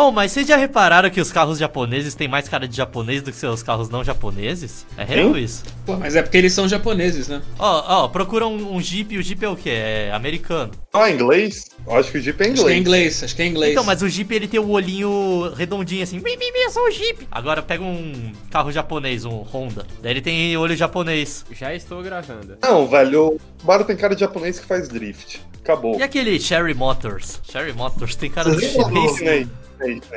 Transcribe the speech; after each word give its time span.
Oh, 0.00 0.12
mas 0.12 0.30
vocês 0.30 0.46
já 0.46 0.56
repararam 0.56 1.10
que 1.10 1.20
os 1.20 1.32
carros 1.32 1.58
japoneses 1.58 2.14
têm 2.14 2.28
mais 2.28 2.48
cara 2.48 2.68
de 2.68 2.76
japonês 2.76 3.20
do 3.20 3.32
que 3.32 3.36
seus 3.36 3.64
carros 3.64 3.90
não 3.90 4.04
japoneses? 4.04 4.86
É 4.96 5.02
real 5.02 5.34
Sim. 5.34 5.40
isso? 5.40 5.64
Pô, 5.84 5.96
mas 5.96 6.14
é 6.14 6.22
porque 6.22 6.38
eles 6.38 6.52
são 6.52 6.68
japoneses, 6.68 7.26
né? 7.26 7.42
Ó, 7.58 8.04
ó, 8.04 8.08
procura 8.08 8.46
um, 8.46 8.76
um 8.76 8.80
Jeep 8.80 9.12
e 9.12 9.18
o 9.18 9.22
Jeep 9.24 9.44
é 9.44 9.48
o 9.48 9.56
quê? 9.56 9.70
É 9.70 10.12
americano. 10.14 10.70
É 10.94 11.10
inglês? 11.10 11.70
Eu 11.84 11.96
acho 11.96 12.12
que 12.12 12.18
o 12.18 12.20
Jeep 12.20 12.40
é 12.40 12.44
Acho 12.44 12.54
que 12.64 12.70
é 12.70 12.76
inglês. 12.76 12.78
inglês, 12.78 13.24
acho 13.24 13.34
que 13.34 13.42
é 13.42 13.46
inglês. 13.46 13.72
Então, 13.72 13.82
mas 13.82 14.00
o 14.00 14.08
Jeep 14.08 14.32
ele 14.32 14.46
tem 14.46 14.60
o 14.60 14.68
olhinho 14.68 15.52
redondinho 15.56 16.04
assim. 16.04 16.20
Mi, 16.20 16.36
mi, 16.36 16.46
eu 16.64 16.70
sou 16.70 16.86
o 16.86 16.90
Jeep. 16.92 17.26
Agora 17.28 17.60
pega 17.60 17.82
um 17.82 18.30
carro 18.52 18.70
japonês, 18.70 19.24
um 19.24 19.42
Honda. 19.42 19.84
Daí 20.00 20.12
ele 20.12 20.20
tem 20.20 20.56
olho 20.56 20.76
japonês. 20.76 21.44
Já 21.50 21.74
estou 21.74 22.04
gravando. 22.04 22.56
Não, 22.62 22.86
velho, 22.86 23.34
o 23.34 23.40
Subaru 23.58 23.82
tem 23.82 23.96
cara 23.96 24.14
de 24.14 24.20
japonês 24.20 24.60
que 24.60 24.66
faz 24.66 24.88
drift. 24.88 25.40
Acabou. 25.68 25.98
E 25.98 26.02
aquele 26.02 26.40
Cherry 26.40 26.72
Motors? 26.72 27.42
Cherry 27.42 27.74
Motors 27.74 28.16
tem 28.16 28.30
cara 28.30 28.48
lembra 28.48 29.12
chinês. 29.14 29.46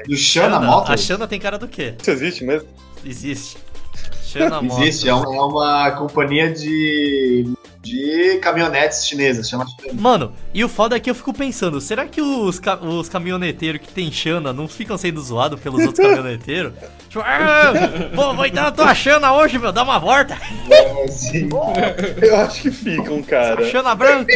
Do 0.07 0.15
Shana 0.15 0.55
A 0.55 0.59
Motors? 0.61 1.01
Shana 1.01 1.27
tem 1.27 1.41
cara 1.41 1.57
do 1.57 1.67
quê? 1.67 1.93
Isso 2.01 2.09
existe 2.09 2.45
mesmo? 2.45 2.69
Existe. 3.03 3.57
Shana 4.23 4.61
Motors. 4.61 4.81
Existe, 4.81 5.09
é 5.09 5.13
uma, 5.13 5.35
é 5.35 5.41
uma 5.41 5.91
companhia 5.91 6.49
de, 6.53 7.51
de 7.81 8.37
caminhonetes 8.41 9.07
chinesas, 9.07 9.49
chama 9.49 9.65
Mano, 9.93 10.33
e 10.53 10.63
o 10.63 10.69
foda 10.69 10.95
é 10.95 10.99
que 10.99 11.09
eu 11.09 11.15
fico 11.15 11.33
pensando, 11.33 11.81
será 11.81 12.05
que 12.05 12.21
os, 12.21 12.59
ca 12.59 12.75
os 12.75 13.09
caminhoneteiros 13.09 13.81
que 13.81 13.91
tem 13.91 14.11
Xana 14.11 14.53
não 14.53 14.67
ficam 14.67 14.97
sendo 14.97 15.19
zoados 15.21 15.59
pelos 15.59 15.83
outros 15.85 15.97
caminhoneteiros? 16.05 16.73
Tipo, 17.09 17.23
ah, 17.25 17.73
vou, 18.13 18.35
vou 18.35 18.45
entrar 18.45 18.63
na 18.63 18.71
tua 18.71 18.93
Xana 18.93 19.33
hoje, 19.33 19.57
meu, 19.57 19.71
dá 19.71 19.83
uma 19.83 19.97
volta. 19.97 20.37
assim. 21.05 21.49
Eu 22.21 22.37
acho 22.37 22.61
que 22.61 22.71
ficam, 22.71 23.21
cara. 23.23 23.69
Xana 23.69 23.95
branca. 23.95 24.33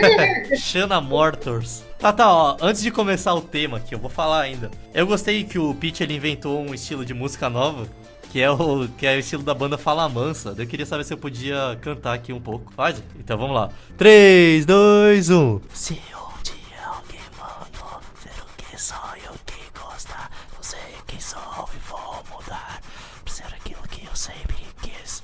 Xana 0.56 1.00
Motors. 1.00 1.84
Tá, 1.98 2.12
tá, 2.12 2.32
ó, 2.32 2.56
antes 2.60 2.80
de 2.80 2.92
começar 2.92 3.34
o 3.34 3.40
tema 3.40 3.80
que 3.80 3.92
eu 3.92 3.98
vou 3.98 4.08
falar 4.08 4.42
ainda. 4.42 4.70
Eu 4.94 5.04
gostei 5.04 5.42
que 5.42 5.58
o 5.58 5.74
Pete 5.74 6.04
ele 6.04 6.14
inventou 6.14 6.60
um 6.60 6.72
estilo 6.72 7.04
de 7.04 7.12
música 7.12 7.50
nova, 7.50 7.88
que 8.30 8.40
é 8.40 8.50
o 8.50 8.88
que 8.96 9.06
é 9.06 9.16
o 9.16 9.18
estilo 9.18 9.42
da 9.42 9.54
banda 9.54 9.78
Fala 9.78 10.08
Mansa. 10.08 10.54
Eu 10.56 10.66
queria 10.66 10.86
saber 10.86 11.04
se 11.04 11.12
eu 11.12 11.18
podia 11.18 11.78
cantar 11.80 12.12
aqui 12.14 12.32
um 12.32 12.40
pouco. 12.40 12.72
Pode? 12.74 13.02
Então 13.18 13.38
vamos 13.38 13.54
lá. 13.54 13.70
3 13.96 14.66
2 14.66 15.30
1. 15.30 15.60
Se 15.72 15.92
um 15.94 16.42
dia 16.42 16.86
alguém 16.86 17.20
mandou 17.38 18.00
ser 18.22 18.30
o 18.42 18.46
que 18.56 18.80
sou 18.80 18.96
eu 19.24 19.32
que 19.46 19.78
gosta, 19.80 20.14
não 20.54 20.62
sei 20.62 20.78
quem 21.06 21.20
sou 21.20 21.40
e 21.74 21.88
vou 21.88 22.22
mudar 22.30 22.80
pra 23.24 23.32
ser 23.32 23.46
aquilo 23.46 23.80
que 23.90 24.06
eu 24.06 24.14
sempre 24.14 24.56
quis. 24.82 25.22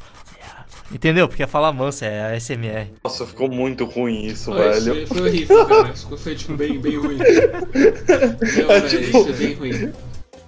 Entendeu? 0.92 1.26
Porque 1.26 1.42
é 1.42 1.46
Fala 1.46 1.72
Mansa, 1.72 2.06
é 2.06 2.34
a 2.34 2.36
SMR. 2.40 2.88
Nossa, 3.02 3.26
ficou 3.26 3.50
muito 3.50 3.84
ruim 3.84 4.26
isso, 4.26 4.52
Foi, 4.52 4.58
velho. 4.70 4.84
foi, 4.84 5.06
foi 5.06 5.20
horrível, 5.28 5.66
cara. 5.66 5.94
Ficou 5.94 6.16
foi, 6.18 6.34
tipo, 6.36 6.56
bem, 6.56 6.78
bem 6.80 6.96
ruim. 6.98 7.18
Não, 7.18 8.70
É 8.70 8.80
velho, 8.80 8.88
tipo- 8.88 9.18
isso 9.18 9.28
é 9.28 9.32
bem 9.32 9.54
ruim. 9.54 9.92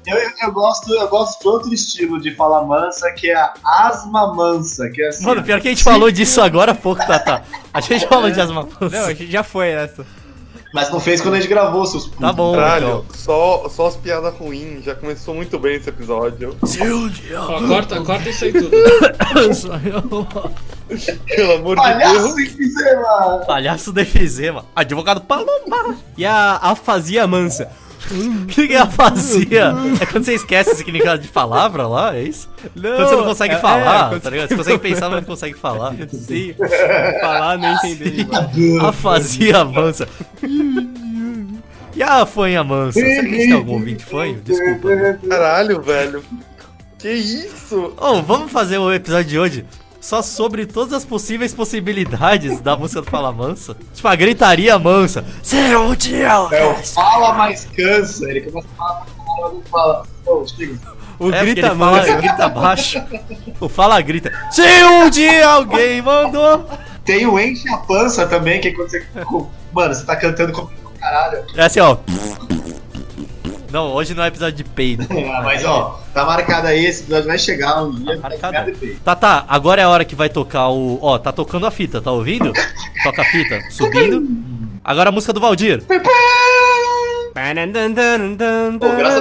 Eu, 0.07 0.17
eu, 0.17 0.31
eu 0.43 0.53
gosto, 0.53 0.93
eu 0.95 1.09
gosto 1.09 1.41
de 1.41 1.49
outro 1.49 1.75
estilo 1.75 2.21
de 2.21 2.35
fala 2.35 2.65
mansa, 2.65 3.11
que 3.13 3.31
é 3.31 3.35
a 3.37 3.53
asma 3.65 4.33
mansa, 4.35 4.89
que 4.91 5.03
é 5.03 5.09
assim. 5.09 5.25
Mano, 5.25 5.43
pior 5.43 5.61
que 5.61 5.69
a 5.69 5.71
gente 5.71 5.85
falou 5.85 6.11
disso 6.11 6.41
agora 6.41 6.73
há 6.73 6.75
pouco, 6.75 7.05
Tata. 7.07 7.43
A 7.75 7.81
gente 7.81 8.07
falou 8.07 8.31
de 8.31 8.41
asma 8.41 8.63
Não, 8.81 8.89
mansa. 8.89 9.15
já 9.27 9.43
foi 9.43 9.69
essa. 9.71 10.07
Mas 10.75 10.91
não 10.91 11.01
fez 11.01 11.21
quando 11.23 11.35
a 11.35 11.41
gente 11.41 11.49
gravou, 11.49 11.87
seus 11.87 12.11
Tá 12.11 12.33
bom, 12.33 12.55
Caralho, 12.55 12.87
então. 12.87 13.05
só, 13.15 13.67
só 13.69 13.87
as 13.87 13.97
piadas 13.97 14.35
ruins. 14.35 14.85
Já 14.85 14.95
começou 14.95 15.35
muito 15.35 15.59
bem 15.59 15.77
esse 15.77 15.89
episódio. 15.89 16.55
Um 16.63 17.09
dia 17.09 17.41
Ó, 17.41 17.67
corta, 17.67 18.01
corta 18.03 18.29
isso 18.29 18.45
aí 18.45 18.53
tudo. 18.53 18.71
Pelo 21.27 21.53
amor 21.55 21.77
de 21.77 21.83
Palhaço 21.83 22.15
Deus. 22.15 22.35
sem 22.35 22.47
fizema! 22.47 23.43
Palhaço 23.47 23.93
de 23.93 24.03
efizema. 24.03 24.65
Advogado 24.75 25.21
Palomba. 25.23 25.97
E 26.17 26.27
a 26.27 26.59
afasia 26.61 27.27
mansa. 27.27 27.71
O 28.11 28.47
que, 28.47 28.69
que 28.69 28.75
ela 28.75 28.87
fazia? 28.87 29.73
É 30.01 30.07
quando 30.07 30.25
você 30.25 30.35
esquece 30.35 30.71
o 30.71 30.77
significado 30.77 31.23
de 31.23 31.29
palavra 31.29 31.87
lá, 31.87 32.17
é 32.17 32.23
isso? 32.23 32.49
Não, 32.75 32.97
Quando 32.97 33.09
você 33.09 33.17
não 33.17 33.25
consegue 33.25 33.55
é- 33.55 33.59
falar, 33.59 34.15
é, 34.15 34.19
tá 34.21 34.31
ligado? 34.31 34.49
Você 34.49 34.57
consegue 34.57 34.79
pensar, 34.79 35.09
mas 35.09 35.21
não 35.21 35.25
consegue 35.27 35.55
falar. 35.55 35.95
Sim, 36.13 36.55
falar, 37.21 37.59
não 37.59 37.75
entender. 37.75 38.27
Afasia 38.81 39.65
mansa. 39.65 40.09
E 41.95 42.03
a 42.03 42.27
fanha 42.27 42.63
mansa? 42.63 43.01
Será 43.01 43.23
que 43.23 43.29
a 43.29 43.31
gente 43.31 43.37
tem 43.39 43.53
algum 43.53 43.73
ouvinte 43.73 44.05
fanho? 44.05 44.41
Desculpa. 44.45 44.89
Caralho, 45.29 45.81
velho. 45.83 46.23
Que 46.99 47.11
isso? 47.11 47.93
Oh, 47.97 48.23
vamos 48.23 48.53
fazer 48.53 48.79
o 48.79 48.93
episódio 48.93 49.29
de 49.31 49.39
hoje 49.39 49.65
só 50.07 50.23
sobre 50.23 50.67
todas 50.67 50.93
as 50.93 51.05
possíveis 51.05 51.53
possibilidades 51.53 52.61
da 52.61 52.77
música 52.77 53.03
do 53.03 53.11
Fala 53.11 53.33
Mansa. 53.33 53.77
Tipo, 53.93 54.07
a 54.07 54.15
gritaria 54.15 54.79
mansa. 54.79 55.25
Seu 55.43 55.83
um 55.83 55.97
dia 55.97 56.29
É 56.53 56.65
o 56.65 56.75
fala 56.77 57.35
mais 57.35 57.65
cansa. 57.65 58.31
Ele 58.31 58.43
começa 58.43 58.69
a 58.73 58.77
falar, 58.77 59.07
fala, 59.17 59.51
fala, 59.51 59.63
fala. 59.69 60.07
Pô, 60.25 60.47
chega. 60.47 60.79
O 61.19 61.33
É, 61.33 61.41
grita 61.41 61.67
ele 61.67 61.77
fala, 61.77 61.97
mansa. 61.99 62.17
grita 62.19 62.47
baixo. 62.49 63.03
O 63.61 63.69
fala 63.69 64.01
grita. 64.01 64.33
Se 64.53 64.63
um 64.85 65.11
dia 65.11 65.49
alguém 65.49 66.01
mandou. 66.01 66.65
Tem 67.05 67.27
o 67.27 67.37
enche 67.41 67.69
a 67.69 67.79
pança 67.79 68.29
também, 68.29 68.61
que 68.61 68.69
é 68.69 68.73
quando 68.75 68.89
você. 68.89 69.05
Mano, 69.73 69.93
você 69.93 70.05
tá 70.05 70.15
cantando 70.15 70.53
com 70.53 70.69
caralho. 71.01 71.45
É 71.57 71.65
assim, 71.65 71.81
ó. 71.81 71.97
Não, 73.71 73.93
hoje 73.93 74.15
não 74.15 74.25
é 74.25 74.29
episódio 74.29 74.57
de 74.57 74.65
peido. 74.65 75.07
Ah, 75.37 75.43
Mas 75.43 75.65
ó, 75.65 76.01
tá 76.15 76.25
marcado 76.25 76.69
aí, 76.69 76.87
esse 76.87 77.03
episódio 77.03 77.27
vai 77.27 77.39
chegar 77.39 77.83
um 77.83 77.91
dia. 77.93 78.17
Tá 78.19 78.29
marcado. 78.29 78.73
Tá, 79.05 79.15
tá, 79.17 79.45
agora 79.49 79.81
é 79.83 79.85
a 79.85 79.89
hora 79.89 80.05
que 80.05 80.15
vai 80.15 80.29
tocar 80.29 80.69
o. 80.69 80.99
Ó, 81.03 81.19
tá 81.19 81.33
tocando 81.33 81.67
a 81.67 81.71
fita, 81.71 82.01
tá 82.01 82.11
ouvindo? 82.11 82.53
Toca 83.03 83.23
a 83.23 83.25
fita, 83.25 83.61
subindo. 83.71 84.27
Agora 84.85 85.09
a 85.09 85.13
música 85.13 85.33
do 85.33 85.41
Valdir. 85.41 85.83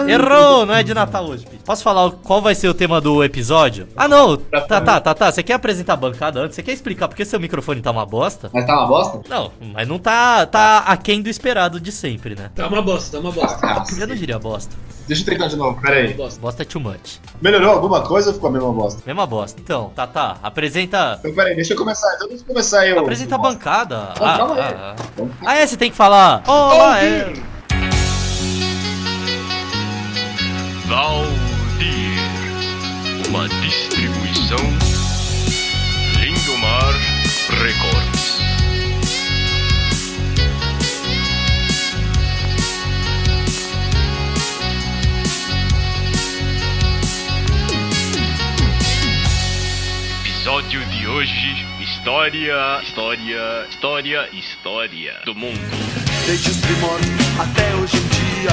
Errou, 0.07 0.65
não 0.65 0.73
é 0.73 0.83
de 0.83 0.93
Natal 0.93 1.25
hoje, 1.25 1.45
Pete. 1.45 1.63
Posso 1.65 1.83
falar 1.83 2.11
qual 2.23 2.41
vai 2.41 2.55
ser 2.55 2.69
o 2.69 2.73
tema 2.73 3.01
do 3.01 3.21
episódio? 3.23 3.87
Ah, 3.95 4.07
não. 4.07 4.37
Tá, 4.37 4.61
tá, 4.61 5.01
tá, 5.01 5.13
tá. 5.13 5.31
Você 5.31 5.43
quer 5.43 5.53
apresentar 5.53 5.93
a 5.93 5.97
bancada 5.97 6.39
antes? 6.39 6.55
Você 6.55 6.63
quer 6.63 6.71
explicar 6.71 7.07
por 7.09 7.15
que 7.15 7.25
seu 7.25 7.39
microfone 7.39 7.81
tá 7.81 7.91
uma 7.91 8.05
bosta? 8.05 8.49
Mas 8.53 8.65
tá 8.65 8.77
uma 8.77 8.87
bosta? 8.87 9.21
Não, 9.27 9.51
mas 9.73 9.85
não 9.87 9.99
tá, 9.99 10.45
tá 10.45 10.77
aquém 10.87 11.21
do 11.21 11.27
esperado 11.29 11.79
de 11.79 11.91
sempre, 11.91 12.35
né? 12.35 12.51
Tá 12.55 12.67
uma 12.67 12.81
bosta, 12.81 13.17
tá 13.17 13.19
uma 13.21 13.31
bosta. 13.33 13.85
Eu 13.99 14.07
não 14.07 14.15
diria 14.15 14.39
bosta. 14.39 14.75
Deixa 15.07 15.21
eu 15.21 15.25
tentar 15.25 15.47
de 15.47 15.55
novo, 15.55 15.79
pera 15.81 15.95
Tá 15.95 15.99
aí. 16.07 16.13
bosta. 16.13 16.39
Bosta 16.39 16.61
é 16.63 16.65
too 16.65 16.81
much. 16.81 17.19
Melhorou 17.41 17.71
alguma 17.71 18.01
coisa 18.01 18.29
ou 18.29 18.33
ficou 18.33 18.49
a 18.49 18.53
mesma 18.53 18.71
bosta? 18.71 19.01
Mesma 19.05 19.25
bosta. 19.27 19.59
Então, 19.61 19.91
tá, 19.95 20.07
tá. 20.07 20.37
Apresenta. 20.41 21.17
Então 21.19 21.33
pera 21.33 21.49
aí, 21.49 21.55
deixa 21.55 21.73
eu 21.73 21.77
começar. 21.77 22.11
Então 22.15 22.27
deixa 22.29 22.43
eu 22.43 22.47
começar 22.47 22.87
eu. 22.87 22.99
Apresenta 22.99 23.35
a 23.35 23.37
bancada. 23.37 23.97
Ah, 23.97 24.13
Ah, 24.33 24.37
calma 24.37 24.55
aí. 24.55 24.61
ah, 24.61 24.95
ah. 25.19 25.23
Ah, 25.45 25.55
é, 25.57 25.67
você 25.67 25.75
tem 25.77 25.91
que 25.91 25.97
falar. 25.97 26.41
Olá, 26.47 27.03
é. 27.03 27.33
Valdir, 30.87 32.19
uma 33.27 33.49
distribuição 33.49 34.57
Lindomar 36.19 36.93
Records. 37.49 38.39
Episódio 50.21 50.85
de 50.85 51.07
hoje: 51.07 51.65
História, 51.81 52.79
História, 52.83 53.67
História, 53.71 54.29
História 54.31 55.21
do 55.25 55.33
mundo. 55.33 55.94
Desde 56.25 56.49
os 56.49 56.57
primórdios 56.57 57.13
até 57.39 57.75
hoje 57.75 57.97
em 57.97 58.07
dia, 58.07 58.49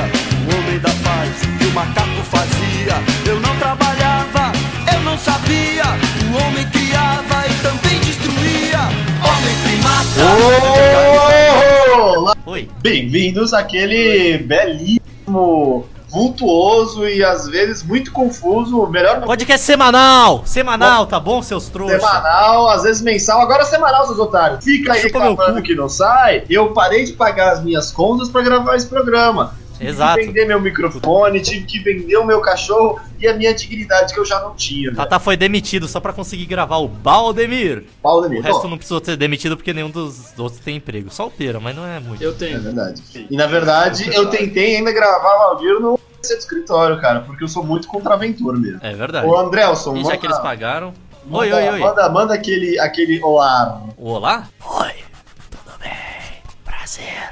o 0.47 0.59
homem 0.59 0.79
da 0.79 0.91
paz 1.03 1.41
que 1.59 1.65
o 1.65 1.71
macaco 1.73 2.23
fazia. 2.31 3.03
Eu 3.27 3.41
não 3.41 3.57
trabalhava, 3.57 4.53
eu 4.93 5.01
não 5.01 5.17
sabia. 5.17 5.85
O 6.31 6.37
homem 6.45 6.69
criava 6.69 7.47
e 7.49 7.55
também 7.63 7.99
destruía. 8.01 8.79
Homem 9.25 9.57
primata. 9.65 10.21
Olá, 11.97 12.37
Oi. 12.45 12.69
bem-vindos 12.83 13.55
àquele 13.55 14.37
belíssimo, 14.39 15.87
vultuoso 16.13 17.07
e 17.09 17.25
às 17.25 17.47
vezes 17.49 17.83
muito 17.83 18.13
confuso, 18.13 18.87
melhor 18.87 19.21
Podcast 19.23 19.65
semanal. 19.67 20.43
Semanal, 20.45 21.07
tá 21.07 21.19
bom, 21.19 21.43
seus 21.43 21.69
trouxas? 21.69 22.01
semanal, 22.01 22.69
às 22.69 22.83
vezes 22.83 23.03
mensal, 23.03 23.41
agora 23.41 23.65
semanal, 23.65 24.07
seus 24.07 24.19
otários. 24.19 24.65
Fica 24.65 24.93
aí 24.93 25.01
Chupa 25.01 25.19
meu 25.21 25.31
reclamando 25.31 25.61
cu. 25.61 25.67
que 25.67 25.75
não 25.75 25.89
sai. 25.89 26.45
Eu 26.49 26.73
parei 26.73 27.05
de 27.05 27.13
pagar 27.15 27.53
as 27.53 27.63
minhas 27.65 27.91
contas 27.91 28.29
pra 28.29 28.43
gravar 28.43 28.77
esse 28.77 28.87
programa. 28.87 29.55
Tive 29.79 29.91
Exato. 29.91 30.21
que 30.21 30.27
vender 30.27 30.45
meu 30.47 30.61
microfone, 30.61 31.41
tive 31.41 31.65
que 31.65 31.81
vender 31.81 32.17
o 32.17 32.25
meu 32.25 32.41
cachorro 32.41 33.01
e 33.19 33.27
a 33.27 33.35
minha 33.35 33.53
dignidade 33.53 34.15
que 34.15 34.21
eu 34.21 34.25
já 34.25 34.39
não 34.39 34.55
tinha. 34.55 34.95
Tata 34.95 35.19
foi 35.19 35.37
demitido 35.37 35.89
só 35.89 35.99
pra 35.99 36.13
conseguir 36.13 36.45
gravar 36.47 36.77
o 36.77 36.87
Baldemir. 36.87 37.85
Paulo 38.01 38.29
O 38.29 38.41
resto 38.41 38.63
Bom, 38.63 38.69
não 38.69 38.77
precisou 38.77 39.05
ser 39.05 39.17
demitido 39.17 39.57
porque 39.57 39.73
nenhum 39.73 39.91
dos 39.91 40.39
outros 40.39 40.61
tem 40.61 40.77
emprego. 40.77 41.11
Só 41.11 41.27
o 41.27 41.31
Pera, 41.33 41.59
mas 41.59 41.75
não 41.75 41.85
é 41.85 41.99
muito. 41.99 42.23
Eu 42.23 42.31
É 42.31 42.35
tenho. 42.35 42.61
verdade. 42.63 43.03
E 43.29 43.37
na 43.37 43.47
verdade, 43.47 44.09
eu 44.15 44.27
tentei 44.31 44.77
ainda 44.77 44.93
gravar 44.93 45.37
Valdir 45.49 45.81
no 45.81 45.99
PC 46.23 46.35
do 46.37 46.39
escritório, 46.41 47.01
cara, 47.01 47.21
porque 47.21 47.43
eu 47.45 47.49
sou 47.49 47.65
muito 47.65 47.89
contra 47.89 48.13
a 48.13 48.15
aventura 48.15 48.57
mesmo. 48.59 48.79
É 48.83 48.95
verdade. 48.95 49.27
Ô, 49.27 49.37
Andrelson, 49.37 49.97
E 49.97 50.03
manda, 50.03 50.11
já 50.11 50.17
que 50.17 50.27
eles 50.27 50.39
pagaram. 50.39 50.95
manda, 51.27 51.39
Oi, 51.39 51.53
oi, 51.53 51.69
oi. 51.71 51.79
Manda, 51.81 52.09
manda 52.09 52.35
aquele, 52.35 52.79
aquele 52.79 53.23
olá. 53.23 53.83
Olá? 53.97 54.49
Oi, 54.65 54.93
tudo 55.51 55.79
bem? 55.83 55.93
Prazer. 56.65 57.31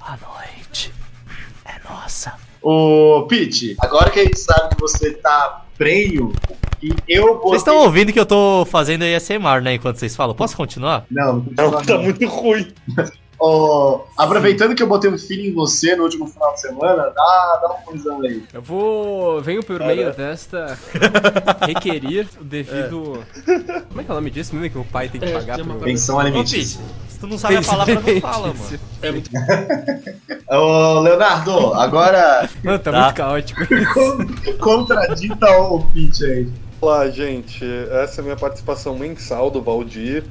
A 0.00 0.10
noite 0.16 0.92
é 1.64 1.88
nossa. 1.88 2.34
Ô, 2.60 3.26
Pete, 3.28 3.76
agora 3.80 4.10
que 4.10 4.20
a 4.20 4.24
gente 4.24 4.38
sabe 4.38 4.74
que 4.74 4.80
você 4.80 5.12
tá 5.12 5.64
prenho, 5.78 6.32
e 6.82 6.92
eu 7.08 7.34
vou. 7.38 7.48
Vocês 7.50 7.62
estão 7.62 7.76
ouvindo 7.78 8.12
que 8.12 8.18
eu 8.20 8.26
tô 8.26 8.66
fazendo 8.70 9.02
ASMR, 9.02 9.60
né? 9.62 9.74
Enquanto 9.74 9.96
vocês 9.98 10.14
falam. 10.16 10.34
Posso 10.34 10.56
continuar? 10.56 11.04
Não, 11.10 11.44
Não, 11.56 11.70
não, 11.70 11.82
tá 11.82 11.94
não. 11.94 12.02
muito 12.02 12.26
ruim. 12.26 12.68
Ô, 13.38 14.00
aproveitando 14.16 14.74
que 14.74 14.82
eu 14.82 14.86
botei 14.86 15.10
um 15.10 15.18
feeling 15.18 15.48
em 15.48 15.54
você 15.54 15.94
no 15.94 16.04
último 16.04 16.26
final 16.26 16.54
de 16.54 16.60
semana, 16.62 17.12
dá, 17.14 17.58
dá 17.62 17.68
um 17.78 17.84
coisão 17.84 18.20
aí. 18.22 18.42
Eu 18.52 18.62
vou. 18.62 19.42
Venho 19.42 19.62
por 19.62 19.78
meio 19.80 20.12
desta 20.14 20.78
requerir 21.66 22.26
o 22.40 22.44
devido. 22.44 23.22
Como 23.88 24.00
é 24.00 24.04
que 24.04 24.10
é 24.10 24.12
o 24.12 24.14
nome 24.14 24.30
disso 24.30 24.54
mesmo 24.54 24.70
que 24.70 24.78
o 24.78 24.84
pai 24.84 25.08
tem 25.10 25.20
que 25.20 25.26
É, 25.28 25.32
pagar 25.32 25.58
pro. 25.58 25.74
Pensão 25.80 26.18
alimentícia. 26.18 26.80
Se 27.08 27.18
tu 27.20 27.26
não 27.26 27.38
sabe 27.38 27.56
a 27.56 27.62
palavra, 27.62 27.94
não 27.94 28.20
fala, 28.20 28.48
mano. 28.48 28.80
É 29.02 29.10
muito 29.12 29.30
Ô, 30.50 31.00
Leonardo, 31.00 31.74
agora 31.74 32.48
Mano, 32.62 32.78
tá, 32.78 32.92
Tá. 32.92 33.02
muito 33.02 33.14
caótico 33.16 33.60
isso. 33.74 34.58
contradita 34.58 35.50
o 35.58 35.82
Pete 35.92 36.24
aí. 36.24 36.48
Olá, 36.80 37.08
gente. 37.10 37.64
Essa 37.90 38.20
é 38.20 38.22
a 38.22 38.24
minha 38.24 38.36
participação 38.36 38.98
mensal 38.98 39.50
do 39.50 39.62
Valdir. 39.62 40.24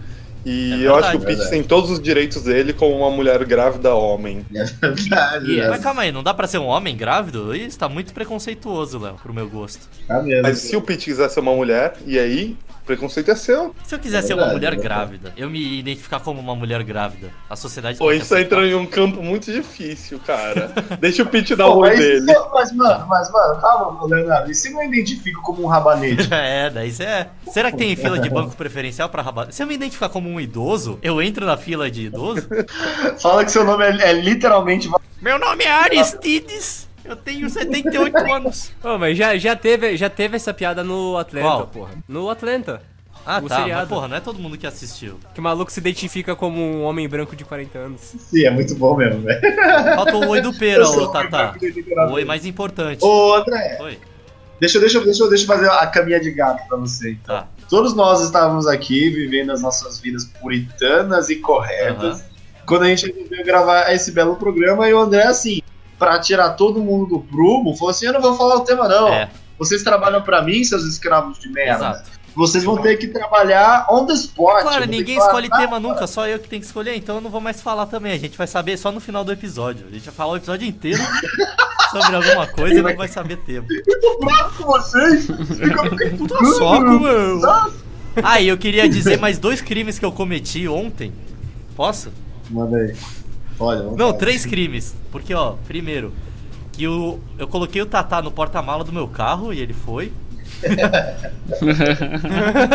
E 0.45 0.83
É 0.83 0.87
eu 0.87 0.95
acho 0.95 1.11
que 1.11 1.17
o 1.17 1.19
Pete 1.21 1.49
tem 1.49 1.63
todos 1.63 1.89
os 1.89 1.99
direitos 1.99 2.43
dele 2.43 2.71
como 2.71 2.95
uma 2.95 3.09
mulher 3.09 3.43
grávida 3.45 3.95
homem. 3.95 4.45
É 4.53 4.63
verdade, 4.63 5.51
Yeah. 5.51 5.63
né? 5.63 5.69
Mas 5.71 5.81
calma 5.81 6.03
aí, 6.03 6.11
não 6.11 6.21
dá 6.21 6.33
pra 6.33 6.45
ser 6.47 6.59
um 6.59 6.67
homem 6.67 6.95
grávido? 6.95 7.55
Isso 7.55 7.79
tá 7.79 7.89
muito 7.89 8.13
preconceituoso, 8.13 8.99
Léo, 8.99 9.15
pro 9.15 9.33
meu 9.33 9.49
gosto. 9.49 9.87
Tá 10.07 10.21
mesmo. 10.21 10.43
Mas 10.43 10.59
se 10.59 10.75
o 10.75 10.81
Pete 10.81 11.05
quiser 11.05 11.29
ser 11.29 11.39
uma 11.39 11.53
mulher, 11.55 11.95
e 12.05 12.19
aí, 12.19 12.55
preconceito 12.85 13.31
é 13.31 13.35
seu. 13.35 13.75
Se 13.83 13.95
eu 13.95 13.99
quiser 13.99 14.19
É 14.19 14.21
ser 14.21 14.33
uma 14.35 14.47
mulher 14.47 14.73
é 14.73 14.75
grávida, 14.75 15.33
eu 15.35 15.49
me 15.49 15.79
identificar 15.79 16.19
como 16.19 16.39
uma 16.39 16.55
mulher 16.55 16.83
grávida, 16.83 17.29
a 17.49 17.55
sociedade 17.55 17.97
Pô, 17.97 18.05
tem 18.05 18.11
a 18.11 18.13
que 18.13 18.19
gente 18.19 18.29
tá 18.29 18.35
aceitar. 18.35 18.55
entrando 18.57 18.71
em 18.71 18.75
um 18.75 18.85
campo 18.85 19.21
muito 19.23 19.51
difícil, 19.51 20.19
cara. 20.25 20.71
Deixa 20.99 21.23
o 21.23 21.25
Pete 21.25 21.55
dar 21.55 21.67
o 21.67 21.79
mas, 21.81 21.99
dele. 21.99 22.25
mas, 22.53 22.71
mano, 22.71 23.05
mas, 23.07 23.31
mano, 23.31 23.59
calma, 23.61 24.05
Leonardo. 24.07 24.51
E 24.51 24.55
se 24.55 24.71
eu 24.71 24.77
me 24.77 24.87
identifico 24.87 25.41
como 25.41 25.63
um 25.63 25.67
rabanete? 25.67 26.27
É, 26.35 26.69
daí 26.69 26.91
você 26.91 27.03
é. 27.03 27.27
Será 27.51 27.71
que 27.71 27.77
tem 27.77 27.95
fila 27.95 28.19
de 28.19 28.29
banco 28.29 28.55
preferencial 28.55 29.09
pra 29.09 29.21
rabar? 29.21 29.51
Se 29.51 29.63
eu 29.63 29.67
me 29.67 29.73
identificar 29.73 30.09
como 30.09 30.29
um 30.29 30.39
idoso, 30.39 30.99
eu 31.01 31.21
entro 31.21 31.45
na 31.45 31.57
fila 31.57 31.89
de 31.89 32.03
idoso? 32.05 32.47
Fala 33.21 33.43
que 33.43 33.51
seu 33.51 33.63
nome 33.63 33.83
é, 33.83 34.09
é 34.09 34.13
literalmente. 34.13 34.89
Meu 35.21 35.39
nome 35.39 35.63
é 35.63 35.71
Aristides, 35.71 36.84
eu 37.05 37.15
tenho 37.15 37.49
78 37.49 38.17
anos. 38.31 38.71
Ô, 38.83 38.97
mas 38.97 39.17
já, 39.17 39.37
já, 39.37 39.55
teve, 39.55 39.95
já 39.97 40.09
teve 40.09 40.35
essa 40.35 40.53
piada 40.53 40.83
no 40.83 41.17
Atlanta, 41.17 41.47
Qual? 41.47 41.67
porra. 41.67 41.91
No 42.07 42.29
Atlanta. 42.29 42.81
Ah, 43.27 43.39
O 43.39 43.47
tá, 43.47 43.55
mas 43.55 43.63
seriado. 43.63 43.87
porra, 43.89 44.07
não 44.07 44.17
é 44.17 44.19
todo 44.19 44.37
mundo 44.37 44.55
que 44.55 44.67
assistiu. 44.67 45.19
Que 45.33 45.39
o 45.39 45.43
maluco 45.43 45.71
se 45.71 45.79
identifica 45.79 46.35
como 46.35 46.61
um 46.61 46.83
homem 46.83 47.09
branco 47.09 47.35
de 47.35 47.43
40 47.43 47.77
anos. 47.79 48.01
Sim, 48.01 48.45
é 48.45 48.51
muito 48.51 48.75
bom 48.75 48.95
mesmo, 48.95 49.21
velho. 49.21 49.41
Falta 49.95 50.15
o 50.15 50.27
oi 50.29 50.41
do 50.41 50.53
pera, 50.53 50.85
ô 50.87 51.07
Tata. 51.07 51.55
O 52.09 52.13
oi 52.13 52.23
mais 52.25 52.45
importante. 52.45 53.03
Ô, 53.03 53.33
André, 53.33 53.79
Oi, 53.81 53.97
deixa, 54.59 54.77
eu- 54.77 54.81
deixa, 54.81 55.01
deixa, 55.03 55.27
deixa 55.27 55.43
eu 55.43 55.47
fazer 55.47 55.67
a 55.71 55.87
caminha 55.87 56.19
de 56.19 56.29
gato 56.31 56.67
pra 56.67 56.77
você. 56.77 57.13
então. 57.13 57.35
tá. 57.37 57.47
Todos 57.67 57.95
nós 57.95 58.21
estávamos 58.21 58.67
aqui 58.67 59.09
vivendo 59.09 59.49
as 59.51 59.63
nossas 59.63 59.99
vidas 59.99 60.25
puritanas 60.39 61.27
e 61.31 61.37
corretas. 61.37 62.23
Quando 62.67 62.83
a 62.83 62.87
gente 62.89 63.07
resolveu 63.11 63.43
gravar 63.43 63.91
esse 63.91 64.11
belo 64.11 64.35
programa, 64.35 64.87
e 64.87 64.93
o 64.93 64.99
André, 64.99 65.23
assim, 65.23 65.61
pra 65.97 66.19
tirar 66.19 66.51
todo 66.51 66.81
mundo 66.81 67.05
do 67.07 67.19
prumo, 67.19 67.75
falou 67.75 67.91
assim: 67.91 68.05
Eu 68.05 68.13
não 68.13 68.21
vou 68.21 68.35
falar 68.35 68.55
o 68.55 68.61
tema, 68.61 68.87
não. 68.87 69.07
É, 69.09 69.29
Vocês 69.57 69.83
trabalham 69.83 70.21
pra 70.21 70.41
mim, 70.41 70.63
seus 70.63 70.83
escravos 70.85 71.39
de 71.39 71.49
merda. 71.49 71.75
exato. 71.75 72.15
Vocês 72.35 72.65
vão 72.65 72.77
ter 72.77 72.97
que 72.97 73.07
trabalhar 73.07 73.87
on 73.89 74.05
the 74.05 74.13
spot. 74.13 74.61
Claro, 74.63 74.85
ninguém 74.85 75.17
escolhe 75.17 75.47
"Ah, 75.49 75.57
tema 75.57 75.79
nunca, 75.79 76.05
só 76.05 76.27
eu 76.27 76.37
que 76.37 76.49
tenho 76.49 76.61
que 76.61 76.65
escolher, 76.67 76.93
então 76.97 77.15
eu 77.15 77.21
não 77.21 77.29
vou 77.29 77.39
mais 77.39 77.61
falar 77.61 77.85
também. 77.85 78.11
A 78.11 78.17
gente 78.19 78.37
vai 78.37 78.45
saber 78.45 78.75
só 78.75 78.91
no 78.91 78.99
final 78.99 79.23
do 79.23 79.31
episódio. 79.31 79.85
A 79.87 79.91
gente 79.93 80.03
vai 80.03 80.13
falar 80.13 80.33
o 80.33 80.35
episódio 80.35 80.67
inteiro 80.67 81.01
sobre 81.91 82.13
alguma 82.13 82.45
coisa 82.47 82.77
e 82.77 82.81
não 82.81 82.93
vai 82.93 83.07
saber 83.07 83.37
tema. 83.37 83.65
com 84.57 84.63
vocês. 84.65 85.27
Fica 85.27 85.89
Puta 86.17 86.45
soco, 86.57 86.99
meu. 86.99 87.39
Ah, 88.21 88.41
e 88.41 88.49
eu 88.49 88.57
queria 88.57 88.89
dizer 88.89 89.17
mais 89.17 89.39
dois 89.39 89.61
crimes 89.61 89.97
que 89.97 90.03
eu 90.03 90.11
cometi 90.11 90.67
ontem. 90.67 91.13
Posso? 91.73 92.11
Manda 92.49 92.75
aí. 92.77 92.93
Olha, 93.59 93.83
Não, 93.83 93.97
falar. 93.97 94.13
três 94.13 94.45
crimes. 94.45 94.95
Porque, 95.11 95.33
ó, 95.33 95.55
primeiro, 95.67 96.13
que 96.73 96.83
eu, 96.83 97.19
eu 97.37 97.47
coloquei 97.47 97.81
o 97.81 97.85
Tatá 97.85 98.21
no 98.21 98.31
porta-mala 98.31 98.83
do 98.83 98.91
meu 98.91 99.07
carro 99.07 99.53
e 99.53 99.59
ele 99.59 99.73
foi. 99.73 100.11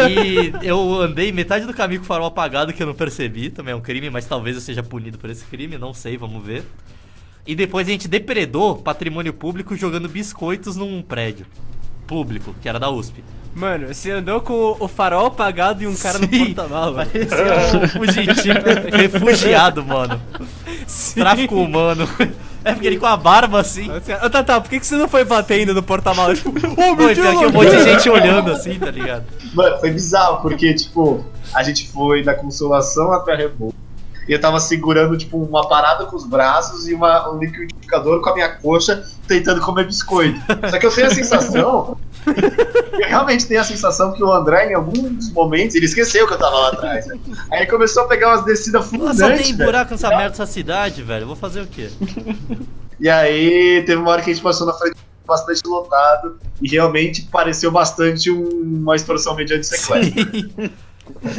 e 0.08 0.52
eu 0.66 1.00
andei 1.00 1.32
metade 1.32 1.66
do 1.66 1.74
caminho 1.74 2.00
com 2.00 2.04
o 2.04 2.08
farol 2.08 2.26
apagado 2.26 2.72
que 2.72 2.82
eu 2.82 2.86
não 2.86 2.94
percebi. 2.94 3.50
Também 3.50 3.72
é 3.72 3.76
um 3.76 3.80
crime, 3.80 4.10
mas 4.10 4.26
talvez 4.26 4.56
eu 4.56 4.62
seja 4.62 4.82
punido 4.82 5.18
por 5.18 5.30
esse 5.30 5.44
crime, 5.44 5.78
não 5.78 5.94
sei, 5.94 6.16
vamos 6.16 6.44
ver. 6.44 6.64
E 7.46 7.54
depois 7.54 7.88
a 7.88 7.90
gente 7.90 8.08
depredou 8.08 8.76
patrimônio 8.76 9.32
público 9.32 9.76
jogando 9.76 10.08
biscoitos 10.08 10.76
num 10.76 11.02
prédio 11.02 11.46
público, 12.06 12.54
que 12.60 12.68
era 12.68 12.78
da 12.78 12.90
USP. 12.90 13.22
Mano, 13.54 13.88
você 13.88 14.12
andou 14.12 14.40
com 14.40 14.76
o 14.78 14.88
farol 14.88 15.26
apagado 15.26 15.82
e 15.82 15.86
um 15.86 15.94
cara 15.94 16.18
no 16.18 16.28
Sim. 16.28 16.54
porta-mala. 16.54 17.06
Parecia 17.06 17.78
um 17.78 17.88
fugitivo, 17.88 18.58
refugiado, 18.96 19.84
mano. 19.84 20.20
Sim. 20.86 21.20
Tráfico 21.20 21.56
humano. 21.56 22.08
É 22.64 22.72
porque 22.72 22.86
ele 22.86 22.98
com 22.98 23.06
a 23.06 23.16
barba 23.16 23.60
assim. 23.60 23.88
Ô, 23.90 24.30
Tata, 24.30 24.60
por 24.60 24.68
que, 24.68 24.80
que 24.80 24.86
você 24.86 24.94
não 24.94 25.08
foi 25.08 25.24
batendo 25.24 25.72
no 25.72 25.82
porta-mala? 25.82 26.34
Tipo, 26.34 26.52
Pô, 26.52 26.94
meu 26.94 27.10
e 27.10 27.14
Deus! 27.14 27.38
que 27.38 27.46
um 27.46 27.52
monte 27.52 27.70
de 27.70 27.82
gente 27.84 28.10
olhando 28.10 28.52
assim, 28.52 28.78
tá 28.78 28.90
ligado? 28.90 29.24
Mano, 29.54 29.78
foi 29.78 29.90
bizarro, 29.90 30.42
porque, 30.42 30.74
tipo, 30.74 31.24
a 31.54 31.62
gente 31.62 31.88
foi 31.90 32.22
da 32.22 32.34
Consolação 32.34 33.12
até 33.12 33.32
a 33.32 33.36
Rebouça. 33.36 33.74
E 34.28 34.32
eu 34.32 34.40
tava 34.40 34.60
segurando, 34.60 35.16
tipo, 35.16 35.38
uma 35.38 35.66
parada 35.66 36.04
com 36.04 36.14
os 36.14 36.24
braços 36.24 36.86
e 36.86 36.94
uma, 36.94 37.30
um 37.30 37.38
liquidificador 37.38 38.20
com 38.20 38.30
a 38.30 38.34
minha 38.34 38.48
coxa 38.48 39.02
tentando 39.26 39.60
comer 39.60 39.86
biscoito. 39.86 40.38
Só 40.70 40.78
que 40.78 40.86
eu 40.86 40.94
tenho 40.94 41.06
a 41.06 41.10
sensação. 41.10 41.96
Eu 42.26 43.08
realmente 43.08 43.46
tenho 43.46 43.60
a 43.60 43.64
sensação 43.64 44.12
que 44.12 44.22
o 44.22 44.32
André, 44.32 44.70
em 44.70 44.74
alguns 44.74 45.32
momentos, 45.32 45.74
ele 45.76 45.86
esqueceu 45.86 46.26
que 46.26 46.34
eu 46.34 46.38
tava 46.38 46.56
lá 46.56 46.68
atrás. 46.68 47.06
né? 47.06 47.18
Aí 47.52 47.66
começou 47.66 48.04
a 48.04 48.08
pegar 48.08 48.28
umas 48.28 48.44
descidas 48.44 48.86
fulminantes. 48.86 49.18
só 49.20 49.30
tem 49.36 49.54
buraco 49.56 49.92
nessa 49.92 50.08
merda 50.10 50.28
dessa 50.30 50.46
cidade, 50.46 51.02
velho. 51.02 51.22
Eu 51.22 51.26
vou 51.28 51.36
fazer 51.36 51.60
o 51.62 51.66
quê? 51.66 51.88
E 53.00 53.08
aí 53.08 53.82
teve 53.86 53.96
uma 54.00 54.10
hora 54.10 54.22
que 54.22 54.30
a 54.30 54.34
gente 54.34 54.42
passou 54.42 54.66
na 54.66 54.74
frente 54.74 54.96
bastante 55.26 55.62
lotado 55.64 56.38
e 56.60 56.68
realmente 56.68 57.22
pareceu 57.30 57.70
bastante 57.70 58.30
um- 58.30 58.48
uma 58.82 58.96
extorsão 58.96 59.34
mediante 59.36 59.66
sequestro. 59.66 60.70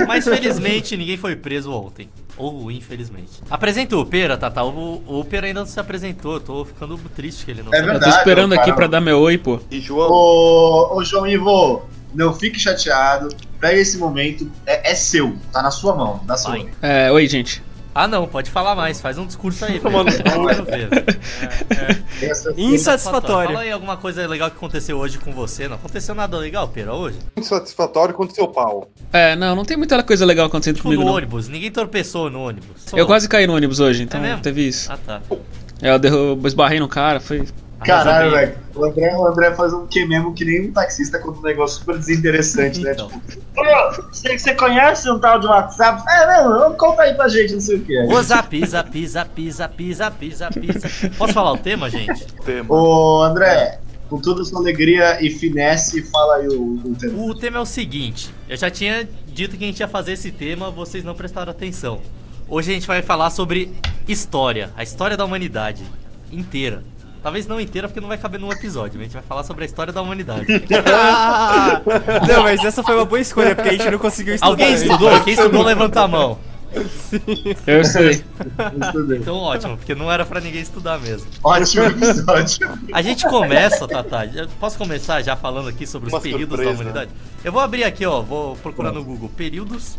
Mas 0.08 0.24
felizmente 0.26 0.96
ninguém 0.98 1.18
foi 1.18 1.36
preso 1.36 1.72
ontem. 1.72 2.10
Ou 2.42 2.72
infelizmente. 2.72 3.30
Apresenta 3.50 3.96
o 3.98 4.06
Pera, 4.06 4.36
Tata. 4.38 4.64
O, 4.64 5.02
o 5.20 5.24
Pera 5.26 5.48
ainda 5.48 5.60
não 5.62 5.68
se 5.68 5.80
apresentou. 5.80 6.34
Eu 6.34 6.40
tô 6.40 6.66
ficando 6.66 6.98
triste 7.16 7.46
que 7.46 7.52
ele 7.52 7.62
não 7.64 7.74
É 7.74 7.78
se 7.78 7.82
Eu 7.82 7.86
tô 7.86 7.92
verdade. 7.92 8.18
esperando 8.18 8.54
aqui 8.54 8.74
pra 8.74 8.88
dar 8.88 9.00
meu 9.02 9.20
oi, 9.20 9.38
pô. 9.38 9.60
E 9.70 9.80
João, 9.80 10.10
Ô, 10.12 10.96
ô 10.98 11.04
João 11.04 11.28
Ivo, 11.28 11.84
não 12.14 12.34
fique 12.34 12.60
chateado. 12.60 13.30
Pega 13.60 13.80
esse 13.80 13.98
momento, 14.00 14.52
é, 14.66 14.92
é 14.92 14.96
seu, 14.96 15.36
tá 15.52 15.62
na 15.62 15.70
sua 15.70 15.96
mão, 15.96 16.20
na 16.26 16.36
sua. 16.36 16.52
Vai. 16.52 16.68
É, 16.82 17.12
oi, 17.12 17.28
gente. 17.28 17.62
Ah, 17.94 18.08
não, 18.08 18.26
pode 18.28 18.50
falar 18.50 18.74
mais. 18.76 19.02
Faz 19.02 19.18
um 19.18 19.26
discurso 19.26 19.66
aí. 19.66 19.76
Eu 19.76 19.82
quero 19.82 20.66
ver. 20.66 20.90
Essa- 22.22 22.54
Insatisfatório. 22.58 23.50
Fala 23.52 23.62
aí 23.64 23.72
alguma 23.72 23.98
coisa 23.98 24.26
legal 24.28 24.50
que 24.50 24.58
aconteceu 24.58 24.98
hoje 24.98 25.18
com 25.18 25.32
você. 25.34 25.68
Não 25.68 25.76
aconteceu 25.76 26.16
nada 26.16 26.38
legal, 26.38 26.68
Pera, 26.68 26.94
hoje? 26.94 27.18
muito 27.36 27.48
satisfatório 27.48 28.14
quanto 28.14 28.34
seu 28.34 28.48
pau. 28.48 28.90
É, 29.12 29.36
não, 29.36 29.56
não 29.56 29.66
tem 29.66 29.76
muita 29.78 30.02
coisa 30.04 30.26
legal 30.26 30.48
acontecendo 30.48 30.76
Tipo, 30.76 30.84
comigo, 30.86 31.02
no 31.02 31.10
não. 31.10 31.16
ônibus. 31.16 31.48
Ninguém 31.48 31.72
tropeçou 31.72 32.30
no 32.30 32.42
ônibus. 32.48 32.94
Eu 32.94 33.06
quase 33.06 33.28
caí 33.28 33.46
no 33.46 33.56
ônibus 33.56 33.80
hoje, 33.80 34.04
então 34.04 34.24
É 34.24 34.38
teve 34.38 34.68
isso. 34.68 34.92
Ah, 34.92 34.98
tá. 34.98 35.22
É, 35.82 35.90
eu 35.92 36.00
derru- 36.00 36.40
esbarrei 36.46 36.80
no 36.80 36.88
cara, 36.88 37.20
foi. 37.20 37.46
Caralho, 37.86 38.32
velho. 38.32 38.56
O 38.76 38.86
André, 38.86 39.16
o 39.16 39.28
André 39.28 39.56
faz 39.56 39.74
um 39.74 39.86
que 39.88 40.06
mesmo 40.06 40.34
que 40.34 40.46
nem 40.46 40.70
um 40.70 40.72
taxista 40.72 41.20
com 41.20 41.32
um 41.32 41.42
negócio 41.42 41.80
super 41.80 41.98
desinteressante, 41.98 42.80
né? 42.82 42.92
Então. 42.94 43.10
Tipo, 43.10 43.42
"Ô, 43.58 43.92
você, 44.12 44.38
você 44.38 44.54
conhece 44.54 45.10
um 45.10 45.20
tal 45.20 45.40
de 45.40 45.48
WhatsApp? 45.48 46.04
É, 46.10 46.44
não, 46.44 46.74
conta 46.76 47.02
aí 47.04 47.14
pra 47.16 47.28
gente, 47.28 47.54
não 47.54 47.60
sei 47.62 47.78
o 47.78 47.82
que. 47.82 48.00
O 48.04 48.22
zap, 48.22 48.66
zap, 48.66 49.08
zap, 49.08 49.52
zap, 49.52 49.94
zap, 49.94 50.34
zap, 50.36 50.80
zap. 50.80 51.10
Posso 51.18 51.34
falar 51.34 51.52
o 51.52 51.58
tema, 51.58 51.90
gente? 51.90 52.26
Tema. 52.46 52.74
Ô, 52.74 53.24
André, 53.24 53.80
com 54.10 54.20
toda 54.20 54.44
sua 54.44 54.60
alegria 54.60 55.24
e 55.26 55.30
finesse, 55.30 56.04
fala 56.04 56.36
aí 56.36 56.48
o, 56.48 56.82
o 56.86 56.96
tema. 56.96 57.24
O 57.24 57.34
tema 57.36 57.58
é 57.58 57.62
o 57.62 57.66
seguinte: 57.66 58.34
eu 58.48 58.56
já 58.58 58.70
tinha 58.70 59.08
dito 59.28 59.58
que 59.58 59.64
a 59.64 59.68
gente 59.68 59.80
ia 59.80 59.88
fazer 59.88 60.14
esse 60.14 60.32
tema, 60.32 60.70
vocês 60.70 61.04
não 61.04 61.16
prestaram 61.16 61.52
atenção. 61.52 62.00
Hoje 62.48 62.72
a 62.72 62.74
gente 62.74 62.86
vai 62.88 63.02
falar 63.02 63.30
sobre 63.30 63.72
história, 64.08 64.70
a 64.76 64.84
história 64.84 65.16
da 65.18 65.26
humanidade 65.26 65.84
inteira. 66.32 66.84
Talvez 67.24 67.46
não 67.46 67.60
inteira 67.62 67.88
porque 67.88 68.02
não 68.02 68.08
vai 68.08 68.18
caber 68.18 68.40
num 68.40 68.52
episódio, 68.52 68.94
mas 68.96 69.02
a 69.02 69.04
gente 69.04 69.14
vai 69.14 69.24
falar 69.24 69.44
sobre 69.44 69.64
a 69.64 69.68
história 69.68 69.94
da 69.94 70.02
humanidade. 70.02 70.48
Ah! 70.92 71.82
Não, 72.28 72.44
mas 72.44 72.64
essa 72.64 72.82
foi 72.82 72.96
uma 72.96 73.06
boa 73.06 73.20
escolha, 73.20 73.56
porque 73.56 73.70
a 73.70 73.74
gente 73.74 73.90
não 73.92 74.00
conseguiu 74.00 74.34
estudar. 74.34 74.52
Alguém 74.52 74.74
estudou? 74.74 75.22
Quem 75.22 75.34
estudou, 75.34 75.64
levanta 75.64 76.02
a 76.02 76.08
mão. 76.08 76.40
Eu 77.68 77.84
sei. 77.84 78.24
Então 79.20 79.36
ótimo, 79.36 79.78
porque 79.78 79.94
não 79.94 80.12
era 80.12 80.26
pra 80.26 80.40
ninguém 80.40 80.62
estudar 80.62 80.98
mesmo. 81.00 81.28
Ótimo 81.44 81.84
episódio. 81.84 82.70
A 82.94 83.02
gente 83.02 83.28
começa, 83.28 83.88
Tata. 83.88 84.30
Posso 84.60 84.78
começar 84.78 85.22
já 85.22 85.36
falando 85.36 85.68
aqui 85.68 85.86
sobre 85.86 86.08
os 86.08 86.14
Uma 86.14 86.22
períodos 86.22 86.56
surpresa. 86.56 86.72
da 86.72 86.76
humanidade? 86.76 87.12
Eu 87.44 87.52
vou 87.52 87.62
abrir 87.62 87.84
aqui, 87.84 88.06
ó. 88.06 88.22
Vou 88.22 88.56
procurar 88.56 88.92
no 88.92 89.04
Google. 89.04 89.30
Períodos 89.36 89.98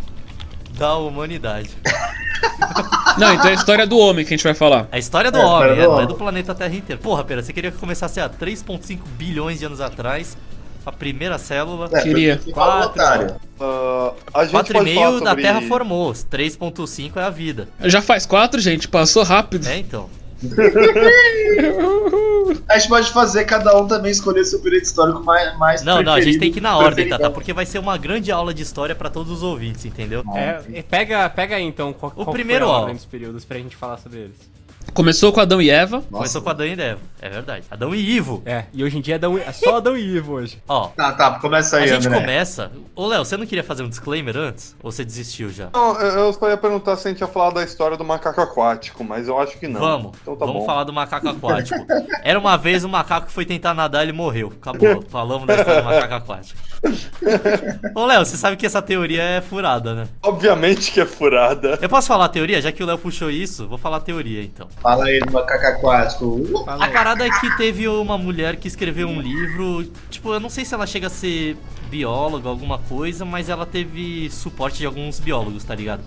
da 0.76 0.97
humanidade. 0.97 1.71
Não, 3.19 3.35
então 3.35 3.47
é 3.47 3.50
a 3.50 3.55
história 3.55 3.87
do 3.87 3.97
homem 3.99 4.25
que 4.25 4.35
a 4.35 4.37
gente 4.37 4.43
vai 4.45 4.55
falar. 4.55 4.88
A 4.91 4.99
história 4.99 5.31
do 5.31 5.38
É, 5.38 5.45
homem, 5.45 5.71
história 5.71 5.73
é, 5.73 5.76
do 5.76 5.83
é 5.83 5.88
homem. 5.95 6.07
do 6.09 6.14
planeta 6.14 6.55
Terra 6.55 6.75
inteiro. 6.75 7.00
Porra, 7.00 7.23
pera, 7.23 7.43
você 7.43 7.52
queria 7.52 7.71
que 7.71 7.79
começasse 7.79 8.19
há 8.21 8.29
3,5 8.29 8.99
bilhões 9.17 9.61
de 9.61 9.67
anos 9.67 9.81
atrás, 9.81 10.37
a 10.85 10.91
primeira 10.91 11.38
célula. 11.38 11.88
É, 11.93 12.00
Queria. 12.02 12.41
você 12.43 12.52
fala, 12.52 12.88
Quatro. 12.88 13.02
otário. 13.02 13.37
Ah, 13.61 14.12
a 14.35 14.45
gente 14.45 14.52
pode 14.73 14.95
falar 14.95 15.11
4,5 15.12 15.25
da. 15.25 15.37
Terra 15.37 15.62
formou, 15.62 16.12
3,5 16.12 17.17
é 17.17 17.23
a 17.23 17.31
vida. 17.31 17.69
Já 17.85 18.02
faz 18.02 18.26
quatro, 18.26 18.61
gente, 18.61 18.88
passou 18.88 19.23
rápido. 19.23 19.69
É, 19.69 19.79
então. 19.79 20.09
A 22.73 22.79
gente 22.79 22.88
pode 22.88 23.12
fazer 23.12 23.45
cada 23.45 23.79
um 23.79 23.87
também 23.87 24.11
escolher 24.11 24.45
seu 24.45 24.59
período 24.59 24.85
histórico 24.85 25.23
mais, 25.23 25.59
mais 25.59 25.83
Não, 25.83 26.02
não, 26.02 26.14
a 26.14 26.21
gente 26.23 26.38
tem 26.38 26.50
que 26.50 26.59
ir 26.59 26.62
na 26.62 26.75
ordem, 26.75 27.07
tá? 27.07 27.19
tá? 27.19 27.29
Porque 27.29 27.52
vai 27.52 27.67
ser 27.67 27.79
uma 27.79 27.99
grande 27.99 28.33
aula 28.33 28.55
de 28.55 28.62
história 28.62 28.95
pra 28.95 29.11
todos 29.11 29.31
os 29.31 29.43
ouvintes, 29.43 29.85
entendeu? 29.85 30.25
É, 30.35 30.83
pega, 30.83 31.29
pega 31.29 31.57
aí 31.57 31.64
então 31.64 31.93
qual, 31.93 32.11
qual 32.11 32.33
primeiro, 32.33 32.64
foi 32.64 32.75
a 32.75 32.76
ó. 32.76 32.81
ordem 32.81 32.97
dos 32.97 33.05
períodos 33.05 33.45
pra 33.45 33.59
gente 33.59 33.76
falar 33.76 33.99
sobre 33.99 34.21
eles. 34.21 34.52
Começou 34.93 35.33
com 35.33 35.41
Adão 35.41 35.61
e 35.62 35.71
Eva. 35.71 36.03
Começou 36.11 36.43
com 36.43 36.51
Adão 36.51 36.67
e 36.67 36.73
Eva, 36.73 37.01
é 37.21 37.29
verdade. 37.31 37.65
Adão 37.71 37.95
e 37.95 37.99
Ivo. 37.99 38.43
É, 38.45 38.65
e 38.75 38.85
hoje 38.85 38.99
em 38.99 39.01
dia 39.01 39.15
é, 39.15 39.17
Adão, 39.17 39.39
é 39.39 39.51
só 39.53 39.77
Adão 39.77 39.97
e 39.97 40.03
Ivo 40.17 40.35
hoje. 40.35 40.59
Ó, 40.69 40.89
Tá, 40.89 41.12
tá, 41.12 41.39
começa 41.39 41.79
aí, 41.79 41.85
a 41.85 41.87
gente 41.95 42.07
André. 42.09 42.21
começa. 42.21 42.71
Ô, 42.95 43.07
Léo, 43.07 43.25
você 43.25 43.37
não 43.39 43.47
queria 43.47 43.65
fazer 43.65 43.83
um 43.83 43.89
disclaimer 43.89 44.37
antes? 44.37 44.77
Ou 44.83 44.93
você 44.93 45.05
desistiu 45.05 45.51
já? 45.51 45.71
Não, 45.73 45.99
eu 46.01 46.23
eu 46.27 46.33
só 46.35 46.49
ia 46.49 46.57
perguntar 46.59 46.97
se 46.97 47.09
a 47.09 47.11
gente 47.11 47.21
ia 47.21 47.27
falar 47.27 47.51
da 47.51 47.65
história 47.65 47.97
do 47.97 48.05
macaco 48.05 48.41
aquático, 48.41 49.03
mas 49.03 49.29
eu 49.29 49.39
acho 49.39 49.59
que 49.59 49.67
não. 49.67 49.81
Vamos, 49.81 50.12
Então 50.21 50.37
tá 50.37 50.45
vamos 50.45 50.61
bom. 50.61 50.67
falar 50.67 50.85
do 50.85 50.93
macaco 50.93 51.29
aquático. 51.29 51.79
Era 52.23 52.39
uma 52.39 52.57
vez 52.59 52.85
um 52.85 52.89
macaco 52.89 53.27
que 53.29 53.33
foi 53.33 53.47
tentar 53.47 53.73
nadar 53.75 54.01
e 54.01 54.07
ele 54.07 54.12
morreu. 54.12 54.53
Acabou. 54.61 55.03
Falamos 55.09 55.47
da 55.47 55.57
história 55.57 55.81
do 55.81 55.87
macaco 55.87 56.15
aquático. 56.15 56.61
Ô, 57.95 58.05
Léo, 58.07 58.25
você 58.27 58.37
sabe 58.37 58.57
que 58.57 58.67
essa 58.67 58.83
teoria 58.83 59.23
é 59.23 59.41
furada, 59.41 59.95
né? 59.95 60.09
Obviamente 60.23 60.91
que 60.93 61.01
é 61.01 61.07
furada. 61.07 61.79
Eu 61.81 61.89
posso 61.89 62.09
falar 62.09 62.27
a 62.27 62.29
teoria? 62.29 62.61
Já 62.61 62.73
que 62.73 62.83
o 62.83 62.87
Léo 62.87 62.99
puxou 62.99 63.31
isso, 63.31 63.67
vou 63.69 63.79
falar 63.79 63.99
a 63.99 64.01
teoria 64.01 64.43
então. 64.43 64.69
Fala 64.81 65.07
aí 65.07 65.21
do 65.21 65.33
macaco 65.33 65.67
aquático. 65.67 66.64
A 66.67 66.88
parada 66.88 67.26
é 67.26 67.31
que 67.31 67.57
teve 67.57 67.87
uma 67.87 68.19
mulher 68.19 68.57
que 68.57 68.67
escreveu 68.67 69.09
um 69.09 69.21
livro. 69.21 69.85
Tipo, 70.11 70.35
eu 70.35 70.41
não 70.41 70.49
sei 70.49 70.64
se 70.64 70.75
ela 70.75 70.87
chega 70.87 71.07
a 71.07 71.11
ser 71.11 71.57
bióloga, 71.88 72.49
alguma 72.49 72.79
coisa, 72.79 73.25
mas 73.25 73.49
ela 73.49 73.67
teve 73.67 74.29
suporte 74.31 74.79
de 74.79 74.87
alguns 74.87 75.21
biólogos, 75.21 75.62
tá 75.62 75.75
ligado? 75.75 76.02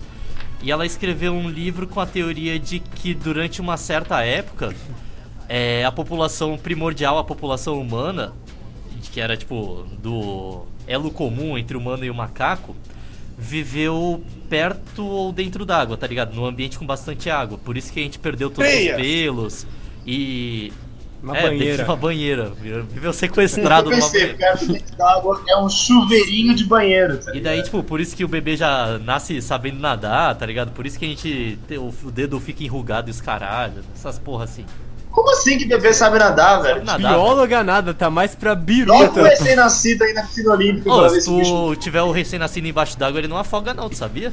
E 0.62 0.70
ela 0.70 0.84
escreveu 0.84 1.32
um 1.32 1.48
livro 1.48 1.86
com 1.86 2.00
a 2.00 2.06
teoria 2.06 2.58
de 2.58 2.80
que 2.80 3.14
durante 3.14 3.60
uma 3.60 3.76
certa 3.76 4.22
época, 4.22 4.74
é, 5.48 5.84
a 5.84 5.92
população 5.92 6.58
primordial, 6.58 7.18
a 7.18 7.24
população 7.24 7.80
humana, 7.80 8.32
que 9.12 9.20
era 9.20 9.36
tipo 9.36 9.86
do 10.02 10.66
elo 10.86 11.10
comum 11.10 11.56
entre 11.56 11.76
o 11.76 11.80
humano 11.80 12.04
e 12.04 12.10
o 12.10 12.14
macaco, 12.14 12.76
viveu 13.38 14.22
perto 14.48 15.04
ou 15.04 15.32
dentro 15.32 15.64
d'água, 15.64 15.96
tá 15.96 16.06
ligado? 16.06 16.34
Num 16.34 16.46
ambiente 16.46 16.78
com 16.78 16.86
bastante 16.86 17.28
água. 17.28 17.58
Por 17.58 17.76
isso 17.76 17.92
que 17.92 18.00
a 18.00 18.02
gente 18.02 18.18
perdeu 18.18 18.50
todos 18.50 18.70
os 18.70 18.86
pelos 18.96 19.66
e. 20.06 20.72
Uma 21.22 21.36
é, 21.36 21.42
banheira. 21.42 21.84
uma 21.84 21.96
banheira. 21.96 22.50
Viveu 22.50 23.12
sequestrado 23.12 23.90
numa 23.90 24.08
banheira. 24.08 24.34
perto 24.34 24.66
dentro 24.72 24.96
d'água 24.96 25.42
é 25.48 25.56
um 25.56 25.68
chuveirinho 25.68 26.54
de 26.54 26.64
banheiro, 26.64 27.18
tá 27.18 27.34
E 27.34 27.40
daí, 27.40 27.62
tipo, 27.62 27.82
por 27.82 28.00
isso 28.00 28.14
que 28.14 28.24
o 28.24 28.28
bebê 28.28 28.56
já 28.56 28.98
nasce 28.98 29.42
sabendo 29.42 29.80
nadar, 29.80 30.36
tá 30.36 30.46
ligado? 30.46 30.70
Por 30.72 30.86
isso 30.86 30.98
que 30.98 31.04
a 31.04 31.08
gente. 31.08 31.58
tem- 31.66 31.78
O 31.78 31.92
o 32.04 32.10
dedo 32.10 32.38
fica 32.38 32.62
enrugado 32.62 33.08
e 33.08 33.10
os 33.10 33.20
caralho, 33.20 33.82
essas 33.94 34.18
porra 34.18 34.44
assim. 34.44 34.64
Como 35.16 35.30
assim 35.30 35.56
que 35.56 35.64
bebê 35.64 35.94
sabe 35.94 36.18
nadar, 36.18 36.60
velho? 36.60 36.84
Sabe 36.84 37.02
nadar. 37.02 37.14
Bióloga 37.14 37.64
nada, 37.64 37.94
tá 37.94 38.10
mais 38.10 38.34
pra 38.34 38.50
Logo 38.50 38.60
o 38.60 38.64
biruta. 38.66 39.22
recém-nascido 39.22 40.04
aí 40.04 40.12
na 40.12 40.22
piscina 40.22 40.50
olímpica 40.52 40.92
Ô, 40.92 41.08
se 41.08 41.16
esse 41.16 41.30
bicho. 41.30 41.50
tu 41.50 41.76
tiver 41.76 42.02
o 42.02 42.12
recém-nascido 42.12 42.66
embaixo 42.68 42.98
d'água, 42.98 43.18
ele 43.18 43.26
não 43.26 43.38
afoga 43.38 43.72
não, 43.72 43.88
tu 43.88 43.96
sabia? 43.96 44.30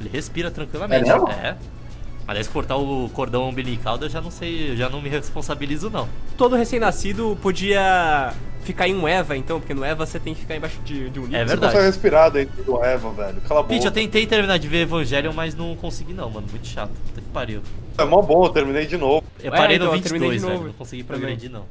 Ele 0.00 0.08
respira 0.08 0.52
tranquilamente. 0.52 1.10
É 1.10 1.14
mesmo? 1.14 1.28
É. 1.28 1.56
Se 2.44 2.48
cortar 2.48 2.76
o 2.76 3.10
cordão 3.12 3.48
umbilical, 3.48 3.98
eu 4.00 4.08
já 4.08 4.20
não 4.20 4.30
sei, 4.30 4.70
eu 4.70 4.76
já 4.76 4.88
não 4.88 5.02
me 5.02 5.08
responsabilizo 5.08 5.90
não. 5.90 6.08
Todo 6.38 6.54
recém-nascido 6.54 7.36
podia 7.42 8.32
ficar 8.62 8.86
em 8.86 8.94
um 8.94 9.08
Eva, 9.08 9.36
então, 9.36 9.58
porque 9.58 9.74
no 9.74 9.84
Eva 9.84 10.06
você 10.06 10.20
tem 10.20 10.32
que 10.32 10.42
ficar 10.42 10.54
embaixo 10.54 10.78
de, 10.84 11.10
de 11.10 11.18
um 11.18 11.24
livro. 11.24 11.36
É 11.36 11.40
Você 11.40 11.48
verdade. 11.48 11.72
consegue 11.72 11.86
respirar 11.86 12.30
dentro 12.30 12.62
do 12.62 12.82
Eva, 12.84 13.10
velho. 13.10 13.40
Cala 13.48 13.60
a 13.60 13.62
boca. 13.64 13.74
Pete, 13.74 13.84
eu 13.84 13.90
tentei 13.92 14.26
terminar 14.28 14.58
de 14.58 14.68
ver 14.68 14.82
Evangelion, 14.82 15.32
mas 15.32 15.56
não 15.56 15.74
consegui 15.74 16.14
não, 16.14 16.30
mano. 16.30 16.46
Muito 16.50 16.68
chato. 16.68 16.92
Puta 17.08 17.20
que 17.20 17.28
pariu. 17.28 17.60
É 17.96 18.04
mó 18.04 18.20
bom, 18.22 18.44
eu 18.46 18.50
terminei 18.50 18.86
de 18.86 18.96
novo. 18.96 19.24
Eu 19.40 19.52
É, 19.52 19.56
parei 19.56 19.76
então, 19.76 19.88
no 19.88 19.94
eu 19.96 20.02
terminei 20.02 20.30
22, 20.30 20.42
de 20.42 20.46
velho. 20.48 20.66
Não 20.68 20.72
consegui 20.74 21.04
progredir 21.04 21.50
não. 21.50 21.64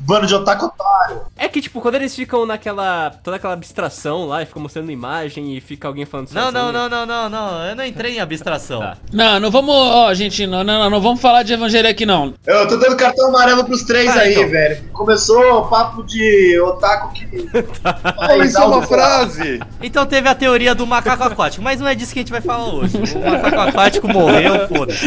Bando 0.00 0.26
de 0.26 0.34
otaku 0.34 0.66
otário. 0.66 1.22
É 1.38 1.48
que, 1.48 1.60
tipo, 1.60 1.80
quando 1.82 1.96
eles 1.96 2.14
ficam 2.16 2.46
naquela. 2.46 3.10
toda 3.22 3.36
aquela 3.36 3.52
abstração 3.52 4.26
lá 4.26 4.42
e 4.42 4.46
ficam 4.46 4.62
mostrando 4.62 4.90
imagem 4.90 5.54
e 5.56 5.60
fica 5.60 5.86
alguém 5.86 6.06
falando 6.06 6.30
Não, 6.32 6.50
não, 6.50 6.72
não, 6.72 6.88
não, 6.88 7.04
não, 7.06 7.28
não. 7.28 7.64
Eu 7.66 7.76
não 7.76 7.84
entrei 7.84 8.16
em 8.16 8.20
abstração. 8.20 8.80
Tá. 8.86 8.96
Não, 9.12 9.40
não 9.40 9.50
vamos. 9.50 9.74
Ó, 9.74 10.12
gente, 10.14 10.46
não, 10.46 10.62
não, 10.64 10.78
não, 10.84 10.90
não 10.90 11.00
vamos 11.00 11.20
falar 11.20 11.42
de 11.42 11.52
evangelho 11.52 11.88
aqui, 11.88 12.04
não. 12.06 12.34
Eu 12.46 12.66
tô 12.68 12.76
dando 12.76 12.96
cartão 12.96 13.28
amarelo 13.28 13.64
pros 13.64 13.82
três 13.82 14.08
Ah, 14.14 14.20
aí, 14.20 14.32
então. 14.34 14.48
velho. 14.48 14.88
Começou 14.92 15.42
o 15.60 15.66
papo 15.68 16.02
de 16.04 16.58
otaku 16.60 17.12
que. 17.14 17.26
Fala 17.82 18.44
isso 18.46 18.58
é 18.58 18.64
uma 18.64 18.82
frase! 18.82 19.60
Então 19.82 20.04
teve 20.06 20.28
a 20.28 20.34
teoria 20.34 20.74
do 20.74 20.86
macaco 20.86 21.22
aquático, 21.24 21.62
mas 21.62 21.80
não 21.80 21.88
é 21.88 21.94
disso 21.94 22.12
que 22.12 22.18
a 22.18 22.22
gente 22.22 22.32
vai 22.32 22.40
falar 22.40 22.66
hoje. 22.72 22.96
O 22.96 23.30
macaco 23.30 23.60
aquático 23.60 24.08
morreu, 24.08 24.68
foda-se. 24.68 25.06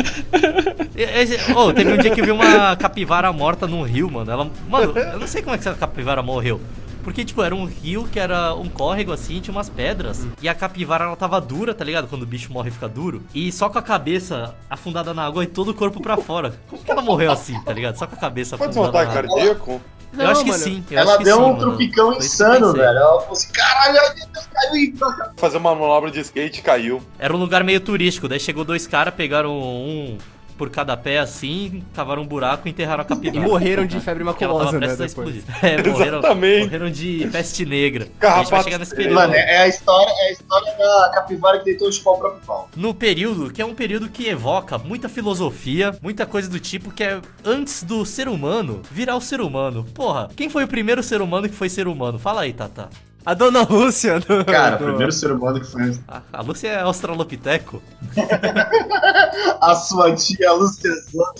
E- 0.95 1.03
esse- 1.21 1.51
Ô, 1.53 1.71
teve 1.73 1.93
um 1.93 1.97
dia 1.97 2.11
que 2.11 2.21
eu 2.21 2.25
vi 2.25 2.31
uma 2.31 2.75
capivara 2.75 3.31
morta 3.31 3.67
num 3.67 3.83
rio, 3.83 4.09
mano. 4.11 4.29
Ela, 4.31 4.47
mano, 4.67 4.97
eu 4.97 5.19
não 5.19 5.27
sei 5.27 5.41
como 5.41 5.55
é 5.55 5.57
que 5.57 5.67
essa 5.67 5.77
capivara 5.77 6.18
morreu. 6.21 6.59
Porque, 7.03 7.23
tipo, 7.23 7.41
era 7.41 7.55
um 7.55 7.65
rio 7.65 8.07
que 8.11 8.19
era 8.19 8.53
um 8.53 8.67
córrego 8.67 9.13
assim, 9.13 9.39
tinha 9.39 9.53
umas 9.55 9.69
pedras. 9.69 10.27
E 10.41 10.49
a 10.49 10.53
capivara, 10.53 11.05
ela 11.05 11.15
tava 11.15 11.39
dura, 11.39 11.73
tá 11.73 11.83
ligado? 11.83 12.07
Quando 12.07 12.23
o 12.23 12.25
bicho 12.25 12.51
morre, 12.51 12.69
fica 12.71 12.89
duro. 12.89 13.23
E 13.33 13.51
só 13.51 13.69
com 13.69 13.79
a 13.79 13.81
cabeça 13.81 14.53
afundada 14.69 15.13
na 15.13 15.25
água 15.25 15.43
e 15.43 15.47
todo 15.47 15.69
o 15.69 15.73
corpo 15.73 16.01
pra 16.01 16.17
fora. 16.17 16.53
Como 16.69 16.83
que 16.83 16.91
ela 16.91 17.01
morreu 17.01 17.31
assim, 17.31 17.59
tá 17.63 17.71
ligado? 17.71 17.95
Só 17.97 18.05
com 18.05 18.15
a 18.15 18.17
cabeça 18.17 18.57
Pode 18.57 18.73
ser 18.73 18.79
um 18.79 18.83
afundada 18.83 19.05
ataque 19.09 19.15
na 19.15 19.33
água. 19.33 19.35
cardíaco? 19.37 19.81
Eu 20.17 20.27
acho 20.27 20.43
que 20.43 20.49
mano. 20.49 20.63
sim. 20.63 20.83
eu 20.89 20.97
Ela 20.99 21.09
acho 21.11 21.17
que 21.19 21.23
deu 21.23 21.35
sim, 21.37 21.41
um 21.41 21.47
mano. 21.47 21.59
tropicão 21.59 22.13
insano, 22.13 22.73
velho. 22.73 22.83
Ela 22.83 23.21
falou 23.21 23.31
assim: 23.31 23.51
caralho, 23.53 23.99
caiu 24.53 25.33
Fazer 25.37 25.57
uma 25.57 25.73
manobra 25.75 26.11
de 26.11 26.19
skate 26.19 26.59
e 26.59 26.63
caiu. 26.63 27.01
Era 27.17 27.33
um 27.33 27.37
lugar 27.37 27.63
meio 27.63 27.79
turístico, 27.79 28.27
daí 28.27 28.39
chegou 28.39 28.63
dois 28.65 28.85
caras, 28.87 29.13
pegaram 29.13 29.51
um 29.57 30.17
por 30.59 30.69
cada 30.69 30.95
pé 30.97 31.17
assim, 31.19 31.81
cavaram 31.93 32.21
um 32.21 32.27
buraco 32.27 32.67
e 32.67 32.71
enterraram 32.71 33.01
a 33.01 33.05
E 33.05 33.07
capivara. 33.07 33.39
morreram 33.47 33.85
de 33.85 33.97
febre 34.01 34.25
maculosa, 34.25 34.77
né? 34.77 34.87
a 34.87 34.89
Depois. 34.89 35.09
explodir. 35.09 35.43
É, 35.63 35.77
morreram, 35.81 36.19
Exatamente. 36.19 36.63
morreram 36.65 36.91
de 36.91 37.29
peste 37.31 37.65
negra. 37.65 38.03
a 38.03 38.07
gente 38.07 38.19
vai 38.19 38.29
Carrapato 38.43 38.63
chegar 38.65 38.77
nesse 38.77 38.93
período. 38.95 39.15
Mano, 39.15 39.33
é 39.33 39.57
a 39.57 39.67
história, 39.69 40.11
é 40.11 40.27
a 40.27 40.31
história 40.33 40.77
da 40.77 41.11
capivara 41.15 41.59
que 41.59 41.65
deitou 41.65 41.87
o 41.87 41.91
chupar 41.93 42.13
o 42.13 42.17
próprio 42.17 42.41
pau. 42.45 42.69
No 42.75 42.93
período, 42.93 43.51
que 43.51 43.61
é 43.61 43.65
um 43.65 43.73
período 43.73 44.09
que 44.09 44.27
evoca 44.27 44.77
muita 44.77 45.07
filosofia, 45.07 45.97
muita 46.01 46.25
coisa 46.25 46.49
do 46.49 46.59
tipo 46.59 46.91
que 46.91 47.03
é 47.03 47.21
antes 47.45 47.81
do 47.83 48.05
ser 48.05 48.27
humano 48.27 48.81
virar 48.91 49.15
o 49.15 49.21
ser 49.21 49.39
humano. 49.39 49.85
Porra, 49.93 50.29
quem 50.35 50.49
foi 50.49 50.65
o 50.65 50.67
primeiro 50.67 51.01
ser 51.01 51.21
humano 51.21 51.47
que 51.47 51.55
foi 51.55 51.69
ser 51.69 51.87
humano? 51.87 52.19
Fala 52.19 52.41
aí, 52.41 52.51
Tata. 52.51 52.89
A 53.25 53.33
dona 53.33 53.61
Lúcia 53.69 54.19
do. 54.19 54.45
Cara, 54.45 54.75
o 54.75 54.79
do- 54.79 54.85
primeiro 54.85 55.11
ser 55.11 55.31
humano 55.31 55.59
que 55.59 55.67
foi 55.67 55.93
A, 56.07 56.21
a 56.33 56.41
Lúcia 56.41 56.69
é 56.69 56.81
australopiteco? 56.81 57.81
a 59.61 59.75
sua 59.75 60.15
tia 60.15 60.51
Lúcia 60.53 60.91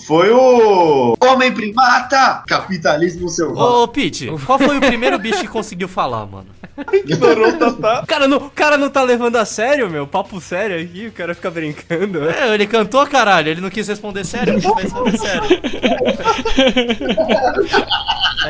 foi 0.06 0.30
o 0.30 1.14
Homem 1.22 1.52
Primata! 1.52 2.42
Capitalismo 2.46 3.28
selvagem. 3.28 3.62
Ô, 3.62 3.88
Pete, 3.88 4.30
qual 4.46 4.58
foi 4.58 4.76
o 4.76 4.80
primeiro 4.80 5.18
bicho 5.18 5.40
que 5.40 5.48
conseguiu 5.48 5.88
falar, 5.88 6.26
mano? 6.26 6.46
Ignorou 6.92 7.48
o 7.48 7.58
Tatá. 7.58 8.02
O 8.02 8.06
cara, 8.06 8.28
não, 8.28 8.38
o 8.38 8.50
cara 8.50 8.76
não 8.76 8.90
tá 8.90 9.02
levando 9.02 9.36
a 9.36 9.44
sério, 9.44 9.90
meu. 9.90 10.06
Papo 10.06 10.40
sério 10.40 10.80
aqui, 10.80 11.06
o 11.08 11.12
cara 11.12 11.34
fica 11.34 11.50
brincando. 11.50 12.28
É, 12.28 12.54
ele 12.54 12.66
cantou, 12.66 13.06
caralho, 13.06 13.48
ele 13.48 13.60
não 13.60 13.70
quis 13.70 13.88
responder 13.88 14.24
sério, 14.24 14.54
ele 14.54 14.60
vai 14.60 14.82
responder 14.82 15.18
sério. 15.18 15.60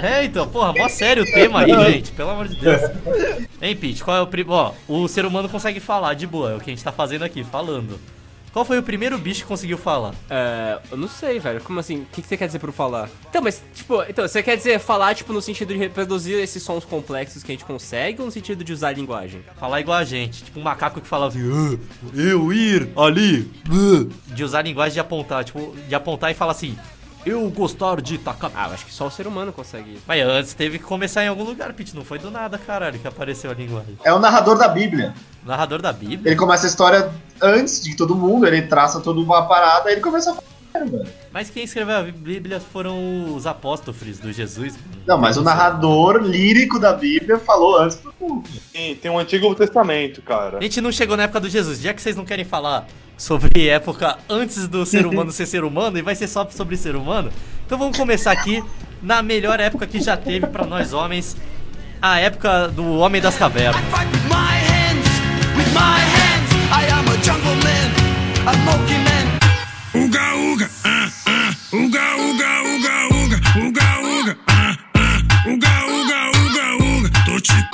É, 0.03 0.25
então, 0.25 0.47
porra, 0.49 0.73
mó 0.73 0.89
sério 0.89 1.25
o 1.25 1.27
tema 1.27 1.61
aí, 1.61 1.93
gente, 1.93 2.13
pelo 2.13 2.31
amor 2.31 2.47
de 2.47 2.57
Deus. 2.57 2.81
Hein, 3.61 3.75
Pete, 3.77 4.03
qual 4.05 4.17
é 4.17 4.21
o 4.21 4.27
primeiro. 4.27 4.53
Ó, 4.53 4.73
o 4.89 5.09
ser 5.09 5.25
humano 5.27 5.49
consegue 5.49 5.81
falar 5.81 6.15
de 6.15 6.27
boa, 6.27 6.53
é 6.53 6.57
o 6.57 6.61
que 6.61 6.71
a 6.71 6.75
gente 6.75 6.85
tá 6.85 6.93
fazendo 6.93 7.25
aqui, 7.25 7.43
falando. 7.45 7.99
Qual 8.53 8.65
foi 8.65 8.79
o 8.79 8.83
primeiro 8.83 9.17
bicho 9.17 9.43
que 9.43 9.47
conseguiu 9.47 9.79
falar? 9.79 10.13
É, 10.29 10.79
eu 10.91 10.97
não 10.97 11.07
sei, 11.09 11.39
velho. 11.39 11.61
Como 11.61 11.79
assim? 11.79 11.99
O 12.03 12.07
que, 12.07 12.21
que 12.21 12.27
você 12.27 12.37
quer 12.37 12.47
dizer 12.47 12.59
por 12.59 12.73
falar? 12.73 13.09
Então, 13.29 13.41
mas, 13.41 13.63
tipo, 13.73 14.03
então, 14.09 14.27
você 14.27 14.43
quer 14.43 14.57
dizer 14.57 14.81
falar, 14.81 15.15
tipo, 15.15 15.33
no 15.33 15.41
sentido 15.41 15.73
de 15.73 15.79
reproduzir 15.79 16.37
esses 16.39 16.61
sons 16.63 16.85
complexos 16.85 17.45
que 17.45 17.53
a 17.53 17.55
gente 17.55 17.65
consegue 17.65 18.21
ou 18.21 18.27
no 18.27 18.33
sentido 18.33 18.65
de 18.65 18.73
usar 18.73 18.89
a 18.89 18.93
linguagem? 18.93 19.43
Falar 19.59 19.81
igual 19.81 19.99
a 19.99 20.05
gente, 20.05 20.43
tipo 20.43 20.59
um 20.59 20.63
macaco 20.65 21.01
que 21.01 21.07
falava 21.07 21.29
assim, 21.37 21.49
"Ah, 21.49 21.79
eu 22.15 22.53
ir 22.53 22.89
ali, 22.97 23.49
ah", 23.69 24.35
de 24.35 24.43
usar 24.43 24.59
a 24.59 24.63
linguagem 24.63 24.95
de 24.95 25.01
apontar, 25.01 25.45
tipo, 25.45 25.75
de 25.89 25.95
apontar 25.95 26.31
e 26.33 26.35
falar 26.35 26.53
assim, 26.53 26.77
eu 27.25 27.49
gostar 27.51 28.01
de 28.01 28.19
tacar. 28.19 28.51
Ah, 28.55 28.69
eu 28.69 28.75
acho 28.75 28.87
que 28.87 28.93
só 28.93 29.07
o 29.07 29.11
ser 29.11 29.27
humano 29.27 29.53
consegue 29.53 29.95
isso. 29.95 30.03
Mas 30.07 30.23
antes 30.23 30.55
teve 30.55 30.79
que 30.79 30.85
começar 30.85 31.25
em 31.25 31.29
algum 31.29 31.45
lugar, 31.45 31.73
Pete, 31.73 31.95
não 31.95 32.05
foi 32.05 32.19
do 32.19 32.31
nada, 32.31 32.59
caralho, 32.59 32.99
que 32.99 33.07
apareceu 33.07 33.51
a 33.51 33.55
linguagem. 33.55 33.99
É 34.05 34.13
o 34.13 34.19
narrador 34.19 34.57
da 34.59 34.69
Bíblia. 34.69 35.15
Narrador 35.45 35.81
da 35.83 35.93
Bíblia? 35.93 36.31
Ele 36.31 36.37
começa 36.37 36.67
a 36.67 36.69
história 36.69 37.11
antes 37.41 37.83
de 37.83 37.97
todo 37.97 38.15
mundo, 38.15 38.47
ele 38.47 38.63
traça 38.63 39.01
toda 39.01 39.21
uma 39.21 39.47
parada, 39.47 39.89
aí 39.89 39.95
ele 39.95 40.01
começa 40.01 40.31
a 40.31 40.35
falar. 40.35 40.51
Mas 41.33 41.51
quem 41.51 41.65
escreveu 41.65 41.97
a 41.97 42.03
Bíblia 42.03 42.61
foram 42.61 43.35
os 43.35 43.47
apóstolos 43.47 44.19
do 44.19 44.33
Jesus. 44.33 44.75
mano. 44.77 45.03
Não, 45.07 45.19
mas 45.19 45.37
o 45.37 45.43
narrador 45.43 46.19
lírico 46.19 46.79
da 46.79 46.93
Bíblia 46.93 47.39
falou 47.39 47.79
antes 47.79 47.97
pro 47.97 48.13
povo. 48.13 48.45
Tem, 48.73 48.95
tem 48.95 49.11
um 49.11 49.19
Antigo 49.19 49.53
Testamento, 49.55 50.23
cara. 50.23 50.59
A 50.59 50.63
gente 50.63 50.81
não 50.81 50.93
chegou 50.93 51.17
na 51.17 51.25
época 51.25 51.41
do 51.41 51.49
Jesus, 51.49 51.81
já 51.81 51.93
que 51.93 52.01
vocês 52.01 52.17
não 52.17 52.25
querem 52.25 52.45
falar 52.45 52.87
sobre 53.21 53.69
época 53.69 54.17
antes 54.31 54.67
do 54.67 54.87
ser 54.87 55.05
humano 55.05 55.31
ser 55.31 55.45
ser 55.45 55.63
humano 55.63 55.99
e 55.99 56.03
vai 56.03 56.15
ser 56.15 56.27
só 56.27 56.49
sobre 56.49 56.75
ser 56.75 56.97
humano, 56.97 57.31
então 57.67 57.77
vamos 57.77 57.95
começar 57.95 58.33
aqui 58.33 58.65
na 59.03 59.23
melhor 59.23 59.61
época 59.61 59.87
que 59.87 60.01
já 60.01 60.17
teve 60.17 60.47
pra 60.47 60.65
nós 60.65 60.95
homens, 60.95 61.37
a 62.01 62.19
época 62.19 62.69
do 62.69 62.97
Homem 62.97 63.21
das 63.21 63.37
Cavernas. 63.37 63.79
Fight 63.91 64.11
with 64.11 64.25
my 64.29 64.57
hands, 64.57 65.09
with 65.55 65.75
my 65.75 66.11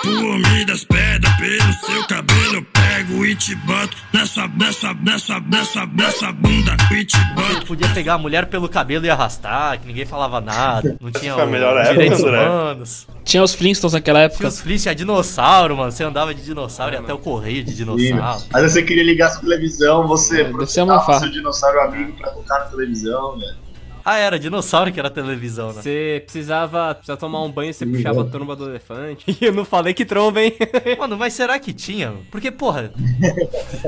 Tipo 0.03 0.09
homem 0.27 0.67
das 0.67 0.85
pedras 0.85 1.33
pelo 1.37 1.73
seu 1.73 2.07
cabelo. 2.07 2.55
Eu 2.57 2.63
pego 2.65 3.27
e 3.27 3.35
te 3.35 3.55
boto 3.57 3.97
nessa, 4.13 4.47
nessa, 4.49 4.95
nessa, 4.95 5.41
nessa, 5.41 5.87
nessa 5.87 6.33
bunda. 6.33 6.77
E 6.93 7.05
te 7.05 7.17
boto. 7.35 7.67
Podia 7.67 7.89
pegar 7.89 8.15
a 8.15 8.19
mulher 8.19 8.47
pelo 8.47 8.69
cabelo 8.69 9.05
e 9.07 9.11
arrastar, 9.11 9.81
que 9.81 9.87
ninguém 9.87 10.05
falava 10.07 10.41
nada, 10.41 10.97
não 11.01 11.11
tinha 11.11 11.35
a 11.35 11.47
melhor 11.47 11.77
época, 11.77 11.93
direitos 11.95 12.21
André. 12.23 12.49
humanos. 12.49 13.07
Tinha 13.25 13.43
os 13.43 13.55
Flintstones 13.55 13.95
naquela 13.95 14.21
Tinha 14.21 14.27
época. 14.27 14.49
os 14.49 14.61
Flintstones, 14.61 14.83
tinha 14.83 14.95
dinossauro, 14.95 15.77
mano. 15.77 15.91
Você 15.91 16.05
andava 16.05 16.33
de 16.35 16.43
dinossauro 16.43 16.95
e 16.95 16.99
até 16.99 17.13
o 17.13 17.19
correio 17.19 17.65
de 17.65 17.75
dinossauro. 17.75 18.45
Vezes 18.55 18.73
você 18.73 18.83
queria 18.83 19.03
ligar 19.05 19.31
sua 19.31 19.41
televisão, 19.41 20.07
você 20.07 20.43
É, 20.43 20.45
deve 20.45 20.67
ser 20.67 20.83
uma 20.83 21.19
seu 21.19 21.31
dinossauro 21.31 21.81
amigo 21.81 22.13
pra 22.13 22.31
tocar 22.31 22.61
na 22.61 22.65
televisão, 22.67 23.37
velho. 23.39 23.66
Ah, 24.09 24.19
era 24.19 24.39
dinossauro 24.39 24.93
que 24.93 25.01
era 25.01 25.11
televisão, 25.11 25.73
né? 25.73 25.83
Você 25.83 26.23
precisava, 26.25 26.95
precisava 26.95 27.19
tomar 27.19 27.43
um 27.43 27.51
banho, 27.51 27.75
você 27.75 27.85
puxava 27.85 28.23
a 28.23 28.25
tromba 28.25 28.55
do 28.55 28.71
elefante. 28.71 29.25
E 29.27 29.37
eu 29.45 29.53
não 29.53 29.65
falei 29.65 29.93
que 29.93 30.05
tromba, 30.05 30.41
hein? 30.41 30.53
Mano, 30.97 31.17
mas 31.17 31.33
será 31.33 31.59
que 31.59 31.73
tinha? 31.73 32.15
Porque, 32.31 32.53
porra, 32.53 32.93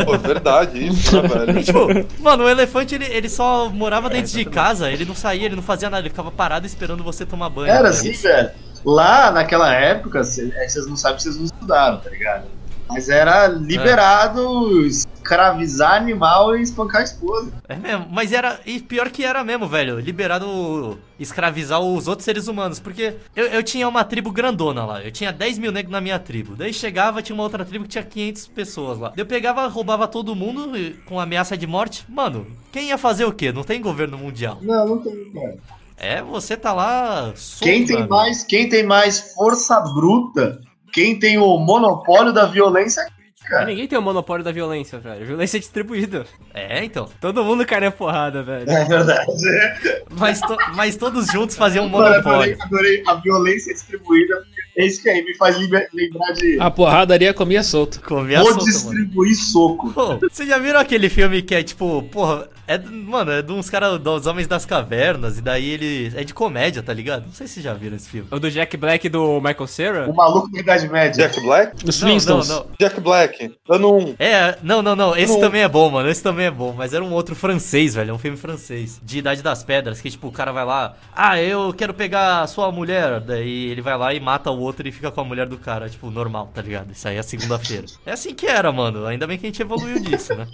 Pô, 0.04 0.16
é 0.16 0.18
verdade 0.18 0.88
isso, 0.88 1.22
né, 1.22 1.28
velho? 1.46 1.62
tipo, 1.62 2.20
mano, 2.20 2.42
o 2.42 2.48
elefante 2.48 2.96
ele, 2.96 3.04
ele 3.04 3.28
só 3.28 3.68
morava 3.68 4.10
dentro 4.10 4.32
de 4.32 4.44
casa, 4.44 4.90
ele 4.90 5.04
não 5.04 5.14
saía, 5.14 5.46
ele 5.46 5.54
não 5.54 5.62
fazia 5.62 5.88
nada, 5.88 6.02
ele 6.02 6.10
ficava 6.10 6.32
parado 6.32 6.66
esperando 6.66 7.04
você 7.04 7.24
tomar 7.24 7.48
banho. 7.48 7.70
Era 7.70 7.84
né? 7.84 7.88
assim, 7.90 8.10
velho. 8.10 8.50
Lá 8.84 9.30
naquela 9.30 9.72
época, 9.72 10.18
é, 10.18 10.68
vocês 10.68 10.84
não 10.88 10.96
sabem, 10.96 11.20
vocês 11.20 11.36
não 11.36 11.44
estudaram, 11.44 12.00
tá 12.00 12.10
ligado? 12.10 12.57
Mas 12.88 13.08
era 13.08 13.46
liberado 13.46 14.84
escravizar 14.86 15.94
animal 15.94 16.56
e 16.56 16.62
espancar 16.62 17.02
a 17.02 17.04
esposa. 17.04 17.52
É 17.68 17.76
mesmo, 17.76 18.06
mas 18.10 18.32
era. 18.32 18.58
E 18.64 18.80
pior 18.80 19.10
que 19.10 19.24
era 19.24 19.44
mesmo, 19.44 19.68
velho. 19.68 19.98
Liberado 20.00 20.98
escravizar 21.18 21.80
os 21.80 22.08
outros 22.08 22.24
seres 22.24 22.48
humanos. 22.48 22.80
Porque 22.80 23.14
eu, 23.36 23.46
eu 23.46 23.62
tinha 23.62 23.86
uma 23.86 24.04
tribo 24.04 24.30
grandona 24.32 24.84
lá. 24.84 25.02
Eu 25.02 25.12
tinha 25.12 25.32
10 25.32 25.58
mil 25.58 25.70
negros 25.70 25.92
na 25.92 26.00
minha 26.00 26.18
tribo. 26.18 26.56
Daí 26.56 26.72
chegava, 26.72 27.22
tinha 27.22 27.34
uma 27.34 27.42
outra 27.44 27.64
tribo 27.64 27.84
que 27.84 27.90
tinha 27.90 28.04
500 28.04 28.46
pessoas 28.48 28.98
lá. 28.98 29.12
Eu 29.16 29.26
pegava, 29.26 29.66
roubava 29.68 30.08
todo 30.08 30.34
mundo 30.34 30.72
com 31.06 31.20
ameaça 31.20 31.56
de 31.56 31.66
morte. 31.66 32.04
Mano, 32.08 32.46
quem 32.72 32.88
ia 32.88 32.98
fazer 32.98 33.24
o 33.24 33.32
quê? 33.32 33.52
Não 33.52 33.64
tem 33.64 33.80
governo 33.82 34.16
mundial. 34.16 34.58
Não, 34.62 34.86
não 34.86 34.98
tem, 34.98 35.30
cara. 35.32 35.56
É, 36.00 36.22
você 36.22 36.56
tá 36.56 36.72
lá. 36.72 37.32
solto, 37.34 37.64
Quem 37.64 37.84
tem 37.84 37.96
mano. 37.96 38.08
mais, 38.08 38.44
quem 38.44 38.68
tem 38.68 38.84
mais 38.84 39.34
força 39.34 39.80
bruta, 39.80 40.60
quem 40.92 41.18
tem 41.18 41.38
o 41.38 41.58
monopólio 41.58 42.32
da 42.32 42.46
violência, 42.46 43.02
cara. 43.48 43.64
ninguém 43.66 43.86
tem 43.88 43.98
o 43.98 44.02
monopólio 44.02 44.44
da 44.44 44.52
violência, 44.52 44.98
velho. 44.98 45.24
Violência 45.26 45.56
é 45.56 45.60
distribuída. 45.60 46.26
É, 46.52 46.84
então. 46.84 47.08
Todo 47.20 47.42
mundo 47.44 47.64
cai 47.66 47.80
na 47.80 47.90
porrada, 47.90 48.42
velho. 48.42 48.68
É 48.70 48.84
verdade. 48.84 49.26
Mas, 50.10 50.40
to- 50.40 50.56
mas 50.74 50.96
todos 50.96 51.26
juntos 51.28 51.56
faziam 51.56 51.86
um 51.86 51.88
Mano, 51.88 52.06
adorei, 52.06 52.22
monopólio. 52.54 52.58
adorei 52.62 53.02
a 53.06 53.14
violência 53.14 53.72
distribuída. 53.72 54.34
É 54.76 54.86
isso 54.86 55.02
que 55.02 55.08
aí 55.08 55.24
me 55.24 55.34
faz 55.36 55.56
lembrar 55.58 56.32
de 56.34 56.56
A 56.60 56.70
porradaria 56.70 57.34
comia 57.34 57.62
solto. 57.64 58.00
Comia 58.00 58.38
vou 58.38 58.48
solta, 58.52 58.64
mano. 58.64 58.72
distribuir 58.72 59.34
soco. 59.36 59.92
Pô, 59.92 60.16
vocês 60.18 60.48
já 60.48 60.58
viram 60.58 60.78
aquele 60.78 61.08
filme 61.08 61.42
que 61.42 61.54
é 61.54 61.62
tipo, 61.62 62.02
porra, 62.04 62.48
é, 62.68 62.78
mano, 62.78 63.30
é 63.32 63.42
de 63.42 63.52
uns 63.52 63.68
caras 63.70 63.98
dos 63.98 64.26
Homens 64.26 64.46
das 64.46 64.64
Cavernas, 64.64 65.38
e 65.38 65.42
daí 65.42 65.68
ele. 65.70 66.12
É 66.14 66.22
de 66.22 66.34
comédia, 66.34 66.82
tá 66.82 66.92
ligado? 66.92 67.26
Não 67.26 67.32
sei 67.32 67.46
se 67.46 67.54
vocês 67.54 67.64
já 67.64 67.74
viram 67.74 67.96
esse 67.96 68.08
filme. 68.08 68.28
O 68.30 68.38
do 68.38 68.50
Jack 68.50 68.76
Black 68.76 69.06
e 69.06 69.10
do 69.10 69.40
Michael 69.40 69.66
Cera? 69.66 70.08
O 70.10 70.14
maluco 70.14 70.50
da 70.52 70.60
Idade 70.60 70.88
Média. 70.88 71.26
Jack 71.28 71.40
Black? 71.40 71.72
Os 71.88 72.00
Não, 72.00 72.08
não, 72.08 72.14
Flintstones. 72.14 72.48
não. 72.48 72.66
Jack 72.78 73.00
Black, 73.00 73.54
ano 73.68 73.96
1. 73.96 74.14
É, 74.18 74.58
não, 74.62 74.82
não, 74.82 74.94
não. 74.94 75.16
Esse 75.16 75.32
Não. 75.34 75.40
também 75.40 75.62
é 75.62 75.68
bom, 75.68 75.90
mano. 75.90 76.08
Esse 76.08 76.22
também 76.22 76.46
é 76.46 76.50
bom. 76.50 76.72
Mas 76.76 76.92
era 76.92 77.02
um 77.04 77.12
outro 77.12 77.34
francês, 77.34 77.94
velho. 77.94 78.10
É 78.10 78.14
um 78.14 78.18
filme 78.18 78.36
francês. 78.36 79.00
De 79.02 79.18
Idade 79.18 79.42
das 79.42 79.62
Pedras. 79.62 80.00
Que, 80.00 80.10
tipo, 80.10 80.28
o 80.28 80.32
cara 80.32 80.52
vai 80.52 80.64
lá. 80.64 80.94
Ah, 81.14 81.40
eu 81.40 81.72
quero 81.72 81.94
pegar 81.94 82.42
a 82.42 82.46
sua 82.46 82.70
mulher. 82.72 83.20
Daí 83.20 83.70
ele 83.70 83.80
vai 83.80 83.96
lá 83.96 84.12
e 84.14 84.20
mata 84.20 84.50
o 84.50 84.58
outro 84.60 84.86
e 84.86 84.92
fica 84.92 85.10
com 85.10 85.20
a 85.20 85.24
mulher 85.24 85.46
do 85.46 85.58
cara. 85.58 85.88
Tipo, 85.88 86.10
normal, 86.10 86.50
tá 86.54 86.62
ligado? 86.62 86.90
Isso 86.92 87.06
aí 87.08 87.16
é 87.16 87.22
segunda-feira. 87.22 87.86
É 88.04 88.12
assim 88.12 88.34
que 88.34 88.46
era, 88.46 88.70
mano. 88.72 89.06
Ainda 89.06 89.26
bem 89.26 89.38
que 89.38 89.46
a 89.46 89.48
gente 89.48 89.62
evoluiu 89.62 90.00
disso, 90.00 90.34
né? 90.34 90.46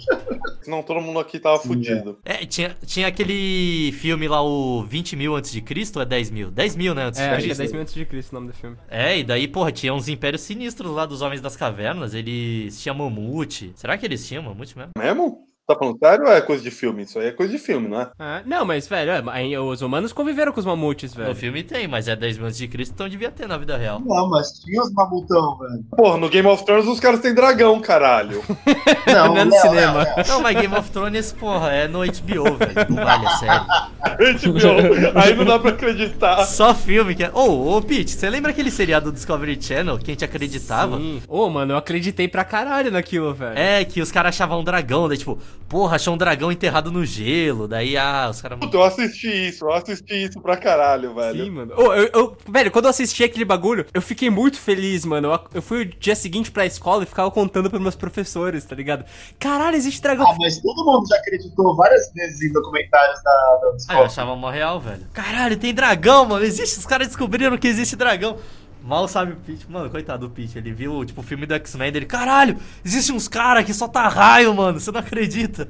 Senão 0.61 0.81
todo 0.81 1.01
mundo 1.01 1.19
aqui 1.19 1.39
tava 1.39 1.59
fudido. 1.59 2.04
É, 2.23 2.45
tinha, 2.45 2.75
tinha 2.85 3.07
aquele 3.07 3.91
filme 3.93 4.27
lá, 4.27 4.41
o 4.41 4.83
20 4.83 5.15
mil 5.15 5.35
antes 5.35 5.51
de 5.51 5.61
Cristo 5.61 5.97
ou 5.97 6.01
é 6.01 6.05
10 6.05 6.29
mil? 6.31 6.51
10 6.51 6.75
mil, 6.75 6.93
né? 6.93 7.05
Antes 7.05 7.19
É, 7.19 7.29
de 7.29 7.29
acho 7.29 7.37
que 7.37 7.43
é 7.45 7.47
Cristo. 7.47 7.59
10 7.61 7.71
minutos 7.71 7.93
de 7.93 8.05
Cristo 8.05 8.31
o 8.31 8.35
nome 8.35 8.47
do 8.47 8.53
filme. 8.53 8.77
É, 8.89 9.17
e 9.17 9.23
daí, 9.23 9.47
porra, 9.47 9.71
tinha 9.71 9.93
uns 9.93 10.07
impérios 10.07 10.41
sinistros 10.41 10.91
lá 10.91 11.05
dos 11.05 11.21
Homens 11.21 11.41
das 11.41 11.55
Cavernas. 11.55 12.13
Eles 12.13 12.81
tinham 12.81 12.95
mamute. 12.95 13.71
Será 13.75 13.97
que 13.97 14.05
eles 14.05 14.27
tinham 14.27 14.43
mamute 14.43 14.77
mesmo? 14.77 14.91
Mesmo? 14.97 15.45
Tá 15.67 15.75
falando 15.75 15.97
sério 15.97 16.25
ou 16.25 16.31
é 16.31 16.41
coisa 16.41 16.61
de 16.61 16.69
filme? 16.69 17.01
Isso 17.01 17.17
aí 17.17 17.27
é 17.27 17.31
coisa 17.31 17.51
de 17.51 17.57
filme, 17.57 17.87
não 17.87 18.01
é? 18.01 18.11
Ah, 18.19 18.43
não, 18.45 18.63
mas, 18.63 18.87
velho, 18.87 19.09
é, 19.11 19.59
os 19.59 19.81
humanos 19.81 20.13
conviveram 20.13 20.51
com 20.51 20.59
os 20.59 20.65
mamutes, 20.65 21.15
velho. 21.15 21.29
No 21.29 21.35
filme 21.35 21.63
tem, 21.63 21.87
mas 21.87 22.07
é 22.07 22.15
10 22.15 22.37
mil 22.37 22.45
antes 22.45 22.59
de 22.59 22.67
Cristo, 22.67 22.91
então 22.93 23.09
devia 23.09 23.31
ter 23.31 23.47
na 23.47 23.57
vida 23.57 23.75
real. 23.75 23.99
Não, 24.05 24.29
mas 24.29 24.51
tinha 24.59 24.79
os 24.79 24.93
mamutão, 24.93 25.57
velho. 25.57 25.83
Porra, 25.97 26.17
no 26.17 26.29
Game 26.29 26.47
of 26.47 26.63
Thrones 26.63 26.85
os 26.85 26.99
caras 26.99 27.19
têm 27.19 27.33
dragão, 27.33 27.79
caralho. 27.81 28.43
Não, 29.07 29.29
Não 29.29 29.37
é 29.37 29.45
no 29.45 29.51
Léo, 29.51 29.61
cinema. 29.61 30.03
Léo. 30.03 30.27
Não, 30.27 30.41
mas 30.41 30.55
Game 30.61 30.75
of 30.75 30.91
Thrones, 30.91 31.33
porra, 31.33 31.71
é 31.71 31.87
no 31.87 31.99
HBO, 31.99 32.57
velho. 32.57 32.87
Não 32.89 33.03
vale 33.03 33.25
a 33.25 33.29
sério. 33.31 33.65
HBO, 34.05 35.19
aí 35.19 35.35
não 35.35 35.45
dá 35.45 35.57
pra 35.59 35.71
acreditar. 35.71 36.45
Só 36.45 36.75
filme 36.75 37.15
que 37.15 37.23
é. 37.23 37.31
Ô, 37.33 37.75
ô, 37.75 37.81
Pete, 37.81 38.11
você 38.11 38.29
lembra 38.29 38.51
aquele 38.51 38.69
seriado 38.69 39.11
do 39.11 39.15
Discovery 39.15 39.59
Channel 39.61 39.97
que 39.97 40.11
a 40.11 40.13
gente 40.13 40.23
acreditava? 40.25 40.99
Ô, 41.27 41.49
mano, 41.49 41.73
eu 41.73 41.77
acreditei 41.77 42.27
pra 42.27 42.43
caralho 42.43 42.91
naquilo, 42.91 43.33
velho. 43.33 43.57
É, 43.57 43.83
que 43.83 43.99
os 44.01 44.11
caras 44.11 44.29
achavam 44.35 44.59
um 44.59 44.63
dragão, 44.63 45.07
daí 45.07 45.17
tipo, 45.17 45.39
porra, 45.67 45.95
achou 45.95 46.13
um 46.13 46.17
dragão 46.17 46.51
enterrado 46.51 46.91
no 46.91 47.05
gelo, 47.05 47.67
daí 47.67 47.97
ah, 47.97 48.27
os 48.29 48.41
caras. 48.41 48.59
Puta, 48.59 48.77
eu 48.77 48.83
assisti 48.83 49.49
isso, 49.49 49.65
eu 49.65 49.73
assisti 49.73 50.23
isso 50.25 50.39
pra 50.41 50.55
caralho, 50.57 51.13
velho. 51.13 51.43
Sim, 51.45 51.49
mano. 51.51 51.73
Ô, 51.75 51.93
eu, 51.93 52.09
eu- 52.13 52.37
velho, 52.47 52.71
quando 52.71 52.85
eu 52.85 52.89
assisti 52.91 53.23
aquele 53.23 53.45
bagulho, 53.45 53.85
eu 53.93 54.01
fiquei 54.01 54.29
muito 54.29 54.57
feliz, 54.59 55.05
mano. 55.05 55.31
Eu, 55.31 55.39
eu 55.55 55.61
fui 55.61 55.81
o 55.81 55.85
dia 55.85 56.15
seguinte 56.15 56.51
pra 56.51 56.65
escola 56.65 57.03
e 57.03 57.05
ficava 57.05 57.29
contando 57.31 57.69
pros 57.69 57.81
meus 57.81 57.95
professores, 57.95 58.63
tá 58.65 58.75
ligado? 58.75 59.05
Caralho, 59.39 59.75
existe 59.75 60.01
dragão. 60.01 60.27
Ah, 60.27 60.35
mas 60.39 60.59
todo 60.59 60.85
mundo 60.85 61.07
já 61.07 61.15
acreditou 61.17 61.75
várias 61.75 62.11
vezes 62.13 62.41
em 62.41 62.51
documentários 62.53 63.21
da, 63.23 63.31
da 63.31 63.77
Ah, 63.89 63.99
eu 63.99 64.05
achava 64.05 64.35
mó 64.35 64.49
real, 64.49 64.79
velho. 64.79 65.05
Caralho, 65.13 65.57
tem 65.57 65.73
dragão, 65.73 66.25
mano. 66.25 66.45
Existe, 66.45 66.79
os 66.79 66.85
caras 66.85 67.07
descobriram 67.07 67.57
que 67.57 67.67
existe 67.67 67.95
dragão. 67.95 68.37
Mal 68.85 69.07
sabe 69.07 69.31
o 69.31 69.35
Pete. 69.37 69.65
Mano, 69.67 69.89
coitado 69.89 70.27
do 70.27 70.33
Pete. 70.33 70.59
Ele 70.59 70.71
viu, 70.71 71.03
tipo, 71.03 71.21
o 71.21 71.23
filme 71.23 71.47
do 71.47 71.55
X-Men 71.55 71.91
dele. 71.91 72.05
Caralho, 72.05 72.55
existe 72.85 73.11
uns 73.11 73.27
caras 73.27 73.65
que 73.65 73.73
só 73.73 73.87
tá 73.87 74.07
raio, 74.07 74.53
mano. 74.53 74.79
Você 74.79 74.91
não 74.91 74.99
acredita. 74.99 75.67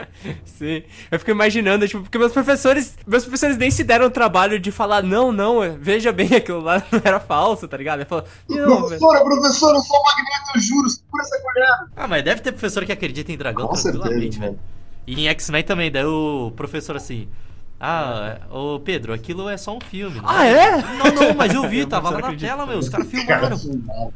Sim. 0.44 0.82
Eu 1.10 1.18
fico 1.18 1.30
imaginando, 1.30 1.88
tipo, 1.88 2.02
porque 2.02 2.18
meus 2.18 2.32
professores. 2.32 2.94
Meus 3.06 3.24
professores 3.24 3.56
nem 3.56 3.70
se 3.70 3.82
deram 3.82 4.04
o 4.04 4.10
trabalho 4.10 4.60
de 4.60 4.70
falar, 4.70 5.02
não, 5.02 5.32
não, 5.32 5.78
veja 5.80 6.12
bem, 6.12 6.28
aquilo 6.36 6.60
lá 6.60 6.82
não 6.92 7.00
era 7.02 7.18
falso, 7.18 7.66
tá 7.66 7.76
ligado? 7.78 8.00
Ele 8.00 8.08
falou, 8.08 8.24
não, 8.46 8.86
velho. 8.86 9.00
Professora, 9.00 9.24
professora, 9.24 9.76
eu 9.78 9.80
sou 9.80 9.96
o 9.96 10.04
Magneto, 10.04 10.50
eu 10.54 10.60
juro, 10.60 10.88
segura 10.90 11.22
essa 11.22 11.40
colher. 11.40 11.68
Ah, 11.96 12.06
mas 12.06 12.22
deve 12.22 12.42
ter 12.42 12.52
professor 12.52 12.84
que 12.84 12.92
acredita 12.92 13.32
em 13.32 13.38
dragão 13.38 13.68
Com 13.68 13.76
tranquilamente, 13.76 14.36
certeza, 14.36 14.40
velho. 14.40 14.58
E 15.06 15.22
em 15.22 15.28
X-Men 15.28 15.62
também, 15.64 15.90
daí 15.90 16.04
o 16.04 16.52
professor 16.54 16.94
assim. 16.96 17.28
Ah, 17.80 18.38
ô 18.50 18.80
Pedro, 18.80 19.12
aquilo 19.12 19.48
é 19.48 19.56
só 19.56 19.76
um 19.76 19.80
filme. 19.80 20.20
Não 20.20 20.28
Ah, 20.28 20.44
é? 20.44 20.76
Não, 20.82 21.12
não, 21.14 21.34
mas 21.34 21.54
eu 21.54 21.68
vi, 21.68 21.80
Eu 21.80 21.86
tava 21.86 22.06
lá 22.10 22.14
não 22.14 22.20
na 22.20 22.26
acredito. 22.26 22.48
tela, 22.48 22.66
meu. 22.66 22.78
Os 22.78 22.88
caras 22.88 23.08
Cara, 23.26 23.56
filmaram. 23.56 24.12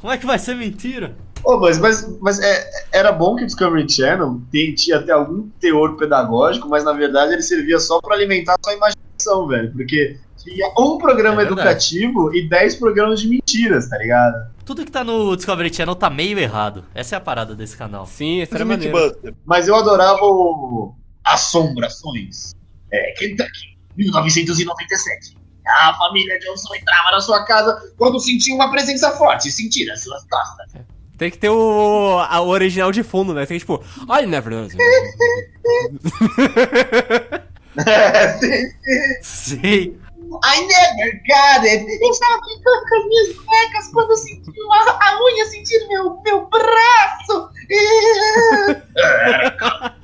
Como 0.00 0.12
é 0.12 0.18
que 0.18 0.26
vai 0.26 0.38
ser 0.38 0.54
mentira? 0.54 1.14
Ô, 1.44 1.58
mas, 1.58 1.78
mas, 1.78 2.08
mas 2.20 2.40
é, 2.40 2.70
era 2.92 3.10
bom 3.10 3.34
que 3.34 3.42
o 3.42 3.46
Discovery 3.46 3.90
Channel 3.90 4.40
tinha 4.76 4.98
até 4.98 5.12
algum 5.12 5.48
teor 5.60 5.96
pedagógico, 5.96 6.68
mas 6.68 6.84
na 6.84 6.92
verdade 6.92 7.32
ele 7.32 7.42
servia 7.42 7.80
só 7.80 8.00
pra 8.00 8.14
alimentar 8.14 8.54
a 8.54 8.64
sua 8.64 8.74
imaginação, 8.74 9.48
velho. 9.48 9.72
Porque 9.72 10.18
tinha 10.38 10.72
um 10.78 10.98
programa 10.98 11.42
É 11.42 11.44
educativo 11.44 12.32
e 12.34 12.48
10 12.48 12.76
programas 12.76 13.20
de 13.20 13.28
mentiras, 13.28 13.88
tá 13.88 13.98
ligado? 13.98 14.52
Tudo 14.64 14.84
que 14.84 14.92
tá 14.92 15.02
no 15.02 15.34
Discovery 15.36 15.74
Channel 15.74 15.96
tá 15.96 16.08
meio 16.08 16.38
errado. 16.38 16.84
Essa 16.94 17.16
é 17.16 17.18
a 17.18 17.20
parada 17.20 17.54
desse 17.54 17.76
canal. 17.76 18.06
Sim, 18.06 18.40
Esse 18.40 18.54
era. 18.54 18.64
Mas 19.44 19.66
eu 19.66 19.74
adorava 19.74 20.20
o 20.22 20.94
Assombrações. 21.24 22.54
É, 22.92 23.12
Kentucky, 23.12 23.76
1997. 23.96 25.36
A 25.66 25.94
família 25.94 26.38
Johnson 26.40 26.74
entrava 26.74 27.12
na 27.12 27.20
sua 27.20 27.44
casa 27.44 27.94
quando 27.96 28.18
sentia 28.18 28.52
uma 28.54 28.70
presença 28.70 29.12
forte 29.12 29.50
sentir 29.52 29.88
as 29.90 30.02
suas 30.02 30.24
costas. 30.28 30.72
Tem 31.16 31.30
que 31.30 31.38
ter 31.38 31.50
o, 31.50 32.18
a- 32.28 32.40
o 32.40 32.48
original 32.48 32.90
de 32.90 33.02
fundo, 33.04 33.32
né? 33.32 33.46
Tem 33.46 33.56
que, 33.58 33.64
tipo, 33.64 33.80
I 34.10 34.26
never 34.26 34.52
know. 34.52 34.66
É, 37.86 38.38
sim. 38.38 38.72
Sim. 39.22 39.98
I 40.44 40.60
never 40.66 41.22
got 41.28 41.64
it. 41.66 41.86
Eu 42.02 42.10
estava 42.10 42.40
brincando 42.40 42.84
com 42.88 42.96
as 42.96 43.04
minhas 43.06 43.36
bonecas 43.36 43.88
quando 43.92 44.10
eu 44.10 44.16
senti 44.16 44.50
uma, 44.62 44.78
a 44.90 45.18
unha 45.22 45.44
sentir 45.46 45.86
meu, 45.88 46.20
meu 46.24 46.48
braço. 46.48 47.48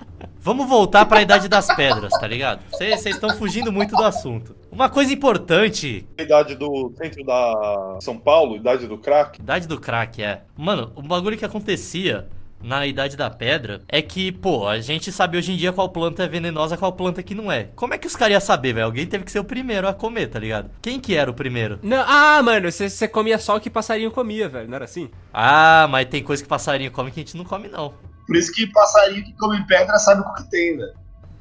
Vamos 0.48 0.66
voltar 0.66 1.04
pra 1.04 1.20
Idade 1.20 1.46
das 1.46 1.66
Pedras, 1.76 2.10
tá 2.10 2.26
ligado? 2.26 2.62
Vocês 2.70 3.04
estão 3.04 3.36
fugindo 3.36 3.70
muito 3.70 3.94
do 3.94 4.02
assunto. 4.02 4.56
Uma 4.72 4.88
coisa 4.88 5.12
importante. 5.12 6.08
Idade 6.18 6.54
do 6.54 6.90
centro 6.96 7.22
da 7.22 7.98
São 8.00 8.16
Paulo, 8.16 8.56
idade 8.56 8.86
do 8.86 8.96
crack. 8.96 9.38
Idade 9.38 9.68
do 9.68 9.78
crack, 9.78 10.22
é. 10.22 10.44
Mano, 10.56 10.90
o 10.96 11.02
bagulho 11.02 11.36
que 11.36 11.44
acontecia 11.44 12.30
na 12.62 12.86
Idade 12.86 13.14
da 13.14 13.28
Pedra 13.28 13.82
é 13.86 14.00
que, 14.00 14.32
pô, 14.32 14.66
a 14.66 14.80
gente 14.80 15.12
sabe 15.12 15.36
hoje 15.36 15.52
em 15.52 15.56
dia 15.58 15.70
qual 15.70 15.90
planta 15.90 16.22
é 16.22 16.28
venenosa 16.28 16.78
qual 16.78 16.94
planta 16.94 17.22
que 17.22 17.34
não 17.34 17.52
é. 17.52 17.64
Como 17.76 17.92
é 17.92 17.98
que 17.98 18.06
os 18.06 18.16
caras 18.16 18.32
iam 18.32 18.40
saber, 18.40 18.72
velho? 18.72 18.86
Alguém 18.86 19.06
teve 19.06 19.24
que 19.24 19.30
ser 19.30 19.40
o 19.40 19.44
primeiro 19.44 19.86
a 19.86 19.92
comer, 19.92 20.28
tá 20.28 20.38
ligado? 20.38 20.70
Quem 20.80 20.98
que 20.98 21.14
era 21.14 21.30
o 21.30 21.34
primeiro? 21.34 21.78
Não, 21.82 22.02
ah, 22.08 22.42
mano, 22.42 22.72
você, 22.72 22.88
você 22.88 23.06
comia 23.06 23.38
só 23.38 23.56
o 23.56 23.60
que 23.60 23.68
passarinho 23.68 24.10
comia, 24.10 24.48
velho. 24.48 24.66
Não 24.66 24.76
era 24.76 24.86
assim? 24.86 25.10
Ah, 25.30 25.86
mas 25.90 26.06
tem 26.06 26.22
coisa 26.22 26.42
que 26.42 26.48
passarinho 26.48 26.90
come 26.90 27.10
que 27.10 27.20
a 27.20 27.22
gente 27.22 27.36
não 27.36 27.44
come, 27.44 27.68
não. 27.68 27.92
Por 28.28 28.36
isso 28.36 28.52
que 28.52 28.66
passarinho 28.68 29.24
que 29.24 29.32
come 29.32 29.66
pedra 29.66 29.98
sabe 29.98 30.20
o 30.20 30.34
que 30.34 30.48
tem, 30.50 30.76
velho. 30.76 30.92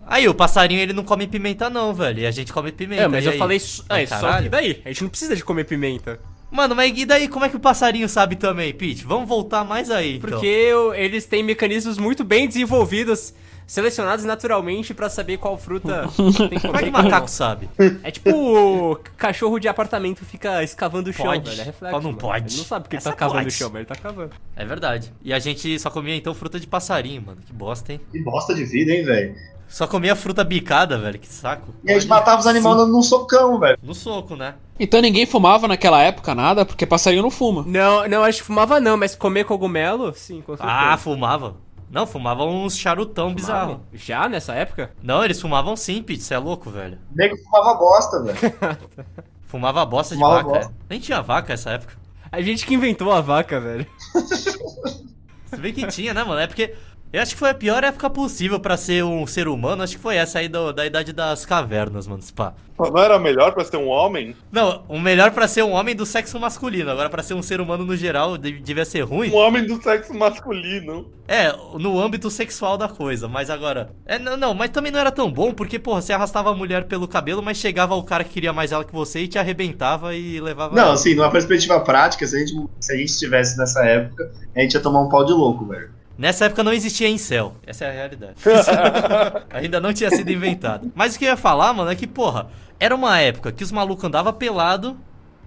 Aí, 0.07 0.25
o 0.27 0.33
passarinho 0.33 0.79
ele 0.79 0.93
não 0.93 1.03
come 1.03 1.27
pimenta, 1.27 1.69
não, 1.69 1.93
velho. 1.93 2.19
E 2.21 2.25
a 2.25 2.31
gente 2.31 2.51
come 2.53 2.71
pimenta. 2.71 3.01
é, 3.03 3.07
mas 3.09 3.25
e 3.25 3.27
eu 3.27 3.33
aí? 3.33 3.37
falei. 3.37 3.57
Ah, 3.89 4.07
só 4.07 4.21
caralho. 4.21 4.43
que 4.43 4.49
daí? 4.49 4.81
A 4.85 4.87
gente 4.87 5.03
não 5.03 5.09
precisa 5.09 5.35
de 5.35 5.43
comer 5.43 5.65
pimenta. 5.65 6.17
Mano, 6.49 6.73
mas 6.73 6.97
e 6.97 7.05
daí 7.05 7.27
como 7.27 7.43
é 7.43 7.49
que 7.49 7.57
o 7.57 7.59
passarinho 7.59 8.07
sabe 8.07 8.37
também, 8.37 8.73
Pete? 8.73 9.03
Vamos 9.03 9.27
voltar 9.27 9.65
mais 9.65 9.91
aí, 9.91 10.15
então. 10.15 10.29
Porque 10.29 10.73
o- 10.73 10.93
eles 10.93 11.25
têm 11.25 11.43
mecanismos 11.43 11.97
muito 11.97 12.23
bem 12.23 12.47
desenvolvidos, 12.47 13.33
selecionados 13.67 14.23
naturalmente 14.25 14.93
pra 14.93 15.09
saber 15.09 15.37
qual 15.37 15.57
fruta 15.57 16.07
tem 16.49 16.57
que 16.57 16.65
Como 16.67 16.79
é 16.79 16.83
que 16.83 16.89
macaco 16.89 17.27
sabe? 17.29 17.69
É 18.01 18.09
tipo 18.09 18.31
o 18.31 18.95
cachorro 19.17 19.59
de 19.59 19.67
apartamento 19.67 20.23
fica 20.23 20.63
escavando 20.63 21.09
o 21.09 21.13
chão, 21.13 21.25
Pode. 21.25 21.49
velho. 21.49 21.61
É 21.61 21.65
reflexo. 21.65 21.93
Qual 21.93 22.01
não 22.01 22.11
mano. 22.11 22.17
pode? 22.21 22.53
Ele 22.53 22.57
não 22.57 22.65
sabe 22.65 22.83
porque 22.83 22.95
ele 22.95 23.01
Essa 23.01 23.09
tá 23.11 23.15
cavando 23.15 23.39
pode. 23.41 23.47
o 23.49 23.51
chão, 23.51 23.69
mas 23.69 23.75
ele 23.81 23.85
tá 23.85 23.95
cavando. 23.95 24.31
É 24.55 24.65
verdade. 24.65 25.13
E 25.21 25.33
a 25.33 25.39
gente 25.39 25.77
só 25.77 25.89
comia 25.89 26.15
então 26.15 26.33
fruta 26.33 26.59
de 26.59 26.65
passarinho, 26.65 27.21
mano. 27.21 27.41
Que 27.45 27.51
bosta, 27.51 27.91
hein? 27.91 28.01
Que 28.11 28.19
bosta 28.23 28.55
de 28.55 28.63
vida, 28.63 28.91
hein, 28.91 29.03
velho. 29.03 29.35
Só 29.67 29.85
comia 29.85 30.15
fruta 30.15 30.45
bicada, 30.45 30.97
velho. 30.97 31.19
Que 31.19 31.27
saco. 31.27 31.73
E 31.83 31.91
a 31.91 31.95
gente 31.99 32.07
matava 32.07 32.39
os 32.39 32.47
animais 32.47 32.77
num 32.87 33.01
socão, 33.01 33.59
velho. 33.59 33.77
No 33.83 33.93
soco, 33.93 34.35
né? 34.37 34.55
Então 34.79 35.01
ninguém 35.01 35.25
fumava 35.25 35.67
naquela 35.67 36.01
época 36.01 36.33
nada, 36.33 36.65
porque 36.65 36.85
passarinho 36.85 37.21
não 37.23 37.31
fuma. 37.31 37.65
Não, 37.67 38.07
não, 38.07 38.23
acho 38.23 38.39
que 38.39 38.45
fumava 38.45 38.79
não, 38.79 38.95
mas 38.95 39.13
comer 39.15 39.43
cogumelo, 39.43 40.13
sim, 40.13 40.41
com 40.41 40.55
certeza. 40.55 40.71
Ah, 40.71 40.95
fumava. 40.97 41.55
Não, 41.89 42.05
fumavam 42.05 42.63
uns 42.65 42.77
charutão 42.77 43.33
bizarro. 43.33 43.75
Fumavam? 43.75 43.85
Já 43.93 44.27
nessa 44.27 44.53
época? 44.53 44.91
Não, 45.01 45.23
eles 45.23 45.39
fumavam 45.41 45.75
sim, 45.75 46.03
Pete. 46.03 46.21
Você 46.23 46.33
é 46.33 46.37
louco, 46.37 46.69
velho. 46.69 46.97
O 47.11 47.15
nego 47.15 47.37
fumava 47.37 47.73
bosta, 47.75 48.23
velho. 48.23 48.37
Fumava 49.47 49.85
bosta 49.85 50.13
de 50.13 50.21
Fumava 50.21 50.43
vaca. 50.43 50.49
bosta. 50.59 50.71
é. 50.73 50.83
Nem 50.89 50.99
tinha 50.99 51.21
vaca 51.21 51.53
nessa 51.53 51.69
época. 51.71 51.93
A 52.29 52.41
gente 52.41 52.65
que 52.65 52.73
inventou 52.73 53.11
a 53.13 53.21
vaca, 53.21 53.61
velho. 53.61 53.87
Você 54.13 55.55
vê 55.57 55.71
que 55.71 55.87
tinha, 55.87 56.13
né, 56.13 56.23
mano? 56.23 56.41
É 56.41 56.47
porque 56.47 56.75
eu 57.13 57.21
acho 57.21 57.33
que 57.33 57.39
foi 57.39 57.49
a 57.49 57.53
pior 57.55 57.83
época 57.83 58.09
possível 58.09 58.59
pra 58.59 58.77
ser 58.77 59.03
um 59.03 59.25
ser 59.25 59.47
humano. 59.47 59.83
Acho 59.83 59.95
que 59.95 60.01
foi 60.01 60.15
essa 60.15 60.39
aí 60.39 60.47
do- 60.47 60.71
da 60.73 60.85
idade 60.85 61.13
das 61.13 61.45
cavernas, 61.45 62.05
mano. 62.07 62.21
Spa. 62.21 62.53
Não 62.79 62.95
era 63.01 63.17
melhor 63.17 63.53
pra 63.53 63.65
ser 63.65 63.77
um 63.77 63.87
homem? 63.87 64.35
Não, 64.51 64.83
o 64.87 64.99
melhor 64.99 65.31
pra 65.31 65.47
ser 65.47 65.63
um 65.63 65.71
homem 65.71 65.95
do 65.95 66.05
sexo 66.05 66.39
masculino. 66.39 66.91
Agora, 66.91 67.09
pra 67.09 67.23
ser 67.23 67.33
um 67.33 67.41
ser 67.41 67.59
humano 67.59 67.83
no 67.83 67.95
geral, 67.97 68.37
de- 68.37 68.59
devia 68.59 68.85
ser 68.85 69.01
ruim. 69.01 69.31
Um 69.31 69.35
homem 69.37 69.65
do 69.65 69.81
sexo 69.81 70.13
masculino. 70.13 71.11
É, 71.27 71.51
no 71.79 71.99
âmbito 71.99 72.29
sexual 72.29 72.77
da 72.77 72.87
coisa, 72.87 73.27
mas 73.27 73.49
agora. 73.49 73.89
É, 74.05 74.19
não, 74.19 74.37
não, 74.37 74.53
mas 74.53 74.69
também 74.69 74.91
não 74.91 74.99
era 74.99 75.11
tão 75.11 75.31
bom, 75.31 75.51
porque, 75.53 75.79
porra, 75.79 76.01
você 76.01 76.13
arrastava 76.13 76.51
a 76.51 76.55
mulher 76.55 76.85
pelo 76.85 77.07
cabelo, 77.07 77.41
mas 77.41 77.57
chegava 77.57 77.95
o 77.95 78.03
cara 78.03 78.23
que 78.23 78.29
queria 78.29 78.53
mais 78.53 78.71
ela 78.71 78.85
que 78.85 78.93
você 78.93 79.21
e 79.21 79.27
te 79.27 79.39
arrebentava 79.39 80.13
e 80.15 80.39
levava. 80.39 80.75
Não, 80.75 80.91
assim, 80.91 81.15
numa 81.15 81.31
perspectiva 81.31 81.79
prática, 81.79 82.27
se 82.27 82.35
a 82.35 82.39
gente, 82.39 82.53
se 82.79 82.93
a 82.93 82.95
gente 82.95 83.09
estivesse 83.09 83.57
nessa 83.57 83.83
época, 83.85 84.31
a 84.55 84.59
gente 84.61 84.75
ia 84.75 84.79
tomar 84.79 85.01
um 85.01 85.09
pau 85.09 85.25
de 85.25 85.33
louco, 85.33 85.65
velho. 85.65 85.96
Nessa 86.17 86.45
época 86.45 86.63
não 86.63 86.73
existia 86.73 87.07
incel. 87.07 87.55
Essa 87.65 87.85
é 87.85 87.89
a 87.89 87.93
realidade. 87.93 88.35
Ainda 89.51 89.79
não 89.79 89.93
tinha 89.93 90.09
sido 90.09 90.31
inventado. 90.31 90.91
Mas 90.95 91.15
o 91.15 91.19
que 91.19 91.25
eu 91.25 91.29
ia 91.29 91.37
falar, 91.37 91.73
mano, 91.73 91.91
é 91.91 91.95
que, 91.95 92.07
porra, 92.07 92.47
era 92.79 92.95
uma 92.95 93.19
época 93.19 93.51
que 93.51 93.63
os 93.63 93.71
malucos 93.71 94.03
andavam 94.03 94.33
pelado 94.33 94.97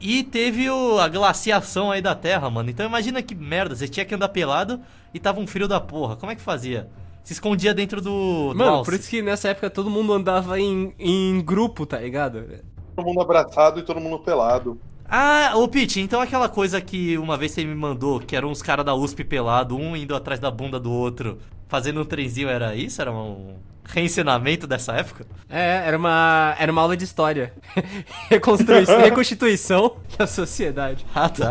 e 0.00 0.22
teve 0.22 0.70
o- 0.70 0.98
a 0.98 1.08
glaciação 1.08 1.90
aí 1.90 2.00
da 2.00 2.14
Terra, 2.14 2.48
mano. 2.48 2.70
Então 2.70 2.86
imagina 2.86 3.20
que 3.22 3.34
merda, 3.34 3.74
você 3.74 3.88
tinha 3.88 4.06
que 4.06 4.14
andar 4.14 4.28
pelado 4.28 4.80
e 5.12 5.18
tava 5.18 5.40
um 5.40 5.46
frio 5.46 5.66
da 5.68 5.80
porra. 5.80 6.16
Como 6.16 6.30
é 6.32 6.36
que 6.36 6.42
fazia? 6.42 6.88
Se 7.22 7.32
escondia 7.34 7.74
dentro 7.74 8.00
do. 8.00 8.52
do 8.52 8.58
Mano, 8.58 8.70
alce. 8.76 8.90
por 8.90 8.98
isso 8.98 9.10
que 9.10 9.20
nessa 9.20 9.48
época 9.48 9.68
todo 9.68 9.90
mundo 9.90 10.12
andava 10.12 10.58
em, 10.58 10.94
em 10.98 11.40
grupo, 11.42 11.84
tá 11.84 11.98
ligado? 11.98 12.42
Todo 12.96 13.04
mundo 13.04 13.20
abraçado 13.20 13.78
e 13.78 13.82
todo 13.82 14.00
mundo 14.00 14.18
pelado. 14.20 14.80
Ah, 15.10 15.54
ô 15.56 15.66
Pete, 15.66 16.00
então 16.00 16.20
aquela 16.20 16.48
coisa 16.48 16.80
que 16.80 17.18
uma 17.18 17.36
vez 17.36 17.50
você 17.50 17.64
me 17.64 17.74
mandou, 17.74 18.20
que 18.20 18.36
eram 18.36 18.48
uns 18.48 18.62
caras 18.62 18.86
da 18.86 18.94
USP 18.94 19.24
pelado, 19.24 19.76
um 19.76 19.96
indo 19.96 20.14
atrás 20.14 20.38
da 20.38 20.52
bunda 20.52 20.78
do 20.78 20.92
outro, 20.92 21.38
fazendo 21.66 22.00
um 22.00 22.04
trenzinho, 22.04 22.48
era 22.48 22.76
isso? 22.76 23.02
Era 23.02 23.10
um 23.10 23.56
reencenamento 23.84 24.68
dessa 24.68 24.92
época? 24.92 25.26
É, 25.48 25.82
era 25.84 25.98
uma, 25.98 26.54
era 26.60 26.70
uma 26.70 26.80
aula 26.80 26.96
de 26.96 27.02
história. 27.02 27.52
Reconstruição, 28.30 28.98
reconstituição 29.02 29.96
da 30.16 30.28
sociedade. 30.28 31.04
Ah, 31.12 31.28
tá. 31.28 31.50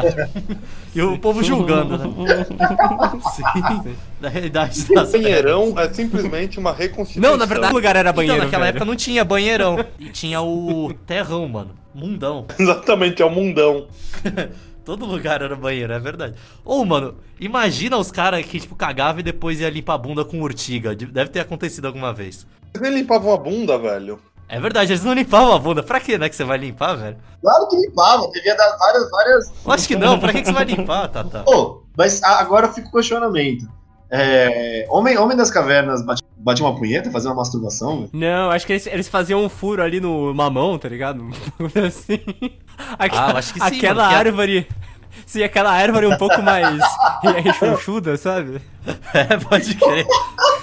E 0.96 1.02
o 1.02 1.18
povo 1.20 1.44
julgando, 1.44 1.98
né? 1.98 2.46
Sim. 3.36 3.96
Da 4.22 4.30
realidade 4.30 4.86
das 4.94 5.12
Banheirão 5.12 5.78
é 5.78 5.90
simplesmente 5.94 6.58
uma 6.58 6.72
reconstituição. 6.72 7.32
Não, 7.32 7.38
na 7.38 7.46
verdade, 7.46 7.74
o 7.74 7.76
lugar 7.76 7.98
era 7.98 8.14
banheiro. 8.14 8.38
Então, 8.38 8.46
naquela 8.46 8.66
velho. 8.66 8.76
época 8.76 8.86
não 8.86 8.96
tinha 8.96 9.26
banheirão. 9.26 9.86
E 10.00 10.10
tinha 10.10 10.42
o 10.42 10.94
terrão, 11.06 11.46
mano. 11.50 11.79
Mundão. 12.00 12.46
Exatamente, 12.58 13.22
é 13.22 13.26
o 13.26 13.30
mundão. 13.30 13.88
Todo 14.86 15.06
lugar 15.06 15.42
era 15.42 15.56
banheiro, 15.56 15.94
é 15.94 16.00
verdade. 16.00 16.34
Ou, 16.66 16.84
mano, 16.84 17.16
imagina 17.40 17.98
os 17.98 18.12
caras 18.12 18.44
que, 18.46 18.60
tipo, 18.60 18.76
cagavam 18.76 19.20
e 19.20 19.24
depois 19.24 19.60
ia 19.60 19.70
limpar 19.70 19.94
a 19.96 19.98
bunda 20.00 20.26
com 20.26 20.42
urtiga. 20.42 20.96
Deve 20.96 21.30
ter 21.30 21.42
acontecido 21.42 21.86
alguma 21.86 22.12
vez. 22.12 22.48
Vocês 22.72 22.82
nem 22.82 23.02
limpavam 23.02 23.34
a 23.34 23.38
bunda, 23.38 23.78
velho. 23.78 24.20
É 24.48 24.60
verdade, 24.60 24.92
eles 24.92 25.04
não 25.04 25.14
limpavam 25.14 25.54
a 25.54 25.60
bunda. 25.60 25.84
Pra 25.84 26.00
quê, 26.00 26.18
né, 26.18 26.28
que 26.28 26.36
você 26.36 26.44
vai 26.44 26.58
limpar, 26.58 26.96
velho? 26.96 27.18
Claro 27.40 27.68
que 27.68 27.76
limpava, 27.76 28.32
devia 28.32 28.56
dar 28.56 28.76
várias, 28.78 29.12
várias. 29.12 29.54
Acho 29.68 29.88
que 29.88 29.96
não, 29.96 30.20
pra 30.20 30.32
que, 30.34 30.40
que 30.42 30.48
você 30.48 30.54
vai 30.54 30.66
limpar, 30.66 31.08
Tata? 31.10 31.44
Ô, 31.48 31.84
mas 31.96 32.24
a- 32.24 32.40
agora 32.40 32.74
fica 32.74 32.88
o 32.88 32.92
questionamento. 32.92 33.68
É, 34.10 34.88
homem, 34.90 35.16
homem 35.20 35.38
das 35.38 35.52
cavernas 35.52 36.04
bate, 36.04 36.24
bate 36.40 36.62
uma 36.62 36.76
punheta, 36.76 37.12
fazer 37.12 37.28
uma 37.28 37.36
masturbação, 37.36 37.98
velho? 37.98 38.10
Não, 38.14 38.50
acho 38.52 38.66
que 38.66 38.74
eles, 38.74 38.88
eles 38.88 39.08
faziam 39.08 39.44
um 39.44 39.50
furo 39.50 39.82
ali 39.84 40.00
no 40.00 40.34
mamão, 40.34 40.78
tá 40.78 40.88
ligado? 40.90 41.22
Um 41.60 41.86
assim. 41.86 42.20
Ah, 42.98 43.32
eu 43.32 43.38
acho 43.38 43.54
que 43.54 43.60
sim, 43.60 43.78
Aquela 43.78 44.04
mano, 44.04 44.10
que 44.10 44.16
a- 44.16 44.18
árvore. 44.20 44.68
Sim, 45.26 45.44
aquela 45.44 45.72
árvore 45.72 46.08
um 46.08 46.18
pouco 46.18 46.42
mais 46.42 46.80
rechonchuda, 47.44 48.16
sabe? 48.18 48.62
É, 49.14 49.38
pode 49.38 49.76
crer. 49.76 50.06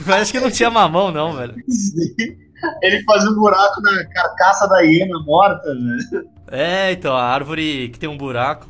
Mas 0.05 0.23
acho 0.23 0.33
que 0.33 0.41
não 0.41 0.51
tinha 0.51 0.71
mamão, 0.71 1.13
não, 1.13 1.35
velho. 1.35 1.55
Ele 2.83 3.03
fazia 3.05 3.31
um 3.31 3.35
buraco 3.35 3.81
na 3.83 4.05
carcaça 4.07 4.67
da 4.67 4.81
hiena 4.81 5.19
morta, 5.25 5.63
velho. 5.75 6.27
É, 6.51 6.93
então, 6.93 7.15
a 7.15 7.23
árvore 7.23 7.89
que 7.91 7.99
tem 7.99 8.09
um 8.09 8.17
buraco. 8.17 8.67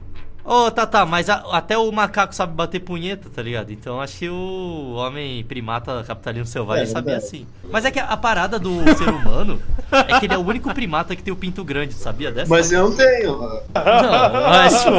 Ô, 0.47 0.71
Tata, 0.71 1.05
mas 1.05 1.29
a- 1.29 1.43
até 1.51 1.77
o 1.77 1.91
macaco 1.91 2.33
sabe 2.33 2.55
bater 2.55 2.79
punheta, 2.79 3.29
tá 3.35 3.43
ligado? 3.43 3.73
Então 3.73 4.01
acho 4.01 4.17
que 4.17 4.29
o 4.29 4.93
homem 4.95 5.43
primata 5.45 6.05
capitalismo 6.07 6.47
selvagem 6.47 6.85
É, 6.85 6.87
sabia 6.87 7.15
verdade. 7.15 7.27
assim. 7.27 7.47
Mas 7.69 7.85
é 7.85 7.91
que 7.91 7.99
a, 7.99 8.05
a 8.05 8.17
parada 8.17 8.57
do 8.57 8.71
ser 8.97 9.09
humano 9.09 9.61
é 9.91 10.21
que 10.21 10.27
ele 10.27 10.35
é 10.35 10.39
o 10.39 10.47
único 10.47 10.73
primata 10.73 11.17
que 11.17 11.23
tem 11.23 11.33
o 11.33 11.37
pinto 11.37 11.65
grande, 11.65 11.95
sabia 11.95 12.31
dessa? 12.31 12.49
Mas 12.49 12.71
eu 12.71 12.89
não 12.89 12.97
tenho. 12.97 13.39
Não, 13.39 14.33
mas, 14.49 14.83
tipo, 14.85 14.97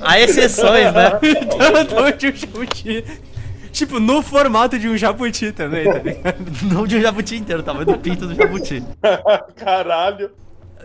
há 0.00 0.20
exceções, 0.20 0.92
né? 0.94 1.12
Então, 1.82 2.10
de 2.16 2.28
um 2.28 2.34
jabuti. 2.34 3.04
Tipo, 3.70 4.00
no 4.00 4.22
formato 4.22 4.78
de 4.78 4.88
um 4.88 4.96
jabuti 4.96 5.52
também, 5.52 5.84
tá 5.84 5.98
ligado? 5.98 6.36
Não 6.62 6.86
de 6.86 6.96
um 6.96 7.00
jabuti 7.02 7.36
inteiro, 7.36 7.62
tamanho 7.62 7.84
do 7.86 7.98
pinto 7.98 8.26
do 8.26 8.34
jabuti. 8.34 8.82
Caralho. 9.54 10.30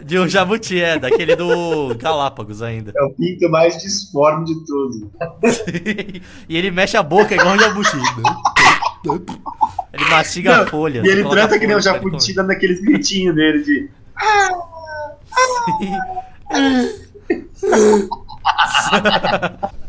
De 0.01 0.17
um 0.19 0.27
jabuti, 0.27 0.81
é, 0.81 0.97
daquele 0.97 1.35
do 1.35 1.95
Galápagos 1.95 2.61
ainda. 2.61 2.91
É 2.95 3.03
o 3.03 3.11
pinto 3.11 3.49
mais 3.49 3.77
disforme 3.81 4.45
de 4.45 4.65
todos. 4.65 5.01
e 6.49 6.57
ele 6.57 6.71
mexe 6.71 6.97
a 6.97 7.03
boca 7.03 7.35
igual 7.35 7.55
um 7.55 7.59
jabuti. 7.59 7.97
Ele 9.93 10.05
mastiga 10.09 10.57
Não, 10.57 10.63
a 10.63 10.67
folha. 10.67 11.01
E 11.05 11.07
ele 11.09 11.23
trata 11.23 11.59
que 11.59 11.67
nem 11.67 11.75
o 11.75 11.81
jabuti 11.81 12.33
dando 12.33 12.51
aqueles 12.51 12.81
gritinhos 12.81 13.35
dele 13.35 13.63
de. 13.63 13.89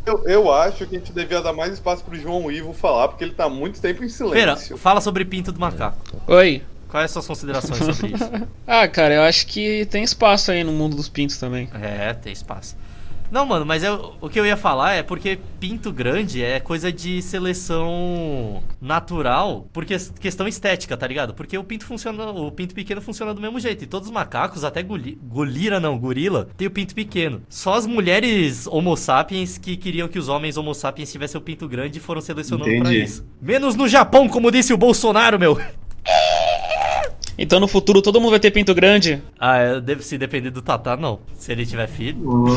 Eu, 0.05 0.23
eu 0.27 0.53
acho 0.53 0.85
que 0.85 0.95
a 0.95 0.99
gente 0.99 1.11
devia 1.11 1.41
dar 1.41 1.51
mais 1.53 1.73
espaço 1.73 2.03
pro 2.03 2.15
João 2.15 2.51
Ivo 2.51 2.73
falar, 2.73 3.07
porque 3.07 3.23
ele 3.23 3.33
tá 3.33 3.45
há 3.45 3.49
muito 3.49 3.81
tempo 3.81 4.03
em 4.03 4.07
Pera, 4.07 4.55
silêncio. 4.55 4.77
fala 4.77 5.01
sobre 5.01 5.25
pinto 5.25 5.51
do 5.51 5.59
macaco. 5.59 5.97
Oi. 6.27 6.61
Quais 6.95 7.11
são 7.11 7.19
as 7.19 7.25
suas 7.25 7.37
considerações 7.39 7.77
sobre 7.97 8.13
isso? 8.15 8.31
Ah, 8.65 8.87
cara, 8.87 9.13
eu 9.15 9.21
acho 9.23 9.45
que 9.47 9.85
tem 9.87 10.01
espaço 10.01 10.49
aí 10.49 10.63
no 10.63 10.71
mundo 10.71 10.95
dos 10.95 11.09
pintos 11.09 11.37
também. 11.37 11.67
É, 11.73 12.13
tem 12.13 12.31
espaço. 12.31 12.77
Não, 13.29 13.45
mano, 13.45 13.65
mas 13.65 13.83
eu- 13.83 14.13
o 14.21 14.29
que 14.29 14.39
eu 14.39 14.45
ia 14.45 14.55
falar 14.55 14.93
é 14.93 15.03
porque 15.03 15.37
pinto 15.59 15.91
grande 15.91 16.41
é 16.41 16.57
coisa 16.61 16.93
de 16.93 17.21
seleção 17.21 18.63
natural, 18.79 19.67
porque 19.73 19.97
questão 20.21 20.47
estética, 20.47 20.95
tá 20.95 21.05
ligado? 21.05 21.33
Porque 21.33 21.57
o 21.57 21.63
pinto 21.65 21.85
funciona, 21.85 22.29
o 22.29 22.49
pinto 22.49 22.73
pequeno 22.73 23.01
funciona 23.01 23.33
do 23.33 23.41
mesmo 23.41 23.59
jeito. 23.59 23.83
E 23.83 23.87
todos 23.87 24.07
os 24.07 24.13
macacos, 24.13 24.63
até 24.63 24.81
goli, 24.81 25.19
golira 25.21 25.81
não, 25.81 25.97
gorila, 25.99 26.47
tem 26.55 26.67
o 26.67 26.71
pinto 26.71 26.95
pequeno. 26.95 27.41
Só 27.49 27.73
as 27.73 27.85
mulheres 27.85 28.67
homo 28.67 28.95
sapiens 28.95 29.57
que 29.57 29.75
queriam 29.75 30.07
que 30.07 30.17
os 30.17 30.29
homens 30.29 30.55
homo 30.55 30.73
sapiens 30.73 31.11
tivessem 31.11 31.37
o 31.37 31.43
pinto 31.43 31.67
grande 31.67 31.99
foram 31.99 32.21
selecionando 32.21 32.63
pra 32.65 32.73
Entendi. 32.77 33.03
isso. 33.03 33.25
Menos 33.41 33.75
no 33.75 33.85
Japão, 33.85 34.29
como 34.29 34.49
disse 34.49 34.73
o 34.73 34.77
Bolsonaro, 34.77 35.37
meu. 35.37 35.59
Então 37.37 37.59
no 37.59 37.67
futuro 37.67 38.01
todo 38.01 38.19
mundo 38.19 38.31
vai 38.31 38.39
ter 38.39 38.51
pinto 38.51 38.73
grande. 38.73 39.21
Ah, 39.39 39.57
é, 39.57 39.81
deve 39.81 40.03
se 40.03 40.17
depender 40.17 40.51
do 40.51 40.61
Tatá, 40.61 40.95
não. 40.95 41.19
Se 41.37 41.51
ele 41.51 41.65
tiver 41.65 41.87
filho. 41.87 42.17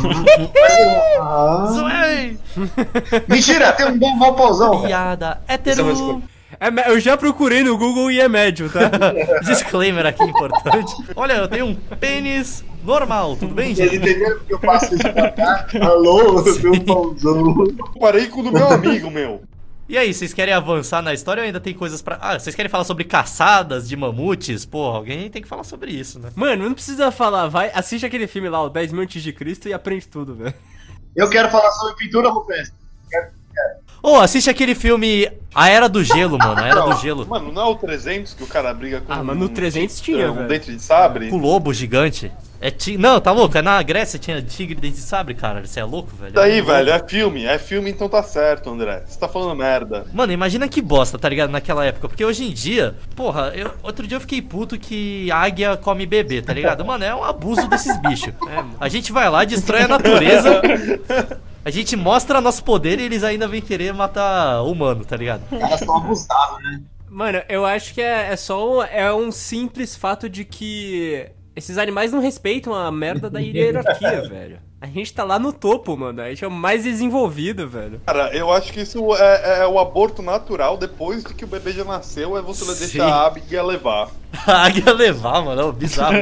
Zoei! 1.73 2.39
Mentira, 3.29 3.73
tem 3.73 3.87
um 3.87 3.99
bom 3.99 4.15
mau 4.15 4.35
pauzão. 4.35 4.83
Piada 4.83 5.41
é 5.49 5.55
hétero. 5.55 6.23
É 6.61 6.91
eu 6.91 6.99
já 6.99 7.17
procurei 7.17 7.63
no 7.63 7.77
Google 7.77 8.11
e 8.11 8.21
é 8.21 8.29
médio, 8.29 8.71
tá? 8.71 8.91
Disclaimer 9.45 10.07
aqui 10.07 10.25
importante. 10.25 10.93
Olha, 11.15 11.35
eu 11.35 11.49
tenho 11.49 11.67
um 11.67 11.75
pênis 11.75 12.65
normal, 12.85 13.37
tudo 13.37 13.55
bem, 13.55 13.75
Vocês 13.75 13.91
gente? 13.91 14.03
entenderam 14.03 14.39
que 14.41 14.55
eu 14.55 14.59
faço 14.59 14.95
isso 14.95 15.13
pra 15.13 15.31
cá? 15.31 15.67
Alô, 15.81 16.43
meu 16.43 16.85
pauzão. 16.85 17.55
Parei 18.01 18.27
com 18.27 18.41
o 18.41 18.45
do 18.45 18.53
meu 18.53 18.69
amigo, 18.69 19.11
meu. 19.11 19.43
E 19.89 19.97
aí, 19.97 20.13
vocês 20.13 20.35
querem 20.35 20.53
avançar 20.53 21.01
na 21.01 21.15
história 21.15 21.41
ou 21.41 21.47
ainda 21.47 21.59
tem 21.59 21.73
coisas 21.73 22.03
pra. 22.03 22.19
Ah, 22.21 22.39
vocês 22.39 22.55
querem 22.55 22.69
falar 22.69 22.85
sobre 22.85 23.05
caçadas 23.05 23.89
de 23.89 23.97
mamutes? 23.97 24.67
Porra, 24.67 24.99
alguém 24.99 25.31
tem 25.31 25.41
que 25.41 25.49
falar 25.49 25.65
sobre 25.65 25.91
isso, 25.91 26.19
né? 26.19 26.31
Mano, 26.37 26.65
não 26.69 26.75
precisa 26.75 27.11
falar, 27.11 27.49
vai, 27.49 27.71
assiste 27.73 28.05
aquele 28.05 28.27
filme 28.27 28.51
lá, 28.51 28.63
o 28.63 28.69
10 28.69 28.93
mil 28.93 29.03
antes 29.03 29.23
de 29.23 29.33
Cristo 29.33 29.67
e 29.67 29.73
aprende 29.73 30.07
tudo, 30.07 30.35
velho. 30.35 30.55
Eu 31.17 31.31
quero 31.31 31.49
falar 31.51 31.71
sobre 31.71 31.95
pintura 31.95 32.29
rupestre. 32.29 32.77
Ô, 34.03 34.17
assiste 34.17 34.49
aquele 34.49 34.75
filme 34.75 35.29
A 35.55 35.69
Era 35.69 35.89
do 35.89 36.03
Gelo, 36.05 36.39
mano. 36.39 36.61
A 36.63 36.67
Era 36.69 36.81
do 36.83 36.97
Gelo. 37.01 37.27
Mano, 37.27 37.51
não 37.53 37.63
é 37.63 37.65
o 37.67 37.75
300 37.75 38.33
que 38.35 38.43
o 38.45 38.47
cara 38.47 38.73
briga 38.73 39.01
com 39.01 39.13
Ah, 39.13 39.23
mas 39.25 39.37
no 39.37 39.47
um- 39.47 39.49
300 39.49 40.01
tinha, 40.01 40.31
um 40.31 40.35
velho. 40.37 40.49
dente 40.49 40.73
de 40.73 40.81
sabre? 40.83 41.29
Com 41.31 41.37
o 41.37 41.41
lobo 41.41 41.73
gigante. 41.75 42.31
É 42.61 42.73
ti... 42.73 42.99
Não, 42.99 43.21
tá 43.21 43.31
louco? 43.31 43.57
É 43.57 43.63
na 43.63 43.81
Grécia 43.83 44.19
tinha 44.19 44.43
tigre 44.43 44.75
de 44.75 44.81
dente 44.81 44.97
de 44.97 45.01
sabre, 45.03 45.33
cara. 45.35 45.65
Você 45.65 45.79
é 45.79 45.85
louco, 45.85 46.11
velho? 46.17 46.33
Daí, 46.33 46.59
É 46.59 46.63
velho, 46.63 46.91
é 46.91 46.99
filme. 47.09 47.45
É 47.45 47.57
filme, 47.57 47.89
então 47.91 48.09
tá 48.09 48.21
certo, 48.23 48.69
André. 48.71 49.05
Você 49.07 49.17
tá 49.19 49.29
falando 49.29 49.57
merda. 49.57 50.07
Mano, 50.13 50.33
imagina 50.33 50.67
que 50.67 50.83
bosta, 50.83 51.17
tá 51.19 51.29
ligado? 51.29 51.51
Naquela 51.51 51.85
época. 51.85 52.09
Porque 52.09 52.25
hoje 52.25 52.45
em 52.45 52.51
dia, 52.53 52.97
porra, 53.15 53.53
eu- 53.55 53.71
outro 53.83 54.07
dia 54.09 54.17
eu 54.17 54.21
fiquei 54.21 54.43
puto 54.43 54.77
que 54.79 55.31
águia 55.31 55.77
come 55.77 56.05
bebê, 56.05 56.43
tá 56.43 56.53
ligado? 56.53 56.85
Mano, 56.85 57.05
é 57.05 57.15
um 57.15 57.23
abuso 57.23 57.69
desses 57.69 57.97
bichos. 58.01 58.33
A 58.81 58.89
gente 58.89 59.13
vai 59.13 59.29
lá, 59.31 59.45
destrói 59.45 59.83
a 59.83 59.89
natureza. 59.89 60.61
A 61.69 61.71
gente 61.71 61.95
mostra 61.97 62.41
nosso 62.41 62.65
poder 62.65 62.99
e 62.99 63.03
eles 63.03 63.23
ainda 63.23 63.47
vêm 63.47 63.61
querer 63.61 63.93
matar 63.93 64.63
humano, 64.63 65.05
tá 65.05 65.15
ligado? 65.15 65.43
Elas 65.53 65.81
são 65.81 65.99
abusadas, 65.99 66.63
né? 66.63 66.81
Mano, 67.11 67.43
eu 67.47 67.67
acho 67.67 67.93
que 67.93 68.01
é, 68.01 68.33
é 68.33 68.37
só 68.37 68.79
um, 68.79 68.83
é 68.83 69.13
um 69.13 69.31
simples 69.31 69.95
fato 69.95 70.31
de 70.31 70.47
que 70.47 71.27
esses 71.55 71.77
animais 71.77 72.11
não 72.11 72.23
respeitam 72.23 72.73
a 72.73 72.91
merda 72.91 73.29
da 73.29 73.39
hierarquia, 73.39 74.23
velho. 74.27 74.61
A 74.81 74.87
gente 74.87 75.13
tá 75.13 75.25
lá 75.25 75.39
no 75.39 75.53
topo, 75.53 75.95
mano. 75.95 76.23
A 76.23 76.31
gente 76.31 76.43
é 76.43 76.49
o 76.49 76.51
mais 76.51 76.85
desenvolvido, 76.85 77.69
velho. 77.69 78.01
Cara, 78.07 78.35
eu 78.35 78.51
acho 78.51 78.73
que 78.73 78.81
isso 78.81 79.15
é, 79.17 79.61
é 79.61 79.67
o 79.67 79.79
aborto 79.79 80.23
natural 80.23 80.79
depois 80.79 81.23
de 81.23 81.35
que 81.35 81.45
o 81.45 81.49
bebê 81.49 81.73
já 81.73 81.85
nasceu, 81.85 82.39
é 82.39 82.41
você 82.41 82.65
Sim. 82.65 82.79
deixar 82.79 83.13
a 83.13 83.27
águia 83.27 83.63
levar. 83.63 84.11
A 84.47 84.65
águia 84.65 84.91
levar, 84.95 85.43
mano, 85.43 85.61
é 85.61 85.65
um 85.67 85.73
bizarro. 85.73 86.17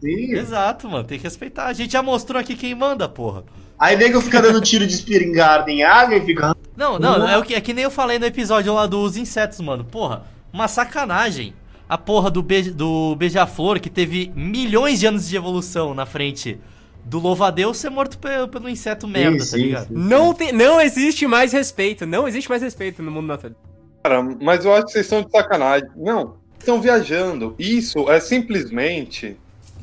Sim. 0.00 0.32
Exato, 0.32 0.88
mano, 0.88 1.04
tem 1.04 1.18
que 1.18 1.24
respeitar. 1.24 1.66
A 1.66 1.72
gente 1.72 1.92
já 1.92 2.02
mostrou 2.02 2.40
aqui 2.40 2.56
quem 2.56 2.74
manda, 2.74 3.08
porra. 3.08 3.44
Aí 3.78 3.96
nego 3.96 4.20
fica 4.20 4.40
dando 4.40 4.60
tiro 4.60 4.86
de 4.86 4.94
espingarda 4.94 5.70
em 5.70 5.82
água 5.82 6.16
e 6.16 6.24
fica. 6.24 6.56
Não, 6.76 6.98
não, 6.98 7.28
é, 7.28 7.36
o 7.38 7.42
que, 7.42 7.54
é 7.54 7.60
que 7.60 7.72
nem 7.72 7.84
eu 7.84 7.90
falei 7.90 8.18
no 8.18 8.26
episódio 8.26 8.72
lá 8.72 8.86
dos 8.86 9.16
insetos, 9.16 9.60
mano. 9.60 9.84
Porra, 9.84 10.24
uma 10.52 10.68
sacanagem. 10.68 11.54
A 11.88 11.98
porra 11.98 12.30
do, 12.30 12.42
beija, 12.42 12.72
do 12.72 13.14
beija-flor 13.16 13.78
que 13.78 13.90
teve 13.90 14.32
milhões 14.34 14.98
de 15.00 15.06
anos 15.06 15.28
de 15.28 15.36
evolução 15.36 15.92
na 15.94 16.06
frente 16.06 16.58
do 17.04 17.18
louva-a-Deus 17.18 17.76
ser 17.76 17.90
morto 17.90 18.18
pe- 18.18 18.48
pelo 18.50 18.68
inseto 18.70 19.06
merda, 19.06 19.38
tá 19.38 19.44
sim, 19.44 19.56
ligado? 19.58 19.88
sim. 19.88 19.94
Não, 19.94 20.32
tem, 20.32 20.50
não 20.50 20.80
existe 20.80 21.26
mais 21.26 21.52
respeito. 21.52 22.06
Não 22.06 22.26
existe 22.26 22.48
mais 22.48 22.62
respeito 22.62 23.02
no 23.02 23.10
mundo 23.10 23.26
natural. 23.26 23.54
Cara, 24.02 24.22
mas 24.22 24.64
eu 24.64 24.72
acho 24.72 24.86
que 24.86 24.92
vocês 24.92 25.04
estão 25.04 25.22
de 25.22 25.30
sacanagem. 25.30 25.88
Não, 25.94 26.36
estão 26.58 26.80
viajando. 26.80 27.54
Isso 27.58 28.10
é 28.10 28.18
simplesmente. 28.18 29.36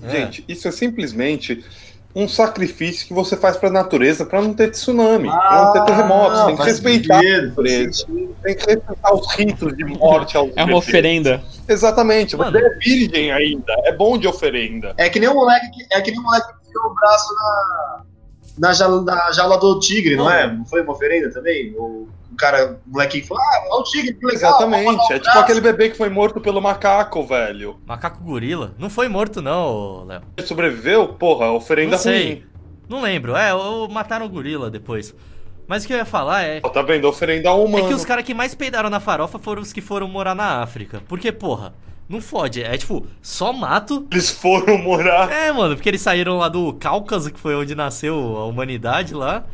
É. 0.03 0.09
Gente, 0.09 0.43
isso 0.47 0.67
é 0.67 0.71
simplesmente 0.71 1.63
um 2.13 2.27
sacrifício 2.27 3.07
que 3.07 3.13
você 3.13 3.37
faz 3.37 3.55
pra 3.57 3.69
natureza 3.69 4.25
pra 4.25 4.41
não 4.41 4.53
ter 4.53 4.69
tsunami, 4.71 5.29
pra 5.29 5.63
não 5.65 5.71
ter 5.73 5.85
terremotos. 5.85 6.45
Tem 6.45 6.55
que 6.55 6.61
Ah, 6.61 6.65
respeitar 6.65 7.19
a 7.19 7.41
natureza. 7.43 8.05
Tem 8.43 8.55
que 8.55 8.65
respeitar 8.65 9.13
os 9.13 9.33
ritos 9.35 9.77
de 9.77 9.85
morte 9.85 10.35
aos 10.35 10.49
É 10.49 10.61
uma 10.61 10.65
bebês. 10.67 10.77
oferenda. 10.77 11.43
Exatamente, 11.67 12.35
Mano. 12.35 12.51
você 12.51 12.65
é 12.65 12.69
virgem 12.79 13.31
ainda. 13.31 13.73
É 13.85 13.95
bom 13.95 14.17
de 14.17 14.27
oferenda. 14.27 14.93
É 14.97 15.09
que 15.09 15.19
nem 15.19 15.29
o 15.29 15.33
moleque 15.35 15.69
que, 15.71 15.85
é 15.93 16.01
que 16.01 16.11
nem 16.11 16.19
o 16.19 16.23
moleque 16.23 16.47
que 16.47 16.77
o 16.77 16.93
braço 16.93 17.33
na, 17.35 18.01
na, 18.67 18.73
jaula, 18.73 19.01
na 19.03 19.31
jaula 19.31 19.57
do 19.57 19.79
tigre, 19.79 20.15
não 20.15 20.29
é? 20.29 20.51
Não 20.51 20.65
foi 20.65 20.81
uma 20.81 20.93
oferenda 20.93 21.31
também? 21.31 21.73
O, 21.77 22.07
o 22.31 22.35
cara, 22.35 22.79
o 22.87 22.91
molequinho 22.91 23.25
falou, 23.25 23.43
ah, 23.43 23.63
olha 23.69 23.81
o 23.81 23.83
tigre, 23.83 24.13
que 24.13 24.25
legal. 24.25 24.51
Exatamente. 24.51 25.13
É 25.13 25.19
tipo 25.19 25.37
aquele 25.37 25.61
bebê 25.61 25.89
que 25.89 25.97
foi 25.97 26.09
morto 26.09 26.39
pelo 26.39 26.61
macaco, 26.61 27.23
velho. 27.25 27.79
Macaco 27.85 28.23
gorila. 28.23 28.73
Não 28.79 28.89
foi 28.89 29.07
morto, 29.07 29.41
não, 29.41 30.05
Léo. 30.05 30.21
Ele 30.37 30.47
sobreviveu? 30.47 31.07
Porra, 31.09 31.51
oferenda 31.51 31.91
Não 31.91 31.97
sei. 31.97 32.25
ruim. 32.27 32.43
Não 32.89 33.01
lembro. 33.01 33.35
É, 33.35 33.53
ou 33.53 33.89
mataram 33.89 34.25
o 34.25 34.29
gorila 34.29 34.69
depois. 34.69 35.15
Mas 35.67 35.83
o 35.83 35.87
que 35.87 35.93
eu 35.93 35.97
ia 35.97 36.05
falar 36.05 36.43
é. 36.43 36.59
Ó, 36.63 36.69
Tá 36.69 36.81
vendo? 36.81 37.07
Oferenda 37.07 37.53
humana. 37.53 37.85
É 37.85 37.87
que 37.87 37.93
os 37.93 38.03
caras 38.03 38.25
que 38.25 38.33
mais 38.33 38.53
peidaram 38.53 38.89
na 38.89 38.99
farofa 38.99 39.39
foram 39.39 39.61
os 39.61 39.71
que 39.71 39.79
foram 39.79 40.07
morar 40.07 40.35
na 40.35 40.61
África. 40.61 41.01
Porque, 41.07 41.31
porra, 41.31 41.73
não 42.09 42.19
fode. 42.19 42.61
É 42.61 42.77
tipo, 42.77 43.05
só 43.21 43.53
mato. 43.53 44.05
Eles 44.11 44.29
foram 44.29 44.77
morar. 44.77 45.31
É, 45.31 45.49
mano, 45.51 45.75
porque 45.75 45.87
eles 45.87 46.01
saíram 46.01 46.37
lá 46.37 46.49
do 46.49 46.73
Cáucaso, 46.73 47.31
que 47.31 47.39
foi 47.39 47.55
onde 47.55 47.73
nasceu 47.75 48.15
a 48.37 48.45
humanidade 48.45 49.13
lá. 49.13 49.45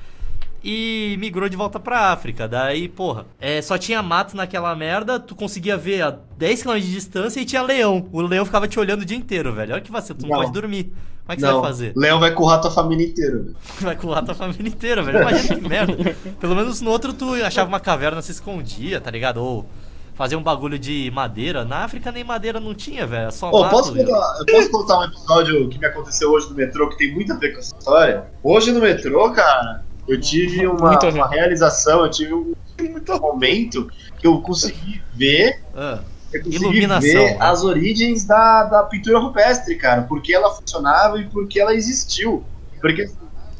E 0.69 1.15
migrou 1.17 1.47
de 1.47 1.55
volta 1.55 1.79
pra 1.79 2.11
África. 2.11 2.45
Daí, 2.45 2.89
porra, 2.89 3.25
é, 3.39 3.61
só 3.61 3.77
tinha 3.77 4.03
mato 4.03 4.35
naquela 4.35 4.75
merda, 4.75 5.17
tu 5.17 5.33
conseguia 5.33 5.77
ver 5.77 6.01
a 6.01 6.11
10km 6.37 6.81
de 6.81 6.91
distância 6.91 7.39
e 7.39 7.45
tinha 7.45 7.61
leão. 7.61 8.09
O 8.11 8.19
leão 8.21 8.43
ficava 8.43 8.67
te 8.67 8.77
olhando 8.77 9.03
o 9.03 9.05
dia 9.05 9.15
inteiro, 9.15 9.53
velho. 9.53 9.71
Olha 9.71 9.81
que 9.81 9.89
vacilo, 9.89 10.19
tu 10.19 10.23
não, 10.27 10.31
Não. 10.35 10.41
pode 10.41 10.51
dormir. 10.51 10.83
Como 11.23 11.31
é 11.33 11.35
que 11.35 11.41
você 11.41 11.47
Não, 11.47 11.61
vai 11.61 11.69
fazer? 11.69 11.93
Leão 11.95 12.19
vai 12.19 12.33
currar 12.33 12.57
tua 12.59 12.69
família 12.71 13.07
inteira. 13.07 13.37
velho. 13.37 13.55
Vai 13.79 13.95
currar 13.95 14.21
tua 14.23 14.35
família 14.35 14.67
inteira, 14.67 15.01
velho. 15.01 15.21
Imagina 15.21 15.55
que 15.55 15.69
merda. 15.69 16.15
Pelo 16.39 16.53
menos 16.55 16.81
no 16.81 16.91
outro 16.91 17.13
tu 17.13 17.33
achava 17.35 17.69
uma 17.69 17.79
caverna, 17.79 18.21
se 18.21 18.31
escondia, 18.33 18.99
tá 18.99 19.09
ligado? 19.09 19.37
Ou 19.37 19.65
fazia 20.15 20.37
um 20.37 20.43
bagulho 20.43 20.77
de 20.79 21.09
madeira. 21.13 21.63
Na 21.63 21.79
África 21.85 22.11
nem 22.11 22.23
madeira 22.25 22.59
não 22.59 22.73
tinha, 22.75 23.05
velho. 23.07 23.31
Só 23.31 23.49
Pô, 23.51 23.61
mato. 23.61 23.71
posso 23.71 23.93
contar, 23.95 24.35
eu 24.39 24.45
posso 24.45 24.71
contar 24.71 24.99
um 24.99 25.03
episódio 25.05 25.69
que 25.69 25.79
me 25.79 25.85
aconteceu 25.85 26.29
hoje 26.31 26.49
no 26.49 26.55
metrô 26.55 26.89
que 26.89 26.97
tem 26.97 27.13
muito 27.13 27.31
a 27.31 27.35
ver 27.37 27.51
com 27.53 27.59
essa 27.59 27.73
história? 27.77 28.25
Hoje 28.43 28.71
no 28.73 28.79
metrô, 28.81 29.31
cara, 29.31 29.83
eu 30.07 30.19
tive 30.19 30.65
uma, 30.65 30.97
uma 30.99 31.27
realização, 31.27 32.05
eu 32.05 32.09
tive 32.09 32.33
um, 32.33 32.53
momento 33.19 33.89
que 34.19 34.27
eu 34.27 34.39
consegui 34.41 35.01
ver 35.13 35.61
Ah, 35.75 35.99
Eu 36.31 36.43
consegui 36.43 36.63
Iluminação, 36.63 37.01
ver 37.01 37.31
né? 37.31 37.37
as 37.39 37.63
origens 37.63 38.25
da, 38.25 38.63
da 38.63 38.83
pintura 38.83 39.19
rupestre, 39.19 39.75
cara. 39.75 40.03
Por 40.03 40.21
que 40.21 40.33
ela 40.33 40.49
funcionava 40.49 41.19
e 41.19 41.25
por 41.25 41.47
que 41.47 41.59
ela 41.59 41.73
existiu. 41.73 42.43
Porque, 42.79 43.09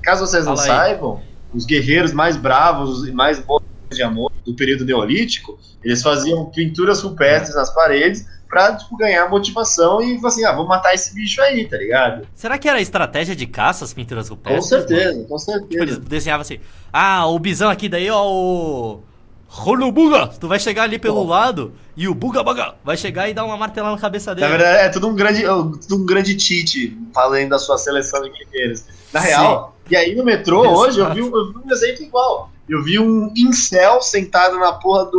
caso 0.01 0.25
vocês 0.25 0.45
não 0.45 0.55
Fala 0.55 0.83
aí. 0.83 0.91
saibam, 0.91 1.21
os 1.53 1.65
guerreiros 1.65 2.13
mais 2.13 2.37
bravos 2.37 3.07
e 3.07 3.11
mais 3.11 3.39
bons 3.39 3.63
de 3.89 4.03
amor 4.03 4.31
do 4.45 4.53
período 4.53 4.85
neolítico, 4.85 5.57
eles 5.83 6.01
faziam 6.01 6.45
pinturas 6.45 7.01
rupestres 7.01 7.55
nas 7.55 7.73
paredes 7.73 8.25
pra, 8.47 8.75
tipo, 8.75 8.95
ganhar 8.97 9.29
motivação 9.29 10.01
e 10.01 10.15
falar 10.17 10.27
assim, 10.29 10.45
ah, 10.45 10.51
vamos 10.51 10.67
matar 10.67 10.93
esse 10.93 11.13
bicho 11.13 11.41
aí, 11.41 11.67
tá 11.67 11.77
ligado? 11.77 12.27
será 12.33 12.57
que 12.57 12.67
era 12.69 12.79
estratégia 12.81 13.35
de 13.35 13.45
caça 13.47 13.83
as 13.85 13.93
pinturas 13.93 14.29
Com 14.29 14.35
rupestres? 14.35 14.67
certeza, 14.67 15.13
mano? 15.15 15.27
com 15.27 15.37
Tipo, 15.37 15.51
eles 15.53 15.65
certeza. 15.65 15.99
desenhavam 15.99 16.41
assim. 16.41 16.59
Ah, 16.91 17.25
o 17.27 17.37
bisão 17.39 17.69
aqui 17.69 17.87
daí, 17.89 18.09
ó, 18.09 18.23
o. 18.25 19.03
Rolubuga! 19.49 20.27
Tu 20.27 20.45
vai 20.47 20.59
chegar 20.59 20.83
ali 20.83 20.99
pelo 20.99 21.23
lado 21.25 21.71
e 21.95 22.05
o 22.07 22.13
Buga 22.13 22.43
Baga 22.43 22.75
vai 22.83 22.97
chegar 22.97 23.29
e 23.29 23.33
dar 23.33 23.45
uma 23.45 23.55
martelada 23.55 23.95
na 23.95 24.01
cabeça 24.01 24.35
dele. 24.35 24.45
Na 24.45 24.57
verdade, 24.57 24.77
é 24.79 24.89
tudo 24.89 25.07
um 25.07 25.15
grande, 25.15 25.45
é 25.45 25.47
tudo 25.47 25.95
um 25.95 26.05
grande 26.05 26.35
tite, 26.35 26.97
falando 27.13 27.49
da 27.49 27.57
sua 27.57 27.77
seleção 27.77 28.21
de 28.23 28.29
guerreiros. 28.29 28.83
Na 29.13 29.21
Sim. 29.21 29.27
real, 29.27 29.75
e 29.89 29.95
aí 29.95 30.13
no 30.15 30.23
metrô 30.25 30.65
Exato. 30.65 30.79
hoje 30.79 30.99
eu 30.99 31.13
vi, 31.13 31.21
um- 31.21 31.35
eu 31.37 31.53
vi 31.53 31.59
um 31.65 31.71
exemplo 31.71 32.03
igual. 32.03 32.51
Eu 32.67 32.83
vi 32.83 32.99
um 32.99 33.31
incel 33.37 34.01
sentado 34.01 34.59
na 34.59 34.73
porra 34.73 35.05
do, 35.05 35.11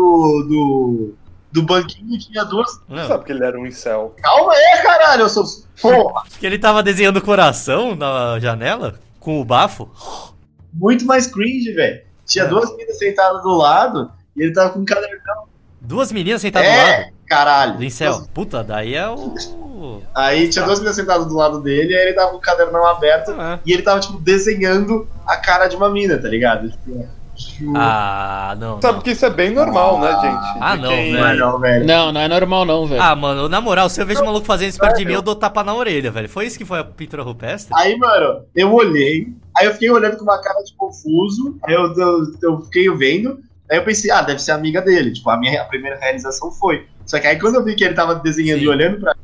do, 0.47 1.15
do 1.53 1.63
banquinho 1.63 2.19
tinha 2.19 2.45
duas. 2.45 2.81
Não, 2.89 3.07
Sabe 3.09 3.25
que 3.25 3.33
ele 3.33 3.45
era 3.45 3.59
um 3.59 3.67
incel. 3.67 4.15
Calma 4.23 4.53
aí, 4.53 4.83
caralho, 4.83 5.23
eu 5.23 5.29
sou. 5.29 5.45
Porra, 5.81 6.23
que 6.39 6.45
ele 6.47 6.59
tava 6.59 6.83
desenhando 6.83 7.21
coração 7.21 7.95
na 7.95 8.39
janela 8.39 8.99
com 9.21 9.41
o 9.41 9.45
bafo. 9.45 9.89
muito 10.73 11.05
mais 11.07 11.27
cringe, 11.27 11.73
velho. 11.73 12.03
Tinha 12.27 12.45
É. 12.45 12.49
duas 12.49 12.71
meninas 12.73 12.99
sentadas 12.99 13.43
do 13.43 13.51
lado 13.57 14.11
e 14.37 14.43
ele 14.43 14.53
tava 14.53 14.71
com 14.71 14.81
um 14.81 14.85
cadernão. 14.85 15.45
Duas 15.81 16.13
meninas 16.13 16.41
sentadas 16.43 16.69
do 16.69 16.75
É, 16.77 16.99
lado 17.01 17.13
caralho. 17.27 17.77
do 17.79 17.85
incel. 17.85 18.23
Puta, 18.35 18.63
daí 18.63 18.95
é 18.95 19.09
o. 19.09 20.03
Aí 20.15 20.49
tinha 20.49 20.65
duas 20.65 20.79
meninas 20.81 20.97
sentadas 20.97 21.27
do 21.27 21.35
lado 21.35 21.61
dele, 21.63 21.95
aí 21.95 22.07
ele 22.09 22.13
tava 22.15 22.33
com 22.33 22.37
o 22.37 22.41
cadernão 22.41 22.85
aberto 22.85 23.31
Ah. 23.39 23.59
e 23.65 23.73
ele 23.73 23.83
tava, 23.83 24.01
tipo, 24.01 24.19
desenhando 24.19 25.09
a 25.27 25.37
cara 25.37 25.69
de 25.69 25.77
uma 25.77 25.89
mina, 25.89 26.19
tá 26.21 26.29
ligado? 26.29 26.69
Tipo, 26.71 27.09
Ah, 27.75 28.57
não. 28.59 28.81
Sabe 28.81 28.95
não. 28.97 29.03
que 29.03 29.11
isso 29.11 29.25
é 29.27 29.31
bem 29.31 29.51
normal, 29.51 30.01
né, 30.01 30.11
gente? 30.13 30.59
Ah, 30.61 30.77
não, 30.77 30.89
quem- 30.89 31.13
Não 31.13 31.27
é 31.27 31.37
não, 31.37 31.59
velho. 31.59 31.87
Não, 31.87 32.13
não 32.13 32.21
é 32.21 32.29
normal 32.29 32.65
não, 32.65 32.87
velho. 32.87 33.03
Ah, 33.03 33.15
mano, 33.15 33.49
na 33.49 33.61
moral, 33.61 33.89
se 33.89 34.01
eu 34.01 34.07
vejo 34.07 34.23
um 34.23 34.27
maluco 34.27 34.47
fazendo 34.47 34.71
isso 34.71 34.79
perto 34.79 34.97
de 34.97 35.05
mim, 35.05 35.13
eu 35.13 35.23
dou 35.23 35.35
tapa 35.35 35.63
na 35.63 35.75
orelha, 35.75 36.11
velho. 36.11 36.29
Foi 36.29 36.47
isso 36.47 36.59
que 36.59 36.65
foi 36.65 36.79
a 36.81 36.85
pintura 36.85 37.23
rupestre? 37.23 37.73
Aí, 37.77 37.97
mano, 37.97 38.43
eu 38.55 38.73
olhei, 38.73 39.29
aí 39.57 39.67
eu 39.67 39.73
fiquei 39.73 39.91
olhando 39.91 40.17
com 40.17 40.25
uma 40.25 40.41
cara 40.41 40.63
de 40.63 40.75
confuso, 40.75 41.57
aí 41.65 41.75
eu, 41.75 41.95
eu, 41.97 42.19
eu 42.43 42.61
fiquei 42.63 42.89
vendo, 42.91 43.39
aí 43.71 43.79
eu 43.79 43.85
pensei, 43.85 44.11
ah, 44.11 44.23
deve 44.23 44.41
ser 44.41 44.53
amiga 44.53 44.81
dele. 44.83 45.13
Tipo, 45.13 45.31
a 45.31 45.37
minha 45.39 45.63
a 45.63 45.65
primeira 45.65 45.99
realização 45.99 46.51
foi. 46.53 46.87
Só 47.07 47.19
que 47.19 47.27
aí 47.27 47.39
quando 47.39 47.57
eu 47.57 47.65
vi 47.65 47.75
que 47.75 47.85
ele 47.85 47.95
tava 47.95 48.15
desenhando 48.17 48.59
Sim. 48.61 48.65
e 48.65 48.69
olhando 48.69 49.01
pra 49.01 49.15
mim, 49.15 49.21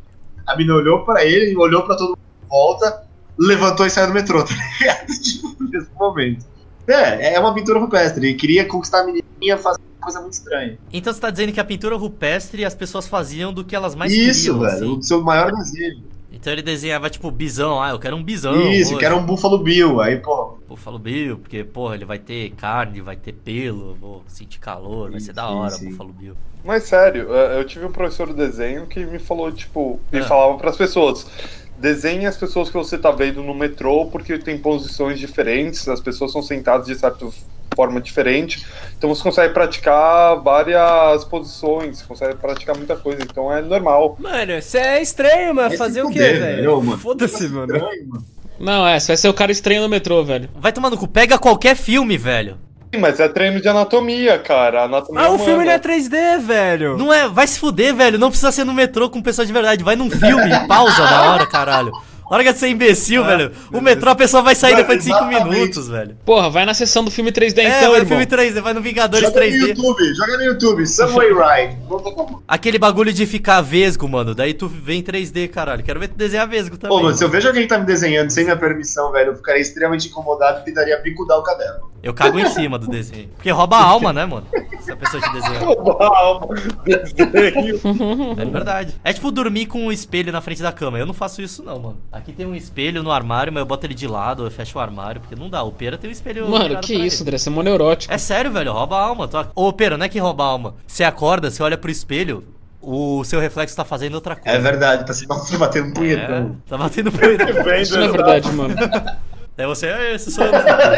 a 0.46 0.56
mina 0.56 0.74
olhou 0.74 1.04
pra 1.04 1.24
ele, 1.24 1.56
olhou 1.56 1.82
pra 1.82 1.96
todo 1.96 2.10
mundo 2.10 2.18
em 2.44 2.48
volta, 2.48 3.02
levantou 3.38 3.84
e 3.86 3.90
saiu 3.90 4.06
do 4.08 4.14
metrô, 4.14 4.42
tá 4.44 4.54
ligado? 4.80 5.06
Tipo, 5.22 5.56
no 5.60 5.68
mesmo 5.70 5.90
momento. 5.98 6.53
É, 6.86 7.34
é 7.34 7.40
uma 7.40 7.54
pintura 7.54 7.78
rupestre. 7.78 8.26
Ele 8.28 8.34
queria 8.36 8.64
conquistar 8.66 9.00
a 9.00 9.04
menininha 9.04 9.56
fazendo 9.58 9.82
uma 9.96 10.02
coisa 10.04 10.20
muito 10.20 10.34
estranha. 10.34 10.78
Então 10.92 11.12
você 11.12 11.20
tá 11.20 11.30
dizendo 11.30 11.52
que 11.52 11.60
a 11.60 11.64
pintura 11.64 11.96
rupestre 11.96 12.64
as 12.64 12.74
pessoas 12.74 13.06
faziam 13.06 13.52
do 13.52 13.64
que 13.64 13.74
elas 13.74 13.94
mais 13.94 14.12
Isso, 14.12 14.52
queriam, 14.52 14.60
velho. 14.60 14.72
assim. 14.74 14.98
O 14.98 15.02
seu 15.02 15.22
maior 15.22 15.52
desejo. 15.52 16.02
Então 16.32 16.52
ele 16.52 16.62
desenhava, 16.62 17.08
tipo, 17.08 17.30
bisão. 17.30 17.80
Ah, 17.82 17.90
eu 17.90 17.98
quero 17.98 18.16
um 18.16 18.22
bisão. 18.22 18.54
Isso, 18.70 18.90
hoje. 18.90 18.98
que 18.98 19.04
era 19.06 19.14
um 19.16 19.24
Buffalo 19.24 19.56
Bill. 19.58 20.00
Aí, 20.00 20.16
pô, 20.16 20.58
Buffalo 20.68 20.98
Bill, 20.98 21.38
porque, 21.38 21.62
porra, 21.64 21.94
ele 21.94 22.04
vai 22.04 22.18
ter 22.18 22.50
carne, 22.50 23.00
vai 23.00 23.16
ter 23.16 23.32
pelo, 23.32 23.90
eu 23.90 23.94
vou 23.94 24.24
sentir 24.26 24.58
calor, 24.58 25.10
vai 25.12 25.20
ser 25.20 25.32
da 25.32 25.46
Sim, 25.46 25.54
hora, 25.54 25.70
sim. 25.70 25.90
Buffalo 25.90 26.12
Bill. 26.12 26.34
Mas 26.64 26.82
sério, 26.84 27.32
é, 27.32 27.58
eu 27.58 27.64
tive 27.64 27.86
um 27.86 27.92
professor 27.92 28.26
de 28.26 28.34
desenho 28.34 28.86
que 28.86 29.04
me 29.06 29.18
falou, 29.18 29.52
tipo, 29.52 30.00
me 30.12 30.18
Ah. 30.18 30.24
falava 30.24 30.58
pras 30.58 30.76
pessoas. 30.76 31.26
Desenhe 31.78 32.26
as 32.26 32.36
pessoas 32.36 32.68
que 32.70 32.76
você 32.76 32.96
tá 32.96 33.10
vendo 33.10 33.42
no 33.42 33.54
metrô, 33.54 34.06
porque 34.06 34.38
tem 34.38 34.56
posições 34.58 35.18
diferentes, 35.18 35.88
as 35.88 36.00
pessoas 36.00 36.32
são 36.32 36.42
sentadas 36.42 36.86
de 36.86 36.94
certa 36.94 37.26
forma 37.74 38.00
diferente. 38.00 38.64
Então 38.96 39.12
você 39.12 39.22
consegue 39.22 39.52
praticar 39.52 40.40
várias 40.40 41.24
posições, 41.24 41.98
você 41.98 42.04
consegue 42.06 42.36
praticar 42.36 42.76
muita 42.76 42.96
coisa, 42.96 43.22
então 43.22 43.52
é 43.52 43.60
normal. 43.60 44.16
Mano, 44.20 44.52
isso 44.52 44.76
é 44.76 45.02
estranho, 45.02 45.54
mas 45.54 45.68
Vai 45.70 45.76
fazer 45.76 46.02
o 46.02 46.10
quê, 46.10 46.18
velho? 46.18 46.82
mano. 46.82 46.98
Foda-se, 46.98 47.48
mano. 47.48 47.72
mano. 47.72 48.24
Não, 48.58 48.86
é, 48.86 49.00
você 49.00 49.08
vai 49.08 49.16
ser 49.16 49.28
o 49.28 49.34
cara 49.34 49.50
estranho 49.50 49.82
no 49.82 49.88
metrô, 49.88 50.22
velho. 50.24 50.48
Vai 50.56 50.72
tomar 50.72 50.90
no 50.90 50.96
cu, 50.96 51.08
pega 51.08 51.38
qualquer 51.38 51.74
filme, 51.74 52.16
velho. 52.16 52.56
Mas 52.96 53.20
é 53.20 53.28
treino 53.28 53.60
de 53.60 53.68
anatomia, 53.68 54.38
cara. 54.38 54.84
Anatomia 54.84 55.20
Ah, 55.22 55.24
o 55.30 55.34
humana. 55.34 55.44
filme 55.44 55.64
não 55.64 55.72
é 55.72 55.78
3D, 55.78 56.38
velho. 56.40 56.96
Não 56.96 57.12
é, 57.12 57.28
vai 57.28 57.46
se 57.46 57.58
fuder, 57.58 57.94
velho. 57.94 58.18
Não 58.18 58.28
precisa 58.30 58.52
ser 58.52 58.64
no 58.64 58.72
metrô 58.74 59.08
com 59.10 59.20
pessoa 59.22 59.44
de 59.46 59.52
verdade. 59.52 59.82
Vai 59.84 59.96
num 59.96 60.10
filme, 60.10 60.50
pausa 60.68 61.02
na 61.02 61.32
hora, 61.32 61.46
caralho. 61.46 61.92
Larga 62.30 62.52
de 62.52 62.58
ser 62.58 62.68
imbecil, 62.68 63.24
velho. 63.24 63.52
O 63.72 63.80
metrô 63.80 64.10
a 64.10 64.14
pessoa 64.14 64.42
vai 64.42 64.54
sair 64.54 64.72
Vai, 64.72 64.82
depois 64.82 64.98
de 64.98 65.04
5 65.04 65.16
exatamente. 65.16 65.48
minutos, 65.48 65.88
velho. 65.88 66.16
Porra, 66.24 66.48
vai 66.48 66.64
na 66.64 66.72
sessão 66.74 67.04
do 67.04 67.10
filme 67.10 67.30
3D 67.30 67.58
é, 67.58 67.78
então, 67.78 67.90
vai 67.92 68.00
no 68.00 68.06
filme 68.06 68.26
3D, 68.26 68.60
vai 68.60 68.72
no 68.72 68.80
Vingadores 68.80 69.28
Joga 69.28 69.40
no 69.40 69.46
3D. 69.46 69.68
YouTube, 69.68 70.14
joga 70.14 70.36
no 70.38 70.44
YouTube, 70.44 70.86
Subway 70.86 71.28
Ride. 71.32 71.78
Aquele 72.48 72.78
bagulho 72.78 73.12
de 73.12 73.26
ficar 73.26 73.60
vesgo, 73.60 74.08
mano. 74.08 74.34
Daí 74.34 74.54
tu 74.54 74.66
vem 74.68 75.00
em 75.00 75.02
3D, 75.02 75.48
caralho. 75.48 75.82
Quero 75.82 76.00
ver 76.00 76.08
tu 76.08 76.16
desenhar 76.16 76.48
vesgo 76.48 76.76
também. 76.78 76.96
Pô, 76.96 77.02
mano, 77.02 77.16
se 77.16 77.22
eu 77.22 77.28
vejo 77.28 77.48
alguém 77.48 77.62
que 77.64 77.68
tá 77.68 77.78
me 77.78 77.84
desenhando 77.84 78.30
sem 78.30 78.44
minha 78.44 78.56
permissão, 78.56 79.12
velho, 79.12 79.32
eu 79.32 79.36
ficaria 79.36 79.60
extremamente 79.60 80.08
incomodado 80.08 80.60
e 80.60 80.64
tentaria 80.64 80.96
bicudar 81.02 81.38
o 81.38 81.42
caderno. 81.42 81.92
Eu 82.02 82.12
cago 82.12 82.38
em 82.38 82.46
cima 82.50 82.78
do 82.78 82.86
desenho. 82.86 83.28
Porque 83.34 83.50
rouba 83.50 83.76
a 83.76 83.82
alma, 83.82 84.12
né, 84.12 84.26
mano? 84.26 84.46
Se 84.80 84.92
a 84.92 84.96
pessoa 84.96 85.22
te 85.22 85.32
desenhar. 85.32 85.62
Uau, 85.62 86.50
desenho. 86.84 87.80
É 88.38 88.44
verdade. 88.44 88.94
É 89.02 89.12
tipo 89.12 89.30
dormir 89.30 89.66
com 89.66 89.86
um 89.86 89.92
espelho 89.92 90.30
na 90.30 90.42
frente 90.42 90.62
da 90.62 90.70
cama. 90.70 90.98
Eu 90.98 91.06
não 91.06 91.14
faço 91.14 91.40
isso, 91.40 91.62
não, 91.62 91.78
mano. 91.78 91.98
Aqui 92.14 92.32
tem 92.32 92.46
um 92.46 92.54
espelho 92.54 93.02
no 93.02 93.10
armário, 93.10 93.52
mas 93.52 93.60
eu 93.60 93.66
boto 93.66 93.84
ele 93.86 93.92
de 93.94 94.06
lado, 94.06 94.44
eu 94.46 94.50
fecho 94.50 94.78
o 94.78 94.80
armário, 94.80 95.20
porque 95.20 95.34
não 95.34 95.50
dá. 95.50 95.64
O 95.64 95.72
pera 95.72 95.98
tem 95.98 96.08
um 96.08 96.12
espelho. 96.12 96.48
Mano, 96.48 96.78
que 96.80 96.94
isso, 96.94 97.22
ele. 97.22 97.30
André, 97.30 97.38
você 97.38 97.48
é 97.48 97.52
mó 97.52 97.60
neurótico. 97.62 98.14
É 98.14 98.18
sério, 98.18 98.52
velho, 98.52 98.72
rouba 98.72 98.96
a 98.96 99.00
alma. 99.02 99.26
Tu... 99.26 99.36
Ô, 99.54 99.72
pera, 99.72 99.98
não 99.98 100.06
é 100.06 100.08
que 100.08 100.18
rouba 100.20 100.44
a 100.44 100.46
alma. 100.46 100.76
Você 100.86 101.02
acorda, 101.02 101.50
você 101.50 101.60
olha 101.60 101.76
pro 101.76 101.90
espelho, 101.90 102.44
o 102.80 103.24
seu 103.24 103.40
reflexo 103.40 103.74
tá 103.76 103.84
fazendo 103.84 104.14
outra 104.14 104.36
coisa. 104.36 104.56
É 104.56 104.60
verdade, 104.60 105.04
tá 105.06 105.12
se 105.12 105.26
tá 105.26 105.34
batendo 105.58 105.86
um 105.88 105.90
É, 105.90 105.94
punhetão. 105.94 106.56
tá 106.68 106.78
batendo 106.78 107.10
punheta. 107.10 107.50
Isso 107.82 107.96
não 107.98 108.04
é 108.04 108.08
verdade, 108.12 108.52
mano. 108.52 108.74
Daí 109.56 109.66
você, 109.66 109.88
"Ah, 109.88 110.12
esse 110.14 110.30
sou 110.30 110.44
eu. 110.44 110.52
no 110.52 110.58
futuro." 110.62 110.92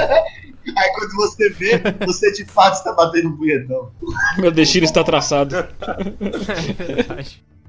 Aí 0.76 0.90
quando 0.94 1.12
você 1.14 1.48
vê, 1.50 1.80
você 2.04 2.32
de 2.32 2.44
fato 2.44 2.74
está 2.74 2.92
batendo 2.92 3.28
um 3.30 3.36
punhetão. 3.36 3.90
Meu 4.36 4.50
destino 4.50 4.84
está 4.84 5.02
traçado. 5.04 5.54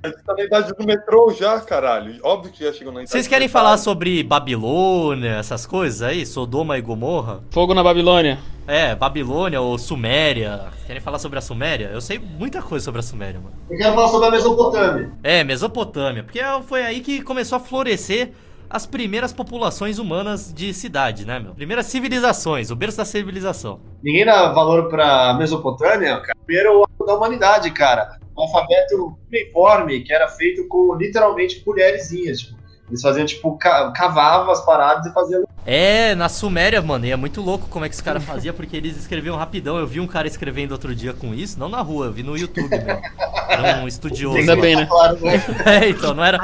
A 0.03 0.09
gente 0.09 0.23
tá 0.23 0.33
na 0.33 0.43
idade 0.43 0.73
do 0.73 0.85
metrô 0.85 1.31
já, 1.31 1.59
caralho. 1.59 2.19
Óbvio 2.23 2.51
que 2.51 2.63
já 2.63 2.71
chegou 2.71 2.93
na 2.93 2.99
idade 2.99 3.11
Vocês 3.11 3.27
querem 3.27 3.47
falar 3.47 3.77
sobre 3.77 4.23
Babilônia, 4.23 5.31
essas 5.37 5.65
coisas 5.65 6.01
aí? 6.01 6.25
Sodoma 6.25 6.77
e 6.77 6.81
Gomorra? 6.81 7.41
Fogo 7.49 7.73
na 7.73 7.83
Babilônia. 7.83 8.39
É, 8.67 8.93
Babilônia 8.95 9.59
ou 9.59 9.77
Suméria. 9.77 10.67
Querem 10.85 11.01
falar 11.01 11.19
sobre 11.19 11.39
a 11.39 11.41
Suméria? 11.41 11.89
Eu 11.91 12.01
sei 12.01 12.19
muita 12.19 12.61
coisa 12.61 12.85
sobre 12.85 12.99
a 12.99 13.03
Suméria, 13.03 13.39
mano. 13.39 13.55
Eu 13.69 13.77
quero 13.77 13.95
falar 13.95 14.07
sobre 14.09 14.27
a 14.27 14.31
Mesopotâmia. 14.31 15.11
É, 15.23 15.43
Mesopotâmia, 15.43 16.23
porque 16.23 16.39
foi 16.67 16.83
aí 16.83 16.99
que 16.99 17.21
começou 17.21 17.55
a 17.55 17.59
florescer 17.59 18.33
as 18.69 18.85
primeiras 18.85 19.31
populações 19.31 19.99
humanas 19.99 20.53
de 20.53 20.73
cidade, 20.73 21.25
né, 21.25 21.39
meu? 21.39 21.53
Primeiras 21.53 21.85
civilizações, 21.87 22.71
o 22.71 22.75
berço 22.75 22.97
da 22.97 23.05
civilização. 23.05 23.79
Ninguém 24.03 24.25
dá 24.25 24.51
valor 24.51 24.89
pra 24.89 25.33
Mesopotâmia, 25.35 26.19
cara. 26.19 26.37
Primeiro 26.45 26.83
o 26.99 27.05
da 27.05 27.15
humanidade, 27.15 27.71
cara. 27.71 28.19
Um 28.37 28.41
alfabeto 28.41 29.17
uniforme 29.31 30.01
que 30.03 30.13
era 30.13 30.27
feito 30.27 30.67
com 30.67 30.95
literalmente 30.95 31.63
colherzinhas. 31.63 32.39
Tipo, 32.39 32.56
eles 32.89 33.01
faziam, 33.01 33.25
tipo, 33.25 33.57
ca 33.57 33.91
cavavam 33.91 34.51
as 34.51 34.65
paradas 34.65 35.05
e 35.05 35.13
faziam. 35.13 35.43
É, 35.65 36.15
na 36.15 36.29
Suméria, 36.29 36.81
mano, 36.81 37.05
e 37.05 37.11
é 37.11 37.15
muito 37.17 37.41
louco 37.41 37.67
como 37.67 37.83
é 37.83 37.89
que 37.89 37.95
os 37.95 37.99
caras 37.99 38.23
faziam, 38.23 38.55
porque 38.55 38.77
eles 38.77 38.95
escreviam 38.95 39.35
rapidão. 39.35 39.77
Eu 39.77 39.85
vi 39.85 39.99
um 39.99 40.07
cara 40.07 40.27
escrevendo 40.27 40.71
outro 40.71 40.95
dia 40.95 41.13
com 41.13 41.33
isso, 41.33 41.59
não 41.59 41.67
na 41.67 41.81
rua, 41.81 42.05
eu 42.05 42.13
vi 42.13 42.23
no 42.23 42.37
YouTube, 42.37 42.69
meu. 42.69 43.01
Era 43.49 43.81
um 43.81 43.87
estudioso. 43.87 44.37
Ainda 44.37 44.55
bem, 44.55 44.77
né? 44.77 44.85
Claro, 44.85 45.17
né? 45.21 45.43
É, 45.65 45.89
então, 45.89 46.13
não 46.13 46.23
era, 46.23 46.39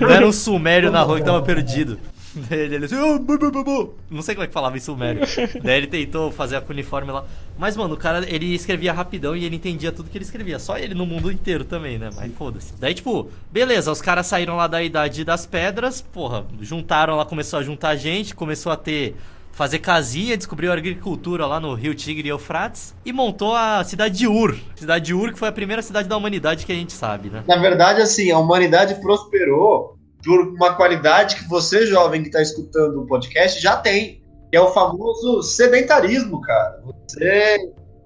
não 0.00 0.10
era 0.10 0.26
um 0.26 0.32
sumério 0.32 0.90
na 0.90 1.02
rua 1.02 1.18
que 1.18 1.24
tava 1.24 1.42
perdido. 1.42 2.00
Ele, 2.50 2.74
ele 2.76 2.84
assim, 2.84 2.96
"Ah, 2.96 3.18
bu, 3.18 3.38
bu, 3.38 3.50
bu, 3.50 3.64
bu." 3.64 3.94
não 4.10 4.22
sei 4.22 4.34
como 4.34 4.44
é 4.44 4.46
que 4.46 4.52
falava 4.52 4.76
em 4.76 4.80
sumério. 4.80 5.22
Daí 5.62 5.78
ele 5.78 5.86
tentou 5.86 6.30
fazer 6.30 6.56
a 6.56 6.60
cuneiforme 6.60 7.10
lá. 7.10 7.24
Mas, 7.58 7.76
mano, 7.76 7.94
o 7.94 7.96
cara, 7.96 8.24
ele 8.28 8.54
escrevia 8.54 8.92
rapidão 8.92 9.34
e 9.36 9.44
ele 9.44 9.56
entendia 9.56 9.90
tudo 9.90 10.10
que 10.10 10.18
ele 10.18 10.24
escrevia. 10.24 10.58
Só 10.58 10.78
ele 10.78 10.94
no 10.94 11.06
mundo 11.06 11.30
inteiro 11.32 11.64
também, 11.64 11.98
né? 11.98 12.10
Mas 12.14 12.32
foda-se. 12.34 12.74
Daí, 12.78 12.94
tipo, 12.94 13.30
beleza, 13.50 13.90
os 13.90 14.02
caras 14.02 14.26
saíram 14.26 14.56
lá 14.56 14.66
da 14.66 14.82
Idade 14.82 15.24
das 15.24 15.46
Pedras, 15.46 16.00
porra, 16.00 16.44
juntaram 16.60 17.16
lá, 17.16 17.24
começou 17.24 17.58
a 17.58 17.62
juntar 17.62 17.96
gente, 17.96 18.34
começou 18.34 18.72
a 18.72 18.76
ter... 18.76 19.14
Fazer 19.52 19.78
casinha, 19.78 20.36
descobriu 20.36 20.70
a 20.70 20.74
agricultura 20.74 21.46
lá 21.46 21.58
no 21.58 21.72
Rio 21.72 21.94
Tigre 21.94 22.28
e 22.28 22.30
Eufrates 22.30 22.94
e 23.06 23.10
montou 23.10 23.54
a 23.54 23.82
cidade 23.84 24.18
de 24.18 24.28
Ur. 24.28 24.54
Cidade 24.74 25.06
de 25.06 25.14
Ur, 25.14 25.32
que 25.32 25.38
foi 25.38 25.48
a 25.48 25.52
primeira 25.52 25.80
cidade 25.80 26.06
da 26.06 26.14
humanidade 26.14 26.66
que 26.66 26.72
a 26.72 26.74
gente 26.74 26.92
sabe, 26.92 27.30
né? 27.30 27.42
Na 27.48 27.56
verdade, 27.56 28.02
assim, 28.02 28.30
a 28.30 28.38
humanidade 28.38 28.96
prosperou 28.96 29.95
por 30.26 30.40
uma 30.40 30.74
qualidade 30.74 31.36
que 31.36 31.48
você, 31.48 31.86
jovem 31.86 32.24
que 32.24 32.30
tá 32.30 32.42
escutando 32.42 33.00
o 33.00 33.06
podcast, 33.06 33.62
já 33.62 33.76
tem. 33.76 34.20
Que 34.50 34.56
é 34.56 34.60
o 34.60 34.72
famoso 34.72 35.42
sedentarismo, 35.42 36.40
cara. 36.40 36.82
Você 36.84 37.58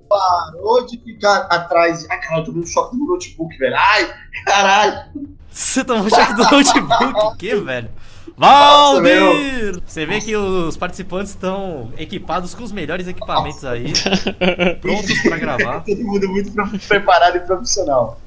parou 0.08 0.86
de 0.86 0.98
ficar 1.02 1.46
atrás. 1.50 2.06
Ai, 2.10 2.20
caralho, 2.20 2.42
eu 2.42 2.52
dando 2.52 2.62
um 2.62 2.66
choque 2.66 2.96
no 2.96 3.06
notebook, 3.06 3.56
velho. 3.56 3.74
Ai, 3.76 4.12
caralho. 4.44 5.10
Você 5.50 5.82
tomou 5.82 6.04
um 6.06 6.10
choque 6.10 6.34
do 6.34 6.42
notebook? 6.44 7.14
O 7.16 7.36
que, 7.36 7.54
velho? 7.56 7.90
Nossa, 8.36 9.02
Valdir! 9.02 9.82
Você 9.84 10.06
vê 10.06 10.20
que 10.20 10.34
os 10.34 10.76
participantes 10.76 11.32
estão 11.32 11.92
equipados 11.98 12.54
com 12.54 12.64
os 12.64 12.72
melhores 12.72 13.06
equipamentos 13.06 13.64
aí, 13.66 13.92
prontos 14.80 15.20
pra 15.20 15.36
gravar. 15.36 15.80
Todo 15.84 16.02
mundo 16.02 16.26
muito 16.28 16.50
pre- 16.52 16.78
preparado 16.78 17.36
e 17.36 17.40
profissional. 17.40 18.18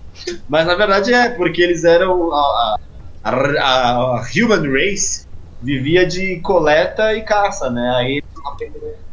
Mas 0.47 0.67
na 0.67 0.75
verdade 0.75 1.11
é, 1.11 1.29
porque 1.29 1.61
eles 1.61 1.83
eram. 1.83 2.31
A, 2.31 2.37
a, 2.37 2.79
a- 3.23 4.17
a 4.17 4.21
human 4.35 4.69
race 4.71 5.25
vivia 5.61 6.05
de 6.05 6.39
coleta 6.41 7.13
e 7.13 7.21
caça, 7.23 7.69
né? 7.69 7.93
Aí 7.95 8.21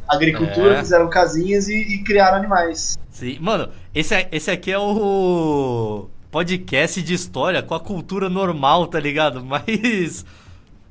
agricultura, 0.09 0.75
É. 0.75 0.79
fizeram 0.81 1.09
casinhas 1.09 1.69
e, 1.69 1.75
e 1.75 1.99
criaram 2.03 2.39
animais. 2.39 2.99
Sim. 3.11 3.39
Mano, 3.41 3.69
esse, 3.95 4.27
esse 4.33 4.51
aqui 4.51 4.73
é 4.73 4.79
o 4.79 6.09
podcast 6.31 7.01
de 7.03 7.15
história 7.15 7.63
com 7.63 7.75
a 7.75 7.81
cultura 7.81 8.29
normal, 8.29 8.87
tá 8.89 8.99
ligado? 8.99 9.43
Mas. 9.47 10.25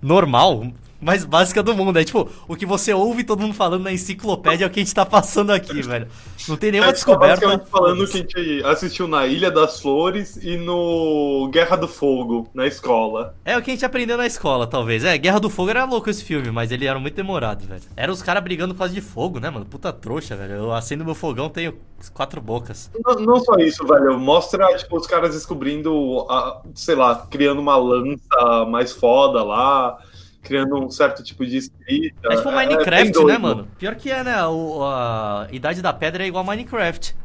Normal? 0.01 0.67
Mais 1.01 1.23
básica 1.23 1.63
do 1.63 1.75
mundo. 1.75 1.97
É 1.97 2.03
tipo, 2.03 2.29
o 2.47 2.55
que 2.55 2.65
você 2.65 2.93
ouve 2.93 3.23
todo 3.23 3.41
mundo 3.41 3.53
falando 3.53 3.83
na 3.83 3.91
enciclopédia 3.91 4.65
é 4.65 4.67
o 4.67 4.69
que 4.69 4.79
a 4.79 4.83
gente 4.83 4.93
tá 4.93 5.05
passando 5.05 5.51
aqui, 5.51 5.81
velho. 5.81 6.07
Não 6.47 6.57
tem 6.57 6.71
nenhuma 6.71 6.87
tá 6.87 6.93
descoberta. 6.93 7.47
basicamente 7.47 7.69
falando 7.69 8.07
que 8.07 8.17
a 8.17 8.21
gente 8.21 8.63
assistiu 8.65 9.07
na 9.07 9.25
Ilha 9.27 9.51
das 9.51 9.79
Flores 9.79 10.37
e 10.37 10.57
no 10.57 11.49
Guerra 11.51 11.75
do 11.77 11.87
Fogo, 11.87 12.49
na 12.53 12.67
escola. 12.67 13.35
É 13.45 13.57
o 13.57 13.61
que 13.61 13.71
a 13.71 13.73
gente 13.73 13.85
aprendeu 13.85 14.17
na 14.17 14.25
escola, 14.25 14.67
talvez. 14.67 15.03
É, 15.03 15.17
Guerra 15.17 15.39
do 15.39 15.49
Fogo 15.49 15.69
era 15.69 15.85
louco 15.85 16.09
esse 16.09 16.23
filme, 16.23 16.51
mas 16.51 16.71
ele 16.71 16.85
era 16.85 16.99
muito 16.99 17.15
demorado, 17.15 17.65
velho. 17.65 17.81
Era 17.95 18.11
os 18.11 18.21
caras 18.21 18.43
brigando 18.43 18.73
por 18.73 18.79
causa 18.79 18.93
de 18.93 19.01
fogo, 19.01 19.39
né, 19.39 19.49
mano? 19.49 19.65
Puta 19.65 19.93
trouxa, 19.93 20.35
velho. 20.35 20.53
Eu 20.53 20.73
acendo 20.73 21.05
meu 21.05 21.15
fogão, 21.15 21.49
tenho 21.49 21.77
quatro 22.13 22.41
bocas. 22.41 22.89
Não, 23.05 23.15
não 23.15 23.39
só 23.39 23.55
isso, 23.57 23.85
velho. 23.85 24.19
Mostra, 24.19 24.65
tipo, 24.77 24.97
os 24.97 25.07
caras 25.07 25.33
descobrindo, 25.33 26.25
a, 26.29 26.61
sei 26.73 26.95
lá, 26.95 27.27
criando 27.29 27.59
uma 27.59 27.77
lança 27.77 28.65
mais 28.67 28.91
foda 28.91 29.43
lá, 29.43 29.97
criando 30.41 30.75
um 30.77 30.89
certo 30.89 31.23
tipo 31.23 31.45
de 31.45 31.57
escrita. 31.57 32.15
É 32.31 32.35
tipo 32.37 32.51
Minecraft, 32.51 33.11
doido. 33.11 33.27
né, 33.27 33.37
mano? 33.37 33.67
Pior 33.77 33.95
que 33.95 34.09
é, 34.11 34.23
né? 34.23 34.45
O, 34.45 34.83
a 34.83 35.47
Idade 35.51 35.81
da 35.81 35.93
Pedra 35.93 36.23
é 36.23 36.27
igual 36.27 36.43
a 36.43 36.47
Minecraft. 36.47 37.15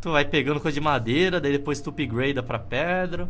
Tu 0.00 0.12
vai 0.12 0.24
pegando 0.24 0.60
coisa 0.60 0.74
de 0.74 0.80
madeira, 0.80 1.40
daí 1.40 1.52
depois 1.52 1.80
tu 1.80 1.90
upgrada 1.90 2.42
pra 2.42 2.58
pedra. 2.58 3.28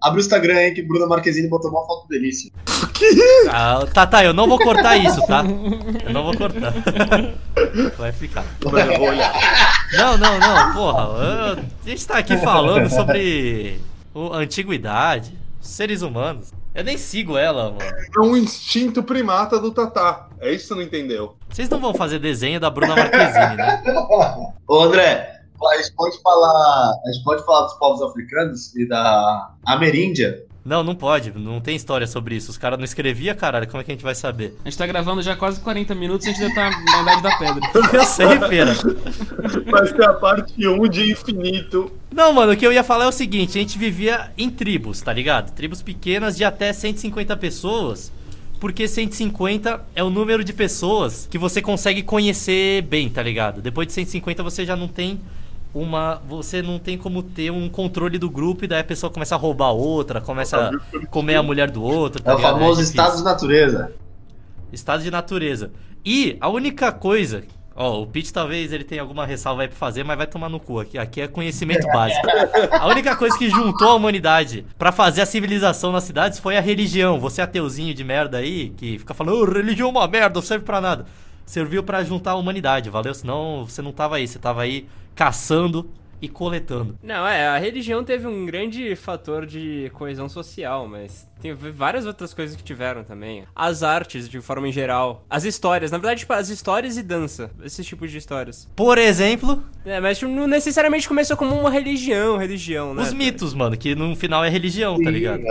Abre 0.00 0.18
o 0.18 0.22
Instagram 0.22 0.54
aí 0.56 0.72
que 0.72 0.82
Bruna 0.82 1.06
Marquezine 1.06 1.48
botou 1.48 1.70
uma 1.70 1.84
foto 1.86 2.06
delícia. 2.08 2.50
Ah, 3.50 3.84
tá, 3.92 4.06
tá, 4.06 4.24
eu 4.24 4.32
não 4.32 4.46
vou 4.48 4.58
cortar 4.58 4.96
isso, 4.96 5.20
tá? 5.26 5.42
Eu 6.06 6.12
não 6.12 6.22
vou 6.22 6.36
cortar. 6.36 6.72
Vai 7.98 8.12
ficar. 8.12 8.44
Mano, 8.64 8.92
eu 8.92 8.98
vou 8.98 9.08
olhar. 9.08 9.32
Não, 9.94 10.16
não, 10.16 10.38
não, 10.38 10.72
porra. 10.72 11.02
eu- 11.02 11.58
a 11.84 11.88
gente 11.88 12.06
tá 12.06 12.18
aqui 12.18 12.36
falando 12.38 12.88
sobre 12.88 13.80
o- 14.14 14.32
a 14.32 14.36
antiguidade, 14.38 15.36
seres 15.62 16.02
humanos. 16.02 16.52
Eu 16.74 16.84
nem 16.84 16.98
sigo 16.98 17.38
ela, 17.38 17.70
mano. 17.70 17.80
É 17.80 18.20
um 18.20 18.36
instinto 18.36 19.02
primata 19.02 19.58
do 19.58 19.70
Tatá. 19.70 20.28
É 20.40 20.52
isso 20.52 20.62
que 20.64 20.68
você 20.68 20.74
não 20.74 20.82
entendeu. 20.82 21.36
Vocês 21.48 21.68
não 21.68 21.80
vão 21.80 21.94
fazer 21.94 22.18
desenho 22.18 22.58
da 22.58 22.68
Bruna 22.68 22.96
Marquezine, 22.96 23.56
né? 23.56 23.82
Ô 24.66 24.80
André, 24.80 25.42
a 25.70 25.76
gente 25.76 25.92
pode 25.94 26.20
falar. 26.20 26.92
A 27.06 27.12
gente 27.12 27.24
pode 27.24 27.44
falar 27.44 27.62
dos 27.62 27.74
povos 27.74 28.02
africanos 28.02 28.74
e 28.74 28.86
da 28.86 29.50
Ameríndia. 29.64 30.44
Não, 30.64 30.84
não 30.84 30.94
pode. 30.94 31.32
Não 31.36 31.60
tem 31.60 31.74
história 31.74 32.06
sobre 32.06 32.36
isso. 32.36 32.50
Os 32.50 32.56
caras 32.56 32.78
não 32.78 32.84
escreviam, 32.84 33.34
caralho. 33.34 33.66
Como 33.66 33.80
é 33.80 33.84
que 33.84 33.90
a 33.90 33.94
gente 33.94 34.04
vai 34.04 34.14
saber? 34.14 34.56
A 34.64 34.68
gente 34.68 34.78
tá 34.78 34.86
gravando 34.86 35.20
já 35.20 35.34
quase 35.34 35.60
40 35.60 35.94
minutos 35.94 36.26
e 36.26 36.30
a 36.30 36.32
gente 36.32 36.42
ainda 36.42 36.54
tá 36.54 36.70
na 36.70 37.02
idade 37.02 37.22
da 37.22 37.36
pedra. 37.36 37.70
Eu 37.92 38.04
sei, 38.04 38.38
feira. 38.48 38.74
Vai 39.70 39.86
ser 39.86 40.04
a 40.04 40.14
parte 40.14 40.66
1 40.66 40.88
de 40.88 41.10
infinito. 41.10 41.92
Não, 42.12 42.32
mano, 42.32 42.52
o 42.52 42.56
que 42.56 42.66
eu 42.66 42.72
ia 42.72 42.84
falar 42.84 43.04
é 43.04 43.08
o 43.08 43.12
seguinte: 43.12 43.58
a 43.58 43.60
gente 43.60 43.78
vivia 43.78 44.30
em 44.36 44.50
tribos, 44.50 45.00
tá 45.00 45.12
ligado? 45.12 45.52
Tribos 45.52 45.82
pequenas 45.82 46.36
de 46.36 46.44
até 46.44 46.72
150 46.72 47.36
pessoas. 47.36 48.12
Porque 48.60 48.86
150 48.86 49.80
é 49.92 50.04
o 50.04 50.10
número 50.10 50.44
de 50.44 50.52
pessoas 50.52 51.26
que 51.28 51.36
você 51.36 51.60
consegue 51.60 52.00
conhecer 52.00 52.82
bem, 52.82 53.08
tá 53.08 53.20
ligado? 53.20 53.60
Depois 53.60 53.88
de 53.88 53.92
150 53.92 54.40
você 54.40 54.64
já 54.64 54.76
não 54.76 54.86
tem 54.86 55.18
uma. 55.74 56.20
Você 56.28 56.60
não 56.62 56.78
tem 56.78 56.96
como 56.98 57.22
ter 57.22 57.50
um 57.50 57.68
controle 57.68 58.18
do 58.18 58.28
grupo 58.30 58.64
e 58.64 58.68
daí 58.68 58.80
a 58.80 58.84
pessoa 58.84 59.10
começa 59.10 59.34
a 59.34 59.38
roubar 59.38 59.66
a 59.66 59.72
outra, 59.72 60.20
começa 60.20 60.70
a 60.70 61.06
comer 61.06 61.36
a 61.36 61.42
mulher 61.42 61.70
do 61.70 61.82
outro, 61.82 62.22
tá 62.22 62.32
É 62.32 62.34
o 62.34 62.36
ligado? 62.38 62.52
famoso 62.54 62.80
difícil. 62.80 63.00
estado 63.02 63.16
de 63.18 63.24
natureza. 63.24 63.92
Estado 64.72 65.02
de 65.02 65.10
natureza. 65.10 65.70
E 66.04 66.36
a 66.40 66.48
única 66.48 66.90
coisa. 66.92 67.44
Ó, 67.74 68.02
o 68.02 68.06
Pete 68.06 68.30
talvez 68.30 68.70
ele 68.70 68.84
tenha 68.84 69.00
alguma 69.00 69.24
ressalva 69.24 69.62
aí 69.62 69.68
pra 69.68 69.76
fazer, 69.78 70.04
mas 70.04 70.18
vai 70.18 70.26
tomar 70.26 70.50
no 70.50 70.60
cu 70.60 70.78
aqui. 70.78 70.98
Aqui 70.98 71.22
é 71.22 71.26
conhecimento 71.28 71.86
básico. 71.92 72.20
A 72.70 72.86
única 72.86 73.16
coisa 73.16 73.36
que 73.38 73.48
juntou 73.48 73.88
a 73.88 73.94
humanidade 73.94 74.66
pra 74.76 74.92
fazer 74.92 75.22
a 75.22 75.26
civilização 75.26 75.90
nas 75.90 76.04
cidades 76.04 76.38
foi 76.38 76.56
a 76.58 76.60
religião. 76.60 77.18
Você 77.18 77.40
ateuzinho 77.40 77.94
de 77.94 78.04
merda 78.04 78.36
aí, 78.38 78.70
que 78.76 78.98
fica 78.98 79.14
falando, 79.14 79.38
"Ô, 79.38 79.44
religião 79.50 79.88
é 79.88 79.90
uma 79.92 80.06
merda, 80.06 80.34
não 80.34 80.42
serve 80.42 80.66
pra 80.66 80.82
nada. 80.82 81.06
Serviu 81.44 81.82
pra 81.82 82.02
juntar 82.04 82.32
a 82.32 82.36
humanidade, 82.36 82.90
valeu? 82.90 83.14
Senão 83.14 83.64
você 83.68 83.82
não 83.82 83.92
tava 83.92 84.16
aí, 84.16 84.26
você 84.26 84.38
tava 84.38 84.62
aí 84.62 84.86
caçando 85.14 85.90
e 86.22 86.28
coletando. 86.28 86.96
Não, 87.02 87.26
é, 87.26 87.48
a 87.48 87.58
religião 87.58 88.04
teve 88.04 88.28
um 88.28 88.46
grande 88.46 88.94
fator 88.94 89.44
de 89.44 89.90
coesão 89.94 90.28
social, 90.28 90.86
mas 90.86 91.28
tem 91.40 91.52
várias 91.52 92.06
outras 92.06 92.32
coisas 92.32 92.54
que 92.54 92.62
tiveram 92.62 93.02
também. 93.02 93.44
As 93.56 93.82
artes, 93.82 94.28
de 94.28 94.40
forma 94.40 94.68
em 94.68 94.72
geral. 94.72 95.24
As 95.28 95.42
histórias, 95.42 95.90
na 95.90 95.98
verdade, 95.98 96.20
tipo, 96.20 96.32
as 96.32 96.48
histórias 96.48 96.96
e 96.96 97.02
dança. 97.02 97.50
Esses 97.64 97.84
tipos 97.84 98.08
de 98.08 98.18
histórias. 98.18 98.70
Por 98.76 98.98
exemplo, 98.98 99.64
É, 99.84 99.98
mas 99.98 100.18
tipo, 100.18 100.30
não 100.30 100.46
necessariamente 100.46 101.08
começou 101.08 101.36
como 101.36 101.58
uma 101.58 101.70
religião, 101.70 102.36
religião, 102.36 102.94
né? 102.94 103.02
os 103.02 103.12
mitos, 103.12 103.52
mano, 103.52 103.76
que 103.76 103.96
no 103.96 104.14
final 104.14 104.44
é 104.44 104.48
religião, 104.48 105.02
tá 105.02 105.10
ligado? 105.10 105.42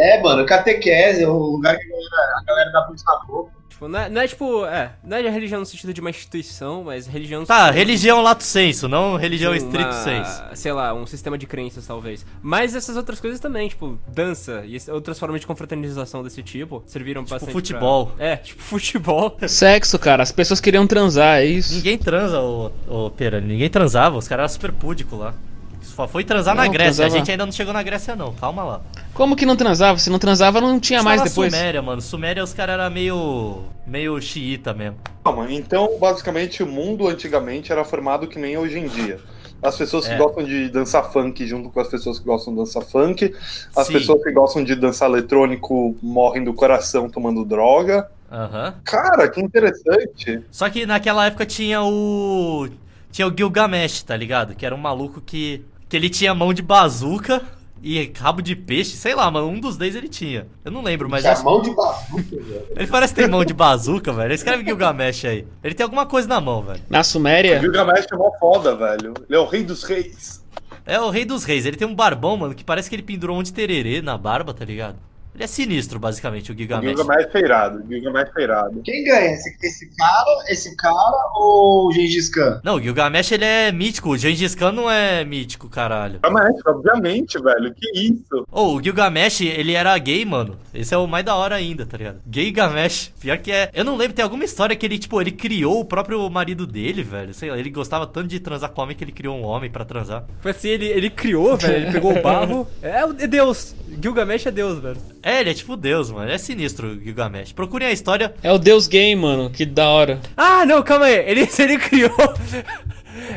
É, 0.00 0.20
mano, 0.20 0.44
catequese 0.44 1.22
é 1.22 1.28
o 1.28 1.32
lugar 1.32 1.78
que 1.78 1.84
a 1.84 1.88
galera, 1.88 2.38
a 2.40 2.44
galera 2.44 2.72
dá 2.72 2.88
boca. 3.28 3.52
Tipo, 3.82 3.88
não 3.88 3.98
é, 3.98 4.08
não 4.08 4.20
é 4.20 4.28
tipo, 4.28 4.64
é, 4.64 4.92
não 5.02 5.16
é 5.16 5.28
religião 5.28 5.58
no 5.58 5.66
sentido 5.66 5.92
de 5.92 6.00
uma 6.00 6.10
instituição, 6.10 6.84
mas 6.84 7.06
religião 7.06 7.44
Tá, 7.44 7.64
sentido 7.66 7.74
religião 7.78 8.22
lato 8.22 8.44
senso, 8.44 8.88
não 8.88 9.16
religião 9.16 9.52
estrito 9.54 9.92
senso. 9.94 10.42
Sei 10.54 10.72
lá, 10.72 10.94
um 10.94 11.04
sistema 11.06 11.36
de 11.36 11.46
crenças, 11.46 11.84
talvez. 11.86 12.24
Mas 12.40 12.76
essas 12.76 12.96
outras 12.96 13.20
coisas 13.20 13.40
também, 13.40 13.68
tipo, 13.68 13.98
dança 14.06 14.62
e 14.66 14.78
outras 14.90 15.18
formas 15.18 15.40
de 15.40 15.46
confraternização 15.48 16.22
desse 16.22 16.42
tipo, 16.42 16.82
serviram 16.86 17.22
bastante 17.22 17.44
pra- 17.44 17.52
futebol. 17.52 18.12
É, 18.18 18.36
tipo, 18.36 18.62
futebol. 18.62 19.36
Sexo, 19.48 19.98
cara. 19.98 20.22
As 20.22 20.30
pessoas 20.30 20.60
queriam 20.60 20.86
transar, 20.86 21.38
é 21.40 21.44
isso. 21.46 21.74
Ninguém 21.74 21.98
transa, 21.98 22.40
ô, 22.40 22.70
ô 22.86 23.10
Pera, 23.10 23.40
ninguém 23.40 23.68
transava, 23.68 24.16
os 24.16 24.28
caras 24.28 24.42
eram 24.44 24.54
super 24.54 24.72
púdicos 24.72 25.18
lá. 25.18 25.34
Só 25.82 26.06
foi 26.06 26.22
transar 26.24 26.54
na 26.54 26.64
Não, 26.64 26.70
Grécia, 26.70 26.90
a 26.90 26.94
transava. 27.08 27.18
gente 27.18 27.30
ainda 27.32 27.44
não 27.44 27.52
chegou 27.52 27.72
na 27.72 27.82
Grécia 27.82 28.14
não, 28.14 28.32
calma 28.34 28.62
lá. 28.62 28.80
Como 29.14 29.36
que 29.36 29.44
não 29.44 29.56
transava? 29.56 29.98
Se 29.98 30.08
não 30.08 30.18
transava, 30.18 30.60
não 30.60 30.80
tinha 30.80 31.02
mais 31.02 31.22
depois. 31.22 31.52
Suméria, 31.52 31.82
mano, 31.82 32.00
Suméria 32.00 32.42
os 32.42 32.54
caras 32.54 32.74
eram 32.78 32.90
meio, 32.90 33.64
meio 33.86 34.20
xiita 34.20 34.72
mesmo. 34.72 34.96
Calma, 35.22 35.52
então 35.52 35.98
basicamente 36.00 36.62
o 36.62 36.66
mundo 36.66 37.06
antigamente 37.08 37.70
era 37.70 37.84
formado 37.84 38.26
que 38.26 38.38
nem 38.38 38.56
hoje 38.56 38.78
em 38.78 38.86
dia. 38.86 39.20
As 39.62 39.76
pessoas 39.76 40.08
que 40.08 40.14
É. 40.14 40.16
gostam 40.18 40.42
de 40.42 40.68
dançar 40.70 41.12
funk 41.12 41.46
junto 41.46 41.68
com 41.70 41.78
as 41.78 41.88
pessoas 41.88 42.18
que 42.18 42.24
gostam 42.24 42.52
de 42.52 42.60
dançar 42.60 42.82
funk. 42.82 43.32
As 43.76 43.86
Sim. 43.86 43.92
pessoas 43.92 44.22
que 44.24 44.32
gostam 44.32 44.64
de 44.64 44.74
dançar 44.74 45.08
eletrônico 45.08 45.94
morrem 46.02 46.42
do 46.42 46.52
coração 46.52 47.08
tomando 47.08 47.44
droga. 47.44 48.10
Aham. 48.30 48.74
Cara, 48.82 49.28
que 49.28 49.40
interessante. 49.40 50.40
Só 50.50 50.68
que 50.70 50.84
naquela 50.86 51.26
época 51.26 51.44
tinha 51.46 51.82
o. 51.82 52.66
Tinha 53.12 53.28
o 53.28 53.32
Gilgamesh, 53.36 54.02
tá 54.02 54.16
ligado? 54.16 54.54
Que 54.54 54.64
era 54.66 54.74
um 54.74 54.78
maluco 54.78 55.20
que. 55.20 55.62
Que 55.88 55.96
ele 55.96 56.08
tinha 56.08 56.34
mão 56.34 56.52
de 56.54 56.62
bazuca 56.62 57.42
e 57.82 58.12
rabo 58.16 58.40
de 58.40 58.54
peixe, 58.54 58.96
sei 58.96 59.14
lá, 59.14 59.30
mano. 59.30 59.48
Um 59.48 59.58
dos 59.60 59.76
dois 59.76 59.94
ele 59.96 60.08
tinha. 60.08 60.46
Eu 60.64 60.70
não 60.70 60.82
lembro, 60.82 61.08
mas. 61.08 61.22
Tinha 61.22 61.32
acho- 61.32 61.44
mão 61.44 61.60
de 61.60 61.74
bazuca, 61.74 62.36
velho. 62.36 62.66
Ele 62.76 62.86
parece 62.86 63.14
ter 63.14 63.28
mão 63.28 63.44
de 63.44 63.52
bazuca, 63.52 64.12
velho. 64.12 64.32
Escreve 64.32 64.64
Gilgamesh 64.64 65.24
aí. 65.24 65.46
Ele 65.64 65.74
tem 65.74 65.84
alguma 65.84 66.06
coisa 66.06 66.28
na 66.28 66.40
mão, 66.40 66.62
velho. 66.62 66.80
Na 66.88 67.02
Suméria, 67.02 67.60
Gilgamesh 67.60 68.06
é 68.12 68.16
mó 68.16 68.30
foda, 68.38 68.76
velho. 68.76 69.14
Ele 69.28 69.36
é 69.36 69.38
o 69.40 69.46
rei 69.46 69.64
dos 69.64 69.82
reis. 69.82 70.42
É 70.86 70.98
o 71.00 71.10
rei 71.10 71.24
dos 71.24 71.44
reis. 71.44 71.64
Ele 71.66 71.76
tem 71.76 71.86
um 71.86 71.94
barbão, 71.94 72.36
mano, 72.36 72.54
que 72.54 72.64
parece 72.64 72.88
que 72.88 72.96
ele 72.96 73.02
pendurou 73.02 73.38
um 73.38 73.42
de 73.42 73.52
tererê 73.52 74.00
na 74.02 74.16
barba, 74.18 74.52
tá 74.54 74.64
ligado? 74.64 74.96
Ele 75.34 75.44
é 75.44 75.46
sinistro, 75.46 75.98
basicamente, 75.98 76.50
o 76.50 76.54
O 76.54 76.58
Gilgamesh. 76.58 77.00
Irado. 77.34 77.82
Gilgamesh 77.88 78.30
é 78.36 78.42
irado. 78.42 78.80
Quem 78.84 79.04
ganha? 79.04 79.32
Esse, 79.32 79.56
esse 79.62 79.96
cara, 79.96 80.44
esse 80.48 80.76
cara 80.76 81.16
ou 81.36 81.88
o 81.88 81.92
Gengis 81.92 82.28
Khan? 82.28 82.60
Não, 82.62 82.76
o 82.76 82.80
Gilgamesh 82.80 83.32
ele 83.32 83.44
é 83.44 83.72
mítico. 83.72 84.10
O 84.10 84.16
Gengis 84.18 84.54
Khan 84.54 84.72
não 84.72 84.90
é 84.90 85.24
mítico, 85.24 85.68
caralho. 85.68 86.20
Gilgamesh, 86.24 86.60
obviamente, 86.66 87.38
velho. 87.42 87.74
Que 87.74 88.00
isso? 88.00 88.46
Ô, 88.50 88.74
o 88.74 88.82
Gilgamesh, 88.82 89.40
ele 89.40 89.72
era 89.72 89.96
gay, 89.98 90.24
mano. 90.24 90.58
Esse 90.74 90.94
é 90.94 90.98
o 90.98 91.06
mais 91.06 91.24
da 91.24 91.34
hora 91.34 91.54
ainda, 91.54 91.86
tá 91.86 91.96
ligado? 91.96 92.20
Gay 92.26 92.50
Gamesh. 92.50 93.12
Pior 93.20 93.38
que 93.38 93.50
é. 93.50 93.70
Eu 93.74 93.84
não 93.84 93.96
lembro, 93.96 94.14
tem 94.14 94.22
alguma 94.22 94.44
história 94.44 94.76
que 94.76 94.84
ele, 94.86 94.98
tipo, 94.98 95.20
ele 95.20 95.30
criou 95.32 95.80
o 95.80 95.84
próprio 95.84 96.28
marido 96.30 96.66
dele, 96.66 97.02
velho. 97.02 97.32
Sei 97.34 97.50
lá, 97.50 97.58
ele 97.58 97.70
gostava 97.70 98.06
tanto 98.06 98.28
de 98.28 98.38
transar 98.40 98.70
com 98.70 98.82
homem 98.82 98.96
que 98.96 99.02
ele 99.04 99.12
criou 99.12 99.36
um 99.36 99.44
homem 99.44 99.70
pra 99.70 99.84
transar. 99.84 100.24
Foi 100.40 100.50
assim, 100.50 100.68
ele, 100.68 100.86
ele 100.86 101.10
criou, 101.10 101.56
velho, 101.56 101.74
ele 101.84 101.92
pegou 101.92 102.16
o 102.16 102.22
barro. 102.22 102.66
É, 102.82 103.04
o- 103.04 103.14
é 103.18 103.26
Deus. 103.26 103.74
Gilgamesh 104.02 104.46
é 104.46 104.50
Deus, 104.50 104.78
velho. 104.78 104.96
É, 105.22 105.40
ele 105.40 105.50
é 105.50 105.54
tipo 105.54 105.76
Deus, 105.76 106.10
mano. 106.10 106.30
É 106.30 106.36
sinistro 106.36 106.88
o 106.88 107.00
Gilgamesh. 107.00 107.52
Procurem 107.52 107.86
a 107.88 107.92
história. 107.92 108.34
é 108.42 108.50
o 108.52 108.58
Deus 108.58 108.86
Gay, 108.88 109.14
mano. 109.14 109.50
Que 109.50 109.64
da 109.64 109.88
hora. 109.88 110.20
Ah, 110.36 110.66
não, 110.66 110.82
calma 110.82 111.06
aí. 111.06 111.14
Ele, 111.30 111.42
ele 111.58 111.78
criou. 111.78 112.10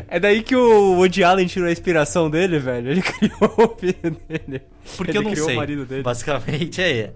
É 0.08 0.18
daí 0.18 0.42
que 0.42 0.56
o 0.56 0.94
Woody 0.94 1.22
Allen 1.22 1.46
tirou 1.46 1.68
a 1.68 1.72
inspiração 1.72 2.28
dele, 2.28 2.58
velho. 2.58 2.90
Ele 2.90 3.02
criou 3.02 3.52
o 3.56 3.76
filho 3.78 4.16
dele. 4.28 4.62
Porque 4.96 5.12
ele 5.12 5.18
eu 5.18 5.22
não 5.22 5.30
criou 5.30 5.46
sei. 5.46 5.54
o 5.54 5.58
marido 5.58 5.84
dele. 5.84 6.02
Basicamente, 6.02 6.82
é. 6.82 7.12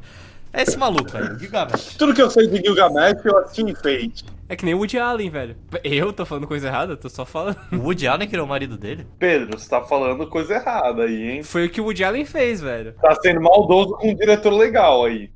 É 0.53 0.63
esse 0.63 0.77
maluco 0.77 1.17
aí, 1.17 1.23
o 1.23 1.39
Gilgamesh. 1.39 1.95
Tudo 1.97 2.13
que 2.13 2.21
eu 2.21 2.31
sei 2.31 2.49
de 2.49 2.57
Gilgamesh 2.59 3.25
eu 3.25 3.39
assisti 3.39 3.63
em 3.63 3.75
Fate. 3.75 4.25
É 4.49 4.57
que 4.57 4.65
nem 4.65 4.75
o 4.75 4.79
Woody 4.79 4.99
Allen, 4.99 5.31
velho. 5.31 5.57
Eu 5.85 6.13
tô 6.13 6.27
falando 6.27 6.49
coisa 6.49 6.67
errada? 6.67 6.97
Tô 6.97 7.09
só 7.09 7.25
falando. 7.25 7.57
O 7.73 7.85
Woody 7.85 8.09
Allen 8.09 8.29
criou 8.29 8.45
o 8.45 8.49
marido 8.49 8.77
dele? 8.77 9.07
Pedro, 9.17 9.57
você 9.57 9.71
tá 9.71 9.81
falando 9.83 10.27
coisa 10.27 10.55
errada 10.55 11.05
aí, 11.05 11.31
hein? 11.31 11.43
Foi 11.45 11.67
o 11.67 11.71
que 11.71 11.81
o 11.81 11.85
Woody 11.85 12.03
Allen 12.03 12.25
fez, 12.25 12.61
velho. 12.61 12.93
Tá 13.01 13.15
sendo 13.23 13.41
maldoso 13.41 13.97
com 13.97 14.11
um 14.11 14.15
diretor 14.15 14.53
legal 14.53 15.05
aí. 15.05 15.31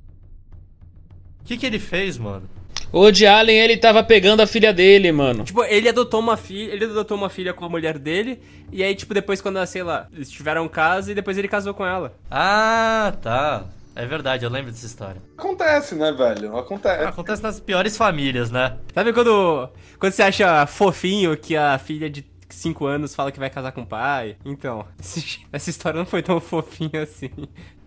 O 1.41 1.45
que 1.45 1.57
que 1.57 1.65
ele 1.65 1.79
fez, 1.79 2.19
mano? 2.19 2.49
O 2.91 3.01
Woody 3.01 3.25
Allen, 3.25 3.57
ele 3.57 3.77
tava 3.77 4.03
pegando 4.03 4.41
a 4.41 4.49
filha 4.49 4.73
dele, 4.73 5.13
mano. 5.13 5.45
Tipo, 5.45 5.63
ele 5.63 5.89
adotou 5.89 6.19
uma 6.19 6.37
filha, 6.37 6.73
ele 6.73 6.85
adotou 6.85 7.17
uma 7.17 7.29
filha 7.29 7.53
com 7.53 7.65
a 7.65 7.69
mulher 7.69 7.99
dele, 7.99 8.41
e 8.73 8.83
aí, 8.83 8.95
tipo, 8.97 9.15
depois 9.15 9.41
quando, 9.41 9.65
sei 9.67 9.85
lá, 9.85 10.09
eles 10.13 10.31
tiveram 10.31 10.67
casa 10.69 11.13
e 11.13 11.15
depois 11.15 11.39
ele 11.39 11.47
casou 11.47 11.73
com 11.73 11.87
ela. 11.87 12.17
Ah, 12.29 13.13
tá. 13.23 13.65
É 13.97 14.05
verdade, 14.07 14.45
eu 14.45 14.51
lembro 14.51 14.73
dessa 14.73 14.87
história. 14.87 15.23
Acontece, 15.39 15.95
né, 15.95 16.11
velho? 16.13 16.57
Acontece. 16.57 17.05
Acontece 17.05 17.43
nas 17.43 17.61
piores 17.61 17.97
famílias, 17.97 18.51
né? 18.51 18.77
Sabe 18.93 19.13
quando, 19.13 19.69
quando 20.01 20.13
você 20.13 20.23
acha 20.23 20.67
fofinho 20.67 21.37
que 21.37 21.57
a 21.57 21.79
filha 21.79 22.11
de 22.11 22.27
5 22.49 22.87
anos 22.87 23.15
fala 23.15 23.31
que 23.31 23.39
vai 23.39 23.49
casar 23.51 23.71
com 23.73 23.83
o 23.83 23.87
pai? 23.87 24.37
Então, 24.45 24.85
esse- 25.01 25.41
essa 25.53 25.71
história 25.71 25.99
não 25.99 26.07
foi 26.07 26.23
tão 26.23 26.41
fofinha 26.41 27.03
assim. 27.03 27.31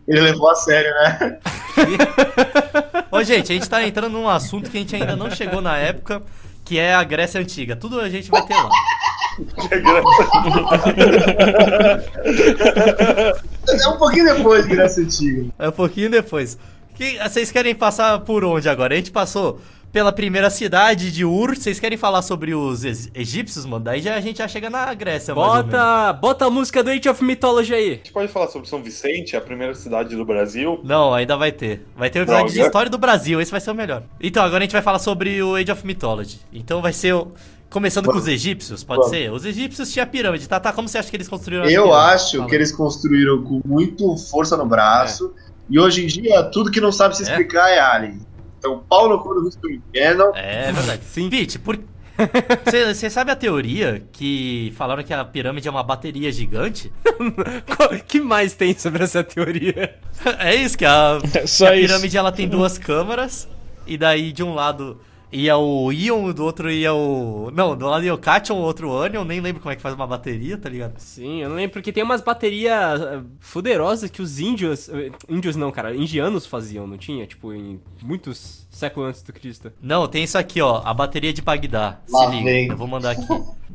Ele 0.08 0.22
levou 0.22 0.50
a 0.50 0.56
sério, 0.56 0.90
né? 0.94 1.40
Ô, 3.12 3.22
gente, 3.24 3.52
a 3.52 3.56
gente 3.56 3.70
tá 3.70 3.84
entrando 3.86 4.14
num 4.14 4.30
assunto 4.30 4.70
que 4.70 4.78
a 4.78 4.80
gente 4.80 4.96
ainda 4.96 5.16
não 5.16 5.30
chegou 5.30 5.62
na 5.62 5.78
época, 5.78 6.22
que 6.64 6.80
é 6.80 6.94
a 6.96 7.04
Grécia 7.04 7.42
Antiga. 7.42 7.76
Tudo 7.76 8.00
a 8.00 8.10
gente 8.10 8.30
vai 8.32 8.46
ter 8.46 8.54
lá. 8.56 8.70
É 13.68 13.88
um 13.88 13.98
pouquinho 13.98 14.26
depois 14.26 14.64
de 14.66 14.70
Grécia 14.76 15.04
Antiga. 15.04 15.46
É 15.60 15.70
um 15.70 15.72
pouquinho 15.72 16.10
depois. 16.10 16.58
Que, 16.96 17.18
vocês 17.20 17.52
querem 17.52 17.76
passar 17.76 18.20
por 18.22 18.44
onde 18.44 18.68
agora? 18.68 18.94
A 18.94 18.98
gente 18.98 19.12
passou 19.12 19.60
pela 19.92 20.12
primeira 20.12 20.50
cidade 20.50 21.12
de 21.12 21.24
Ur. 21.24 21.56
Vocês 21.56 21.80
querem 21.80 21.98
falar 21.98 22.22
sobre 22.22 22.54
os 22.54 22.84
egípcios, 23.14 23.66
mano? 23.66 23.86
Daí 23.86 24.02
já, 24.02 24.16
a 24.16 24.22
gente 24.22 24.38
já 24.38 24.48
chega 24.48 24.70
na 24.70 24.94
Grécia, 24.94 25.34
mais 25.34 25.48
ou 25.48 25.56
menos. 25.56 25.72
Bota, 25.72 26.14
bota 26.14 26.46
a 26.46 26.50
música 26.50 26.84
do 26.84 26.90
Age 26.90 27.10
of 27.10 27.24
Mythology 27.24 27.74
aí. 27.74 27.92
A 27.92 27.96
gente 27.96 28.12
pode 28.12 28.32
falar 28.32 28.48
sobre 28.48 28.68
São 28.68 28.82
Vicente, 28.82 29.36
a 29.36 29.42
primeira 29.42 29.74
cidade 29.76 30.16
do 30.16 30.26
Brasil. 30.26 30.80
Não, 30.84 31.14
ainda 31.14 31.38
vai 31.38 31.52
ter. 31.52 31.86
Vai 31.96 32.10
ter 32.10 32.20
um 32.20 32.24
episódio 32.24 32.48
de 32.48 32.54
Droga. 32.54 32.68
história 32.68 32.90
do 32.90 32.98
Brasil, 32.98 33.40
esse 33.42 33.52
vai 33.52 33.62
ser 33.62 33.72
o 33.72 33.76
melhor. 33.76 34.04
Então, 34.20 34.44
agora 34.44 34.60
a 34.60 34.66
gente 34.66 34.74
vai 34.74 34.82
falar 34.82 35.00
sobre 35.00 35.42
o 35.42 35.56
Age 35.56 35.72
of 35.72 35.86
Mythology. 35.86 36.40
Então 36.52 36.82
vai 36.82 36.94
ser 36.94 37.14
o... 37.14 37.32
Começando 37.70 38.06
com 38.06 38.18
os 38.18 38.28
egípcios, 38.28 38.84
pode 38.84 39.00
Vamos. 39.02 39.12
ser? 39.16 39.32
Os 39.32 39.46
egípcios 39.46 39.92
tinham 39.92 40.04
a 40.04 40.08
pirâmide. 40.08 40.48
Tata, 40.48 40.72
como 40.72 40.88
você 40.88 40.98
acha 40.98 41.10
que 41.10 41.18
eles 41.18 41.28
construíram 41.28 41.66
a 41.66 41.72
Eu 41.72 41.94
acho 41.94 42.38
Fala. 42.38 42.50
que 42.50 42.56
eles 42.56 42.72
construíram 42.72 43.44
com 43.44 43.62
muito 43.66 44.16
força 44.18 44.56
no 44.56 44.66
braço. 44.66 45.34
E 45.70 45.78
hoje 45.78 46.04
em 46.06 46.08
dia, 46.08 46.44
tudo 46.44 46.72
que 46.72 46.80
não 46.80 46.92
sabe 46.94 47.18
se 47.18 47.24
É? 47.24 47.26
explicar 47.28 47.70
é 47.70 47.80
alien. 47.80 48.20
Então, 48.58 48.82
pau 48.88 49.10
no 49.10 49.20
cu 49.20 49.34
do 49.34 49.48
History 49.48 49.82
Channel. 49.94 50.32
É 50.36 50.72
verdade. 50.72 51.02
Sim. 51.12 51.30
Pete, 51.30 51.60
por... 51.60 51.78
Você 52.96 53.10
sabe 53.12 53.32
a 53.32 53.36
teoria 53.36 54.02
que 54.12 54.74
falaram 54.76 55.04
que 55.04 55.14
a 55.14 55.24
pirâmide 55.24 55.68
é 55.68 55.72
uma 55.72 55.84
bateria 55.84 56.32
gigante? 56.32 56.92
O 57.20 58.00
que 58.08 58.20
mais 58.22 58.54
tem 58.56 58.76
sobre 58.78 59.04
essa 59.04 59.24
teoria? 59.24 59.96
É 60.40 60.56
isso, 60.56 60.76
que 60.78 60.86
a, 60.86 61.20
Só 61.46 61.66
que 61.68 61.72
a 61.74 61.76
isso. 61.76 61.88
pirâmide 61.88 62.18
ela 62.18 62.32
tem 62.32 62.48
duas 62.48 62.78
câmaras, 62.80 63.48
e 63.86 63.98
daí 64.00 64.32
de 64.32 64.42
um 64.42 64.56
lado 64.56 65.00
ia 65.32 65.58
o 65.58 65.92
Ion, 65.92 66.32
do 66.32 66.44
outro 66.44 66.70
ia 66.72 66.94
o. 66.94 67.52
Não, 67.52 67.76
do 67.76 67.86
lado 67.88 68.04
ia 68.06 68.14
o 68.14 68.18
Cation, 68.18 68.56
o 68.56 68.62
outro 68.62 68.90
o 68.90 69.02
Anion, 69.02 69.24
nem 69.24 69.40
lembro 69.42 69.62
como 69.62 69.72
é 69.72 69.76
que 69.76 69.82
faz 69.82 69.94
uma 69.96 70.08
bateria, 70.08 70.58
tá 70.58 70.70
ligado? 70.70 70.98
Sim, 70.98 71.42
eu 71.42 71.50
não 71.50 71.56
lembro 71.56 71.74
porque 71.74 71.92
tem 71.92 72.04
umas 72.04 72.22
baterias 72.22 73.02
eh, 73.02 73.22
fuderosas 73.40 74.10
que 74.10 74.22
os 74.22 74.40
índios. 74.40 74.88
eh, 74.90 75.12
Índios 75.30 75.56
não, 75.56 75.72
cara, 75.72 75.96
indianos 75.96 76.46
faziam, 76.46 76.88
não 76.88 76.98
tinha? 76.98 77.26
Tipo, 77.28 77.54
em 77.54 77.80
muitos 78.02 78.68
séculos 78.70 79.10
antes 79.10 79.22
do 79.22 79.34
Cristo. 79.34 79.72
Não, 79.82 80.08
tem 80.08 80.24
isso 80.24 80.38
aqui, 80.38 80.62
ó, 80.62 80.82
a 80.86 80.94
bateria 80.94 81.34
de 81.34 81.42
Bagdá. 81.42 82.00
Lá 82.10 82.26
Se 82.26 82.32
liga, 82.32 82.44
vem. 82.46 82.68
eu 82.70 82.78
vou 82.78 82.88
mandar 82.88 83.12
aqui. 83.12 83.28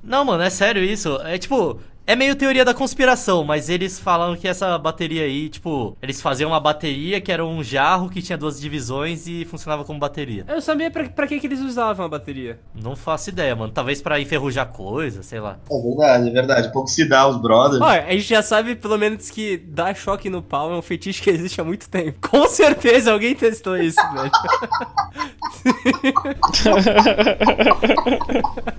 Não, 0.03 0.25
mano, 0.25 0.43
é 0.43 0.51
sério 0.51 0.83
isso. 0.83 1.17
É 1.23 1.39
tipo. 1.39 1.79
É 2.05 2.17
meio 2.17 2.35
teoria 2.35 2.65
da 2.65 2.75
conspiração, 2.75 3.45
mas 3.45 3.69
eles 3.69 3.99
falam 3.99 4.35
que 4.35 4.49
essa 4.49 4.77
bateria 4.77 5.23
aí, 5.23 5.49
tipo, 5.49 5.97
eles 6.03 6.21
faziam 6.21 6.51
uma 6.51 6.59
bateria 6.59 7.21
que 7.21 7.31
era 7.31 7.47
um 7.47 7.63
jarro 7.63 8.11
que 8.11 8.21
tinha 8.21 8.37
duas 8.37 8.61
divisões 8.61 9.29
e 9.29 9.45
funcionava 9.45 9.85
como 9.85 10.01
bateria. 10.01 10.45
Eu 10.49 10.61
sabia 10.61 10.91
pra, 10.91 11.09
pra 11.09 11.29
que, 11.29 11.39
que 11.39 11.47
eles 11.47 11.61
usavam 11.61 12.05
a 12.05 12.09
bateria. 12.09 12.59
Não 12.75 12.97
faço 12.97 13.31
ideia, 13.31 13.55
mano. 13.55 13.73
Talvez 13.73 14.03
pra 14.03 14.21
enferrujar 14.21 14.67
coisa, 14.67 15.23
sei 15.23 15.39
lá. 15.39 15.59
É 15.71 15.81
verdade, 15.81 16.29
é 16.29 16.33
verdade. 16.33 16.73
Pouco 16.73 16.89
se 16.89 17.05
dá 17.05 17.29
os 17.29 17.41
brothers. 17.41 17.81
Olha, 17.81 18.05
a 18.05 18.11
gente 18.11 18.25
já 18.25 18.43
sabe 18.43 18.75
pelo 18.75 18.99
menos 18.99 19.31
que 19.31 19.57
dar 19.57 19.95
choque 19.95 20.29
no 20.29 20.43
pau 20.43 20.73
é 20.73 20.77
um 20.77 20.83
fetiche 20.83 21.23
que 21.23 21.31
existe 21.31 21.61
há 21.61 21.65
muito 21.65 21.89
tempo. 21.89 22.19
Com 22.29 22.49
certeza 22.49 23.13
alguém 23.13 23.35
testou 23.35 23.77
isso, 23.77 24.01
velho. 24.13 24.31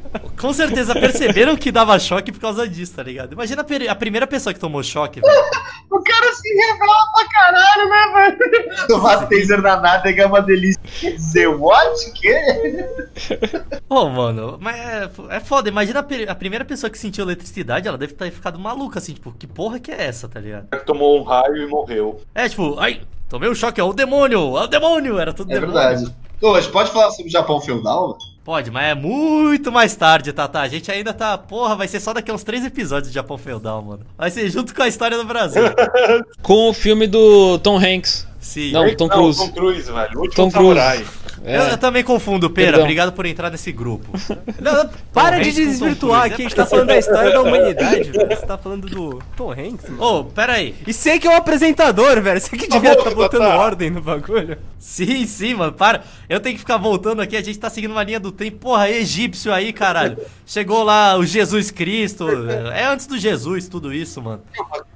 Com 0.40 0.52
certeza 0.54 0.94
perceberam 0.94 1.56
que 1.56 1.72
dava 1.72 1.98
choque 2.00 2.32
por 2.32 2.40
causa 2.42 2.68
disso, 2.68 2.96
tá 2.96 3.04
ligado? 3.04 3.34
Imagina 3.34 3.62
a, 3.64 3.92
a 3.92 3.96
primeira 3.96 4.28
pessoa 4.28 4.54
que 4.54 4.60
tomou 4.60 4.84
choque, 4.84 5.20
velho. 5.22 5.34
O 5.90 6.02
cara 6.02 6.34
se 6.34 6.50
revela 6.56 6.94
pra 7.14 7.30
caralho, 7.30 7.90
né, 7.90 8.36
velho? 8.40 8.88
Tomar 8.88 9.28
taser 9.30 9.62
na 9.62 9.80
nádega 9.80 10.24
é 10.24 10.26
uma 10.26 10.42
delícia. 10.42 10.82
Quer 11.00 11.12
dizer, 11.12 11.48
what? 11.48 12.12
Que? 12.14 12.34
Pô, 13.88 14.10
mano, 14.10 14.58
mas 14.60 14.76
é, 14.76 15.10
é 15.30 15.40
foda. 15.40 15.70
Imagina 15.70 16.00
a, 16.00 16.32
a 16.32 16.36
primeira 16.36 16.66
pessoa 16.66 16.90
que 16.90 16.98
sentiu 16.98 17.24
eletricidade, 17.26 17.88
ela 17.88 17.98
deve 17.98 18.14
ter 18.14 18.32
ficado 18.32 18.58
maluca, 18.58 18.98
assim, 18.98 19.14
tipo, 19.14 19.32
que 19.34 19.46
porra 19.46 19.80
que 19.80 19.92
é 19.92 20.04
essa, 20.06 20.28
tá 20.28 20.40
ligado? 20.40 20.68
Tomou 20.84 21.20
um 21.20 21.24
raio 21.24 21.58
e 21.58 21.68
morreu. 21.68 22.22
É, 22.34 22.50
tipo, 22.50 22.80
ai, 22.80 23.02
tomei 23.30 23.48
um 23.50 23.56
choque, 23.56 23.80
é 23.80 23.84
o 23.84 23.94
demônio, 23.94 24.58
é 24.58 24.64
o 24.64 24.68
demônio, 24.68 25.20
era 25.20 25.32
tudo 25.32 25.52
É 25.52 25.60
demônio. 25.60 25.74
verdade. 25.76 26.16
Ô, 26.42 26.56
a 26.56 26.62
gente 26.62 26.72
pode 26.74 26.90
falar 26.92 27.12
sobre 27.12 27.28
o 27.30 27.32
Japão 27.32 27.62
feudal? 27.62 28.18
Pode, 28.44 28.70
mas 28.70 28.92
é 28.92 28.94
muito 28.94 29.72
mais 29.72 29.96
tarde, 29.96 30.34
Tata. 30.34 30.60
A 30.60 30.68
gente 30.68 30.92
ainda 30.92 31.14
tá. 31.14 31.38
Porra, 31.38 31.78
vai 31.78 31.88
ser 31.88 32.02
só 32.02 32.12
daqui 32.12 32.30
a 32.30 32.34
uns 32.34 32.44
três 32.44 32.66
episódios 32.66 33.08
de 33.08 33.16
Japão 33.16 33.38
Feudal, 33.38 33.82
mano. 33.82 34.06
Vai 34.18 34.30
ser 34.32 34.50
junto 34.50 34.76
com 34.76 34.82
a 34.82 34.88
história 34.88 35.18
do 35.18 35.24
Brasil. 35.24 35.64
Com 36.44 36.70
o 36.70 36.74
filme 36.74 37.08
do 37.08 37.58
Tom 37.60 37.78
Hanks. 37.78 38.28
Sim. 38.42 38.74
Não, 38.74 38.94
Tom 38.96 39.08
Cruise. 39.08 39.40
Tom 39.40 39.52
Cruise, 39.54 39.90
velho. 39.90 40.18
O 40.18 40.22
último 40.24 40.36
Tom 40.36 40.52
Cruise. 40.52 40.80
samurai. 40.80 41.06
É. 41.44 41.58
Eu, 41.58 41.64
eu 41.64 41.78
também 41.78 42.04
confundo, 42.04 42.50
Pera. 42.50 42.68
Perdão. 42.68 42.82
Obrigado 42.82 43.12
por 43.12 43.26
entrar 43.26 43.50
nesse 43.50 43.72
grupo. 43.72 44.12
Para 45.14 45.38
Tom 45.38 45.44
de 45.44 45.52
desvirtuar 45.52 46.24
aqui, 46.24 46.42
é 46.42 46.46
a 46.46 46.50
gente 46.50 46.56
tá 46.56 46.66
falando 46.66 46.88
da 46.88 46.98
história 47.00 47.32
da 47.32 47.42
humanidade, 47.42 48.12
velho. 48.12 48.28
Você 48.28 48.46
tá 48.46 48.58
falando 48.58 48.88
do 48.88 49.22
Tom 49.36 49.52
Hanks, 49.52 49.90
mano. 49.90 50.04
Ô, 50.04 50.24
pera 50.26 50.54
aí. 50.54 50.74
E 50.88 50.94
você 50.94 51.20
que 51.20 51.28
é 51.28 51.32
o 51.32 51.36
apresentador, 51.36 52.22
velho. 52.22 52.40
Você 52.40 52.56
que 52.58 52.68
devia 52.68 52.94
estar 52.94 53.12
botando 53.12 53.42
Tata. 53.42 53.58
ordem 53.58 53.90
no 53.90 54.02
bagulho. 54.02 54.58
Sim, 54.80 55.26
sim, 55.26 55.54
mano, 55.54 55.74
para. 55.74 56.04
Eu 56.30 56.40
tenho 56.40 56.56
que 56.56 56.60
ficar 56.60 56.78
voltando 56.78 57.22
aqui, 57.22 57.36
a 57.36 57.42
gente 57.42 57.60
tá 57.60 57.70
seguindo 57.70 57.92
uma 57.92 58.04
linha 58.04 58.20
do 58.20 58.32
tempo. 58.32 58.58
Porra, 58.58 58.90
egípcio 58.90 59.54
aí, 59.54 59.72
caralho. 59.74 60.18
Chegou 60.46 60.84
lá 60.84 61.18
o 61.18 61.26
Jesus 61.26 61.72
Cristo. 61.72 62.28
É 62.74 62.86
antes 62.86 63.08
do 63.08 63.18
Jesus, 63.18 63.68
tudo 63.68 63.94
isso, 63.94 64.22
mano. 64.22 64.42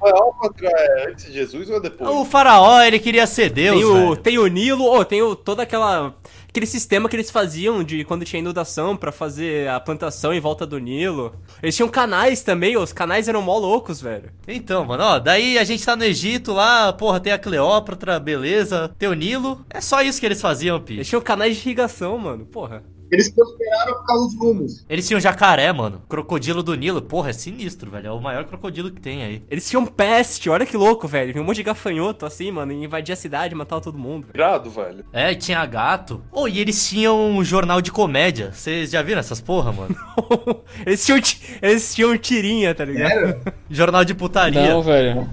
É 0.03 1.09
antes 1.09 1.25
de 1.25 1.33
Jesus 1.33 1.69
ou 1.69 1.77
é 1.77 1.79
depois? 1.79 2.09
O 2.09 2.25
faraó, 2.25 2.81
ele 2.81 2.99
queria 2.99 3.25
ser 3.25 3.49
Deus, 3.49 3.77
tem, 3.77 3.85
o, 3.85 3.93
velho. 3.93 4.15
tem 4.17 4.37
o 4.37 4.47
Nilo, 4.47 4.85
oh, 4.85 5.03
tem 5.05 5.21
o, 5.21 5.35
toda 5.35 5.63
aquela. 5.63 6.13
Aquele 6.49 6.65
sistema 6.65 7.07
que 7.07 7.15
eles 7.15 7.29
faziam 7.29 7.83
de 7.83 8.03
quando 8.03 8.25
tinha 8.25 8.39
inundação 8.39 8.95
pra 8.97 9.11
fazer 9.11 9.69
a 9.69 9.79
plantação 9.79 10.33
em 10.33 10.39
volta 10.39 10.65
do 10.65 10.79
Nilo. 10.79 11.35
Eles 11.61 11.75
tinham 11.75 11.89
canais 11.89 12.41
também, 12.41 12.77
os 12.77 12.91
canais 12.91 13.27
eram 13.27 13.41
mó 13.41 13.57
loucos, 13.57 14.01
velho. 14.01 14.31
Então, 14.47 14.85
mano, 14.85 15.03
ó, 15.03 15.19
daí 15.19 15.57
a 15.57 15.63
gente 15.63 15.85
tá 15.85 15.95
no 15.95 16.03
Egito 16.03 16.53
lá, 16.53 16.91
porra, 16.93 17.19
tem 17.19 17.33
a 17.33 17.37
Cleópatra, 17.37 18.19
beleza, 18.19 18.91
tem 18.97 19.07
o 19.07 19.13
Nilo. 19.13 19.65
É 19.69 19.81
só 19.81 20.01
isso 20.01 20.19
que 20.19 20.25
eles 20.25 20.41
faziam, 20.41 20.81
Pi. 20.81 20.95
Eles 20.95 21.07
tinham 21.07 21.21
canais 21.21 21.55
de 21.55 21.61
irrigação, 21.61 22.17
mano. 22.17 22.45
Porra. 22.45 22.83
Eles 23.11 23.29
prosperaram 23.29 23.93
por 23.93 24.05
causa 24.05 24.25
dos 24.25 24.35
rumos. 24.37 24.85
Eles 24.89 25.07
tinham 25.07 25.19
jacaré, 25.19 25.71
mano. 25.71 26.01
Crocodilo 26.09 26.61
do 26.61 26.75
Nilo, 26.75 27.01
porra, 27.01 27.29
é 27.29 27.33
sinistro, 27.33 27.89
velho. 27.89 28.07
É 28.07 28.11
o 28.11 28.19
maior 28.19 28.43
crocodilo 28.45 28.91
que 28.91 28.99
tem 28.99 29.23
aí. 29.23 29.43
Eles 29.49 29.69
tinham 29.69 29.85
peste, 29.85 30.49
olha 30.49 30.65
que 30.65 30.75
louco, 30.75 31.07
velho. 31.07 31.31
Vinha 31.31 31.41
um 31.41 31.45
monte 31.45 31.57
de 31.57 31.63
gafanhoto 31.63 32.25
assim, 32.25 32.51
mano, 32.51 32.71
e 32.73 32.83
invadia 32.83 33.13
a 33.13 33.17
cidade, 33.17 33.55
matava 33.55 33.81
todo 33.81 33.97
mundo. 33.97 34.27
Irado, 34.33 34.69
velho. 34.69 35.05
É, 35.13 35.33
tinha 35.35 35.65
gato. 35.65 36.21
Oh, 36.31 36.47
e 36.47 36.59
eles 36.59 36.87
tinham 36.89 37.17
um 37.31 37.43
jornal 37.43 37.81
de 37.81 37.91
comédia. 37.91 38.51
Vocês 38.53 38.91
já 38.91 39.01
viram 39.01 39.19
essas 39.19 39.39
porra, 39.39 39.71
mano? 39.71 39.95
eles, 40.85 41.05
tinham, 41.05 41.21
ti- 41.21 41.41
eles 41.61 41.95
tinham 41.95 42.17
tirinha, 42.17 42.75
tá 42.75 42.83
ligado? 42.83 43.09
Sério? 43.09 43.41
jornal 43.69 44.03
de 44.03 44.13
putaria. 44.13 44.73
Não, 44.73 44.81
velho. 44.81 45.29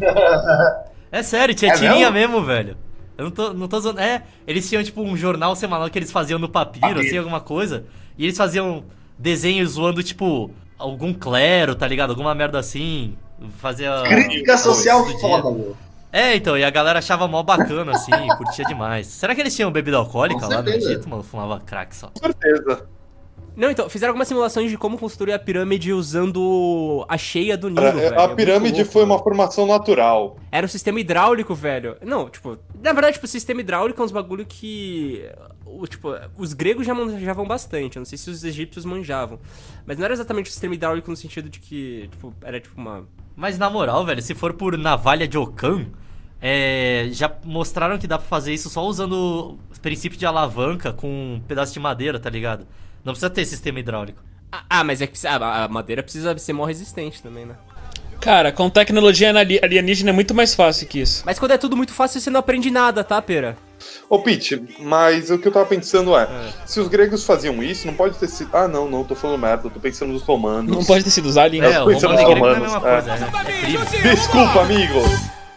É 1.11 1.23
sério, 1.23 1.55
tinha 1.55 1.73
É 1.73 1.75
tirinha 1.75 2.11
mesmo? 2.11 2.35
mesmo, 2.41 2.45
velho. 2.47 2.77
Eu 3.17 3.25
não 3.27 3.31
tô, 3.31 3.53
não 3.53 3.69
tô 3.69 3.81
zoando. 3.81 4.01
É, 4.01 4.23
eles 4.47 4.69
tinham 4.69 4.83
tipo 4.83 5.03
um 5.03 5.17
jornal 5.17 5.55
semanal 5.55 5.89
que 5.89 5.99
eles 5.99 6.11
faziam 6.11 6.39
no 6.39 6.49
papiro, 6.49 6.81
Papiro. 6.87 7.01
assim, 7.07 7.19
alguma 7.19 7.41
coisa. 7.41 7.85
E 8.19 8.25
eles 8.25 8.37
faziam 8.37 8.85
desenhos 9.19 9.73
zoando, 9.73 10.03
tipo, 10.03 10.51
algum 10.79 11.13
clero, 11.15 11.75
tá 11.75 11.87
ligado? 11.87 12.11
Alguma 12.11 12.35
merda 12.35 12.59
assim. 12.59 13.17
Fazia. 13.59 14.03
Crítica 14.07 14.57
social 14.57 15.05
foda, 15.21 15.51
meu. 15.51 15.77
É, 16.13 16.37
então, 16.37 16.57
e 16.57 16.63
a 16.63 16.71
galera 16.71 17.01
achava 17.01 17.27
mó 17.27 17.43
bacana, 17.43 17.91
assim, 17.93 18.13
curtia 18.39 18.65
demais. 18.65 19.09
Será 19.09 19.35
que 19.35 19.41
eles 19.41 19.55
tinham 19.55 19.73
bebida 19.73 19.97
alcoólica 19.97 20.41
Com 20.43 20.47
lá 20.49 20.63
no 20.63 20.69
certeza. 20.69 20.93
Egito, 20.93 21.09
mano? 21.09 21.23
Fumava 21.25 21.59
crack 21.61 21.95
só. 21.95 22.07
Com 22.09 22.21
certeza. 22.21 22.87
Não, 23.57 23.71
então, 23.71 23.89
fizeram 23.89 24.11
algumas 24.11 24.27
simulações 24.27 24.69
de 24.71 24.77
como 24.77 24.99
construir 24.99 25.33
a 25.33 25.39
pirâmide 25.39 25.93
usando 25.93 27.05
a 27.09 27.17
cheia 27.17 27.57
do 27.57 27.69
Nilo, 27.69 27.83
Cara, 27.83 27.97
velho. 27.97 28.15
É 28.15 28.19
a 28.19 28.27
muito 28.27 28.37
pirâmide 28.37 28.77
louco, 28.79 28.93
foi 28.93 29.03
mano. 29.03 29.15
uma 29.15 29.23
formação 29.23 29.67
natural. 29.67 30.37
Era 30.51 30.67
um 30.67 30.69
sistema 30.69 30.99
hidráulico, 30.99 31.55
velho. 31.55 31.97
Não, 32.05 32.29
tipo, 32.29 32.59
na 32.83 32.93
verdade, 32.93 33.15
tipo, 33.15 33.27
o 33.27 33.29
sistema 33.29 33.61
hidráulico 33.61 34.01
é 34.03 34.05
uns 34.05 34.11
bagulho 34.13 34.45
que. 34.45 35.25
o- 35.65 35.87
tipo, 35.87 36.09
os 36.37 36.53
gregos 36.53 36.85
já 36.87 36.95
manjavam 36.95 37.47
bastante. 37.47 37.97
Eu 37.97 38.01
não 38.01 38.05
sei 38.05 38.19
se 38.19 38.29
os 38.29 38.43
egípcios 38.43 38.85
manjavam. 38.85 39.39
Mas 39.87 39.99
não 39.99 40.05
era 40.05 40.15
exatamente 40.15 40.49
o 40.51 40.53
sistema 40.53 40.75
hidráulico 40.75 41.09
no 41.11 41.17
sentido 41.17 41.49
de 41.49 41.61
que, 41.61 42.09
tipo, 42.11 42.35
era 42.43 42.59
tipo 42.61 42.81
uma. 42.81 43.07
Mas 43.37 43.57
na 43.59 43.71
moral, 43.71 44.05
velho, 44.05 44.21
se 44.23 44.35
for 44.35 44.53
por 44.55 44.77
navalha 44.77 45.27
de 45.29 45.39
Ocam, 45.39 45.87
é, 46.41 47.09
já 47.13 47.33
mostraram 47.45 47.99
que 47.99 48.07
dá 48.07 48.19
pra 48.19 48.27
fazer 48.27 48.53
isso 48.53 48.69
só 48.69 48.85
usando 48.85 49.13
o 49.15 49.81
princípio 49.81 50.19
de 50.19 50.27
alavanca 50.27 50.93
com 50.93 51.07
um 51.09 51.41
pedaço 51.47 51.73
de 51.73 51.81
madeira, 51.81 52.19
tá 52.19 52.29
ligado? 52.31 52.67
Não 53.05 53.13
precisa 53.13 53.31
ter 53.31 53.45
sistema 53.45 53.79
hidráulico. 53.81 54.23
Ah, 54.51 54.65
ah, 54.71 54.85
mas 54.85 55.01
é 55.03 55.07
que 55.07 55.13
precisa- 55.13 55.31
a 55.37 55.65
a 55.65 55.69
madeira 55.69 56.03
precisa 56.03 56.37
ser 56.39 56.53
mó 56.53 56.65
resistente 56.65 57.23
também, 57.23 57.45
né? 57.45 57.55
Cara, 58.21 58.51
com 58.53 58.71
tecnologia 58.71 59.37
ali- 59.37 59.61
alienígena 59.63 60.11
é 60.11 60.13
muito 60.13 60.33
mais 60.35 60.55
fácil 60.55 60.87
que 60.87 61.01
isso. 61.01 61.23
Mas 61.27 61.39
quando 61.39 61.51
é 61.51 61.59
tudo 61.59 61.77
muito 61.77 61.93
fácil, 61.93 62.21
você 62.21 62.31
não 62.31 62.41
aprende 62.41 62.71
nada, 62.71 63.05
tá, 63.05 63.21
pera? 63.21 63.57
Ô, 64.09 64.19
Pete, 64.21 64.63
mas 64.81 65.31
o 65.31 65.39
que 65.39 65.47
eu 65.49 65.53
tava 65.53 65.67
pensando 65.67 66.17
é, 66.17 66.27
se 66.65 66.81
os 66.81 66.89
gregos 66.89 67.25
faziam 67.25 67.63
isso, 67.63 67.87
não 67.87 67.93
pode 67.93 68.17
ter 68.17 68.29
sido... 68.29 68.49
Ah, 68.57 68.67
não, 68.67 68.89
não, 68.89 69.05
tô 69.05 69.15
falando 69.15 69.39
merda, 69.39 69.69
tô 69.69 69.79
pensando 69.79 70.13
nos 70.13 70.23
romanos. 70.23 70.75
Não 70.75 70.83
pode 70.83 71.05
ter 71.05 71.11
sido 71.11 71.27
os 71.29 71.37
aliens. 71.37 71.65
É, 71.67 71.83
o 71.83 71.87
Pensando 71.87 72.15
romano 72.17 72.57
e 72.57 72.61
nos 72.61 72.73
não 72.73 72.77
é 72.77 72.79
romanos, 72.79 73.05
coisa, 73.05 73.17
né? 73.17 73.33
É 73.35 73.63
primo. 73.63 74.15
Desculpa, 74.15 74.61
amigos! 74.63 75.05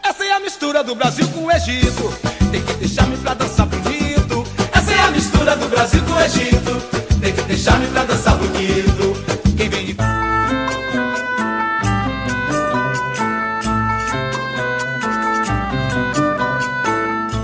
Essa 0.04 0.26
é 0.26 0.32
a 0.34 0.40
mistura 0.42 0.84
do 0.84 0.94
Brasil 0.96 1.28
com 1.30 1.46
o 1.46 1.52
Egito. 1.52 2.14
Tem 2.52 2.62
que 2.66 2.74
deixar-me 2.74 3.16
pra 3.18 3.34
dançar 3.34 3.66
bonito. 3.66 4.44
Essa 4.74 4.92
é 4.92 5.00
a 5.00 5.12
mistura 5.12 5.56
do 5.56 5.70
Brasil 5.70 6.04
com 6.04 6.14
o 6.14 6.20
Egito. 6.22 7.07
Tem 7.20 7.34
que 7.34 7.42
deixar-me 7.44 7.88
pra 7.88 8.04
dançar 8.04 8.38
bonito. 8.38 9.14
Quem 9.58 9.70
vem 9.70 9.86
de 9.86 9.98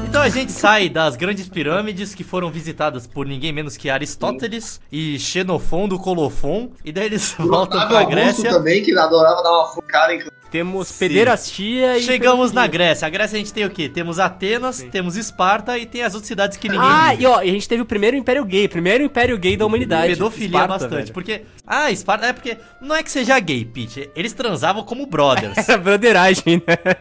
Então 0.08 0.22
a 0.22 0.30
gente 0.30 0.52
sai 0.52 0.88
das 0.90 1.16
grandes 1.16 1.50
pirâmides 1.50 2.14
que 2.16 2.24
foram 2.24 2.52
visitadas 2.52 3.06
por 3.08 3.26
ninguém 3.26 3.52
menos 3.52 3.76
que 3.76 3.90
Aristóteles 3.90 4.80
e 4.92 5.20
Xenofon 5.20 5.88
do 5.88 5.98
Colofon. 6.00 6.70
E 6.86 6.92
daí 6.92 7.06
eles 7.08 7.34
voltam 7.40 7.88
pra 7.88 8.00
Augusto 8.00 8.12
Grécia. 8.12 8.50
também, 8.50 8.84
que 8.84 8.98
adorava 8.98 9.42
dar 9.44 9.52
uma 9.52 9.68
focada 9.68 10.14
em 10.14 10.20
Temos 10.54 10.92
pederastia 10.92 11.98
e. 11.98 12.04
Chegamos 12.04 12.52
na. 12.52 12.68
Grécia. 12.68 13.08
A 13.08 13.10
Grécia 13.10 13.36
a 13.36 13.40
gente 13.40 13.52
tem 13.52 13.66
o 13.66 13.72
quê? 13.72 13.90
Temos 13.90 14.20
Atenas, 14.20 14.84
temos 14.92 15.16
Esparta 15.16 15.80
e 15.80 15.86
tem 15.88 16.04
as 16.04 16.14
outras 16.14 16.28
cidades 16.28 16.58
que 16.58 16.70
ninguém 16.70 16.88
Ah, 16.88 17.10
vive. 17.10 17.24
e 17.24 17.26
ó, 17.26 17.42
e 17.42 17.50
a 17.50 17.54
gente 17.54 17.68
teve 17.68 17.82
o 17.82 17.86
primeiro 17.86 18.16
império 18.16 18.46
gay, 18.46 18.68
primeiro 18.68 19.04
império 19.04 19.36
gay 19.40 19.58
da 19.58 19.66
humanidade. 19.66 20.14
Pedofilia 20.14 20.46
Esparta, 20.48 20.68
bastante. 20.68 20.94
velho. 20.94 21.14
Porque. 21.14 21.42
Ah, 21.66 21.90
Esparta. 21.90 22.28
É 22.28 22.34
porque. 22.34 22.56
Não 22.80 22.96
é 22.96 23.02
que 23.02 23.10
seja 23.12 23.40
gay, 23.40 23.66
Pete. 23.66 24.12
Eles 24.16 24.32
transavam 24.34 24.84
como 24.84 25.08
brothers. 25.08 25.58
Era 25.68 25.78
broderagem, 25.82 26.62
né? 26.68 26.96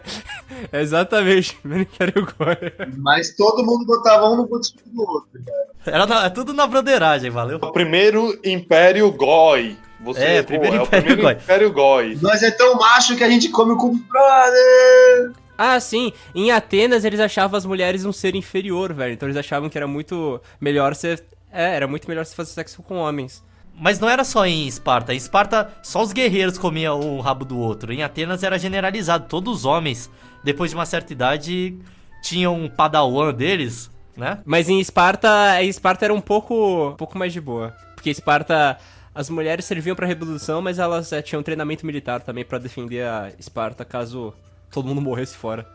Exatamente, 0.72 1.54
primeiro 1.56 1.86
império. 2.20 2.72
Mas 2.98 3.34
todo 3.36 3.62
mundo 3.64 3.84
botava 3.84 4.30
um 4.30 4.36
no 4.36 4.46
botinho 4.46 4.80
do 4.86 5.02
outro. 5.02 5.28
cara. 5.44 5.96
Era 5.96 6.06
na- 6.06 6.24
é 6.26 6.30
tudo 6.30 6.54
na 6.54 6.66
broderagem, 6.66 7.30
valeu? 7.30 7.58
O 7.60 7.72
primeiro 7.72 8.38
Império 8.44 9.10
Goi. 9.12 9.76
Você 10.04 10.20
É, 10.20 10.32
errou, 10.34 10.44
primeiro 10.44 10.76
é 10.76 10.80
o 10.80 10.82
Império 10.84 11.04
primeiro 11.06 11.22
Goi. 11.22 11.32
Império 11.42 11.72
Goi. 11.72 12.18
Nós 12.20 12.42
é 12.42 12.50
tão 12.50 12.74
macho 12.76 13.16
que 13.16 13.24
a 13.24 13.30
gente 13.30 13.48
come 13.48 13.72
o 13.72 13.76
cu 13.76 13.90
do 13.90 13.98
brother. 14.04 15.32
Ah, 15.56 15.78
sim. 15.78 16.12
Em 16.34 16.50
Atenas 16.50 17.04
eles 17.04 17.20
achavam 17.20 17.56
as 17.56 17.64
mulheres 17.64 18.04
um 18.04 18.12
ser 18.12 18.34
inferior, 18.34 18.92
velho. 18.92 19.12
Então 19.12 19.28
eles 19.28 19.36
achavam 19.36 19.68
que 19.68 19.78
era 19.78 19.86
muito 19.86 20.40
melhor 20.60 20.94
ser. 20.94 21.22
É, 21.52 21.76
era 21.76 21.86
muito 21.86 22.08
melhor 22.08 22.24
se 22.24 22.34
fazer 22.34 22.50
sexo 22.52 22.82
com 22.82 22.96
homens. 22.96 23.42
Mas 23.74 23.98
não 24.00 24.08
era 24.08 24.24
só 24.24 24.44
em 24.46 24.66
Esparta. 24.66 25.14
Em 25.14 25.16
Esparta, 25.16 25.72
só 25.82 26.02
os 26.02 26.12
guerreiros 26.12 26.58
comiam 26.58 27.00
um 27.00 27.20
rabo 27.20 27.44
do 27.44 27.58
outro. 27.58 27.92
Em 27.92 28.02
Atenas 28.02 28.42
era 28.42 28.58
generalizado. 28.58 29.26
Todos 29.28 29.60
os 29.60 29.64
homens, 29.64 30.10
depois 30.44 30.70
de 30.70 30.76
uma 30.76 30.84
certa 30.86 31.12
idade, 31.12 31.78
tinham 32.22 32.54
um 32.54 32.68
padawan 32.68 33.32
deles, 33.32 33.90
né? 34.16 34.38
Mas 34.44 34.68
em 34.68 34.78
Esparta, 34.80 35.28
em 35.62 35.68
Esparta 35.68 36.04
era 36.04 36.14
um 36.14 36.20
pouco, 36.20 36.88
um 36.90 36.96
pouco 36.96 37.16
mais 37.16 37.32
de 37.32 37.40
boa. 37.40 37.74
Porque 37.94 38.10
Esparta, 38.10 38.76
as 39.14 39.28
mulheres 39.30 39.64
serviam 39.64 39.94
pra 39.96 40.06
reprodução, 40.06 40.60
mas 40.62 40.78
elas 40.78 41.12
é, 41.12 41.20
tinham 41.22 41.42
treinamento 41.42 41.84
militar 41.84 42.20
também 42.22 42.44
pra 42.44 42.58
defender 42.58 43.04
a 43.06 43.30
Esparta 43.38 43.84
caso 43.84 44.32
todo 44.70 44.86
mundo 44.88 45.00
morresse 45.00 45.36
fora. 45.36 45.66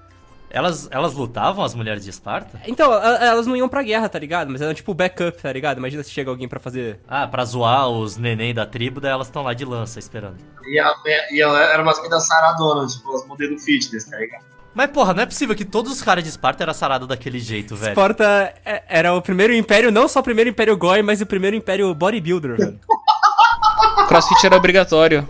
Elas, 0.49 0.87
elas 0.91 1.13
lutavam, 1.13 1.63
as 1.63 1.75
mulheres 1.75 2.05
de 2.05 2.09
Esparta? 2.09 2.61
Então, 2.65 2.89
a- 2.93 3.17
elas 3.25 3.45
não 3.45 3.55
iam 3.55 3.67
pra 3.67 3.83
guerra, 3.83 4.07
tá 4.07 4.17
ligado? 4.17 4.49
Mas 4.49 4.61
eram 4.61 4.73
tipo 4.73 4.93
backup, 4.93 5.41
tá 5.41 5.51
ligado? 5.51 5.77
Imagina 5.77 6.01
se 6.03 6.09
chega 6.09 6.29
alguém 6.31 6.47
pra 6.47 6.57
fazer. 6.59 7.01
Ah, 7.05 7.27
pra 7.27 7.43
zoar 7.43 7.89
os 7.89 8.15
neném 8.15 8.53
da 8.53 8.65
tribo, 8.65 9.01
daí 9.01 9.11
elas 9.11 9.27
estão 9.27 9.43
lá 9.43 9.53
de 9.53 9.65
lança 9.65 9.99
esperando. 9.99 10.37
E, 10.65 10.79
a, 10.79 10.93
e 11.31 11.41
ela 11.41 11.61
era 11.61 11.83
umas 11.83 11.97
meninas 11.97 12.25
saradonas, 12.27 12.93
tipo, 12.95 13.13
as 13.13 13.27
modelo 13.27 13.59
fitness, 13.59 14.05
tá 14.05 14.17
ligado? 14.17 14.45
Mas 14.77 14.91
porra, 14.91 15.11
não 15.11 15.23
é 15.23 15.25
possível 15.25 15.55
que 15.55 15.65
todos 15.65 15.91
os 15.91 16.03
caras 16.03 16.23
de 16.23 16.29
Esparta 16.29 16.61
eram 16.63 16.71
sarados 16.71 17.07
daquele 17.07 17.39
jeito, 17.39 17.75
velho. 17.75 17.89
Esparta 17.93 18.53
é- 18.63 18.83
era 18.87 19.11
o 19.11 19.19
primeiro 19.23 19.51
império, 19.51 19.91
não 19.91 20.07
só 20.07 20.19
o 20.19 20.23
primeiro 20.23 20.51
império 20.51 20.77
Goi, 20.77 21.01
mas 21.01 21.19
o 21.19 21.25
primeiro 21.25 21.55
império 21.57 21.91
bodybuilder, 21.95 22.57
velho. 22.57 22.79
Crossfit 24.07 24.45
era 24.45 24.55
obrigatório. 24.55 25.27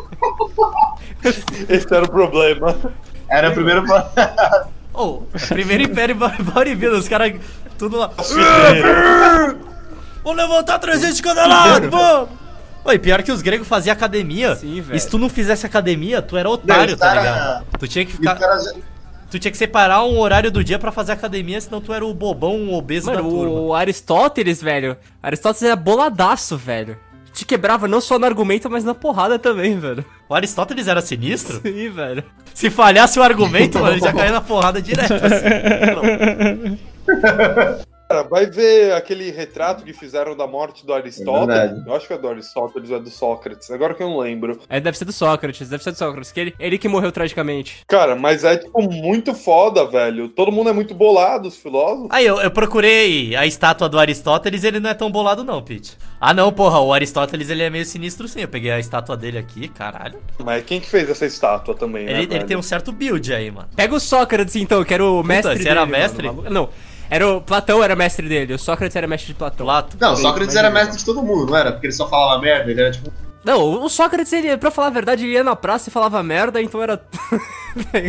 Esse 1.69 1.87
era 1.95 2.03
o 2.03 2.09
problema. 2.11 2.75
Era 3.29 3.49
o 3.51 3.53
primeiro. 3.53 3.85
Ô, 4.93 5.21
primeiro 5.47 5.83
império 5.83 6.15
bo- 6.15 6.27
bodybuilder, 6.43 6.99
os 6.99 7.07
caras 7.07 7.33
tudo 7.77 7.99
lá. 7.99 8.11
Vou 10.25 10.33
levantar 10.33 10.77
300 10.79 11.15
de 11.15 11.23
cada 11.23 11.47
lado, 11.47 11.89
vamos! 11.89 12.29
Oi, 12.83 12.99
pior 12.99 13.23
que 13.23 13.31
os 13.31 13.41
gregos 13.41 13.65
faziam 13.65 13.93
academia. 13.93 14.57
Sim, 14.57 14.81
velho. 14.81 14.97
E 14.97 14.99
se 14.99 15.09
tu 15.09 15.17
não 15.17 15.29
fizesse 15.29 15.65
academia, 15.65 16.21
tu 16.21 16.35
era 16.35 16.49
otário, 16.49 16.97
tá 16.97 17.07
cara- 17.07 17.21
ligado? 17.21 17.65
Tu 17.79 17.87
tinha 17.87 18.05
que 18.05 18.11
E 18.11 18.15
ficar. 18.17 18.37
Tu 19.29 19.39
tinha 19.39 19.51
que 19.51 19.57
separar 19.57 20.03
um 20.05 20.17
horário 20.19 20.49
do 20.49 20.63
dia 20.63 20.79
pra 20.79 20.91
fazer 20.91 21.11
academia, 21.11 21.59
senão 21.59 21.81
tu 21.81 21.93
era 21.93 22.05
o 22.05 22.13
bobão, 22.13 22.69
o 22.69 22.73
obeso 22.73 23.07
da 23.07 23.21
Mano, 23.21 23.29
turma. 23.29 23.59
o 23.59 23.73
Aristóteles, 23.73 24.61
velho. 24.61 24.95
Aristóteles 25.21 25.63
era 25.63 25.75
boladaço, 25.75 26.55
velho. 26.55 26.97
Te 27.33 27.45
quebrava 27.45 27.87
não 27.87 27.99
só 28.01 28.17
no 28.17 28.25
argumento, 28.25 28.69
mas 28.69 28.83
na 28.83 28.95
porrada 28.95 29.37
também, 29.37 29.77
velho. 29.77 30.03
O 30.29 30.33
Aristóteles 30.33 30.87
era 30.87 31.01
sinistro? 31.01 31.61
Sim, 31.61 31.89
velho. 31.89 32.23
Se 32.53 32.69
falhasse 32.69 33.19
o 33.19 33.23
argumento, 33.23 33.79
mano, 33.79 33.93
ele 33.93 34.01
já 34.01 34.13
caía 34.13 34.31
na 34.31 34.41
porrada 34.41 34.81
direto. 34.81 35.13
Assim. 35.13 36.79
Cara, 38.07 38.23
vai 38.23 38.45
ver 38.45 38.93
aquele 38.93 39.29
retrato 39.31 39.83
que 39.83 39.91
fizeram 39.91 40.35
da 40.35 40.47
morte 40.47 40.85
do 40.85 40.93
Aristóteles. 40.93 41.47
verdade. 41.47 41.83
eu 41.85 41.95
acho 41.95 42.07
que 42.07 42.13
é 42.13 42.17
do 42.17 42.27
Aristóteles 42.29 42.89
ou 42.89 42.97
é 42.97 42.99
do 42.99 43.09
Sócrates. 43.09 43.69
Agora 43.69 43.93
que 43.93 44.01
eu 44.01 44.09
não 44.09 44.19
lembro. 44.19 44.59
É, 44.69 44.79
deve 44.79 44.97
ser 44.97 45.03
do 45.03 45.11
Sócrates, 45.11 45.67
deve 45.67 45.83
ser 45.83 45.91
do 45.91 45.97
Sócrates, 45.97 46.31
que 46.31 46.39
ele, 46.39 46.55
ele 46.57 46.77
que 46.77 46.87
morreu 46.87 47.11
tragicamente. 47.11 47.83
Cara, 47.85 48.15
mas 48.15 48.45
é 48.45 48.55
tipo 48.55 48.81
muito 48.81 49.33
foda, 49.33 49.85
velho. 49.85 50.29
Todo 50.29 50.53
mundo 50.53 50.69
é 50.69 50.73
muito 50.73 50.95
bolado, 50.95 51.49
os 51.49 51.57
filósofos. 51.57 52.07
Aí, 52.09 52.25
eu, 52.25 52.39
eu 52.39 52.49
procurei 52.49 53.35
a 53.35 53.45
estátua 53.45 53.89
do 53.89 53.99
Aristóteles 53.99 54.63
ele 54.63 54.79
não 54.79 54.89
é 54.89 54.93
tão 54.93 55.11
bolado 55.11 55.43
não, 55.43 55.61
Pete. 55.61 55.97
Ah 56.19 56.33
não, 56.33 56.51
porra, 56.51 56.79
o 56.79 56.93
Aristóteles 56.93 57.49
ele 57.49 57.63
é 57.63 57.69
meio 57.69 57.85
sinistro 57.85 58.27
sim. 58.27 58.41
Eu 58.41 58.47
peguei 58.47 58.71
a 58.71 58.79
estátua 58.79 59.17
dele 59.17 59.37
aqui, 59.37 59.67
caralho. 59.67 60.17
Mas 60.39 60.63
quem 60.63 60.79
que 60.79 60.89
fez 60.89 61.09
essa 61.09 61.25
estátua 61.25 61.75
também, 61.75 62.05
né? 62.05 62.11
Ele, 62.11 62.21
ele 62.21 62.27
velho? 62.27 62.47
tem 62.47 62.57
um 62.57 62.61
certo 62.61 62.93
build 62.93 63.33
aí, 63.33 63.51
mano. 63.51 63.67
Pega 63.75 63.93
o 63.93 63.99
Sócrates, 63.99 64.55
então, 64.55 64.83
que 64.83 64.93
era 64.93 65.03
o 65.03 65.21
mestre 65.23 65.53
esse 65.53 65.63
dele. 65.63 65.71
era 65.71 65.81
mano, 65.81 65.91
mestre? 65.91 66.27
maluco. 66.27 66.49
Não, 66.49 66.69
era 67.09 67.27
o 67.27 67.41
Platão 67.41 67.83
era 67.83 67.95
mestre 67.95 68.27
dele, 68.27 68.53
o 68.53 68.59
Sócrates 68.59 68.95
era 68.95 69.07
mestre 69.07 69.27
de 69.27 69.33
Platão. 69.33 69.65
Plato. 69.65 69.97
Não, 69.99 70.15
Sócrates 70.15 70.55
era 70.55 70.69
mestre 70.69 70.97
de 70.97 71.05
todo 71.05 71.23
mundo, 71.23 71.47
não 71.47 71.57
era? 71.57 71.71
Porque 71.71 71.87
ele 71.87 71.93
só 71.93 72.07
falava 72.07 72.41
merda, 72.41 72.71
ele 72.71 72.81
era 72.81 72.91
tipo. 72.91 73.11
Não, 73.43 73.81
o 73.81 73.89
Sócrates, 73.89 74.33
ele, 74.33 74.57
pra 74.57 74.69
falar 74.69 74.87
a 74.87 74.91
verdade, 74.91 75.23
ele 75.23 75.33
ia 75.33 75.43
na 75.43 75.55
praça 75.55 75.89
e 75.89 75.91
falava 75.91 76.21
merda, 76.21 76.61
então 76.61 76.81
era... 76.83 76.97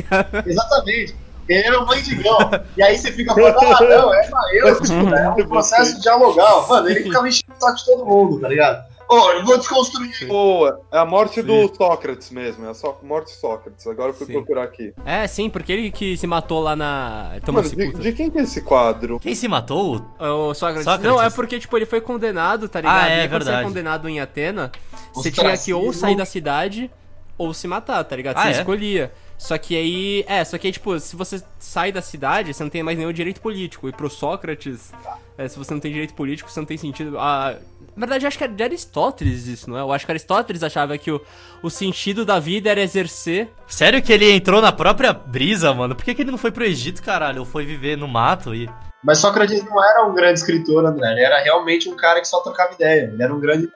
Tá? 0.09 0.27
Exatamente. 0.47 1.15
Ele 1.49 1.67
era 1.67 1.81
um 1.81 1.87
mendigão. 1.87 2.39
e 2.77 2.83
aí 2.83 2.97
você 2.97 3.13
fica 3.13 3.35
falando, 3.35 3.57
ah, 3.59 3.81
não, 3.81 4.15
é 4.15 4.27
pra 4.27 4.41
eu, 4.55 4.81
tipo, 4.83 5.15
é 5.15 5.31
um 5.31 5.49
processo 5.49 6.01
dialogal. 6.01 6.69
Mano, 6.69 6.89
ele 6.91 7.03
ficava 7.05 7.29
enchendo 7.29 7.55
o 7.57 7.61
saco 7.61 7.77
de 7.77 7.85
todo 7.85 8.05
mundo, 8.05 8.41
tá 8.41 8.49
ligado? 8.49 8.85
Ô, 9.09 9.31
eu 9.31 9.45
vou 9.45 9.57
desconstruir. 9.57 10.27
Boa, 10.29 10.81
é 10.93 10.99
a 10.99 11.07
morte 11.07 11.41
do 11.41 11.75
Sócrates 11.75 12.31
mesmo, 12.31 12.67
é 12.67 12.71
a 12.71 12.75
so- 12.75 12.97
morte 13.03 13.29
de 13.33 13.39
Sócrates. 13.39 13.87
Agora 13.87 14.11
eu 14.11 14.15
fui 14.15 14.27
Sim. 14.27 14.33
procurar 14.35 14.65
aqui. 14.65 14.93
É, 15.07 15.27
sim, 15.27 15.49
porque 15.49 15.73
ele 15.73 15.91
que 15.91 16.17
se 16.17 16.27
matou 16.27 16.61
lá 16.61 16.77
na... 16.77 17.33
Mano, 17.51 17.69
de, 17.69 17.93
de 17.95 18.13
quem 18.13 18.31
que 18.31 18.39
é 18.39 18.43
esse 18.43 18.61
quadro? 18.61 19.19
Quem 19.19 19.35
se 19.35 19.49
matou? 19.49 19.97
O 20.19 20.53
Sócrates. 20.55 20.85
Sócrates. 20.85 21.05
Não, 21.07 21.23
é 21.23 21.31
porque, 21.31 21.59
tipo, 21.59 21.77
ele 21.77 21.87
foi 21.87 22.01
condenado, 22.01 22.69
tá 22.69 22.81
ligado? 22.81 23.05
Ah, 23.05 23.09
é, 23.11 23.25
e 23.25 23.29
quando 23.29 23.43
você 23.43 23.49
é 23.49 23.53
verdade. 23.53 23.67
condenado 23.69 24.09
em 24.09 24.21
Atena, 24.21 24.71
você 25.15 25.31
tinha 25.31 25.57
que 25.57 25.73
ou 25.73 25.93
sair 25.93 26.15
da 26.17 26.27
cidade 26.27 26.91
ou 27.39 27.55
se 27.55 27.67
matar, 27.69 28.03
tá 28.05 28.17
ligado? 28.17 28.37
Ah, 28.37 28.43
Você 28.43 28.49
é? 28.49 28.53
escolhia. 28.53 29.13
Só 29.39 29.57
que 29.57 29.77
aí. 29.77 30.25
É, 30.27 30.45
só 30.45 30.59
que 30.59 30.67
aí, 30.67 30.73
tipo, 30.73 30.99
se 30.99 31.15
você 31.15 31.41
sai 31.61 31.93
da 31.93 32.03
cidade, 32.03 32.53
você 32.53 32.61
não 32.63 32.69
tem 32.71 32.83
mais 32.83 32.99
nenhum 32.99 33.13
direito 33.13 33.41
político. 33.41 33.89
E 33.89 33.93
pro 33.93 34.11
Sócrates, 34.11 34.93
é, 35.39 35.47
se 35.47 35.57
você 35.57 35.73
não 35.73 35.81
tem 35.81 35.93
direito 35.93 36.13
político, 36.15 36.51
você 36.51 36.59
não 36.59 36.67
tem 36.67 36.77
sentido. 36.77 37.17
Ah, 37.17 37.57
na 37.99 38.07
verdade, 38.07 38.25
eu 38.25 38.29
acho 38.29 38.39
que 38.39 38.45
é 38.45 38.49
de 38.49 38.63
Aristóteles 38.63 39.49
isso, 39.49 39.69
não 39.69 39.77
é? 39.77 39.81
Eu 39.81 39.93
acho 39.93 40.07
que 40.07 40.13
Aristóteles 40.13 40.63
achava 40.63 40.97
que 40.97 41.11
o, 41.11 41.21
o 41.61 41.69
sentido 41.69 42.25
da 42.25 42.39
vida 42.39 42.71
era 42.71 42.81
exercer. 42.81 43.51
Sério 43.67 44.01
que 44.01 44.13
ele 44.13 44.31
entrou 44.31 44.63
na 44.63 44.71
própria 44.71 45.13
brisa, 45.13 45.75
mano? 45.75 45.97
Por 45.97 46.05
que, 46.05 46.15
que 46.15 46.23
ele 46.23 46.31
não 46.31 46.39
foi 46.39 46.53
pro 46.53 46.65
Egito, 46.65 47.03
caralho? 47.03 47.41
Ou 47.41 47.45
foi 47.45 47.67
viver 47.67 47.97
no 47.97 48.07
mato 48.07 48.55
e. 48.55 48.71
Mas 49.03 49.19
Sócrates 49.19 49.65
não 49.65 49.85
era 49.85 50.07
um 50.07 50.15
grande 50.15 50.39
escritor, 50.39 50.85
André. 50.87 51.11
Ele 51.11 51.23
era 51.23 51.43
realmente 51.43 51.89
um 51.89 51.97
cara 51.97 52.21
que 52.21 52.29
só 52.29 52.41
trocava 52.41 52.75
ideia. 52.75 53.11
Ele 53.13 53.21
era 53.23 53.35
um 53.35 53.41
grande. 53.41 53.69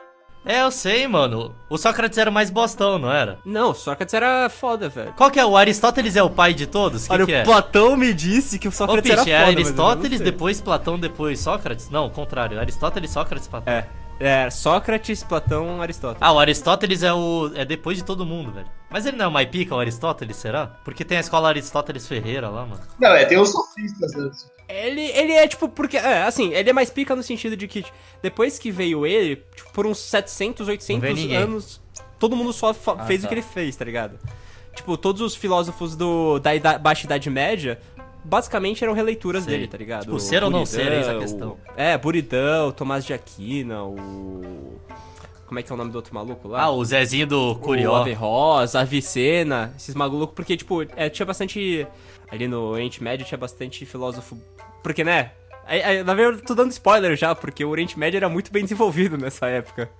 É, 0.45 0.63
eu 0.63 0.71
sei, 0.71 1.07
mano. 1.07 1.55
O 1.69 1.77
Sócrates 1.77 2.19
era 2.19 2.31
o 2.31 2.33
mais 2.33 2.51
bostão, 2.51 2.99
não 2.99 3.13
era? 3.13 3.39
Não, 3.45 3.75
Sócrates 3.75 4.15
era 4.15 4.49
foda, 4.49 4.89
velho. 4.89 5.13
Qual 5.17 5.31
que 5.31 5.39
é? 5.39 5.45
O 5.45 5.57
Aristóteles 5.57 6.15
é 6.17 6.23
o 6.23 6.31
pai 6.31 6.53
de 6.55 6.67
todos? 6.67 7.07
Que 7.07 7.13
Olha, 7.13 7.27
que 7.27 7.33
é? 7.33 7.43
o 7.43 7.45
Platão 7.45 7.97
me 7.97 8.13
disse 8.13 8.59
que 8.59 8.67
o 8.69 8.71
Ô, 8.71 8.73
Sócrates 8.73 9.11
Piche, 9.11 9.31
era 9.31 9.43
é 9.43 9.47
foda. 9.47 9.57
mas 9.61 9.69
eu 9.71 9.75
não 9.77 9.87
Aristóteles, 9.87 10.19
sei. 10.19 10.25
depois 10.31 10.61
Platão, 10.61 10.99
depois 10.99 11.41
Sócrates? 11.41 11.91
Não, 11.91 12.07
o 12.07 12.11
contrário. 12.11 12.59
Aristóteles, 12.61 13.11
Sócrates, 13.11 13.47
Platão. 13.49 13.73
É. 13.73 13.87
É, 14.21 14.49
Sócrates, 14.51 15.23
Platão, 15.25 15.83
Aristóteles. 15.83 16.23
Ah, 16.23 16.33
o 16.33 16.39
Aristóteles 16.39 17.03
é 17.03 17.13
o. 17.13 17.51
é 17.55 17.65
depois 17.65 17.97
de 17.99 18.05
todo 18.05 18.25
mundo, 18.25 18.53
velho. 18.53 18.69
Mas 18.91 19.05
ele 19.07 19.17
não 19.17 19.25
é 19.25 19.29
o 19.29 19.33
mais 19.33 19.49
pica, 19.49 19.75
o 19.75 19.79
Aristóteles, 19.81 20.37
será? 20.37 20.67
Porque 20.85 21.05
tem 21.05 21.17
a 21.19 21.21
escola 21.21 21.49
Aristóteles 21.49 22.07
Ferreira 22.07 22.49
lá, 22.49 22.65
mano. 22.67 22.81
Não, 23.01 23.09
é, 23.15 23.25
tem 23.25 23.39
os 23.39 23.51
sofistas. 23.51 24.13
Né? 24.15 24.31
Ele, 24.69 25.01
ele 25.01 25.33
é 25.33 25.49
tipo, 25.49 25.69
porque. 25.69 25.97
É, 25.97 26.23
assim, 26.23 26.53
ele 26.53 26.71
é 26.71 26.73
mais 26.73 26.91
pica 26.91 27.17
no 27.17 27.23
sentido 27.23 27.57
de 27.57 27.67
que 27.67 27.85
depois 28.23 28.59
que 28.59 28.71
veio 28.71 29.05
ele, 29.05 29.37
tipo, 29.57 29.73
por 29.73 29.87
uns 29.87 29.99
700, 29.99 30.69
800 30.69 30.95
Não 30.95 31.01
veio 31.15 31.17
ninguém. 31.17 31.37
anos, 31.43 31.81
todo 32.19 32.37
mundo 32.37 32.53
só 32.53 32.71
Ah, 32.71 33.05
fez 33.05 33.23
tá. 33.23 33.27
o 33.27 33.29
que 33.29 33.35
ele 33.35 33.43
fez, 33.43 33.75
tá 33.77 33.85
ligado? 33.85 34.19
tipo, 34.75 34.97
todos 34.97 35.21
os 35.21 35.35
filósofos 35.35 35.95
do, 35.95 36.39
da 36.39 36.79
Baixa 36.79 37.05
Idade 37.05 37.29
Média, 37.29 37.79
basicamente 38.25 38.83
eram 38.85 38.93
releituras 38.93 39.45
Sei. 39.45 39.55
dele, 39.55 39.69
tá 39.69 39.77
ligado? 39.79 40.03
Tipo, 40.05 40.19
ser 40.21 40.43
ou 40.45 40.51
não 40.51 40.65
ser, 40.67 40.93
é 40.93 41.01
essa 41.01 41.11
a 41.11 41.15
Buridão, 41.15 41.21
questão. 41.21 41.49
o- 41.51 41.59
É, 41.81 41.99
Buridão, 41.99 42.69
o 42.69 42.73
Tomás 42.73 43.05
de 43.05 43.13
Aquina, 43.13 43.85
o... 43.85 44.79
Como 45.47 45.59
é 45.59 45.63
que 45.63 45.71
é 45.71 45.75
o 45.75 45.77
nome 45.77 45.91
do 45.91 45.97
outro 45.97 46.15
maluco 46.15 46.49
lá? 46.49 46.63
Ah, 46.63 46.71
o 46.71 46.83
Zezinho 46.85 47.27
do 47.27 47.51
O 47.51 47.57
Curió. 47.57 47.97
Averroes, 47.97 48.75
Avicena, 48.75 49.75
esses 49.77 49.95
malucos, 49.95 50.35
porque, 50.35 50.57
tipo, 50.57 50.83
é, 50.97 51.11
tinha 51.11 51.27
bastante. 51.27 51.87
Ali 52.31 52.49
no 52.49 52.69
Oriente 52.69 53.03
Médio 53.03 53.27
tinha 53.27 53.37
bastante 53.37 53.85
filósofo. 53.85 54.39
Porque, 54.83 55.05
né? 55.05 55.33
é- 55.67 55.97
é, 55.97 56.03
na 56.03 56.15
verdade, 56.15 56.41
eu 56.43 56.47
tô 56.47 56.55
dando 56.55 56.71
spoiler 56.71 57.15
já, 57.17 57.35
porque 57.35 57.63
o 57.65 57.69
Oriente 57.69 57.99
Médio 57.99 58.17
era 58.17 58.31
muito 58.31 58.51
bem 58.51 58.63
desenvolvido 58.63 59.19
nessa 59.19 59.47
época. 59.47 59.91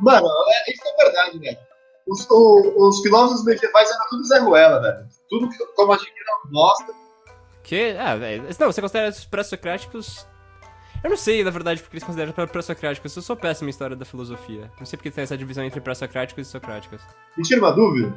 Mano, 0.00 0.26
é- 0.48 0.72
isso 0.72 0.82
é 0.84 1.04
verdade, 1.04 1.38
velho. 1.38 1.58
Os, 2.06 2.26
o- 2.30 2.88
os 2.88 3.00
filósofos 3.00 3.44
medievais 3.44 3.90
eram 3.90 4.08
tudo 4.10 4.24
Zé 4.26 4.38
Ruela, 4.38 4.80
velho. 4.80 5.06
Tudo 5.28 5.48
que 5.48 5.56
como 5.74 5.92
a 5.92 5.96
gente 5.96 6.12
não 6.44 6.50
gosta. 6.52 6.92
Que. 7.62 7.96
Ah, 7.98 8.14
velho. 8.16 8.44
Não, 8.58 8.70
você 8.72 8.80
considera 8.80 9.08
os 9.10 9.24
pré-socráticos. 9.24 10.26
Eu 11.02 11.10
não 11.10 11.16
sei, 11.16 11.42
na 11.44 11.50
verdade, 11.50 11.80
porque 11.82 11.96
eles 11.96 12.04
consideram 12.04 12.32
pré- 12.32 12.46
pré-socráticos. 12.46 13.14
Eu 13.16 13.22
sou 13.22 13.36
péssimo 13.36 13.68
em 13.68 13.70
história 13.70 13.96
da 13.96 14.04
filosofia. 14.04 14.70
Não 14.78 14.86
sei 14.86 14.96
porque 14.96 15.10
tem 15.10 15.24
essa 15.24 15.36
divisão 15.36 15.64
entre 15.64 15.80
pré-socráticos 15.80 16.46
e 16.46 16.50
socráticos. 16.50 17.00
Me 17.36 17.42
tira 17.42 17.60
uma 17.60 17.72
dúvida. 17.72 18.14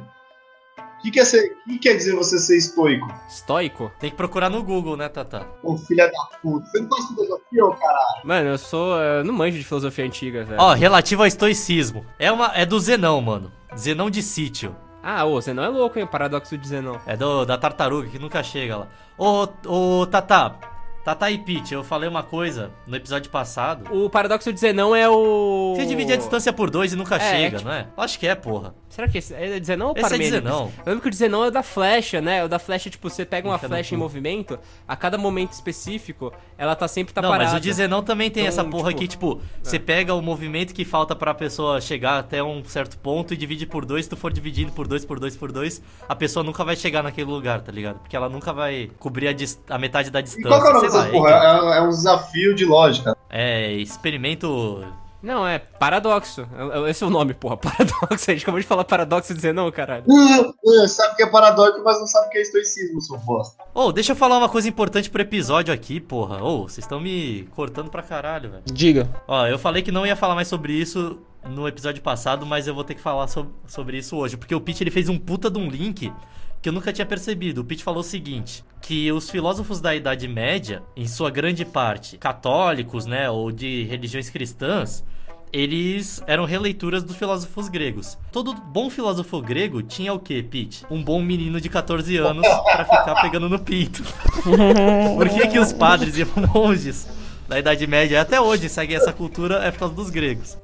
O 0.98 1.00
que, 1.02 1.10
quer 1.12 1.24
ser, 1.24 1.54
que 1.64 1.78
quer 1.78 1.94
dizer 1.94 2.14
você 2.16 2.38
ser 2.38 2.56
estoico? 2.56 3.06
Estoico? 3.28 3.90
Tem 4.00 4.10
que 4.10 4.16
procurar 4.16 4.50
no 4.50 4.62
Google, 4.64 4.96
né, 4.96 5.08
Tata? 5.08 5.46
Ô 5.62 5.76
filha 5.76 6.06
da 6.10 6.38
puta. 6.42 6.66
Você 6.66 6.80
não 6.80 6.88
faz 6.88 7.06
filosofia, 7.06 7.64
ô 7.64 7.74
caralho? 7.74 8.20
Mano, 8.24 8.48
eu 8.50 8.58
sou. 8.58 8.96
Eu 9.00 9.24
não 9.24 9.32
manjo 9.34 9.56
de 9.58 9.64
filosofia 9.64 10.04
antiga, 10.04 10.44
velho. 10.44 10.60
Ó, 10.60 10.72
relativo 10.72 11.22
ao 11.22 11.28
estoicismo. 11.28 12.04
É, 12.18 12.32
uma, 12.32 12.52
é 12.54 12.66
do 12.66 12.78
Zenão, 12.80 13.20
mano. 13.20 13.52
Zenão 13.78 14.10
de 14.10 14.22
sítio. 14.22 14.74
Ah, 15.02 15.24
ô, 15.24 15.40
você 15.40 15.54
não 15.54 15.62
é 15.62 15.68
louco, 15.68 15.98
hein? 15.98 16.04
O 16.04 16.08
paradoxo 16.08 16.58
de 16.58 16.66
Zenão. 16.68 17.00
É 17.06 17.16
do, 17.16 17.44
da 17.44 17.56
tartaruga 17.56 18.08
que 18.08 18.18
nunca 18.18 18.42
chega 18.42 18.76
lá. 18.78 18.88
Ô, 19.16 19.46
ô, 19.66 20.06
Tata. 20.06 20.56
Tata 21.04 21.30
e 21.30 21.38
Pete, 21.38 21.72
eu 21.72 21.82
falei 21.82 22.06
uma 22.08 22.22
coisa 22.22 22.70
no 22.86 22.94
episódio 22.94 23.30
passado. 23.30 23.88
O 23.94 24.10
paradoxo 24.10 24.52
de 24.52 24.60
Zenão 24.60 24.94
é 24.94 25.08
o. 25.08 25.74
Você 25.76 25.86
divide 25.86 26.12
a 26.12 26.16
distância 26.16 26.52
por 26.52 26.68
dois 26.68 26.92
e 26.92 26.96
nunca 26.96 27.16
É, 27.16 27.20
chega, 27.20 27.56
é 27.56 27.58
tipo- 27.58 27.64
não 27.70 27.74
é? 27.74 27.86
Acho 27.96 28.18
que 28.18 28.26
é, 28.26 28.34
porra. 28.34 28.74
Será 28.88 29.06
que 29.06 29.18
esse 29.18 29.34
é 29.34 29.60
de 29.60 29.66
Zenão 29.66 29.88
ou 29.88 29.92
Esse 29.92 30.00
é 30.00 30.02
de 30.04 30.10
Parmênides? 30.10 30.42
Zenão. 30.42 30.72
Eu 30.78 30.84
lembro 30.86 31.02
que 31.02 31.08
o 31.08 31.10
de 31.10 31.16
Zenão 31.16 31.44
é 31.44 31.48
o 31.48 31.50
da 31.50 31.62
flecha, 31.62 32.20
né? 32.20 32.44
O 32.44 32.48
da 32.48 32.58
flecha, 32.58 32.88
tipo, 32.90 33.08
você 33.08 33.24
pega 33.24 33.46
uma 33.46 33.58
flecha 33.58 33.94
em 33.94 33.98
movimento, 33.98 34.58
a 34.86 34.96
cada 34.96 35.18
momento 35.18 35.52
específico, 35.52 36.32
ela 36.56 36.74
tá 36.74 36.88
sempre 36.88 37.12
tá 37.12 37.20
não, 37.22 37.28
parada. 37.30 37.50
mas 37.50 37.58
o 37.58 37.60
de 37.62 37.72
Zenão 37.72 38.02
também 38.02 38.30
tem 38.30 38.44
Então, 38.44 38.48
essa 38.48 38.64
porra 38.64 38.88
tipo, 38.90 39.00
que, 39.00 39.08
tipo, 39.08 39.40
você 39.62 39.78
pega 39.78 40.14
o 40.14 40.22
movimento 40.22 40.72
que 40.74 40.84
falta 40.84 41.14
pra 41.14 41.34
pessoa 41.34 41.80
chegar 41.80 42.18
até 42.18 42.42
um 42.42 42.64
certo 42.64 42.96
ponto 42.98 43.34
e 43.34 43.36
divide 43.36 43.66
por 43.66 43.84
dois. 43.84 44.06
Se 44.06 44.10
tu 44.10 44.16
for 44.16 44.32
dividindo 44.32 44.72
por 44.72 44.88
dois, 44.88 45.04
por 45.04 45.20
dois, 45.20 45.36
por 45.36 45.52
dois, 45.52 45.82
a 46.08 46.14
pessoa 46.16 46.42
nunca 46.42 46.64
vai 46.64 46.74
chegar 46.74 47.02
naquele 47.02 47.30
lugar, 47.30 47.60
tá 47.60 47.70
ligado? 47.70 47.98
Porque 48.00 48.16
ela 48.16 48.28
nunca 48.28 48.52
vai 48.52 48.90
cobrir 48.98 49.28
a, 49.28 49.74
a 49.74 49.78
metade 49.78 50.10
da 50.10 50.20
E 50.20 50.22
distância. 50.22 50.48
qual 50.48 50.60
que 50.62 50.66
é 50.66 50.70
o 50.70 50.74
nome 50.74 50.86
dessa 50.86 51.04
porra? 51.10 51.30
é, 51.30 51.74
É, 51.74 51.78
é 51.78 51.82
um 51.82 51.90
desafio 51.90 52.54
de 52.54 52.64
lógica. 52.64 53.16
é 53.30 53.72
experimento. 53.72 54.82
Não, 55.22 55.46
é 55.46 55.58
paradoxo. 55.58 56.46
É- 56.56 56.78
é- 56.86 56.90
Esse 56.90 57.02
é 57.02 57.06
o 57.06 57.10
nome, 57.10 57.34
porra. 57.34 57.56
Paradoxo. 57.58 58.30
A 58.30 58.34
gente 58.34 58.42
acabou 58.42 58.60
de 58.60 58.66
falar 58.66 58.84
paradoxo 58.84 59.34
de 59.34 59.40
Zenão, 59.40 59.70
caralho. 59.72 60.04
Uh, 60.06 60.54
uh, 60.64 60.88
sabe 60.88 61.16
que 61.16 61.22
é 61.24 61.26
paradójico, 61.26 61.82
mas 61.84 61.98
não 61.98 62.06
sabe 62.06 62.30
que 62.30 62.38
é 62.38 62.42
estoicismo, 62.42 63.00
seu 63.00 63.18
bosta. 63.18 63.62
Ô, 63.74 63.90
deixa 63.92 64.12
eu 64.12 64.16
falar 64.16 64.38
uma 64.38 64.48
coisa 64.48 64.68
importante 64.68 65.10
pro 65.10 65.20
episódio 65.22 65.74
aqui, 65.74 65.98
porra. 66.00 66.42
Ô, 66.42 66.62
vocês 66.68 66.84
estão 66.84 67.00
me 67.00 67.48
cortando 67.54 67.90
pra 67.90 68.02
caralho, 68.02 68.50
velho. 68.50 68.62
Diga. 68.66 69.08
Ó, 69.26 69.46
eu 69.46 69.58
falei 69.58 69.82
que 69.82 69.90
não 69.90 70.06
ia 70.06 70.14
falar 70.16 70.34
mais 70.36 70.46
sobre 70.48 70.72
isso 70.72 71.18
no 71.48 71.66
episódio 71.66 72.02
passado, 72.02 72.44
mas 72.46 72.66
eu 72.66 72.74
vou 72.74 72.84
ter 72.84 72.94
que 72.94 73.00
falar 73.00 73.26
so- 73.28 73.50
sobre 73.66 73.98
isso 73.98 74.16
hoje. 74.16 74.36
Porque 74.36 74.54
o 74.54 74.60
Pete 74.60 74.82
ele 74.84 74.90
fez 74.90 75.08
um 75.08 75.18
puta 75.18 75.50
de 75.50 75.58
um 75.58 75.68
link 75.68 76.12
que 76.60 76.68
eu 76.68 76.72
nunca 76.72 76.92
tinha 76.92 77.06
percebido. 77.06 77.60
O 77.60 77.64
Pete 77.64 77.84
falou 77.84 78.00
o 78.00 78.04
seguinte: 78.04 78.64
que 78.80 79.10
os 79.12 79.30
filósofos 79.30 79.80
da 79.80 79.94
Idade 79.94 80.26
Média, 80.28 80.82
em 80.96 81.06
sua 81.06 81.30
grande 81.30 81.64
parte 81.64 82.16
católicos, 82.16 83.06
né, 83.06 83.30
ou 83.30 83.50
de 83.50 83.84
religiões 83.84 84.30
cristãs, 84.30 85.04
eles 85.52 86.22
eram 86.26 86.44
releituras 86.44 87.02
dos 87.02 87.16
filósofos 87.16 87.68
gregos. 87.68 88.18
Todo 88.30 88.54
bom 88.54 88.90
filósofo 88.90 89.40
grego 89.40 89.82
tinha 89.82 90.12
o 90.12 90.18
quê, 90.18 90.42
Pete? 90.42 90.84
Um 90.90 91.02
bom 91.02 91.22
menino 91.22 91.60
de 91.60 91.68
14 91.68 92.16
anos 92.16 92.46
pra 92.64 92.84
ficar 92.84 93.14
pegando 93.22 93.48
no 93.48 93.58
pinto. 93.58 94.02
Por 95.16 95.28
que, 95.28 95.48
que 95.48 95.58
os 95.58 95.72
padres 95.72 96.18
e 96.18 96.24
monges 96.24 97.17
da 97.48 97.58
Idade 97.58 97.86
Média 97.86 98.20
até 98.20 98.38
hoje 98.38 98.68
seguem 98.68 98.96
essa 98.96 99.12
cultura 99.12 99.56
é 99.64 99.70
por 99.70 99.78
causa 99.78 99.94
dos 99.94 100.10
gregos. 100.10 100.58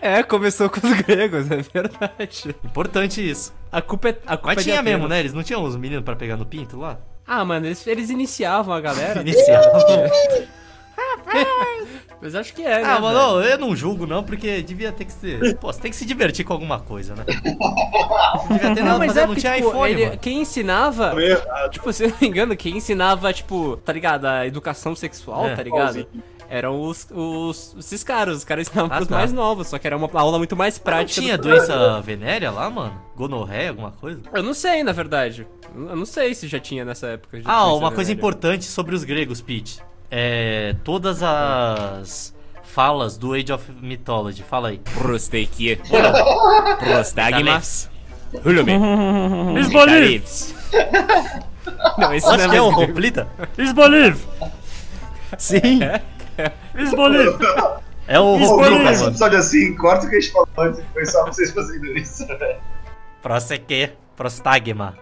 É, 0.00 0.22
começou 0.22 0.70
com 0.70 0.84
os 0.84 0.92
gregos, 1.02 1.50
é 1.50 1.56
verdade. 1.56 2.56
Importante 2.64 3.28
isso. 3.28 3.52
A 3.70 3.82
culpa 3.82 4.08
é. 4.08 4.18
A 4.26 4.36
culpa 4.36 4.54
Mas 4.54 4.66
é 4.66 4.70
tinha 4.70 4.82
mesmo, 4.82 5.06
né? 5.06 5.20
Eles 5.20 5.34
não 5.34 5.42
tinham 5.42 5.62
os 5.62 5.76
meninos 5.76 6.04
pra 6.04 6.16
pegar 6.16 6.38
no 6.38 6.46
pinto 6.46 6.78
lá? 6.78 6.98
Ah, 7.26 7.44
mano, 7.44 7.66
eles, 7.66 7.86
eles 7.86 8.08
iniciavam 8.08 8.74
a 8.74 8.80
galera. 8.80 9.20
Iniciavam. 9.20 9.70
Mas 12.22 12.34
acho 12.34 12.52
que 12.52 12.62
é, 12.62 12.82
né? 12.82 12.84
Ah, 12.84 12.90
velho? 13.00 13.02
mano, 13.02 13.40
eu 13.42 13.58
não 13.58 13.74
julgo 13.74 14.06
não, 14.06 14.22
porque 14.22 14.60
devia 14.62 14.92
ter 14.92 15.06
que 15.06 15.12
ser. 15.12 15.56
Pô, 15.56 15.72
você 15.72 15.80
tem 15.80 15.90
que 15.90 15.96
se 15.96 16.04
divertir 16.04 16.44
com 16.44 16.52
alguma 16.52 16.78
coisa, 16.78 17.14
né? 17.14 17.24
Não 18.48 18.56
devia 18.58 18.74
ter 18.74 18.82
nada 18.82 18.82
Não, 18.82 18.98
mas 18.98 19.06
fazer, 19.08 19.20
é 19.20 19.22
não 19.22 19.28
porque, 19.28 19.40
tinha 19.40 19.54
tipo, 19.56 19.68
iPhone, 19.70 19.92
ele- 19.92 20.04
mano. 20.06 20.18
quem 20.18 20.40
ensinava, 20.42 21.22
errado. 21.22 21.70
tipo, 21.70 21.92
se 21.92 22.04
eu 22.04 22.10
não 22.10 22.16
me 22.20 22.28
engano, 22.28 22.56
quem 22.56 22.76
ensinava, 22.76 23.32
tipo, 23.32 23.78
tá 23.78 23.92
ligado, 23.92 24.26
a 24.26 24.46
educação 24.46 24.94
sexual, 24.94 25.46
É. 25.48 25.54
tá 25.56 25.62
ligado? 25.62 26.06
Eram 26.50 26.80
os, 26.82 27.06
os, 27.12 27.76
esses 27.78 28.02
caras, 28.02 28.38
os 28.38 28.44
caras 28.44 28.66
ensinavam 28.66 28.90
Ah, 28.92 28.96
pros 28.96 29.08
tá. 29.08 29.14
mais 29.16 29.32
novos, 29.32 29.68
só 29.68 29.78
que 29.78 29.86
era 29.86 29.96
uma 29.96 30.10
aula 30.12 30.36
muito 30.36 30.56
mais 30.56 30.76
Não 30.76 30.84
prática. 30.84 31.20
tinha 31.22 31.38
do 31.38 31.44
que- 31.44 31.48
doença 31.48 32.00
venérea 32.02 32.50
lá, 32.50 32.68
mano? 32.68 33.00
Gonorreia, 33.16 33.68
alguma 33.70 33.92
coisa? 33.92 34.20
Eu 34.34 34.42
não 34.42 34.52
sei, 34.52 34.82
na 34.82 34.92
verdade. 34.92 35.46
Eu 35.74 35.94
não 35.96 36.04
sei 36.04 36.34
se 36.34 36.48
já 36.48 36.58
tinha 36.58 36.84
nessa 36.84 37.06
época. 37.06 37.40
Ah, 37.44 37.72
uma 37.72 37.92
coisa 37.92 38.12
importante 38.12 38.64
sobre 38.64 38.94
os 38.96 39.04
gregos, 39.04 39.40
Pete. 39.40 39.80
É. 40.10 40.74
Todas 40.84 41.22
as 41.22 42.34
falas 42.62 43.16
do 43.16 43.34
Age 43.34 43.52
of 43.52 43.70
Mythology. 43.80 44.42
Fala 44.42 44.68
aí. 44.68 44.78
Prosteikia. 44.78 45.78
Prostagmas. 46.78 47.90
Hulume. 48.44 48.72
Esboliv! 49.60 50.22
Não, 51.98 52.14
esse 52.14 52.26
Acho 52.28 52.38
não 52.38 52.50
que 52.50 52.56
é 52.56 52.60
mais 52.60 52.72
um 52.72 52.76
grego. 52.76 52.86
completa. 52.86 53.28
Esboliv! 53.58 54.18
Sim! 55.36 55.80
Esboliv! 56.76 57.36
É 58.06 58.18
o 58.18 58.34
um 58.34 58.56
mano. 58.56 59.06
episódio 59.06 59.38
assim, 59.38 59.76
corta 59.76 60.06
o 60.06 60.10
que 60.10 60.16
a 60.16 60.20
gente 60.20 60.32
falou 60.32 60.48
antes, 60.58 60.82
foi 60.92 61.06
só 61.06 61.24
vocês 61.26 61.52
fazendo 61.52 61.86
isso. 61.96 62.26
Proseque, 63.22 63.90
prostagma. 64.16 64.96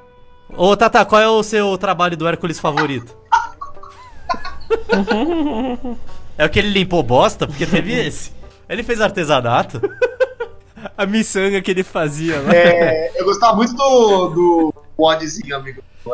Ô, 0.55 0.77
Tata, 0.77 1.05
qual 1.05 1.21
é 1.21 1.29
o 1.29 1.43
seu 1.43 1.77
trabalho 1.79 2.17
do 2.17 2.27
Hércules 2.27 2.59
favorito? 2.59 3.17
É 6.37 6.45
o 6.45 6.51
que 6.51 6.59
ele 6.59 6.71
limpou 6.71 7.03
bosta? 7.03 7.47
Porque 7.47 7.67
teve 7.67 7.93
esse. 7.99 8.33
Ele 8.69 8.83
fez 8.83 9.01
artesanato. 9.01 9.81
A 10.97 11.07
miçanga 11.07 11.61
que 11.61 11.71
ele 11.71 11.83
fazia 11.83 12.41
lá. 12.41 12.55
É, 12.55 13.11
eu 13.21 13.25
gostava 13.25 13.57
muito 13.57 13.75
do, 13.75 14.29
do 14.29 14.75
podzinho, 14.97 15.57
amigo 15.57 15.83
do 16.05 16.13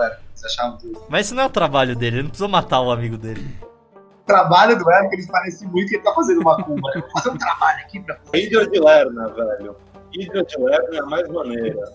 Mas 1.09 1.27
isso 1.27 1.35
não 1.35 1.43
é 1.43 1.47
o 1.47 1.51
trabalho 1.51 1.95
dele, 1.95 2.17
ele 2.17 2.23
não 2.23 2.31
precisou 2.31 2.49
matar 2.49 2.81
o 2.81 2.91
amigo 2.91 3.17
dele. 3.19 3.47
trabalho 4.27 4.79
do 4.79 4.91
Hércules 4.91 5.27
parece 5.27 5.67
muito 5.67 5.89
que 5.89 5.97
ele 5.97 6.03
tá 6.03 6.13
fazendo 6.15 6.41
uma 6.41 6.57
cumba. 6.63 6.91
Eu 6.95 7.03
vou 7.03 7.11
fazer 7.11 7.29
um 7.31 7.37
trabalho 7.37 7.79
aqui 7.81 8.01
pra 8.01 8.17
Hidra 8.33 8.67
de 8.67 8.81
Lerna, 8.81 9.29
velho. 9.29 9.77
Hidra 10.13 10.43
de 10.45 10.57
Lerna 10.59 10.97
é 10.97 11.01
a 11.01 11.07
mais 11.07 11.29
maneira. 11.29 11.93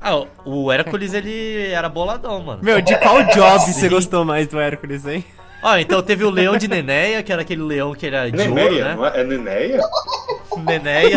Ah, 0.00 0.16
o- 0.16 0.28
o 0.46 0.72
Hércules 0.72 1.12
ele 1.12 1.70
era 1.72 1.88
boladão, 1.88 2.40
mano. 2.42 2.60
Meu, 2.62 2.80
de 2.80 2.96
qual 2.98 3.22
job 3.24 3.58
você 3.72 3.88
gostou 3.88 4.24
mais 4.24 4.46
do 4.48 4.58
Hércules, 4.58 5.04
hein? 5.06 5.24
Ó, 5.62 5.76
então 5.76 6.02
teve 6.02 6.24
o 6.24 6.30
leão 6.30 6.56
de 6.56 6.68
Nenéia, 6.68 7.22
que 7.22 7.32
era 7.32 7.42
aquele 7.42 7.62
leão 7.62 7.94
que 7.94 8.06
era 8.06 8.30
de 8.30 8.40
ouro, 8.40 8.54
Neneia, 8.54 8.84
né? 8.84 8.94
não 8.94 9.06
é? 9.06 9.20
É 9.20 9.24
Neneia? 9.24 9.80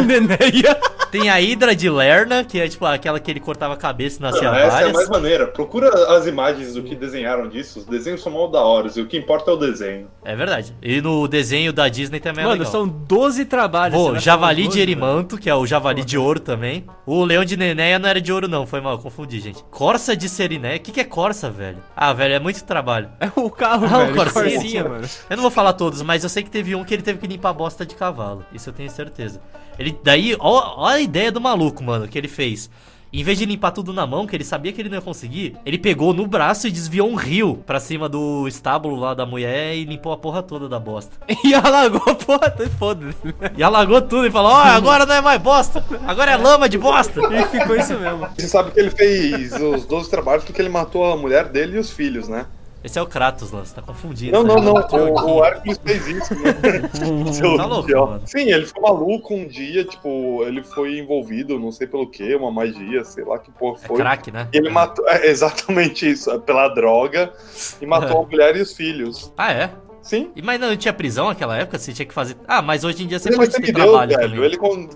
Nenéia. 0.04 0.80
Tem 1.12 1.30
a 1.30 1.40
Hidra 1.42 1.76
de 1.76 1.90
Lerna, 1.90 2.44
que 2.44 2.60
é 2.60 2.68
tipo 2.68 2.86
aquela 2.86 3.20
que 3.20 3.30
ele 3.30 3.40
cortava 3.40 3.74
a 3.74 3.78
cabeça 3.78 4.20
e 4.20 4.22
nascia 4.22 4.44
Não, 4.50 4.56
essa 4.58 4.66
é 4.66 4.68
a 4.68 4.72
várias. 4.72 4.94
mais 4.94 5.10
maneira. 5.10 5.48
Procura 5.48 5.90
as 6.16 6.26
imagens 6.26 6.74
do 6.74 6.84
que 6.84 6.96
desenharam 6.96 7.50
disso. 7.50 7.80
Os 7.80 7.86
desenhos 7.86 8.22
são 8.24 8.32
mal 8.32 8.50
da 8.50 8.62
hora, 8.62 8.90
e 8.96 9.02
o 9.02 9.06
que 9.08 9.18
importa 9.18 9.52
é 9.52 9.54
o 9.54 9.58
desenho. 9.58 10.08
É 10.24 10.36
verdade. 10.36 10.74
E 10.82 11.02
no 11.02 11.28
desenho 11.28 11.74
da 11.74 11.90
Disney 11.90 12.20
também 12.20 12.44
é 12.44 12.48
Mano, 12.48 12.60
legal. 12.60 12.72
são 12.72 12.88
12 12.88 13.46
trabalhos. 13.46 13.96
Pô, 13.98 14.18
Javali 14.18 14.62
de 14.64 14.68
12, 14.70 14.80
Erimanto, 14.80 15.38
que 15.38 15.50
é 15.50 15.56
o 15.56 15.66
Javali 15.66 16.06
de 16.06 16.18
Ouro 16.18 16.40
também. 16.40 16.86
O 17.06 17.24
Leão 17.26 17.44
de 17.44 17.58
Nenéia 17.58 18.00
não 18.00 18.08
era 18.08 18.22
de 18.22 18.32
ouro, 18.32 18.48
não. 18.48 18.66
Foi 18.66 18.80
mal, 18.80 18.98
confundi, 18.98 19.40
gente. 19.40 19.64
Corsa 19.70 20.16
de 20.16 20.30
Seriné. 20.30 20.78
O 20.78 20.80
que, 20.80 20.92
que 20.92 21.00
é 21.02 21.04
Corsa, 21.04 21.50
velho? 21.50 21.80
Ah, 21.96 22.14
velho, 22.14 22.36
é 22.36 22.40
muito 22.40 22.64
trabalho. 22.64 23.10
É 23.20 23.30
o 23.36 23.50
carro, 23.50 23.86
Ah, 23.86 24.04
o 24.04 24.06
velho. 24.06 24.16
Corsinha. 24.16 24.52
Corsinha, 24.60 24.84
mano. 24.88 25.08
Eu 25.30 25.36
não 25.36 25.42
vou 25.42 25.52
falar 25.52 25.74
todos, 25.74 26.02
mas 26.02 26.24
eu 26.24 26.30
sei 26.30 26.42
que 26.44 26.50
teve 26.50 26.74
um 26.76 26.84
que 26.86 26.94
ele 26.94 27.04
teve 27.04 27.20
que 27.20 27.28
limpar 27.28 27.50
a 27.50 27.54
bosta 27.54 27.86
de 27.86 27.96
cavalo. 27.96 28.46
Isso 28.54 28.70
eu 28.70 28.74
tenho 28.74 28.90
certeza. 28.90 29.42
Ele, 29.80 29.98
daí, 30.04 30.36
ó, 30.40 30.76
ó 30.84 30.86
a 30.88 31.01
ideia 31.02 31.32
do 31.32 31.42
maluco, 31.42 31.84
mano, 31.84 32.08
que 32.08 32.18
ele 32.18 32.28
fez. 32.28 32.70
Em 33.14 33.26
vez 33.26 33.38
de 33.38 33.46
limpar 33.46 33.72
tudo 33.72 33.92
na 33.92 34.08
mão, 34.08 34.26
que 34.26 34.34
ele 34.34 34.44
sabia 34.46 34.72
que 34.72 34.82
ele 34.82 34.88
não 34.88 34.96
ia 34.96 35.02
conseguir, 35.02 35.58
ele 35.66 35.78
pegou 35.78 36.14
no 36.14 36.26
braço 36.26 36.66
e 36.66 36.72
desviou 36.72 37.10
um 37.10 37.16
rio 37.16 37.62
pra 37.68 37.78
cima 37.78 38.08
do 38.08 38.48
estábulo 38.48 38.96
lá 38.96 39.14
da 39.14 39.26
mulher 39.26 39.76
e 39.76 39.84
limpou 39.84 40.14
a 40.14 40.18
porra 40.18 40.42
toda 40.42 40.70
da 40.70 40.80
bosta. 40.80 41.18
E 41.44 41.54
alagou 41.54 42.02
a 42.06 42.16
porra, 42.16 42.50
toda, 42.50 42.70
foda-se. 42.70 43.18
E 43.58 43.62
alagou 43.62 44.02
tudo 44.02 44.28
e 44.28 44.32
falou: 44.32 44.52
Ó, 44.52 44.62
agora 44.64 45.06
não 45.06 45.16
é 45.16 45.20
mais 45.20 45.42
bosta, 45.42 45.84
agora 46.08 46.32
é 46.32 46.38
lama 46.38 46.70
de 46.70 46.78
bosta. 46.78 47.20
E 47.34 47.44
ficou 47.48 47.76
isso 47.76 47.98
mesmo. 48.00 48.28
Você 48.38 48.48
sabe 48.48 48.72
que 48.72 48.80
ele 48.80 48.92
fez 48.92 49.52
os 49.54 49.86
12 49.86 50.10
trabalhos 50.10 50.46
porque 50.46 50.62
ele 50.62 50.70
matou 50.70 51.12
a 51.12 51.18
mulher 51.18 51.50
dele 51.50 51.76
e 51.76 51.80
os 51.80 51.92
filhos, 51.92 52.30
né? 52.30 52.46
Esse 52.84 52.98
é 52.98 53.02
o 53.02 53.06
Kratos, 53.06 53.52
você 53.52 53.76
tá 53.76 53.82
confundindo. 53.82 54.32
Não, 54.32 54.44
não, 54.44 54.56
não. 54.56 54.74
O, 54.74 55.38
o 55.38 55.46
Hércules 55.46 55.80
fez 55.84 56.08
isso, 56.08 56.34
né? 56.36 56.52
Tá 57.58 57.66
louco, 57.66 57.92
mano. 57.92 58.22
Sim, 58.26 58.52
ele 58.52 58.66
foi 58.66 58.82
maluco 58.82 59.34
um 59.36 59.48
dia, 59.48 59.84
tipo, 59.86 60.44
ele 60.46 60.64
foi 60.64 60.98
envolvido, 60.98 61.60
não 61.60 61.72
sei 61.72 61.86
pelo 61.86 62.10
que, 62.10 62.34
uma 62.36 62.52
magia, 62.52 63.04
sei 63.04 63.24
lá 63.24 63.38
que 63.38 63.52
porra 63.52 63.80
É 63.84 63.88
foi. 63.88 63.98
crack, 63.98 64.32
né? 64.32 64.48
E 64.52 64.58
ele 64.58 64.70
matou, 64.70 65.08
é, 65.08 65.28
exatamente 65.28 66.10
isso, 66.10 66.32
é, 66.32 66.40
pela 66.40 66.68
droga, 66.70 67.32
e 67.80 67.86
matou 67.86 68.24
a 68.24 68.26
mulher 68.28 68.56
e 68.56 68.62
os 68.62 68.74
filhos. 68.74 69.32
Ah, 69.38 69.52
é? 69.54 69.70
Sim. 70.02 70.32
E, 70.36 70.42
mas 70.42 70.60
não 70.60 70.76
tinha 70.76 70.94
prisão 70.94 71.28
naquela 71.28 71.56
época? 71.58 71.78
Você 71.78 71.94
tinha 71.94 72.06
que 72.08 72.14
fazer. 72.14 72.36
Ah, 72.48 72.62
mas 72.62 72.84
hoje 72.84 73.04
em 73.04 73.08
dia 73.08 73.20
você 73.20 73.30
Ele 73.30 73.36
é 73.36 73.38
pode 73.38 73.52
ter 73.52 73.72
trabalho 73.74 74.18
velho. 74.18 74.30
também. 74.32 74.44
Ele 74.46 74.58
com... 74.58 74.90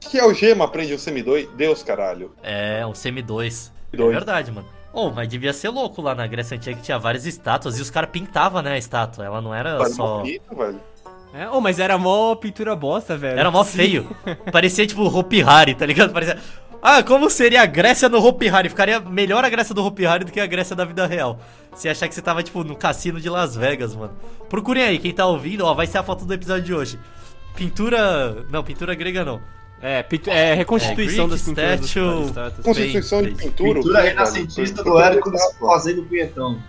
que, 0.00 0.18
algema 0.20 0.66
aprende 0.66 0.92
o 0.92 0.98
semideus? 0.98 1.48
Deus, 1.56 1.82
caralho. 1.82 2.32
É, 2.42 2.84
um 2.86 2.92
semi-2. 2.92 3.70
É 3.94 3.96
verdade, 3.96 4.52
mano. 4.52 4.68
Oh, 4.92 5.10
mas 5.10 5.26
devia 5.28 5.52
ser 5.52 5.70
louco 5.70 6.02
lá 6.02 6.14
na 6.14 6.26
Grécia 6.26 6.56
Antiga 6.56 6.76
que 6.76 6.82
tinha 6.82 6.98
várias 6.98 7.24
estátuas 7.24 7.78
e 7.78 7.82
os 7.82 7.90
caras 7.90 8.10
pintavam, 8.10 8.60
né, 8.60 8.72
a 8.74 8.78
estátua. 8.78 9.24
Ela 9.24 9.40
não 9.40 9.54
era 9.54 9.78
Parece 9.78 9.96
só. 9.96 10.18
bonito, 10.18 10.54
velho. 10.54 10.80
É, 11.34 11.48
oh, 11.48 11.62
mas 11.62 11.78
era 11.78 11.96
mó 11.96 12.34
pintura 12.34 12.76
bosta, 12.76 13.16
velho. 13.16 13.38
Era 13.38 13.50
mó 13.50 13.64
feio. 13.64 14.06
Parecia 14.52 14.86
tipo 14.86 15.02
Hopi 15.04 15.42
Hari, 15.42 15.74
tá 15.74 15.86
ligado? 15.86 16.12
Parecia. 16.12 16.38
Ah, 16.82 17.02
como 17.02 17.30
seria 17.30 17.62
a 17.62 17.66
Grécia 17.66 18.08
no 18.08 18.18
Hopi 18.22 18.48
Hari? 18.48 18.68
Ficaria 18.68 19.00
melhor 19.00 19.44
a 19.44 19.48
Grécia 19.48 19.74
do 19.74 19.82
Hopi 19.82 20.04
Hari 20.04 20.24
do 20.24 20.32
que 20.32 20.40
a 20.40 20.46
Grécia 20.46 20.76
da 20.76 20.84
vida 20.84 21.06
real. 21.06 21.38
Você 21.72 21.88
achar 21.88 22.06
que 22.06 22.14
você 22.14 22.20
tava, 22.20 22.42
tipo, 22.42 22.62
no 22.64 22.76
cassino 22.76 23.18
de 23.18 23.30
Las 23.30 23.56
Vegas, 23.56 23.94
mano. 23.94 24.12
Procurem 24.50 24.82
aí, 24.82 24.98
quem 24.98 25.12
tá 25.12 25.24
ouvindo, 25.24 25.64
ó, 25.64 25.72
vai 25.72 25.86
ser 25.86 25.98
a 25.98 26.02
foto 26.02 26.26
do 26.26 26.34
episódio 26.34 26.64
de 26.64 26.74
hoje. 26.74 26.98
Pintura. 27.54 28.44
Não, 28.50 28.62
pintura 28.62 28.94
grega 28.94 29.24
não. 29.24 29.40
É, 29.82 30.00
pintu- 30.02 30.30
é 30.30 30.54
reconstituição 30.54 31.24
É, 31.24 31.28
das 31.28 31.42
pinturas. 31.42 31.80
statue. 31.80 32.24
estátuas. 32.26 32.64
Constituição 32.64 33.22
de 33.22 33.30
pintura. 33.32 33.74
Pintura 33.74 34.00
renascentista 34.02 34.76
do 34.76 34.84
Pintura 34.84 35.06
Hércules 35.06 35.42
fazendo 35.58 36.02
punhetão. 36.04 36.62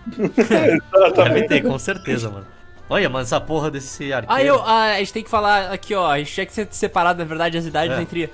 Deve 1.15 1.43
ter, 1.47 1.61
com 1.61 1.77
certeza, 1.77 2.29
mano. 2.29 2.45
Olha, 2.89 3.09
mano, 3.09 3.23
essa 3.23 3.39
porra 3.39 3.71
desse 3.71 4.11
arqueiro. 4.11 4.33
Ah, 4.41 4.43
eu, 4.43 4.61
ah, 4.63 4.91
a 4.93 4.97
gente 4.99 5.13
tem 5.13 5.23
que 5.23 5.29
falar 5.29 5.71
aqui, 5.71 5.95
ó. 5.95 6.09
A 6.11 6.17
gente 6.19 6.33
tinha 6.33 6.45
que 6.45 6.53
ser 6.53 6.67
separado, 6.71 7.19
na 7.19 7.25
verdade, 7.25 7.57
as 7.57 7.65
idades 7.65 7.97
É. 7.97 8.01
entre. 8.01 8.29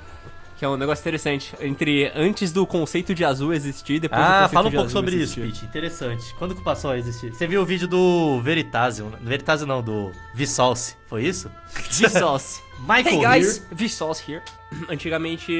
Que 0.59 0.65
é 0.65 0.67
um 0.67 0.75
negócio 0.75 1.01
interessante. 1.01 1.55
Entre 1.61 2.11
antes 2.13 2.51
do 2.51 2.67
conceito 2.67 3.15
de 3.15 3.23
azul 3.23 3.53
existir 3.53 3.93
e 3.93 3.99
depois 4.01 4.21
do 4.21 4.25
Ah, 4.25 4.31
conceito 4.41 4.51
fala 4.53 4.67
um 4.67 4.69
de 4.69 4.75
pouco 4.75 4.89
azul 4.89 4.99
sobre 5.01 5.15
isso, 5.15 5.39
existir. 5.39 5.53
Pete. 5.53 5.65
Interessante. 5.65 6.35
Quando 6.37 6.53
que 6.53 6.61
passou 6.61 6.91
a 6.91 6.97
existir? 6.97 7.33
Você 7.33 7.47
viu 7.47 7.61
o 7.61 7.65
vídeo 7.65 7.87
do 7.87 8.41
Veritasium? 8.41 9.09
né? 9.09 9.17
Veritasium 9.21 9.67
não, 9.67 9.81
do 9.81 10.11
Vsauce. 10.35 10.97
Foi 11.07 11.23
isso? 11.23 11.49
Vsauce. 11.89 12.61
Michael 12.81 13.07
Hey 13.07 13.39
guys, 13.39 13.57
Here. 13.71 13.87
Vsauce 13.87 14.23
here. 14.31 14.43
Antigamente, 14.89 15.53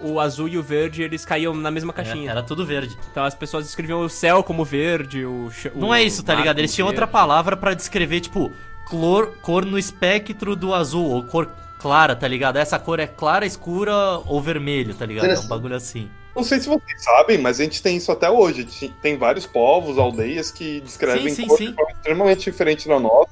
o 0.00 0.20
azul 0.20 0.48
e 0.48 0.58
o 0.58 0.62
verde, 0.62 1.02
eles 1.02 1.24
caíam 1.24 1.54
na 1.54 1.70
mesma 1.70 1.90
É, 1.92 1.96
caixinha. 1.96 2.30
era 2.30 2.42
tudo 2.42 2.64
verde. 2.66 2.96
Então 3.10 3.24
as 3.24 3.34
pessoas 3.34 3.66
escreviam 3.66 4.00
o 4.04 4.08
céu 4.08 4.42
como 4.42 4.64
verde, 4.66 5.24
o... 5.24 5.50
Não 5.74 5.88
o 5.88 5.94
é 5.94 6.02
isso, 6.02 6.22
tá 6.22 6.34
ligado? 6.34 6.58
Eles 6.58 6.74
tinham 6.74 6.86
outra 6.86 7.06
verde. 7.06 7.12
palavra 7.12 7.56
pra 7.56 7.72
descrever, 7.74 8.20
tipo, 8.20 8.52
clor, 8.86 9.32
cor 9.40 9.64
no 9.64 9.78
espectro 9.78 10.54
do 10.54 10.74
azul, 10.74 11.06
ou 11.06 11.24
cor 11.24 11.50
clara, 11.80 12.14
tá 12.14 12.28
ligado? 12.28 12.56
Essa 12.56 12.78
cor 12.78 13.00
é 13.00 13.06
clara, 13.06 13.46
escura 13.46 13.94
ou 14.26 14.40
vermelho, 14.40 14.94
tá 14.94 15.06
ligado? 15.06 15.30
É 15.30 15.38
um 15.38 15.46
bagulho 15.48 15.74
assim. 15.76 16.08
Não 16.36 16.44
sei 16.44 16.60
se 16.60 16.68
vocês 16.68 17.02
sabem, 17.02 17.38
mas 17.38 17.58
a 17.58 17.64
gente 17.64 17.82
tem 17.82 17.96
isso 17.96 18.12
até 18.12 18.30
hoje. 18.30 18.64
Tem 19.02 19.16
vários 19.16 19.46
povos, 19.46 19.98
aldeias 19.98 20.50
que 20.52 20.80
descrevem 20.80 21.28
Sim, 21.30 21.42
sim, 21.42 21.46
cores 21.48 21.58
sim. 21.66 21.70
de 21.70 21.76
forma 21.76 21.90
extremamente 21.92 22.44
diferente 22.44 22.86
da 22.88 23.00
nossa 23.00 23.30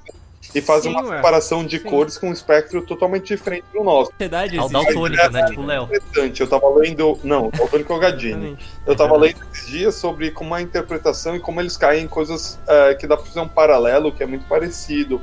e 0.55 0.61
fazem 0.63 0.91
uma 0.91 1.03
ué. 1.03 1.17
separação 1.17 1.65
de 1.65 1.79
Sim. 1.79 1.85
cores 1.85 2.17
com 2.17 2.29
um 2.31 2.33
espectro 2.33 2.81
totalmente 2.83 3.27
diferente 3.37 3.65
do 3.73 3.85
nosso. 3.85 4.11
Sociedade 4.13 4.57
É 4.57 4.61
o 4.61 4.65
existe. 4.65 4.73
daltônico, 4.73 5.31
né? 5.33 5.47
Tipo 5.47 5.61
o 5.61 5.67
Léo. 5.67 5.85
Interessante, 5.85 6.41
eu 6.41 6.49
tava 6.49 6.69
lendo. 6.71 7.19
Não, 7.23 7.49
o 7.49 7.51
Daltônico 7.51 7.93
é 7.93 7.97
o 7.97 7.99
Gadini. 7.99 8.59
Eu 8.87 8.97
tava 8.97 9.17
lendo 9.17 9.37
esses 9.53 9.69
dias 9.69 9.95
sobre 9.95 10.31
como 10.31 10.55
a 10.55 10.63
interpretação 10.63 11.37
e 11.37 11.41
como 11.41 11.61
eles 11.61 11.77
caem 11.77 12.05
em 12.05 12.09
coisas 12.09 12.59
é, 12.67 12.95
que 12.95 13.07
dá 13.07 13.17
pra 13.17 13.27
fazer 13.27 13.41
um 13.41 13.49
paralelo 13.49 14.11
que 14.11 14.23
é 14.23 14.27
muito 14.27 14.45
parecido. 14.47 15.21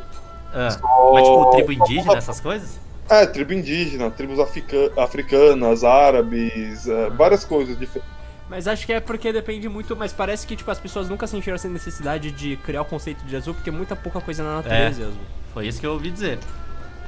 Ah, 0.54 0.70
Só- 0.70 1.12
mas 1.14 1.24
tipo, 1.24 1.52
tribo 1.52 1.72
indígena, 1.74 2.18
essas 2.18 2.40
coisas? 2.40 2.80
É, 3.10 3.26
tribo 3.26 3.54
indígena, 3.54 4.10
tribos 4.10 4.40
africa- 4.40 4.92
africanas, 4.98 5.84
árabes, 5.84 6.88
é, 6.88 7.10
várias 7.12 7.46
coisas 7.46 7.78
diferentes. 7.78 8.10
Mas 8.50 8.68
acho 8.68 8.86
que 8.86 8.94
é 8.94 9.00
porque 9.00 9.32
depende 9.34 9.68
muito, 9.68 9.96
mas 9.96 10.14
parece 10.14 10.46
que 10.46 10.56
tipo 10.56 10.70
as 10.70 10.80
pessoas 10.80 11.10
nunca 11.10 11.26
sentiram 11.28 11.56
essa 11.56 11.68
necessidade 11.68 12.32
de 12.32 12.56
criar 12.58 12.82
o 12.84 12.86
conceito 12.86 13.24
de 13.26 13.36
azul 13.36 13.54
porque 13.56 13.70
é 13.70 13.74
muita 13.74 13.96
pouca 13.96 14.22
coisa 14.22 14.44
na 14.44 14.56
natureza 14.58 15.02
é 15.02 15.06
azul. 15.06 15.22
Foi 15.54 15.68
isso 15.68 15.80
que 15.80 15.86
eu 15.88 15.94
ouvi 15.94 16.12
dizer. 16.12 16.38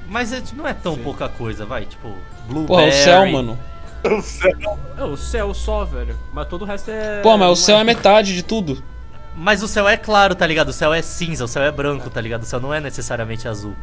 Mas 0.10 0.32
é- 0.34 0.42
não 0.54 0.68
é 0.68 0.74
tão 0.74 0.96
Sim. 0.96 1.04
pouca 1.04 1.28
coisa, 1.30 1.66
vai, 1.66 1.86
tipo, 1.86 2.16
blueberry. 2.48 2.68
Porra, 2.68 2.88
o 2.88 2.92
céu, 2.92 3.26
mano. 3.28 3.60
É, 4.98 5.04
o 5.04 5.18
céu 5.18 5.54
só, 5.54 5.84
velho. 5.84 6.18
Mas 6.34 6.48
todo 6.48 6.62
o 6.62 6.66
resto 6.66 6.90
é. 6.92 7.22
Pô, 7.22 7.38
mas 7.38 7.50
o 7.52 7.56
céu 7.56 7.78
é 7.78 7.84
metade 7.84 8.34
de 8.34 8.44
tudo. 8.44 8.82
Mas 9.36 9.62
o 9.62 9.68
céu 9.68 9.88
é 9.88 9.98
claro, 9.98 10.34
tá 10.34 10.48
ligado? 10.48 10.70
O 10.70 10.74
céu 10.74 10.94
é 10.94 11.02
cinza, 11.02 11.44
o 11.44 11.48
céu 11.48 11.62
é 11.64 11.72
branco, 11.72 12.10
tá 12.10 12.22
ligado? 12.22 12.44
O 12.44 12.46
céu 12.46 12.60
não 12.60 12.74
é 12.74 12.80
necessariamente 12.80 13.48
azul. 13.48 13.76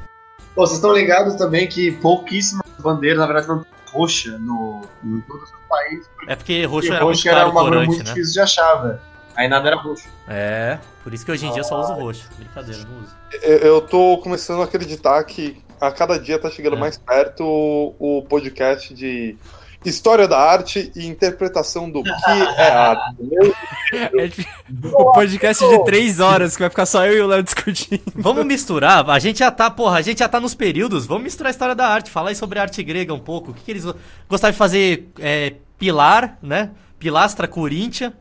Pô, 0.54 0.66
vocês 0.66 0.78
estão 0.78 0.92
ligados 0.92 1.34
também 1.34 1.66
que 1.68 1.90
pouquíssimas 1.92 2.64
bandeiras, 2.78 3.18
na 3.18 3.26
verdade, 3.26 3.48
não 3.48 3.62
tem 3.62 3.72
roxa 3.90 4.38
no, 4.38 4.82
em 5.04 5.20
todos 5.22 5.44
os 5.44 5.68
países. 5.68 6.08
É 6.28 6.36
porque 6.36 6.64
roxo 6.64 6.88
Porque 6.88 6.94
era 6.94 7.04
muito 7.04 7.16
roxo 7.16 7.28
era 7.28 7.48
uma 7.48 7.60
cor 7.62 7.74
muito 7.76 7.98
né? 7.98 8.04
difícil 8.04 8.32
de 8.34 8.40
achar, 8.40 8.74
velho. 8.76 9.00
Aí 9.36 9.48
nada 9.48 9.66
era 9.68 9.76
roxo. 9.76 10.08
É, 10.28 10.78
por 11.02 11.12
isso 11.12 11.24
que 11.24 11.32
hoje 11.32 11.46
em 11.46 11.50
dia 11.52 11.60
eu 11.60 11.64
só 11.64 11.80
uso 11.80 11.92
roxo. 11.94 12.28
Brincadeira, 12.38 12.82
não 12.84 13.00
uso. 13.02 13.16
Eu, 13.42 13.58
eu 13.58 13.80
tô 13.80 14.18
começando 14.18 14.60
a 14.60 14.64
acreditar 14.64 15.22
que 15.24 15.60
a 15.80 15.90
cada 15.90 16.18
dia 16.18 16.38
tá 16.38 16.48
chegando 16.50 16.76
É. 16.76 16.78
mais 16.78 16.96
perto 16.96 17.44
o, 17.44 18.18
o 18.18 18.22
podcast 18.22 18.94
de 18.94 19.36
história 19.84 20.26
da 20.28 20.38
arte 20.38 20.90
e 20.94 21.06
interpretação 21.06 21.90
do 21.90 22.02
que 22.02 22.10
é 22.10 22.70
arte. 22.70 23.16
É 23.94 24.28
tipo 24.28 24.48
o 24.92 25.12
podcast 25.12 25.64
de 25.68 25.84
três 25.84 26.18
horas 26.18 26.56
que 26.56 26.62
vai 26.62 26.70
ficar 26.70 26.84
só 26.86 27.06
eu 27.06 27.16
e 27.16 27.20
o 27.20 27.26
Léo 27.28 27.42
discutindo. 27.44 28.02
Vamos 28.16 28.44
misturar, 28.44 29.08
a 29.08 29.18
gente 29.20 29.38
já 29.38 29.50
tá, 29.52 29.70
porra, 29.70 29.98
a 29.98 30.02
gente 30.02 30.18
já 30.18 30.28
tá 30.28 30.40
nos 30.40 30.52
períodos, 30.54 31.06
vamos 31.06 31.22
misturar 31.24 31.48
a 31.48 31.50
história 31.52 31.74
da 31.76 31.86
arte, 31.86 32.10
falar 32.10 32.30
aí 32.30 32.34
sobre 32.34 32.58
a 32.58 32.62
arte 32.62 32.82
grega 32.82 33.14
um 33.14 33.20
pouco. 33.20 33.52
O 33.52 33.54
que, 33.54 33.62
que 33.62 33.70
eles 33.70 33.84
go- 33.84 33.94
gostavam 34.28 34.50
de 34.52 34.58
fazer? 34.58 35.08
É, 35.20 35.54
pilar, 35.78 36.38
né? 36.42 36.70
Pilastra 36.98 37.46
Coríntia. 37.46 38.12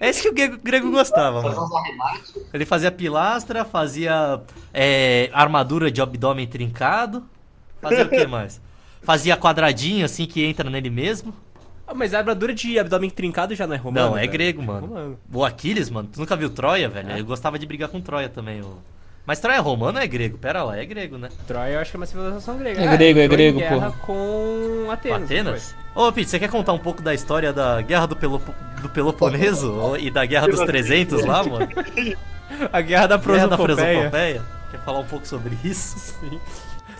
É 0.00 0.10
isso 0.10 0.22
que 0.22 0.28
o 0.28 0.34
grego, 0.34 0.58
grego 0.62 0.90
gostava, 0.90 1.40
mano. 1.40 1.68
Ele 2.52 2.66
fazia 2.66 2.90
pilastra, 2.90 3.64
fazia 3.64 4.40
é, 4.74 5.30
armadura 5.32 5.90
de 5.90 6.02
abdômen 6.02 6.46
trincado. 6.46 7.24
Fazia 7.80 8.04
o 8.04 8.08
que 8.08 8.26
mais? 8.26 8.60
Fazia 9.02 9.36
quadradinho 9.36 10.04
assim 10.04 10.26
que 10.26 10.44
entra 10.44 10.68
nele 10.68 10.90
mesmo. 10.90 11.34
Ah, 11.86 11.94
mas 11.94 12.14
a 12.14 12.18
armadura 12.18 12.54
de 12.54 12.78
abdômen 12.78 13.10
trincado 13.10 13.54
já 13.54 13.66
não 13.66 13.74
é 13.74 13.78
romano. 13.78 14.10
Não, 14.10 14.16
é 14.16 14.20
velho. 14.20 14.32
grego, 14.32 14.62
mano. 14.62 14.86
Romano. 14.86 15.18
O 15.32 15.44
Aquiles, 15.44 15.90
mano, 15.90 16.08
tu 16.12 16.20
nunca 16.20 16.36
viu 16.36 16.48
Troia, 16.50 16.88
velho? 16.88 17.10
É. 17.10 17.20
Eu 17.20 17.24
gostava 17.24 17.58
de 17.58 17.66
brigar 17.66 17.88
com 17.88 18.00
Troia 18.00 18.28
também. 18.28 18.60
o- 18.60 18.78
Mas 19.26 19.40
Troia 19.40 19.56
é 19.56 19.60
romano 19.60 19.98
ou 19.98 20.04
é 20.04 20.06
grego? 20.06 20.38
Pera 20.38 20.62
lá, 20.62 20.76
é 20.78 20.84
grego, 20.84 21.18
né? 21.18 21.28
Troia 21.46 21.72
eu 21.74 21.80
acho 21.80 21.90
que 21.90 21.96
é 21.96 22.00
uma 22.00 22.06
civilização 22.06 22.56
grega. 22.58 22.80
É 22.80 22.96
grego, 22.96 23.18
é 23.18 23.24
entrou 23.24 23.40
em 23.40 23.52
grego, 23.52 23.58
guerra 23.58 23.74
porra. 23.76 23.92
com 24.02 24.90
Atenas. 24.90 25.22
Atenas? 25.24 25.74
Ô, 25.94 26.12
Pete, 26.12 26.30
você 26.30 26.38
quer 26.38 26.48
contar 26.48 26.72
um 26.72 26.78
pouco 26.78 27.02
da 27.02 27.12
história 27.12 27.52
da 27.52 27.80
Guerra 27.82 28.06
do, 28.06 28.14
Pelopo- 28.16 28.54
do 28.80 28.88
Peloponeso 28.88 29.96
e 29.98 30.10
da 30.10 30.24
Guerra 30.24 30.46
dos 30.46 30.60
300 30.60 31.24
lá, 31.24 31.42
mano? 31.42 31.68
A 32.72 32.80
guerra 32.80 33.06
da 33.06 33.16
Guerra 33.16 33.46
da 33.48 33.56
Prosopopeia. 33.56 34.10
Prosopopeia? 34.10 34.42
Quer 34.70 34.80
falar 34.80 34.98
um 35.00 35.04
pouco 35.06 35.26
sobre 35.26 35.56
isso? 35.64 35.98
Sim. 35.98 36.38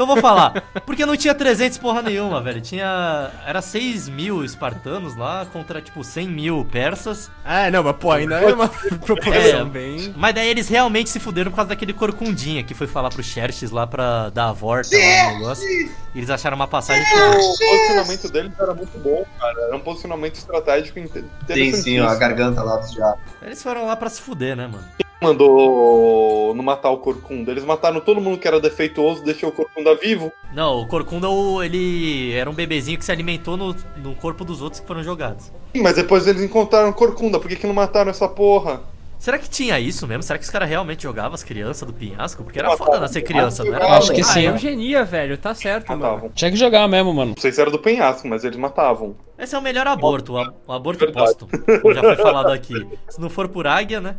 Então 0.01 0.07
vou 0.15 0.17
falar. 0.17 0.63
Porque 0.87 1.05
não 1.05 1.15
tinha 1.15 1.35
300 1.35 1.77
porra 1.77 2.01
nenhuma, 2.01 2.41
velho. 2.41 2.59
Tinha. 2.63 3.31
Era 3.47 3.61
6 3.61 4.09
mil 4.09 4.43
espartanos 4.43 5.15
lá 5.15 5.47
contra, 5.53 5.83
tipo, 5.83 6.03
100 6.03 6.27
mil 6.27 6.65
persas. 6.65 7.31
Ah, 7.45 7.71
não, 7.71 7.83
mas 7.83 7.97
pô, 7.97 8.11
ainda 8.11 8.41
é 8.41 8.51
uma 8.55 8.67
proporção 9.05 9.61
É. 9.61 9.65
bem... 9.67 10.15
Mas 10.17 10.35
daí 10.35 10.49
eles 10.49 10.69
realmente 10.69 11.11
se 11.11 11.21
fuderam 11.21 11.51
por 11.51 11.57
causa 11.57 11.69
daquele 11.69 11.93
corcundinha 11.93 12.65
que 12.65 12.73
foi 12.73 12.87
falar 12.87 13.11
pro 13.11 13.23
Xerxes 13.23 13.71
lá 13.71 13.87
pra 13.87 14.31
dar 14.31 14.49
a 14.49 14.53
volta 14.55 14.89
lá 14.97 15.33
no 15.33 15.39
negócio. 15.41 15.69
E 15.69 15.91
eles 16.15 16.31
acharam 16.31 16.57
uma 16.57 16.67
passagem. 16.67 17.05
O 17.05 17.59
posicionamento 17.59 18.33
deles 18.33 18.53
era 18.59 18.73
muito 18.73 18.99
bom, 19.01 19.23
cara. 19.39 19.61
Era 19.67 19.77
um 19.77 19.81
posicionamento 19.81 20.37
estratégico 20.37 20.99
inte- 20.99 21.23
Sim, 21.47 21.73
sim, 21.75 22.01
ó, 22.01 22.09
a 22.09 22.15
garganta 22.15 22.63
lá 22.63 22.77
dos 22.79 22.91
diabos. 22.91 23.21
Eles 23.43 23.63
foram 23.63 23.85
lá 23.85 23.95
pra 23.97 24.09
se 24.09 24.23
fuder, 24.23 24.57
né, 24.57 24.67
mano? 24.67 24.83
Mandou 25.21 26.55
não 26.55 26.65
matar 26.65 26.91
o 26.91 26.99
Corcunda. 26.99 27.51
Eles 27.51 27.65
mataram 27.65 28.01
todo 28.01 28.21
mundo 28.21 28.39
que 28.39 28.49
era 28.49 28.61
defeituoso, 28.61 29.23
deixou 29.25 29.51
o 29.51 29.53
Corcunda 29.53 29.95
vivo. 29.95 30.33
Não, 30.55 30.81
o 30.81 30.87
Corcunda, 30.87 31.29
o- 31.29 31.63
ele 31.63 32.33
era 32.33 32.49
um 32.49 32.55
bebezinho 32.55 32.99
que 32.99 33.05
se 33.05 33.13
alimentou 33.13 33.57
no, 33.57 33.75
no 33.99 34.15
corpo 34.15 34.45
dos 34.45 34.61
outros 34.63 34.81
que 34.81 34.87
foram 34.87 35.03
jogados. 35.03 35.53
Sim, 35.75 35.83
Mas 35.83 35.95
depois 35.97 36.27
eles 36.27 36.43
encontraram 36.43 36.93
Corcunda. 36.93 37.39
Por 37.39 37.49
que, 37.49 37.57
que 37.57 37.67
não 37.67 37.75
mataram 37.75 38.11
essa 38.11 38.29
porra? 38.29 38.81
Será 39.19 39.39
que 39.39 39.51
tinha 39.51 39.79
isso 39.79 40.07
mesmo? 40.07 40.23
Será 40.23 40.39
que 40.39 40.45
os 40.47 40.51
caras 40.51 40.67
realmente 40.67 41.03
jogavam 41.03 41.35
as 41.35 41.43
crianças 41.43 41.87
do 41.87 41.93
penhasco? 41.93 42.43
Porque 42.43 42.59
era 42.59 42.73
Ah, 42.73 42.77
foda 42.79 42.93
tá. 42.93 43.01
nascer 43.01 43.21
criança, 43.21 43.63
não 43.63 43.75
era? 43.75 43.85
Ah, 43.85 43.99
Acho 43.99 44.15
que 44.15 44.23
Ah, 44.23 44.25
sim. 44.25 44.47
eugenia, 44.47 45.05
velho. 45.05 45.37
Tá 45.37 45.55
certo, 45.55 45.89
mano. 45.91 46.01
Matavam. 46.03 46.31
Tinha 46.35 46.51
que 46.51 46.57
jogar 46.57 46.89
mesmo, 46.89 47.13
mano. 47.13 47.35
Não 47.37 47.41
sei 47.43 47.53
se 47.53 47.61
era 47.61 47.71
do 47.71 47.79
penhasco, 47.79 48.27
mas 48.27 48.45
eles 48.45 48.57
matavam. 48.57 49.15
Esse 49.39 49.55
é 49.55 49.59
o 49.59 49.63
melhor 49.63 49.87
aborto, 49.87 50.33
o, 50.37 50.53
o 50.67 50.73
aborto 50.73 51.13
póstumo. 51.13 51.51
Como 51.83 51.93
já 51.95 52.01
foi 52.01 52.17
falado 52.17 52.51
aqui. 52.51 52.75
Se 53.11 53.21
não 53.21 53.29
for 53.29 53.47
por 53.49 53.67
águia, 53.67 54.01
né? 54.01 54.17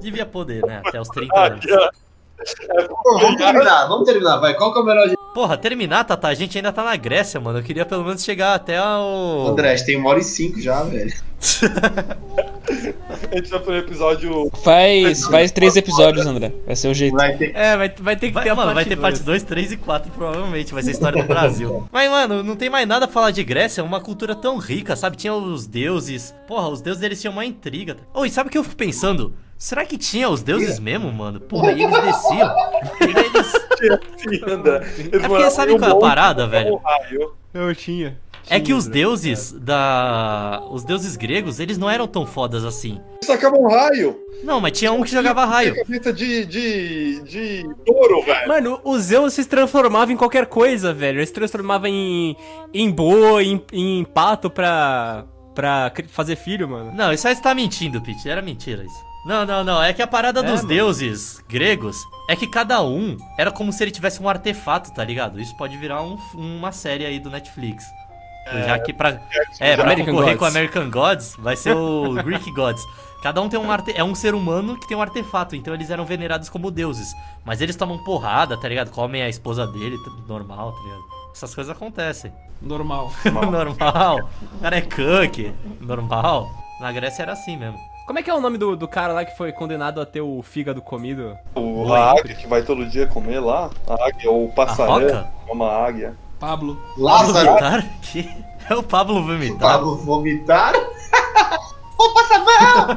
Devia 0.00 0.26
poder, 0.26 0.64
né? 0.64 0.82
Até 0.84 1.00
os 1.00 1.08
30 1.08 1.40
anos. 1.40 1.64
Pô, 3.02 3.18
vamos 3.18 3.36
terminar, 3.36 3.86
vamos 3.86 4.04
terminar, 4.04 4.36
vai. 4.38 4.54
Qual 4.54 4.72
que 4.72 4.78
é 4.78 4.82
o 4.82 4.84
melhor 4.84 5.06
jeito? 5.06 5.24
Porra, 5.34 5.56
terminar, 5.56 6.04
Tata, 6.04 6.28
a 6.28 6.34
gente 6.34 6.56
ainda 6.58 6.72
tá 6.72 6.84
na 6.84 6.94
Grécia, 6.96 7.40
mano. 7.40 7.58
Eu 7.58 7.62
queria 7.62 7.84
pelo 7.84 8.04
menos 8.04 8.22
chegar 8.22 8.54
até 8.54 8.80
o. 8.80 9.48
André, 9.48 9.72
a 9.72 9.76
gente 9.76 9.86
tem 9.86 9.96
uma 9.96 10.10
hora 10.10 10.20
e 10.20 10.24
cinco 10.24 10.60
já, 10.60 10.82
velho. 10.82 11.12
A 13.30 13.36
gente 13.36 13.48
já 13.48 13.60
foi 13.60 13.74
no 13.74 13.80
episódio. 13.80 14.50
Faz, 14.62 15.26
faz 15.26 15.50
três 15.50 15.76
episódios, 15.76 16.24
André. 16.24 16.52
Vai 16.64 16.76
ser 16.76 16.88
o 16.88 16.94
jeito. 16.94 17.16
Vai 17.16 17.36
ter. 17.36 17.54
É, 17.54 17.76
vai, 17.76 17.88
vai 17.88 18.16
ter 18.16 18.28
que 18.28 18.32
Vai, 18.32 18.44
ter 18.44 18.50
a 18.50 18.54
mano, 18.54 18.72
vai 18.72 18.84
ter 18.84 18.96
parte 18.96 19.22
dois. 19.22 19.42
2, 19.42 19.42
3 19.42 19.72
e 19.72 19.76
4, 19.76 20.12
provavelmente. 20.12 20.72
Vai 20.72 20.82
ser 20.82 20.92
história 20.92 21.20
do 21.20 21.28
Brasil. 21.28 21.86
Mas, 21.92 22.10
mano, 22.10 22.42
não 22.42 22.56
tem 22.56 22.70
mais 22.70 22.86
nada 22.86 23.06
pra 23.06 23.12
falar 23.12 23.30
de 23.30 23.42
Grécia. 23.42 23.80
É 23.80 23.84
uma 23.84 24.00
cultura 24.00 24.34
tão 24.34 24.56
rica, 24.56 24.94
sabe? 24.96 25.16
Tinha 25.16 25.34
os 25.34 25.66
deuses. 25.66 26.34
Porra, 26.46 26.68
os 26.68 26.80
deuses 26.80 27.02
eles 27.02 27.20
tinham 27.20 27.32
uma 27.32 27.44
intriga. 27.44 27.96
Oi, 28.14 28.30
sabe 28.30 28.48
o 28.48 28.52
que 28.52 28.58
eu 28.58 28.64
fico 28.64 28.76
pensando? 28.76 29.34
Será 29.58 29.84
que 29.84 29.96
tinha 29.96 30.28
os 30.28 30.42
deuses 30.42 30.78
mesmo, 30.78 31.12
mano? 31.12 31.40
Porra, 31.40 31.72
e 31.72 31.82
eles 31.82 32.02
desciam. 32.02 32.54
E 33.00 33.04
eles... 33.04 33.54
André. 34.48 34.94
Eles 34.98 35.26
porque 35.26 35.50
sabe 35.50 35.78
qual 35.78 35.90
é 35.90 35.94
a 35.94 35.96
parada, 35.96 36.46
velho? 36.46 36.76
raio. 36.76 37.34
Eu 37.52 37.74
tinha. 37.74 38.18
É 38.48 38.60
que 38.60 38.74
os 38.74 38.86
André. 38.86 39.00
deuses 39.00 39.52
da. 39.52 40.62
Os 40.70 40.84
deuses 40.84 41.16
gregos, 41.16 41.60
eles 41.60 41.78
não 41.78 41.88
eram 41.88 42.06
tão 42.06 42.26
fodas 42.26 42.64
assim. 42.64 43.00
Eles 43.14 43.26
sacavam 43.26 43.62
um 43.62 43.68
raio. 43.68 44.20
Não, 44.42 44.60
mas 44.60 44.78
tinha 44.78 44.92
um 44.92 45.02
que 45.02 45.10
jogava 45.10 45.46
raio. 45.46 45.74
Cabeça 45.74 46.12
de, 46.12 46.44
de, 46.44 47.22
de 47.22 47.66
touro, 47.86 48.22
velho. 48.22 48.48
Mano, 48.48 48.80
o 48.84 48.98
Zeus 48.98 49.32
se 49.32 49.44
transformava 49.46 50.12
em 50.12 50.16
qualquer 50.16 50.46
coisa, 50.46 50.92
velho. 50.92 51.18
Ele 51.18 51.26
se 51.26 51.32
transformava 51.32 51.88
em. 51.88 52.36
em 52.72 52.90
boi, 52.90 53.44
em, 53.46 53.64
em 53.72 54.04
pato 54.04 54.50
pra. 54.50 55.24
pra 55.54 55.90
fazer 56.08 56.36
filho, 56.36 56.68
mano. 56.68 56.92
Não, 56.94 57.12
isso 57.12 57.26
aí 57.26 57.34
você 57.34 57.42
tá 57.42 57.54
mentindo, 57.54 58.02
Pete. 58.02 58.28
Era 58.28 58.42
mentira 58.42 58.84
isso. 58.84 59.13
Não, 59.26 59.44
não, 59.46 59.64
não. 59.64 59.82
É 59.82 59.92
que 59.92 60.02
a 60.02 60.06
parada 60.06 60.40
É, 60.40 60.42
dos 60.42 60.56
mano. 60.62 60.68
deuses 60.68 61.42
gregos 61.48 61.96
é 62.28 62.36
que 62.36 62.46
cada 62.46 62.82
um 62.82 63.16
era 63.38 63.50
como 63.50 63.72
se 63.72 63.82
ele 63.82 63.90
tivesse 63.90 64.22
um 64.22 64.28
artefato, 64.28 64.92
tá 64.92 65.02
ligado? 65.04 65.40
Isso 65.40 65.56
pode 65.56 65.76
virar 65.78 66.02
um- 66.02 66.18
uma 66.34 66.72
série 66.72 67.06
aí 67.06 67.18
do 67.18 67.30
Netflix. 67.30 67.84
Já 68.66 68.78
que 68.78 68.92
pra, 68.92 69.18
é, 69.58 69.74
pra 69.74 69.84
American 69.84 70.14
concorrer 70.14 70.36
Gods. 70.36 70.38
com 70.38 70.44
American 70.44 70.90
Gods, 70.90 71.36
vai 71.38 71.56
ser 71.56 71.74
o 71.74 72.12
Greek 72.22 72.50
Gods. 72.52 72.84
Cada 73.22 73.40
um 73.40 73.48
tem 73.48 73.58
um 73.58 73.70
arte... 73.70 73.94
é 73.96 74.04
um 74.04 74.14
ser 74.14 74.34
humano 74.34 74.78
que 74.78 74.86
tem 74.86 74.94
um 74.94 75.00
artefato, 75.00 75.56
então 75.56 75.72
eles 75.72 75.88
eram 75.88 76.04
venerados 76.04 76.50
como 76.50 76.70
deuses. 76.70 77.14
Mas 77.42 77.62
eles 77.62 77.74
tomam 77.74 77.96
porrada, 78.04 78.54
tá 78.60 78.68
ligado? 78.68 78.90
Comem 78.90 79.22
a 79.22 79.28
esposa 79.30 79.66
dele, 79.66 79.96
tudo 80.04 80.22
normal, 80.28 80.72
tá 80.72 80.82
ligado? 80.82 81.02
Essas 81.34 81.54
coisas 81.54 81.74
acontecem. 81.74 82.30
Normal. 82.60 83.10
normal. 83.50 84.28
O 84.52 84.58
cara 84.60 84.76
é 84.76 84.80
cook, 84.82 85.52
normal. 85.80 86.48
Na 86.80 86.92
Grécia 86.92 87.22
era 87.22 87.32
assim 87.32 87.56
mesmo. 87.56 87.78
Como 88.06 88.18
é 88.18 88.22
que 88.22 88.28
é 88.30 88.34
o 88.34 88.40
nome 88.40 88.58
do, 88.58 88.76
do 88.76 88.86
cara 88.86 89.14
lá 89.14 89.24
que 89.24 89.34
foi 89.34 89.50
condenado 89.50 89.98
a 89.98 90.04
ter 90.04 90.20
o 90.20 90.42
fígado 90.42 90.82
comido? 90.82 91.38
O, 91.54 91.90
a 91.92 92.12
águia 92.12 92.34
que 92.34 92.46
vai 92.46 92.62
todo 92.62 92.84
dia 92.84 93.06
comer 93.06 93.40
lá. 93.40 93.70
A 93.86 93.94
águia, 94.06 94.30
ou 94.30 94.44
o 94.44 94.48
roca? 94.48 95.26
Uma 95.50 95.70
águia. 95.70 96.14
Pablo. 96.38 96.78
Lázaro, 96.98 97.48
Vomitar? 97.48 98.00
Que? 98.02 98.44
É 98.68 98.74
o 98.74 98.82
Pablo 98.82 99.22
vomitar. 99.22 99.58
Pablo 99.58 99.96
vomitar. 99.96 100.72
Vou 102.04 102.12
passar 102.12 102.38
mal! 102.44 102.88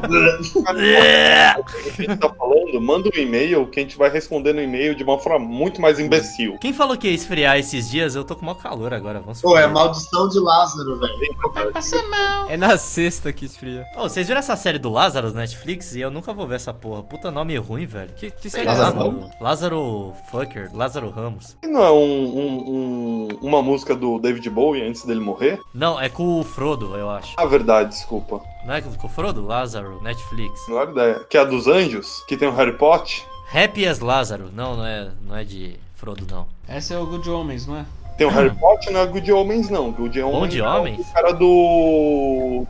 O 1.60 1.64
que 1.64 1.78
a 1.78 1.92
gente 2.04 2.18
tá 2.20 2.30
falando, 2.30 2.82
manda 2.82 3.10
um 3.14 3.18
e-mail 3.20 3.66
que 3.68 3.80
a 3.80 3.84
gente 3.84 3.98
vai 3.98 4.10
responder 4.10 4.52
no 4.54 4.62
e-mail 4.62 4.94
de 4.96 5.04
uma 5.04 5.18
forma 5.18 5.40
muito 5.40 5.80
mais 5.82 5.98
imbecil. 6.00 6.58
Quem 6.60 6.74
falou 6.74 6.98
que 6.98 7.08
ia 7.08 7.14
esfriar 7.14 7.58
esses 7.58 7.90
dias? 7.90 8.16
Eu 8.16 8.24
tô 8.26 8.36
com 8.36 8.46
maior 8.46 8.56
calor 8.58 8.94
agora, 8.94 9.20
vamos 9.22 9.42
Pô, 9.42 9.58
é 9.58 9.62
foder. 9.62 9.74
maldição 9.74 10.28
de 10.28 10.40
Lázaro, 10.40 11.00
velho. 11.00 11.38
É 12.50 12.58
na 12.58 12.78
sexta 12.78 13.32
que 13.32 13.46
esfria. 13.46 13.86
Ô, 13.96 14.04
vocês 14.04 14.28
viram 14.28 14.40
essa 14.40 14.56
série 14.56 14.78
do 14.80 14.90
Lázaro 14.90 15.30
no 15.30 15.36
Netflix? 15.36 15.96
E 15.96 16.02
eu 16.02 16.12
nunca 16.12 16.34
vou 16.34 16.46
ver 16.48 16.56
essa 16.56 16.74
porra. 16.74 17.04
Puta 17.04 17.32
nome 17.32 17.56
ruim, 17.58 17.86
velho. 17.86 18.12
Que, 18.14 18.30
que 18.32 18.50
série 18.50 18.66
Lázaro 18.66 18.88
é 18.88 18.90
essa? 18.90 19.04
Ramos? 19.04 19.30
Lázaro 19.40 20.14
Fucker, 20.30 20.70
Lázaro 20.74 21.10
Ramos. 21.10 21.56
E 21.64 21.68
não 21.68 21.84
é 21.84 21.92
um, 21.92 21.98
um- 21.98 22.68
um- 22.68 23.28
uma 23.42 23.62
música 23.62 23.96
do 23.96 24.20
David 24.20 24.50
Bowie 24.50 24.84
antes 24.88 25.06
dele 25.06 25.20
morrer? 25.20 25.60
Não, 25.74 26.00
é 26.00 26.10
com 26.10 26.40
o 26.40 26.44
Frodo, 26.44 26.96
eu 26.96 27.10
acho. 27.10 27.34
Ah, 27.38 27.46
verdade, 27.46 27.90
desculpa. 27.90 28.42
Não 28.68 28.74
é 28.74 28.82
com 28.82 29.08
o 29.08 29.10
Frodo? 29.10 29.46
Lázaro, 29.46 30.02
Netflix. 30.04 30.68
Não 30.68 30.82
é 30.82 30.84
ideia. 30.84 31.26
Que 31.30 31.38
é 31.38 31.40
a 31.40 31.46
dos 31.46 31.68
anjos, 31.68 32.22
que 32.28 32.36
tem 32.36 32.50
o 32.50 32.52
Harry 32.52 32.74
Potter. 32.74 33.24
Happy 33.54 33.88
as 33.88 34.02
Lázaro. 34.02 34.50
Não, 34.54 34.76
não 34.76 34.86
é, 34.86 35.10
não 35.26 35.38
é 35.38 35.46
de 35.46 35.80
Frodo, 35.96 36.28
não. 36.30 36.46
Esse 36.68 36.94
é 36.94 36.98
o 36.98 37.06
Good 37.06 37.30
Homens, 37.30 37.66
não 37.66 37.78
é? 37.78 37.86
Tem 38.18 38.28
o 38.28 38.30
Harry 38.30 38.54
Potter, 38.54 38.92
não 38.92 39.00
é 39.00 39.06
Good 39.06 39.32
Homens, 39.32 39.70
não. 39.70 39.90
Good 39.94 40.22
Homens. 40.22 40.40
Bom 40.40 40.48
de 40.48 40.60
é 40.60 40.68
Homens? 40.68 41.00
O 41.00 41.14
cara 41.14 41.32
do. 41.32 42.68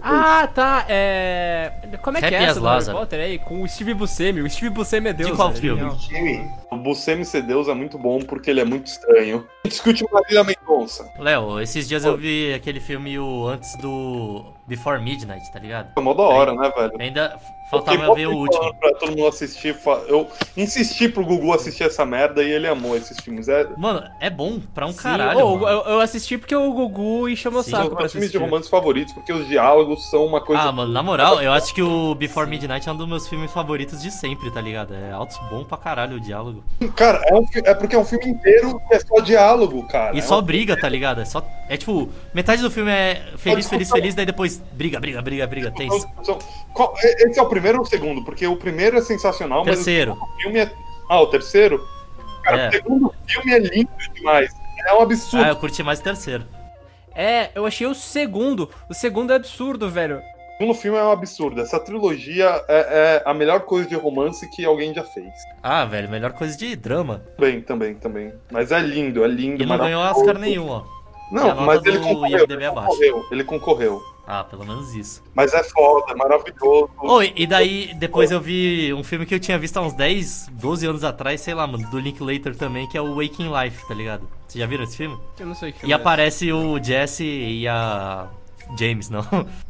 Ah, 0.00 0.48
tá. 0.54 0.86
É. 0.88 1.70
Como 2.00 2.16
é 2.16 2.20
que 2.20 2.26
Happy 2.26 2.36
é 2.36 2.38
as 2.38 2.50
essa 2.52 2.60
do 2.60 2.64
Harry 2.64 2.76
Lázaro. 2.76 2.98
Potter 2.98 3.20
aí? 3.20 3.38
Com 3.38 3.62
o 3.62 3.68
Steve 3.68 3.92
Buscemi. 3.92 4.40
O 4.40 4.48
Steve 4.48 4.70
Buscemi 4.70 5.10
é 5.10 5.12
Deus. 5.12 5.30
De 5.32 5.36
qual 5.36 5.50
velho, 5.50 5.60
filme? 5.60 5.98
genial. 5.98 6.59
O 6.70 6.76
Buscemi 6.76 7.24
ser 7.24 7.42
Deus 7.42 7.68
é 7.68 7.74
muito 7.74 7.98
bom 7.98 8.20
porque 8.20 8.50
ele 8.50 8.60
é 8.60 8.64
muito 8.64 8.86
estranho. 8.86 9.46
Discute 9.66 10.04
Marília 10.12 10.42
Mendonça. 10.44 11.08
Léo, 11.18 11.60
esses 11.60 11.86
dias 11.88 12.04
eu 12.04 12.16
vi 12.16 12.52
aquele 12.54 12.80
filme 12.80 13.18
o 13.18 13.46
antes 13.46 13.76
do 13.76 14.44
Before 14.66 15.00
Midnight, 15.02 15.52
tá 15.52 15.58
ligado? 15.58 15.90
É 15.96 16.00
mó 16.00 16.14
da 16.14 16.22
hora, 16.22 16.54
né, 16.54 16.72
velho? 16.76 16.92
Ainda 16.98 17.38
faltava 17.70 18.04
eu 18.04 18.14
ver 18.14 18.26
o 18.26 18.36
último. 18.36 18.74
Pra 18.74 18.92
todo 18.94 19.10
mundo 19.10 19.26
assistir. 19.26 19.76
Eu 20.08 20.28
insisti 20.56 21.08
pro 21.08 21.24
Gugu 21.24 21.52
assistir 21.52 21.84
essa 21.84 22.04
merda 22.06 22.42
e 22.42 22.50
ele 22.50 22.66
amou 22.66 22.96
esses 22.96 23.18
filmes. 23.20 23.48
É, 23.48 23.68
Mano, 23.76 24.02
é 24.20 24.30
bom 24.30 24.60
pra 24.74 24.86
um 24.86 24.92
Sim, 24.92 24.98
caralho. 24.98 25.38
mano. 25.38 25.68
eu, 25.68 25.82
eu 25.82 26.00
assisti 26.00 26.38
porque 26.38 26.54
o 26.56 26.72
Gugu 26.72 27.28
encheu 27.28 27.52
meu 27.52 27.62
Sim. 27.62 27.72
saco 27.72 27.82
são 27.84 27.90
pra 27.92 28.00
meus 28.00 28.12
filmes 28.12 28.30
de 28.30 28.36
assistir. 28.36 28.50
romance 28.50 28.70
favoritos, 28.70 29.12
porque 29.12 29.32
os 29.32 29.46
diálogos 29.46 30.08
são 30.10 30.24
uma 30.24 30.40
coisa. 30.40 30.62
Ah, 30.62 30.72
mano, 30.72 30.92
na 30.92 31.02
moral, 31.02 31.40
eu 31.42 31.52
acho 31.52 31.72
que 31.74 31.82
o 31.82 32.14
Before 32.14 32.48
Midnight 32.48 32.88
é 32.88 32.92
um 32.92 32.96
dos 32.96 33.08
meus 33.08 33.28
filmes 33.28 33.52
favoritos 33.52 34.02
de 34.02 34.10
sempre, 34.10 34.50
tá 34.50 34.60
ligado? 34.60 34.94
É 34.94 35.12
altos 35.12 35.36
bom 35.50 35.64
pra 35.64 35.76
caralho 35.78 36.16
o 36.16 36.20
diálogo. 36.20 36.59
Cara, 36.96 37.22
é, 37.26 37.34
um 37.34 37.44
é 37.64 37.74
porque 37.74 37.94
é 37.94 37.98
um 37.98 38.04
filme 38.04 38.26
inteiro 38.28 38.80
que 38.88 38.94
é 38.94 39.00
só 39.00 39.20
diálogo, 39.20 39.86
cara. 39.88 40.14
E 40.16 40.18
É 40.18 40.22
só 40.22 40.38
um- 40.38 40.42
briga, 40.42 40.76
tá 40.80 40.88
ligado? 40.88 41.20
É 41.20 41.24
só. 41.24 41.46
É 41.68 41.76
tipo, 41.76 42.08
metade 42.34 42.62
do 42.62 42.70
filme 42.70 42.90
é 42.90 43.22
feliz, 43.36 43.68
feliz, 43.68 43.90
feliz, 43.90 44.14
daí 44.14 44.24
depois 44.26 44.62
briga, 44.72 44.98
briga, 44.98 45.20
briga, 45.20 45.46
briga, 45.46 45.70
tenso. 45.70 46.06
Qual- 46.72 46.94
é- 46.98 47.28
Esse 47.28 47.38
é 47.38 47.42
o 47.42 47.48
primeiro 47.48 47.78
ou 47.78 47.84
o 47.84 47.86
segundo? 47.86 48.24
Porque 48.24 48.46
o 48.46 48.56
primeiro 48.56 48.96
é 48.96 49.02
sensacional, 49.02 49.64
mas 49.64 49.76
Terceiro. 49.76 50.12
o 50.14 50.40
filme 50.42 50.60
é. 50.60 50.72
Ah, 51.08 51.20
o 51.20 51.26
terceiro? 51.26 51.80
Cara, 52.42 52.56
É. 52.62 52.68
o 52.68 52.72
segundo 52.72 53.14
filme 53.26 53.52
é 53.52 53.58
lindo 53.58 53.90
demais. 54.14 54.50
É 54.86 54.94
um 54.94 55.02
absurdo. 55.02 55.44
Ah, 55.44 55.48
eu 55.48 55.56
curti 55.56 55.82
mais 55.82 56.00
o 56.00 56.02
terceiro. 56.02 56.44
É, 57.14 57.50
eu 57.54 57.66
achei 57.66 57.86
o 57.86 57.94
segundo. 57.94 58.70
O 58.88 58.94
segundo 58.94 59.32
é 59.32 59.36
absurdo, 59.36 59.90
velho. 59.90 60.22
O 60.60 60.62
segundo 60.62 60.74
filme 60.74 60.98
é 60.98 61.02
um 61.02 61.10
absurdo. 61.10 61.58
Essa 61.62 61.80
trilogia 61.80 62.62
é, 62.68 63.22
é 63.22 63.22
a 63.24 63.32
melhor 63.32 63.60
coisa 63.60 63.88
de 63.88 63.94
romance 63.94 64.46
que 64.50 64.62
alguém 64.62 64.92
já 64.92 65.02
fez. 65.02 65.32
Ah, 65.62 65.86
velho, 65.86 66.10
melhor 66.10 66.32
coisa 66.34 66.54
de 66.54 66.76
drama. 66.76 67.24
Também, 67.38 67.62
também, 67.62 67.94
também. 67.94 68.32
Mas 68.52 68.70
é 68.70 68.78
lindo, 68.78 69.24
é 69.24 69.26
lindo. 69.26 69.62
E 69.62 69.64
não 69.64 69.78
ganhou. 69.78 70.02
Oscar 70.02 70.38
nenhum, 70.38 70.68
ó. 70.68 70.84
Não, 71.32 71.62
mas 71.62 71.82
ele 71.86 71.98
concorreu. 72.00 72.44
Ele 72.46 72.68
concorreu, 72.68 73.26
ele 73.30 73.44
concorreu. 73.44 74.02
Ah, 74.26 74.44
pelo 74.44 74.66
menos 74.66 74.94
isso. 74.94 75.22
Mas 75.34 75.54
é 75.54 75.64
foda, 75.64 76.12
é 76.12 76.14
maravilhoso. 76.14 76.90
Oi, 76.98 77.32
e 77.34 77.46
daí 77.46 77.94
depois 77.94 78.30
eu 78.30 78.38
vi 78.38 78.92
um 78.92 79.02
filme 79.02 79.24
que 79.24 79.34
eu 79.34 79.40
tinha 79.40 79.58
visto 79.58 79.78
há 79.78 79.80
uns 79.80 79.94
10, 79.94 80.50
12 80.52 80.86
anos 80.86 81.04
atrás, 81.04 81.40
sei 81.40 81.54
lá, 81.54 81.66
mano, 81.66 81.88
do 81.90 81.98
Linklater 81.98 82.54
também, 82.54 82.86
que 82.86 82.98
é 82.98 83.00
o 83.00 83.14
Waking 83.14 83.50
Life, 83.50 83.88
tá 83.88 83.94
ligado? 83.94 84.28
Vocês 84.46 84.60
já 84.60 84.66
viram 84.66 84.84
esse 84.84 84.98
filme? 84.98 85.18
Eu 85.38 85.46
não 85.46 85.54
sei 85.54 85.70
o 85.70 85.72
que 85.72 85.86
E 85.86 85.92
é 85.92 85.94
aparece 85.94 86.52
o 86.52 86.78
Jesse 86.82 87.24
e 87.24 87.66
a. 87.66 88.28
James, 88.78 89.10
não. 89.10 89.20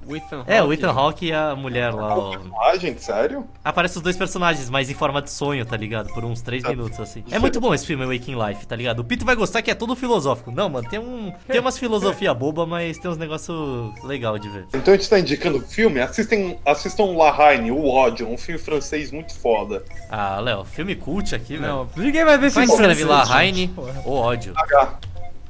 esse. 0.07 0.17
Ethan 0.17 0.45
É, 0.47 0.63
o. 0.63 0.73
Ethan 0.73 0.91
Hawke 0.91 1.27
e 1.27 1.33
a 1.33 1.55
mulher 1.55 1.93
lá, 1.93 2.17
ó. 2.17 2.37
Ah, 2.63 2.77
gente, 2.77 3.03
sério? 3.03 3.47
Aparece 3.65 3.97
os 3.97 4.03
dois 4.03 4.17
personagens, 4.17 4.69
mas 4.69 4.91
em 4.91 4.95
forma 4.95 5.21
de 5.23 5.31
sonho, 5.31 5.65
tá 5.65 5.77
ligado? 5.77 6.13
Por 6.13 6.25
uns 6.25 6.41
3 6.43 6.65
minutos, 6.65 6.99
assim. 7.01 7.23
É 7.31 7.39
muito 7.39 7.61
bom 7.61 7.73
esse 7.75 7.87
filme, 7.87 8.05
Waking 8.05 8.37
Life, 8.37 8.67
tá 8.67 8.77
ligado? 8.77 9.01
O 9.01 9.05
Pito 9.05 9.25
vai 9.25 9.35
gostar 9.35 9.63
que 9.63 9.71
é 9.71 9.75
todo 9.75 9.95
filosófico. 9.97 10.51
Não, 10.51 10.69
mano, 10.69 10.89
tem 10.89 10.99
um. 10.99 11.33
Tem 11.47 11.61
umas 11.61 11.79
filosofia 11.79 12.33
boba, 12.35 12.67
mas 12.67 12.99
tem 12.99 13.11
uns 13.11 13.19
negócios 13.19 13.93
legal 14.05 14.39
de 14.39 14.49
ver. 14.49 14.67
Então 14.75 14.95
a 14.95 14.97
gente 14.97 15.09
tá 15.09 15.19
indicando 15.19 15.61
filme? 15.61 16.01
Assistem, 16.01 16.59
assistam 16.65 17.17
La 17.17 17.31
Haine, 17.37 17.71
O 17.71 17.87
Ódio, 17.87 18.29
um 18.29 18.37
filme 18.39 18.61
francês 18.61 19.11
muito 19.11 19.39
foda. 19.39 19.85
Ah, 20.11 20.41
Léo, 20.41 20.65
filme 20.65 20.95
cult 20.95 21.35
aqui, 21.35 21.57
velho. 21.57 21.69
Não, 21.69 21.89
ninguém 21.97 22.25
vai 22.25 22.39
ver 22.39 22.53
Como 22.53 22.65
é 22.65 22.67
filme 22.67 22.67
que 22.67 22.73
escreve 22.73 23.05
francês, 23.05 23.29
lá? 23.29 23.41
gente. 23.43 23.61
Heine 23.61 23.69
Porra. 23.69 25.01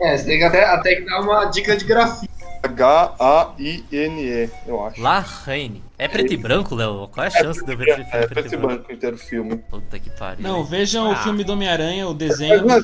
É, 0.02 0.16
você 0.16 0.24
tem 0.24 0.38
que 0.38 0.44
até, 0.44 0.64
até 0.64 0.94
que 0.96 1.04
dar 1.04 1.20
uma 1.20 1.44
dica 1.46 1.76
de 1.76 1.84
grafia. 1.84 2.28
H-A-I-N-E, 2.62 4.50
eu 4.66 4.84
acho. 4.84 5.00
La 5.00 5.24
Heine. 5.46 5.82
É 5.98 6.06
preto 6.08 6.32
e 6.32 6.36
branco, 6.36 6.74
Léo? 6.74 7.08
Qual 7.08 7.24
é 7.24 7.28
a 7.28 7.30
chance 7.30 7.64
de 7.64 7.72
eu 7.72 7.76
ver 7.76 7.88
esse 7.88 8.04
filme 8.04 8.10
É, 8.12 8.26
preto 8.26 8.30
e 8.30 8.34
preto 8.34 8.46
e 8.46 8.56
branco? 8.56 8.66
branco 8.74 8.92
inteiro 8.92 9.16
o 9.16 9.18
filme. 9.18 9.56
Puta 9.56 9.98
que 9.98 10.10
pariu. 10.10 10.42
Não, 10.42 10.62
vejam 10.64 11.08
o 11.08 11.12
Ah. 11.12 11.16
filme 11.16 11.42
do 11.44 11.52
Homem-Aranha, 11.54 12.06
o 12.08 12.14
desenho. 12.14 12.66
Vai 12.66 12.80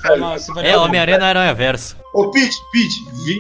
É, 0.59 0.63
ver. 0.71 0.77
Homem-Aranha 0.77 1.19
na 1.19 1.27
Aranha 1.29 1.55
Verso. 1.55 1.97
Ô, 2.15 2.31
Pete, 2.31 2.57
Pete, 2.73 3.05
vi. 3.25 3.39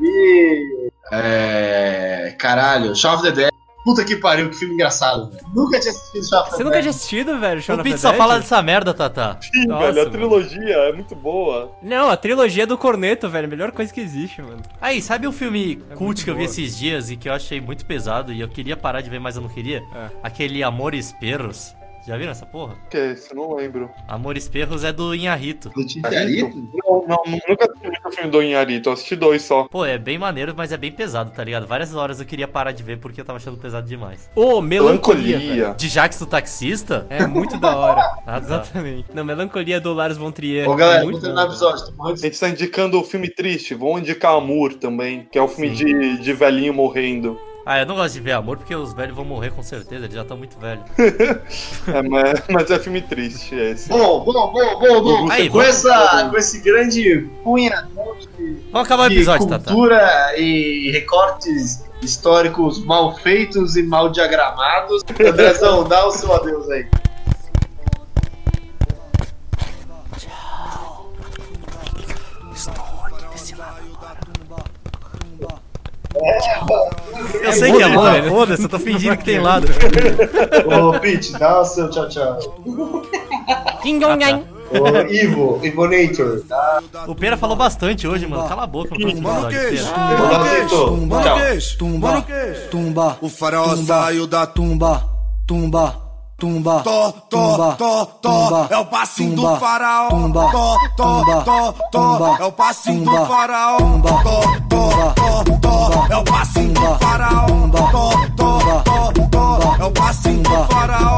Vi. 0.00 0.90
É. 1.12 2.34
Caralho, 2.38 2.94
Shaun 2.96 3.14
of 3.14 3.22
the 3.22 3.30
Dead. 3.32 3.50
Puta 3.84 4.02
que 4.04 4.16
pariu, 4.16 4.48
que 4.48 4.56
filme 4.56 4.74
engraçado, 4.74 5.30
velho. 5.30 5.44
Nunca 5.54 5.78
tinha 5.78 5.92
assistido 5.92 6.26
Shaun 6.28 6.40
of 6.40 6.50
the 6.50 6.56
Você 6.56 6.64
nunca 6.64 6.78
tinha 6.80 6.90
assistido, 6.90 7.38
velho, 7.38 7.60
Shaun 7.62 7.76
O 7.76 7.80
of 7.80 7.84
the 7.84 7.90
Pete 7.90 8.00
só 8.00 8.14
fala 8.14 8.38
dessa 8.38 8.62
merda, 8.62 8.94
Tata. 8.94 9.38
Sim, 9.42 9.66
Nossa, 9.66 9.86
velho, 9.86 10.00
a 10.00 10.04
mano. 10.04 10.10
trilogia 10.10 10.74
é 10.76 10.92
muito 10.92 11.14
boa. 11.14 11.72
Não, 11.82 12.08
a 12.08 12.16
trilogia 12.16 12.66
do 12.66 12.78
Corneto, 12.78 13.28
velho, 13.28 13.46
a 13.46 13.50
melhor 13.50 13.72
coisa 13.72 13.92
que 13.92 14.00
existe, 14.00 14.40
mano. 14.40 14.62
Aí, 14.80 15.02
sabe 15.02 15.28
um 15.28 15.32
filme 15.32 15.82
É 15.90 15.94
cult 15.94 16.24
que 16.24 16.30
eu 16.30 16.34
vi 16.34 16.40
boa. 16.44 16.50
esses 16.50 16.78
dias 16.78 17.10
e 17.10 17.16
que 17.16 17.28
eu 17.28 17.32
achei 17.34 17.60
muito 17.60 17.84
pesado 17.84 18.32
e 18.32 18.40
eu 18.40 18.48
queria 18.48 18.76
parar 18.76 19.02
de 19.02 19.10
ver, 19.10 19.20
mas 19.20 19.36
eu 19.36 19.42
não 19.42 19.48
queria? 19.50 19.78
É. 19.94 20.08
Aquele 20.22 20.62
Amores 20.62 21.12
Perros. 21.12 21.74
Já 22.06 22.18
viram 22.18 22.32
essa 22.32 22.44
porra? 22.44 22.76
Que 22.90 22.98
é 22.98 23.12
esse? 23.12 23.30
Eu 23.30 23.36
não 23.36 23.54
lembro. 23.54 23.90
Amores 24.06 24.46
Perros 24.46 24.84
é 24.84 24.92
do 24.92 25.14
Inharito. 25.14 25.70
Do 25.70 25.86
Titiarito? 25.86 26.54
Não, 26.84 27.04
não, 27.08 27.22
nunca 27.48 27.64
assisti 27.64 27.86
muito 27.88 28.10
filme 28.10 28.30
do 28.30 28.42
Inharito, 28.42 28.88
eu 28.90 28.92
assisti 28.92 29.16
dois 29.16 29.42
só. 29.42 29.64
Pô, 29.64 29.86
é 29.86 29.96
bem 29.96 30.18
maneiro, 30.18 30.52
mas 30.54 30.70
é 30.70 30.76
bem 30.76 30.92
pesado, 30.92 31.30
tá 31.30 31.42
ligado? 31.42 31.66
Várias 31.66 31.94
horas 31.94 32.20
eu 32.20 32.26
queria 32.26 32.46
parar 32.46 32.72
de 32.72 32.82
ver 32.82 32.98
porque 32.98 33.20
eu 33.20 33.24
tava 33.24 33.38
achando 33.38 33.56
pesado 33.56 33.86
demais. 33.86 34.30
Ô, 34.34 34.60
melancolia, 34.60 35.38
velho. 35.38 35.50
Melancolia. 35.50 35.74
De 35.76 35.88
Jax 35.88 36.18
do 36.18 36.26
taxista? 36.26 37.06
É 37.08 37.26
muito 37.26 37.58
da 37.58 37.76
hora. 37.76 38.04
Ah, 38.26 38.40
tá. 38.40 38.46
Exatamente. 38.46 39.06
Não, 39.12 39.24
melancolia 39.24 39.80
do 39.80 39.92
Lars 39.92 40.16
von 40.16 40.30
Trier. 40.32 40.68
Ô, 40.68 40.74
galera, 40.74 41.02
é 41.02 41.04
muito 41.04 41.20
terminar 41.20 41.44
o 41.44 41.48
episódio. 41.48 41.94
Morrendo 41.96 42.12
A 42.12 42.16
de 42.16 42.22
gente 42.22 42.40
tá 42.40 42.48
indicando 42.48 42.98
o 42.98 43.04
filme 43.04 43.28
triste, 43.28 43.74
vamos 43.74 44.00
indicar 44.00 44.34
Amor 44.34 44.74
também, 44.74 45.28
que 45.30 45.38
é 45.38 45.42
o 45.42 45.48
filme 45.48 45.70
de, 45.70 46.18
de 46.18 46.32
velhinho 46.32 46.72
morrendo. 46.72 47.38
Ah, 47.66 47.78
eu 47.80 47.86
não 47.86 47.94
gosto 47.94 48.14
de 48.14 48.20
ver 48.20 48.32
amor 48.32 48.58
porque 48.58 48.74
os 48.74 48.92
velhos 48.92 49.16
vão 49.16 49.24
morrer 49.24 49.50
com 49.50 49.62
certeza, 49.62 50.04
eles 50.04 50.14
já 50.14 50.20
estão 50.22 50.36
muito 50.36 50.58
velhos. 50.58 50.84
É, 51.86 52.02
mas, 52.02 52.42
mas 52.48 52.70
é 52.70 52.78
filme 52.78 53.00
triste 53.02 53.54
esse. 53.54 53.88
Bom, 53.88 54.24
bom, 54.24 54.52
bom, 54.52 54.78
bom, 54.80 55.02
bom. 55.02 55.30
Aí, 55.30 55.48
com, 55.50 55.58
vamos- 55.58 55.68
essa, 55.84 56.28
com 56.30 56.36
esse 56.38 56.60
grande 56.60 57.28
punhadão 57.42 58.16
de, 58.38 58.56
Vamos 58.72 58.86
acabar 58.86 59.06
o 59.06 59.08
de 59.10 59.16
episódio, 59.16 59.46
Tata. 59.48 59.64
cultura 59.70 60.34
e 60.38 60.90
recortes 60.92 61.84
históricos 62.02 62.84
mal 62.84 63.14
feitos 63.16 63.76
e 63.76 63.82
mal 63.82 64.08
diagramados. 64.10 65.02
Andrezão, 65.20 65.84
dá 65.86 66.06
o 66.06 66.10
seu 66.10 66.32
adeus 66.34 66.68
aí. 66.70 66.86
Eu 77.42 77.52
sei 77.52 77.72
que 77.72 77.82
é 77.82 77.84
amor, 77.84 78.12
né? 78.12 78.22
Foda-se, 78.28 78.62
eu 78.62 78.68
tô 78.68 78.78
fingindo 78.78 79.16
que 79.16 79.24
tem 79.24 79.40
lado. 79.40 79.66
Ô, 80.66 80.98
Pete, 80.98 81.32
dá 81.32 81.60
o 81.60 81.64
seu 81.64 81.90
tchau, 81.90 82.08
tchau. 82.08 82.38
Ô, 84.70 85.12
Ivo, 85.12 85.60
Ivonator, 85.62 86.42
dá. 86.48 86.82
O 87.06 87.14
Pera 87.14 87.36
falou 87.36 87.56
bastante 87.56 88.08
hoje, 88.08 88.26
mano. 88.26 88.48
Cala 88.48 88.64
a 88.64 88.66
boca 88.66 88.90
no 88.94 89.00
próximo 89.00 89.22
Tumba 89.22 89.40
no 89.40 89.48
queixo, 89.48 89.92
tumba 89.94 90.38
no 90.38 90.44
queixo, 90.44 90.86
tumba 90.86 91.20
no 91.20 91.36
queixo, 91.36 91.78
tumba 91.78 92.12
no 92.12 92.22
queixo, 92.22 92.68
tumba. 92.70 93.18
O 93.20 93.28
faraó 93.28 93.76
saiu 93.76 94.26
da 94.26 94.46
tumba, 94.46 95.04
tumba, 95.46 96.03
tumba. 96.38 96.80
Tó, 96.82 97.12
tó, 97.30 97.74
tó, 97.76 98.06
tó, 98.20 98.66
é 98.70 98.78
o 98.78 98.84
passinho 98.86 99.36
do 99.36 99.56
faraó. 99.56 100.08
Tumba, 100.08 100.50
tó, 100.50 100.76
tó, 100.96 101.44
tó, 101.44 101.72
tó, 101.90 102.36
é 102.38 102.44
o 102.44 102.52
passinho 102.52 103.04
do 103.04 103.26
faraó. 103.26 103.76
Tumba, 103.78 104.10
tó, 104.22 104.40
tó, 104.68 105.14
tó, 105.14 105.44
tó, 105.60 106.06
é 106.10 106.16
o 106.16 106.24
passinho 106.24 106.74
do 106.74 106.98
faraó. 106.98 107.46
Tó, 107.46 108.10
tó, 108.36 108.58
tó, 108.84 109.12
tó, 109.30 109.76
é 109.80 109.84
o 109.84 109.90
passinho 109.92 110.42
do 110.42 110.64
faraó. 110.72 111.14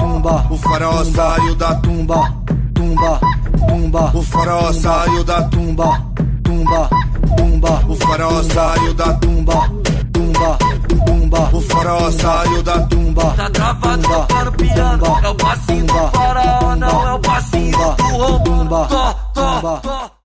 O 0.50 0.56
faraó 0.56 1.04
saiu 1.04 1.54
da 1.54 1.74
tumba, 1.76 2.32
tumba, 2.74 3.20
tumba. 3.68 4.12
O 4.14 4.22
faraó 4.22 4.72
saiu 4.72 5.24
da 5.24 5.42
tumba, 5.42 6.02
tumba, 6.42 6.88
tumba. 7.36 7.82
O 7.88 7.96
faraó 7.96 8.42
saiu 8.42 8.94
da 8.94 9.12
tumba, 9.14 9.70
tumba, 10.12 10.58
o 11.52 11.60
faraó 11.60 12.10
saiu 12.10 12.62
da 12.62 12.80
tumba. 12.86 13.34
Tá 13.36 13.50
travado. 13.50 14.26
para 14.28 14.48
o 14.50 14.52
piano. 14.52 15.04
É 15.22 15.28
o 15.28 15.34
passinho 15.34 15.86
tumba, 15.86 16.00
do 16.00 16.10
faraó, 16.10 16.76
não 16.76 17.08
é 17.08 17.12
o 17.14 17.18
passinho 17.18 17.78
do 17.96 18.04
rombo. 18.04 18.86
Tó, 18.86 19.14
tó, 19.34 19.80
tó. 19.80 20.10